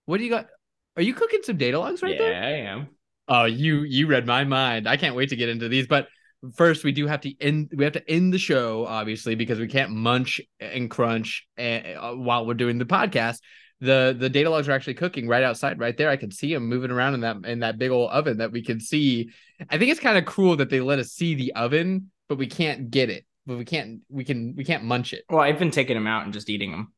What 0.05 0.17
do 0.17 0.23
you 0.23 0.29
got? 0.29 0.47
Are 0.95 1.01
you 1.01 1.13
cooking 1.13 1.41
some 1.43 1.57
data 1.57 1.79
logs 1.79 2.01
right 2.01 2.13
yeah, 2.13 2.17
there? 2.17 2.31
Yeah, 2.31 2.47
I 2.47 2.71
am. 2.71 2.87
Oh, 3.27 3.45
you 3.45 3.81
you 3.81 4.07
read 4.07 4.25
my 4.25 4.43
mind. 4.43 4.87
I 4.87 4.97
can't 4.97 5.15
wait 5.15 5.29
to 5.29 5.35
get 5.35 5.49
into 5.49 5.69
these, 5.69 5.87
but 5.87 6.07
first 6.55 6.83
we 6.83 6.91
do 6.91 7.07
have 7.07 7.21
to 7.21 7.33
end. 7.41 7.71
We 7.75 7.83
have 7.83 7.93
to 7.93 8.09
end 8.09 8.33
the 8.33 8.37
show, 8.37 8.85
obviously, 8.85 9.35
because 9.35 9.59
we 9.59 9.67
can't 9.67 9.91
munch 9.91 10.39
and 10.59 10.89
crunch 10.89 11.47
uh, 11.57 12.13
while 12.13 12.45
we're 12.45 12.53
doing 12.53 12.77
the 12.77 12.85
podcast. 12.85 13.39
The 13.81 14.15
the 14.17 14.29
data 14.29 14.49
logs 14.49 14.69
are 14.69 14.73
actually 14.73 14.93
cooking 14.93 15.27
right 15.27 15.43
outside, 15.43 15.79
right 15.79 15.97
there. 15.97 16.09
I 16.09 16.15
can 16.15 16.31
see 16.31 16.53
them 16.53 16.67
moving 16.67 16.91
around 16.91 17.15
in 17.15 17.21
that 17.21 17.37
in 17.45 17.59
that 17.59 17.77
big 17.77 17.91
old 17.91 18.11
oven 18.11 18.37
that 18.37 18.51
we 18.51 18.63
can 18.63 18.79
see. 18.79 19.31
I 19.69 19.77
think 19.77 19.91
it's 19.91 19.99
kind 19.99 20.17
of 20.17 20.25
cruel 20.25 20.55
that 20.57 20.69
they 20.69 20.79
let 20.79 20.99
us 20.99 21.11
see 21.11 21.35
the 21.35 21.53
oven, 21.55 22.11
but 22.29 22.37
we 22.37 22.47
can't 22.47 22.91
get 22.91 23.09
it. 23.09 23.25
But 23.45 23.57
we 23.57 23.65
can't 23.65 24.01
we 24.07 24.23
can 24.23 24.55
we 24.55 24.63
can't 24.63 24.83
munch 24.83 25.13
it. 25.13 25.25
Well, 25.29 25.41
I've 25.41 25.59
been 25.59 25.71
taking 25.71 25.95
them 25.95 26.07
out 26.07 26.25
and 26.25 26.33
just 26.33 26.49
eating 26.49 26.71
them. 26.71 26.93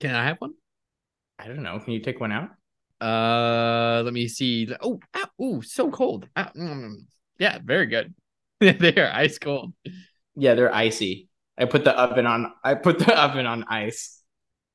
Can 0.00 0.14
I 0.14 0.24
have 0.24 0.38
one? 0.38 0.54
I 1.38 1.48
don't 1.48 1.62
know. 1.62 1.80
Can 1.80 1.92
you 1.92 2.00
take 2.00 2.20
one 2.20 2.30
out? 2.32 2.50
Uh, 3.00 4.02
let 4.04 4.14
me 4.14 4.28
see. 4.28 4.68
Oh, 4.80 5.00
ow, 5.16 5.44
ooh, 5.44 5.62
so 5.62 5.90
cold. 5.90 6.28
Ow, 6.36 6.50
mm. 6.56 6.94
Yeah, 7.38 7.58
very 7.64 7.86
good. 7.86 8.14
they 8.60 8.94
are 8.94 9.10
ice 9.12 9.38
cold. 9.38 9.72
Yeah, 10.36 10.54
they're 10.54 10.72
icy. 10.72 11.28
I 11.58 11.64
put 11.64 11.82
the 11.84 11.98
oven 11.98 12.26
on. 12.26 12.52
I 12.62 12.74
put 12.74 13.00
the 13.00 13.20
oven 13.20 13.46
on 13.46 13.64
ice. 13.64 14.21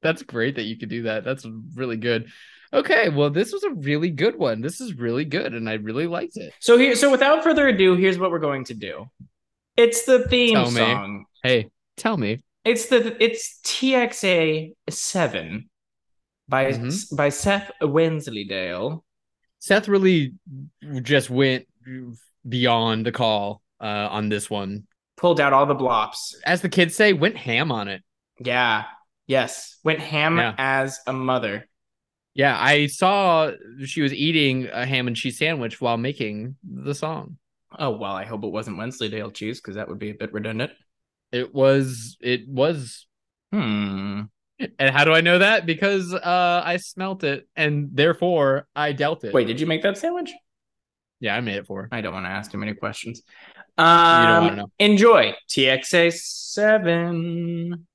That's 0.02 0.24
great 0.24 0.56
that 0.56 0.64
you 0.64 0.78
could 0.78 0.90
do 0.90 1.04
that. 1.04 1.24
That's 1.24 1.46
really 1.76 1.98
good. 1.98 2.28
Okay, 2.74 3.10
well, 3.10 3.30
this 3.30 3.54
was 3.54 3.64
a 3.64 3.72
really 3.72 4.10
good 4.10 4.38
one. 4.38 4.62
This 4.62 4.82
is 4.82 4.94
really 4.94 5.24
good, 5.26 5.54
and 5.54 5.70
I 5.70 5.74
really 5.76 6.06
liked 6.08 6.36
it. 6.38 6.54
So 6.60 6.78
here, 6.78 6.96
so 6.96 7.10
without 7.10 7.44
further 7.44 7.68
ado, 7.68 7.96
here's 7.96 8.18
what 8.18 8.30
we're 8.30 8.40
going 8.40 8.66
to 8.66 8.74
do. 8.74 9.06
It's 9.78 10.04
the 10.06 10.28
theme 10.28 10.54
Tell 10.56 10.72
me. 10.72 10.78
song. 10.78 11.26
Hey, 11.44 11.70
tell 11.96 12.18
me. 12.18 12.44
It's 12.66 12.88
the 12.88 13.16
it's 13.24 13.60
TXA 13.64 14.74
seven 14.90 15.70
by 16.50 16.74
Mhm. 16.74 17.16
by 17.16 17.30
Seth 17.30 17.72
Wensleydale. 17.82 19.06
Seth 19.60 19.88
really 19.88 20.34
just 21.02 21.30
went 21.30 21.66
beyond 22.48 23.06
the 23.06 23.12
call 23.14 23.62
uh, 23.80 24.08
on 24.12 24.30
this 24.30 24.50
one. 24.50 24.88
Pulled 25.16 25.40
out 25.40 25.54
all 25.54 25.66
the 25.66 25.76
blops. 25.76 26.36
As 26.46 26.62
the 26.62 26.70
kids 26.70 26.96
say, 26.96 27.14
went 27.14 27.38
ham 27.38 27.72
on 27.72 27.88
it. 27.88 28.04
Yeah. 28.44 28.84
Yes. 29.28 29.78
Went 29.84 30.00
ham 30.00 30.38
Yeah. 30.38 30.56
as 30.58 31.00
a 31.06 31.14
mother. 31.14 31.68
Yeah, 32.34 32.58
I 32.60 32.88
saw 32.88 33.52
she 33.84 34.02
was 34.02 34.14
eating 34.14 34.68
a 34.72 34.86
ham 34.86 35.08
and 35.08 35.16
cheese 35.16 35.38
sandwich 35.38 35.82
while 35.82 35.98
making 35.98 36.56
the 36.64 36.94
song. 36.96 37.38
Oh 37.78 37.92
well, 37.98 38.14
I 38.14 38.26
hope 38.26 38.44
it 38.44 38.52
wasn't 38.52 38.78
Wensleydale 38.78 39.32
cheese 39.32 39.60
because 39.60 39.76
that 39.76 39.88
would 39.90 40.00
be 40.00 40.12
a 40.12 40.14
bit 40.16 40.32
redundant. 40.34 40.72
It 41.32 41.54
was 41.54 42.16
it 42.22 42.48
was 42.48 43.06
Hmm. 43.52 44.24
and 44.60 44.90
how 44.96 45.04
do 45.04 45.14
I 45.14 45.22
know 45.22 45.40
that? 45.40 45.66
Because 45.66 46.14
uh 46.14 46.62
I 46.64 46.78
smelt 46.78 47.24
it 47.24 47.48
and 47.56 47.90
therefore 47.94 48.68
I 48.76 48.92
dealt 48.94 49.24
it. 49.24 49.34
Wait, 49.34 49.48
did 49.48 49.60
you 49.60 49.66
make 49.68 49.82
that 49.84 49.98
sandwich? 49.98 50.32
Yeah, 51.20 51.36
I 51.36 51.42
made 51.42 51.56
it 51.56 51.66
for 51.66 51.84
her. 51.84 51.90
I 51.92 52.02
don't 52.02 52.14
want 52.14 52.26
to 52.28 52.30
ask 52.30 52.52
too 52.52 52.60
many 52.60 52.76
questions. 52.76 53.24
You 53.80 53.84
don't 53.84 53.88
Um, 53.88 54.44
wanna 54.44 54.56
know. 54.58 54.72
Enjoy 54.78 55.34
TXA 55.50 56.12
seven. 56.14 57.88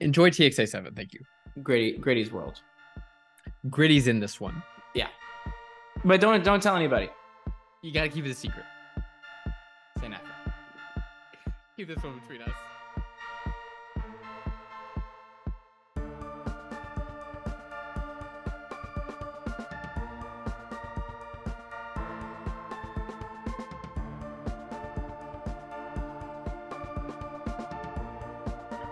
Enjoy 0.00 0.30
TXA 0.30 0.68
7, 0.68 0.94
thank 0.94 1.14
you. 1.14 1.20
Gritty, 1.62 1.96
Gritty's 1.98 2.30
world. 2.30 2.60
Gritty's 3.70 4.08
in 4.08 4.20
this 4.20 4.40
one. 4.40 4.62
Yeah, 4.94 5.08
but 6.04 6.20
don't 6.20 6.44
don't 6.44 6.62
tell 6.62 6.76
anybody. 6.76 7.08
You 7.82 7.92
gotta 7.92 8.08
keep 8.08 8.26
it 8.26 8.30
a 8.30 8.34
secret. 8.34 8.64
Say 10.00 10.08
nothing. 10.08 10.26
Keep 11.76 11.88
this 11.88 12.02
one 12.02 12.18
between 12.20 12.42
us. 12.42 12.50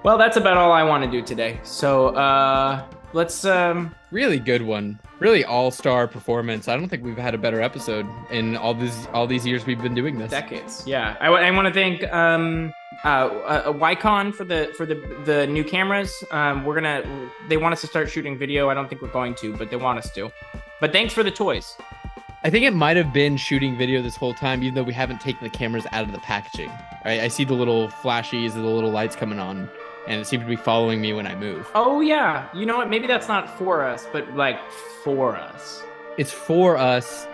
Well, 0.04 0.18
that's 0.18 0.36
about 0.36 0.58
all 0.58 0.70
I 0.70 0.82
want 0.82 1.02
to 1.02 1.10
do 1.10 1.22
today. 1.22 1.58
So 1.62 2.08
uh 2.08 2.84
let's 3.14 3.46
um 3.46 3.94
Really 4.10 4.38
good 4.38 4.60
one. 4.60 5.00
Really 5.18 5.46
all-star 5.46 6.06
performance. 6.06 6.68
I 6.68 6.76
don't 6.76 6.90
think 6.90 7.02
we've 7.02 7.16
had 7.16 7.34
a 7.34 7.38
better 7.38 7.62
episode 7.62 8.06
in 8.30 8.54
all 8.54 8.74
these 8.74 9.08
all 9.14 9.26
these 9.26 9.46
years 9.46 9.64
we've 9.64 9.80
been 9.80 9.94
doing 9.94 10.18
this. 10.18 10.30
decades. 10.30 10.86
Yeah. 10.86 11.16
I, 11.20 11.50
want 11.50 11.66
to 11.68 11.72
thank 11.72 12.04
um 12.12 12.70
uh, 13.02 13.08
uh 13.08 13.72
Wycon 13.72 14.34
for 14.34 14.44
the 14.44 14.74
for 14.76 14.84
the 14.84 14.96
the 15.24 15.46
new 15.46 15.64
cameras. 15.64 16.12
Um 16.30 16.66
we're 16.66 16.80
to 16.82 17.30
they 17.48 17.56
want 17.56 17.72
us 17.72 17.80
to 17.80 17.86
start 17.86 18.10
shooting 18.10 18.36
video. 18.36 18.68
I 18.68 18.74
don't 18.74 18.90
think 18.90 19.00
we're 19.00 19.08
going 19.08 19.34
to, 19.36 19.56
but 19.56 19.70
they 19.70 19.76
want 19.76 19.98
us 19.98 20.12
to. 20.16 20.30
But 20.82 20.92
thanks 20.92 21.14
for 21.14 21.22
the 21.22 21.30
toys. 21.30 21.78
I 22.42 22.50
think 22.50 22.66
it 22.66 22.74
might 22.74 22.98
have 22.98 23.14
been 23.14 23.38
shooting 23.38 23.74
video 23.78 24.02
this 24.02 24.16
whole 24.16 24.34
time, 24.34 24.62
even 24.62 24.74
though 24.74 24.82
we 24.82 24.92
haven't 24.92 25.22
taken 25.22 25.42
the 25.42 25.48
cameras 25.48 25.86
out 25.92 26.04
of 26.04 26.12
the 26.12 26.18
packaging. 26.18 26.70
Right? 27.02 27.20
I 27.20 27.28
see 27.28 27.44
the 27.44 27.54
little 27.54 27.88
flashies, 27.88 28.52
the 28.52 28.60
little 28.60 28.90
lights 28.90 29.16
coming 29.16 29.38
on, 29.38 29.70
and 30.06 30.20
it 30.20 30.26
seems 30.26 30.42
to 30.42 30.48
be 30.48 30.56
following 30.56 31.00
me 31.00 31.12
when 31.12 31.26
I 31.26 31.34
move. 31.34 31.70
Oh 31.74 32.00
yeah, 32.00 32.48
you 32.54 32.66
know 32.66 32.76
what? 32.76 32.90
Maybe 32.90 33.06
that's 33.06 33.28
not 33.28 33.58
for 33.58 33.84
us, 33.84 34.06
but 34.12 34.34
like 34.34 34.58
for 35.02 35.36
us. 35.36 35.82
It's 36.18 36.30
for 36.32 36.76
us. 36.76 37.26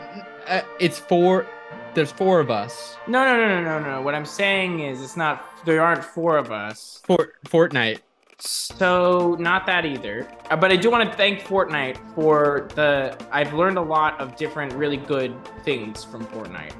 Uh, 0.46 0.62
It's 0.78 0.98
for. 0.98 1.46
There's 1.94 2.12
four 2.12 2.38
of 2.40 2.50
us. 2.50 2.96
No, 3.08 3.24
no, 3.24 3.36
no, 3.36 3.62
no, 3.62 3.78
no, 3.80 3.90
no. 3.96 4.02
What 4.02 4.14
I'm 4.14 4.24
saying 4.24 4.80
is, 4.80 5.02
it's 5.02 5.16
not. 5.16 5.44
There 5.64 5.82
aren't 5.82 6.04
four 6.04 6.36
of 6.36 6.52
us. 6.52 7.00
For 7.04 7.34
Fortnite. 7.46 7.98
So 8.38 9.36
not 9.38 9.66
that 9.66 9.84
either. 9.84 10.26
Uh, 10.50 10.56
but 10.56 10.72
I 10.72 10.76
do 10.76 10.90
want 10.90 11.10
to 11.10 11.16
thank 11.16 11.40
Fortnite 11.40 11.98
for 12.14 12.68
the. 12.74 13.16
I've 13.30 13.52
learned 13.52 13.76
a 13.76 13.82
lot 13.82 14.18
of 14.20 14.36
different 14.36 14.72
really 14.72 14.96
good 14.96 15.34
things 15.64 16.04
from 16.04 16.24
Fortnite. 16.26 16.72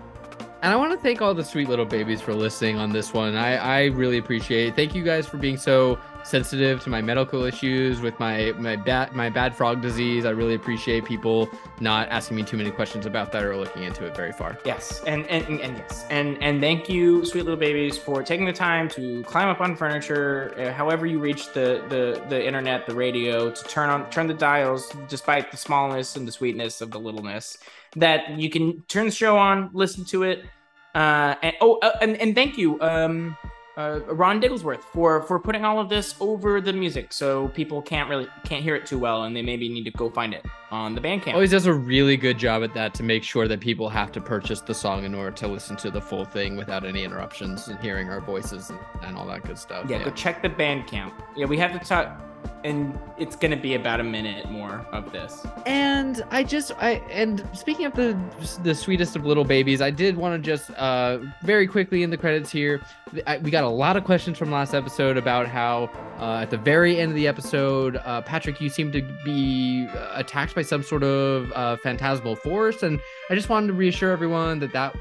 And 0.62 0.72
I 0.74 0.76
want 0.76 0.92
to 0.92 0.98
thank 0.98 1.22
all 1.22 1.32
the 1.32 1.44
sweet 1.44 1.68
little 1.68 1.86
babies 1.86 2.20
for 2.20 2.34
listening 2.34 2.76
on 2.76 2.92
this 2.92 3.14
one. 3.14 3.34
I, 3.34 3.56
I 3.56 3.84
really 3.86 4.18
appreciate 4.18 4.68
it. 4.68 4.76
Thank 4.76 4.94
you 4.94 5.02
guys 5.02 5.26
for 5.26 5.38
being 5.38 5.56
so 5.56 5.98
sensitive 6.22 6.82
to 6.82 6.90
my 6.90 7.00
medical 7.00 7.44
issues 7.44 8.00
with 8.00 8.18
my 8.20 8.52
my 8.58 8.76
bad 8.76 9.14
my 9.14 9.30
bad 9.30 9.56
frog 9.56 9.80
disease. 9.80 10.26
I 10.26 10.30
really 10.30 10.54
appreciate 10.54 11.06
people 11.06 11.48
not 11.80 12.08
asking 12.10 12.36
me 12.36 12.42
too 12.42 12.58
many 12.58 12.70
questions 12.70 13.06
about 13.06 13.32
that 13.32 13.42
or 13.42 13.56
looking 13.56 13.84
into 13.84 14.04
it 14.04 14.14
very 14.14 14.32
far. 14.32 14.58
Yes, 14.66 15.02
and 15.04 15.26
and, 15.26 15.46
and 15.60 15.78
yes, 15.78 16.04
and 16.10 16.36
and 16.42 16.60
thank 16.60 16.88
you, 16.88 17.24
sweet 17.24 17.44
little 17.44 17.58
babies, 17.58 17.96
for 17.96 18.22
taking 18.22 18.44
the 18.44 18.52
time 18.52 18.88
to 18.90 19.22
climb 19.24 19.48
up 19.48 19.62
on 19.62 19.74
furniture, 19.76 20.54
uh, 20.58 20.72
however 20.72 21.06
you 21.06 21.18
reach 21.18 21.52
the 21.52 21.82
the 21.88 22.22
the 22.28 22.46
internet, 22.46 22.86
the 22.86 22.94
radio, 22.94 23.50
to 23.50 23.64
turn 23.64 23.88
on 23.88 24.08
turn 24.10 24.26
the 24.26 24.34
dials, 24.34 24.92
despite 25.08 25.50
the 25.50 25.56
smallness 25.56 26.16
and 26.16 26.28
the 26.28 26.32
sweetness 26.32 26.80
of 26.80 26.90
the 26.90 27.00
littleness. 27.00 27.58
That 27.96 28.38
you 28.38 28.50
can 28.50 28.82
turn 28.82 29.06
the 29.06 29.12
show 29.12 29.36
on, 29.36 29.70
listen 29.72 30.04
to 30.06 30.22
it, 30.22 30.44
uh, 30.94 31.34
and 31.42 31.56
oh, 31.60 31.78
uh, 31.78 31.98
and 32.00 32.16
and 32.18 32.34
thank 32.34 32.56
you, 32.56 32.80
um, 32.80 33.36
uh, 33.76 34.00
Ron 34.06 34.40
Digglesworth, 34.40 34.84
for 34.92 35.22
for 35.22 35.40
putting 35.40 35.64
all 35.64 35.80
of 35.80 35.88
this 35.88 36.14
over 36.20 36.60
the 36.60 36.72
music, 36.72 37.12
so 37.12 37.48
people 37.48 37.82
can't 37.82 38.08
really 38.08 38.28
can't 38.44 38.62
hear 38.62 38.76
it 38.76 38.86
too 38.86 38.98
well, 38.98 39.24
and 39.24 39.34
they 39.34 39.42
maybe 39.42 39.68
need 39.68 39.84
to 39.84 39.90
go 39.90 40.08
find 40.08 40.34
it 40.34 40.46
on 40.70 40.94
the 40.94 41.00
Bandcamp. 41.00 41.34
Always 41.34 41.50
does 41.50 41.66
a 41.66 41.72
really 41.74 42.16
good 42.16 42.38
job 42.38 42.62
at 42.62 42.74
that 42.74 42.94
to 42.94 43.02
make 43.02 43.24
sure 43.24 43.48
that 43.48 43.60
people 43.60 43.88
have 43.88 44.12
to 44.12 44.20
purchase 44.20 44.60
the 44.60 44.74
song 44.74 45.04
in 45.04 45.14
order 45.14 45.32
to 45.32 45.48
listen 45.48 45.76
to 45.78 45.90
the 45.90 46.00
full 46.00 46.24
thing 46.24 46.56
without 46.56 46.84
any 46.84 47.04
interruptions 47.04 47.68
and 47.68 47.78
hearing 47.80 48.08
our 48.08 48.20
voices 48.20 48.70
and, 48.70 48.78
and 49.02 49.16
all 49.16 49.26
that 49.26 49.44
good 49.44 49.58
stuff. 49.58 49.88
Yeah, 49.88 50.02
go 50.04 50.10
check 50.10 50.42
the 50.42 50.50
Bandcamp. 50.50 51.12
Yeah, 51.36 51.46
we 51.46 51.56
have 51.58 51.72
to 51.72 51.78
talk, 51.80 52.20
and 52.64 52.98
it's 53.18 53.36
gonna 53.36 53.56
be 53.56 53.74
about 53.74 54.00
a 54.00 54.04
minute 54.04 54.50
more 54.50 54.86
of 54.92 55.10
this. 55.12 55.44
And 55.66 56.22
I 56.30 56.44
just 56.44 56.72
I 56.78 57.02
and 57.10 57.46
speaking 57.52 57.86
of 57.86 57.94
the 57.94 58.18
the 58.62 58.74
sweetest 58.74 59.16
of 59.16 59.26
little 59.26 59.44
babies, 59.44 59.80
I 59.80 59.90
did 59.90 60.16
want 60.16 60.42
to 60.42 60.50
just 60.50 60.70
uh 60.72 61.18
very 61.42 61.66
quickly 61.66 62.02
in 62.02 62.10
the 62.10 62.16
credits 62.16 62.50
here. 62.50 62.80
I, 63.26 63.38
we 63.38 63.50
got 63.50 63.64
a 63.64 63.68
lot 63.68 63.96
of 63.96 64.04
questions 64.04 64.38
from 64.38 64.52
last 64.52 64.72
episode 64.72 65.16
about 65.16 65.48
how 65.48 65.90
uh, 66.20 66.42
at 66.42 66.50
the 66.50 66.56
very 66.58 67.00
end 67.00 67.10
of 67.10 67.16
the 67.16 67.26
episode, 67.26 67.96
uh, 67.96 68.20
Patrick, 68.22 68.60
you 68.60 68.68
seem 68.68 68.92
to 68.92 69.02
be 69.24 69.88
uh, 69.88 70.12
attacked 70.14 70.54
by 70.54 70.59
some 70.66 70.82
sort 70.82 71.02
of 71.02 71.52
uh, 71.52 71.76
phantasmal 71.78 72.36
force, 72.36 72.82
and 72.82 73.00
I 73.30 73.34
just 73.34 73.48
wanted 73.48 73.68
to 73.68 73.72
reassure 73.74 74.10
everyone 74.12 74.58
that 74.60 74.72
that 74.72 74.96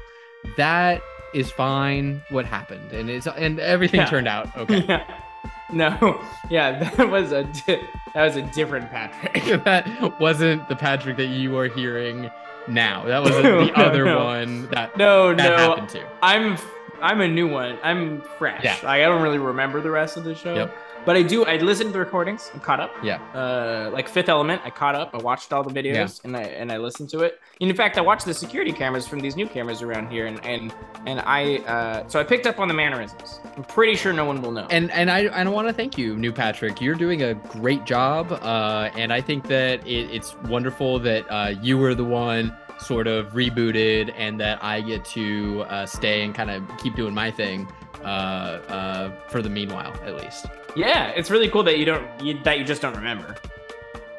that 0.56 1.02
is 1.34 1.50
fine. 1.50 2.22
What 2.30 2.44
happened, 2.46 2.92
and 2.92 3.08
it's 3.10 3.26
and 3.26 3.58
everything 3.60 4.00
Yeah. 4.00 4.06
turned 4.06 4.28
out 4.28 4.56
okay. 4.56 4.84
Yeah. 4.88 5.04
No, 5.72 6.20
yeah, 6.50 6.90
that 6.96 7.08
was 7.10 7.30
a 7.30 7.44
di- 7.44 7.80
that 8.12 8.24
was 8.24 8.34
a 8.34 8.42
different 8.42 8.90
Patrick. 8.90 9.62
that 9.64 10.18
wasn't 10.18 10.68
the 10.68 10.74
Patrick 10.74 11.16
that 11.18 11.26
you 11.28 11.56
are 11.58 11.68
hearing 11.68 12.28
now. 12.66 13.04
That 13.04 13.22
was 13.22 13.30
No, 13.30 13.40
the 13.66 13.66
no, 13.66 13.72
other 13.74 14.04
no. 14.04 14.24
one 14.24 14.68
that 14.70 14.96
No, 14.96 15.28
that 15.32 15.36
no, 15.48 15.56
happened 15.56 15.88
to. 15.90 16.04
I'm 16.24 16.56
I'm 17.00 17.20
a 17.20 17.28
new 17.28 17.46
one. 17.46 17.78
I'm 17.84 18.20
fresh. 18.36 18.64
Yeah. 18.64 18.74
Like 18.82 19.00
I 19.00 19.02
don't 19.02 19.22
really 19.22 19.38
remember 19.38 19.80
the 19.80 19.92
rest 19.92 20.16
of 20.16 20.24
the 20.24 20.34
show. 20.34 20.54
Yep. 20.56 20.76
But 21.06 21.16
I 21.16 21.22
do. 21.22 21.44
I 21.46 21.56
listened 21.56 21.88
to 21.88 21.92
the 21.94 21.98
recordings. 21.98 22.50
I'm 22.52 22.60
caught 22.60 22.78
up. 22.80 22.90
Yeah. 23.02 23.16
Uh, 23.34 23.90
like 23.92 24.08
Fifth 24.08 24.28
Element, 24.28 24.60
I 24.64 24.70
caught 24.70 24.94
up. 24.94 25.10
I 25.14 25.18
watched 25.18 25.52
all 25.52 25.62
the 25.62 25.72
videos 25.72 25.94
Yeah. 25.94 26.08
and 26.24 26.36
I 26.36 26.42
and 26.42 26.70
I 26.70 26.76
listened 26.76 27.08
to 27.10 27.20
it. 27.20 27.40
And 27.60 27.70
in 27.70 27.76
fact, 27.76 27.96
I 27.96 28.02
watched 28.02 28.26
the 28.26 28.34
security 28.34 28.72
cameras 28.72 29.06
from 29.08 29.20
these 29.20 29.34
new 29.34 29.46
cameras 29.46 29.80
around 29.82 30.10
here, 30.10 30.26
and 30.26 30.44
and 30.44 30.74
and 31.06 31.20
I 31.20 31.56
uh, 31.58 32.06
so 32.08 32.20
I 32.20 32.24
picked 32.24 32.46
up 32.46 32.58
on 32.58 32.68
the 32.68 32.74
mannerisms. 32.74 33.40
I'm 33.56 33.64
pretty 33.64 33.96
sure 33.96 34.12
no 34.12 34.24
one 34.26 34.42
will 34.42 34.52
know. 34.52 34.66
And 34.70 34.90
and 34.90 35.10
I 35.10 35.20
and 35.20 35.48
I 35.48 35.52
want 35.52 35.68
to 35.68 35.72
thank 35.74 35.96
you, 35.96 36.16
new 36.16 36.32
Patrick. 36.32 36.80
You're 36.80 36.94
doing 36.94 37.22
a 37.22 37.34
great 37.34 37.84
job, 37.86 38.32
uh, 38.32 38.90
and 38.94 39.12
I 39.12 39.20
think 39.22 39.46
that 39.48 39.86
it, 39.86 40.10
it's 40.10 40.34
wonderful 40.44 40.98
that 41.00 41.24
uh, 41.30 41.54
you 41.62 41.78
were 41.78 41.94
the 41.94 42.04
one 42.04 42.54
sort 42.78 43.06
of 43.06 43.32
rebooted, 43.32 44.12
and 44.16 44.38
that 44.40 44.62
I 44.62 44.80
get 44.80 45.04
to 45.06 45.62
uh, 45.62 45.86
stay 45.86 46.24
and 46.24 46.34
kind 46.34 46.50
of 46.50 46.62
keep 46.78 46.94
doing 46.94 47.14
my 47.14 47.30
thing 47.30 47.68
uh, 48.02 48.06
uh, 48.06 49.10
for 49.28 49.42
the 49.42 49.50
meanwhile, 49.50 49.92
at 50.04 50.16
least. 50.16 50.46
Yeah, 50.76 51.08
it's 51.08 51.30
really 51.30 51.48
cool 51.48 51.62
that 51.64 51.78
you 51.78 51.84
don't 51.84 52.06
you, 52.20 52.42
that 52.44 52.58
you 52.58 52.64
just 52.64 52.82
don't 52.82 52.94
remember, 52.96 53.36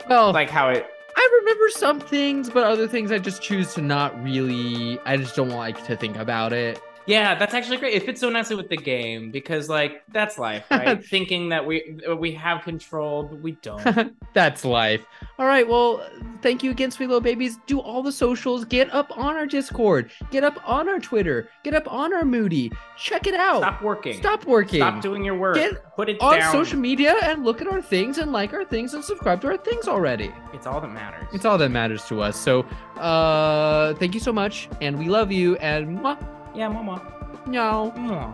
Well, 0.09 0.31
like 0.31 0.49
how 0.49 0.69
it. 0.69 0.85
I 1.15 1.39
remember 1.41 1.69
some 1.69 1.99
things, 1.99 2.49
but 2.49 2.63
other 2.63 2.87
things 2.87 3.11
I 3.11 3.17
just 3.17 3.41
choose 3.41 3.73
to 3.75 3.81
not 3.81 4.21
really. 4.23 4.99
I 5.05 5.17
just 5.17 5.35
don't 5.35 5.49
like 5.49 5.83
to 5.85 5.95
think 5.95 6.17
about 6.17 6.53
it. 6.53 6.81
Yeah, 7.07 7.35
that's 7.35 7.53
actually 7.53 7.77
great. 7.77 7.93
It 7.95 8.03
fits 8.05 8.21
so 8.21 8.29
nicely 8.29 8.55
with 8.55 8.69
the 8.69 8.77
game 8.77 9.31
because, 9.31 9.69
like, 9.69 10.03
that's 10.09 10.37
life, 10.37 10.65
right? 10.69 11.03
Thinking 11.09 11.49
that 11.49 11.65
we 11.65 11.99
we 12.17 12.31
have 12.33 12.63
control, 12.63 13.23
but 13.23 13.41
we 13.41 13.53
don't. 13.63 14.15
That's 14.33 14.63
life. 14.63 15.01
All 15.39 15.45
right. 15.45 15.67
Well, 15.67 16.07
thank 16.41 16.63
you 16.63 16.71
again, 16.71 16.89
sweet 16.89 17.07
little 17.07 17.19
babies. 17.19 17.57
Do 17.65 17.79
all 17.79 18.01
the 18.01 18.11
socials. 18.11 18.63
Get 18.63 18.93
up 18.93 19.17
on 19.17 19.35
our 19.35 19.45
Discord. 19.45 20.09
Get 20.29 20.45
up 20.45 20.57
on 20.63 20.87
our 20.87 20.99
Twitter. 20.99 21.49
Get 21.63 21.73
up 21.73 21.91
on 21.91 22.13
our 22.13 22.23
Mudi. 22.23 22.71
Check 22.97 23.27
it 23.27 23.33
out. 23.33 23.57
Stop 23.61 23.81
working. 23.81 24.17
Stop 24.19 24.45
working. 24.45 24.79
Stop 24.79 25.01
doing 25.01 25.25
your 25.25 25.35
work. 25.37 25.55
Get 25.55 25.83
Put 25.95 26.07
it 26.07 26.21
on 26.21 26.37
down. 26.39 26.51
social 26.53 26.79
media 26.79 27.15
and 27.23 27.43
look 27.43 27.61
at 27.61 27.67
our 27.67 27.81
things 27.81 28.19
and 28.19 28.31
like 28.31 28.53
our 28.53 28.63
things 28.63 28.93
and 28.93 29.03
subscribe 29.03 29.41
to 29.41 29.47
our 29.47 29.57
things 29.57 29.87
already. 29.87 30.31
It's 30.53 30.65
all 30.65 30.79
that 30.79 30.87
matters. 30.87 31.27
It's 31.33 31.43
all 31.43 31.57
that 31.57 31.69
matters 31.69 32.05
to 32.05 32.21
us. 32.21 32.37
So, 32.39 32.61
uh, 32.97 33.93
thank 33.95 34.13
you 34.13 34.19
so 34.21 34.31
much, 34.31 34.69
and 34.79 34.97
we 34.97 35.09
love 35.09 35.31
you. 35.31 35.57
And 35.57 35.99
mwah, 35.99 36.17
yeah, 36.55 36.67
mama. 36.67 37.01
meow, 37.47 37.91
Meow. 37.95 38.33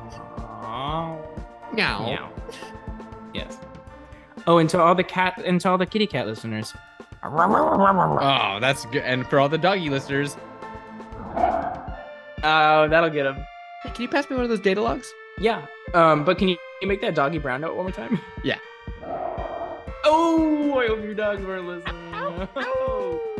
meow. 1.73 2.05
Meow. 2.05 2.29
Yes. 3.33 3.57
Oh, 4.47 4.57
and 4.59 4.69
to 4.69 4.79
all 4.81 4.95
the 4.95 5.03
cat 5.03 5.41
and 5.45 5.59
to 5.61 5.69
all 5.69 5.77
the 5.77 5.85
kitty 5.85 6.07
cat 6.07 6.25
listeners. 6.27 6.73
Oh, 7.23 8.57
that's 8.61 8.85
good. 8.85 9.03
And 9.03 9.27
for 9.27 9.39
all 9.39 9.49
the 9.49 9.57
doggy 9.57 9.89
listeners, 9.89 10.37
Oh, 12.43 12.87
that'll 12.87 13.09
get 13.09 13.23
them. 13.23 13.35
hey, 13.83 13.89
can 13.91 14.01
you 14.03 14.07
pass 14.07 14.29
me 14.29 14.35
one 14.35 14.43
of 14.45 14.49
those 14.49 14.59
data 14.61 14.81
logs? 14.81 15.11
Yeah. 15.39 15.65
Um, 15.93 16.23
but 16.23 16.37
can 16.37 16.47
you, 16.47 16.57
you 16.81 16.87
make 16.87 17.01
that 17.01 17.15
doggy 17.15 17.39
brown 17.39 17.61
note 17.61 17.75
one 17.75 17.85
more 17.85 17.91
time? 17.91 18.19
Yeah. 18.43 18.57
Oh, 20.03 20.79
I 20.79 20.87
hope 20.87 21.03
your 21.03 21.15
dogs 21.15 21.43
weren't 21.45 21.67
listening. 21.67 22.11
Oh. 22.13 23.33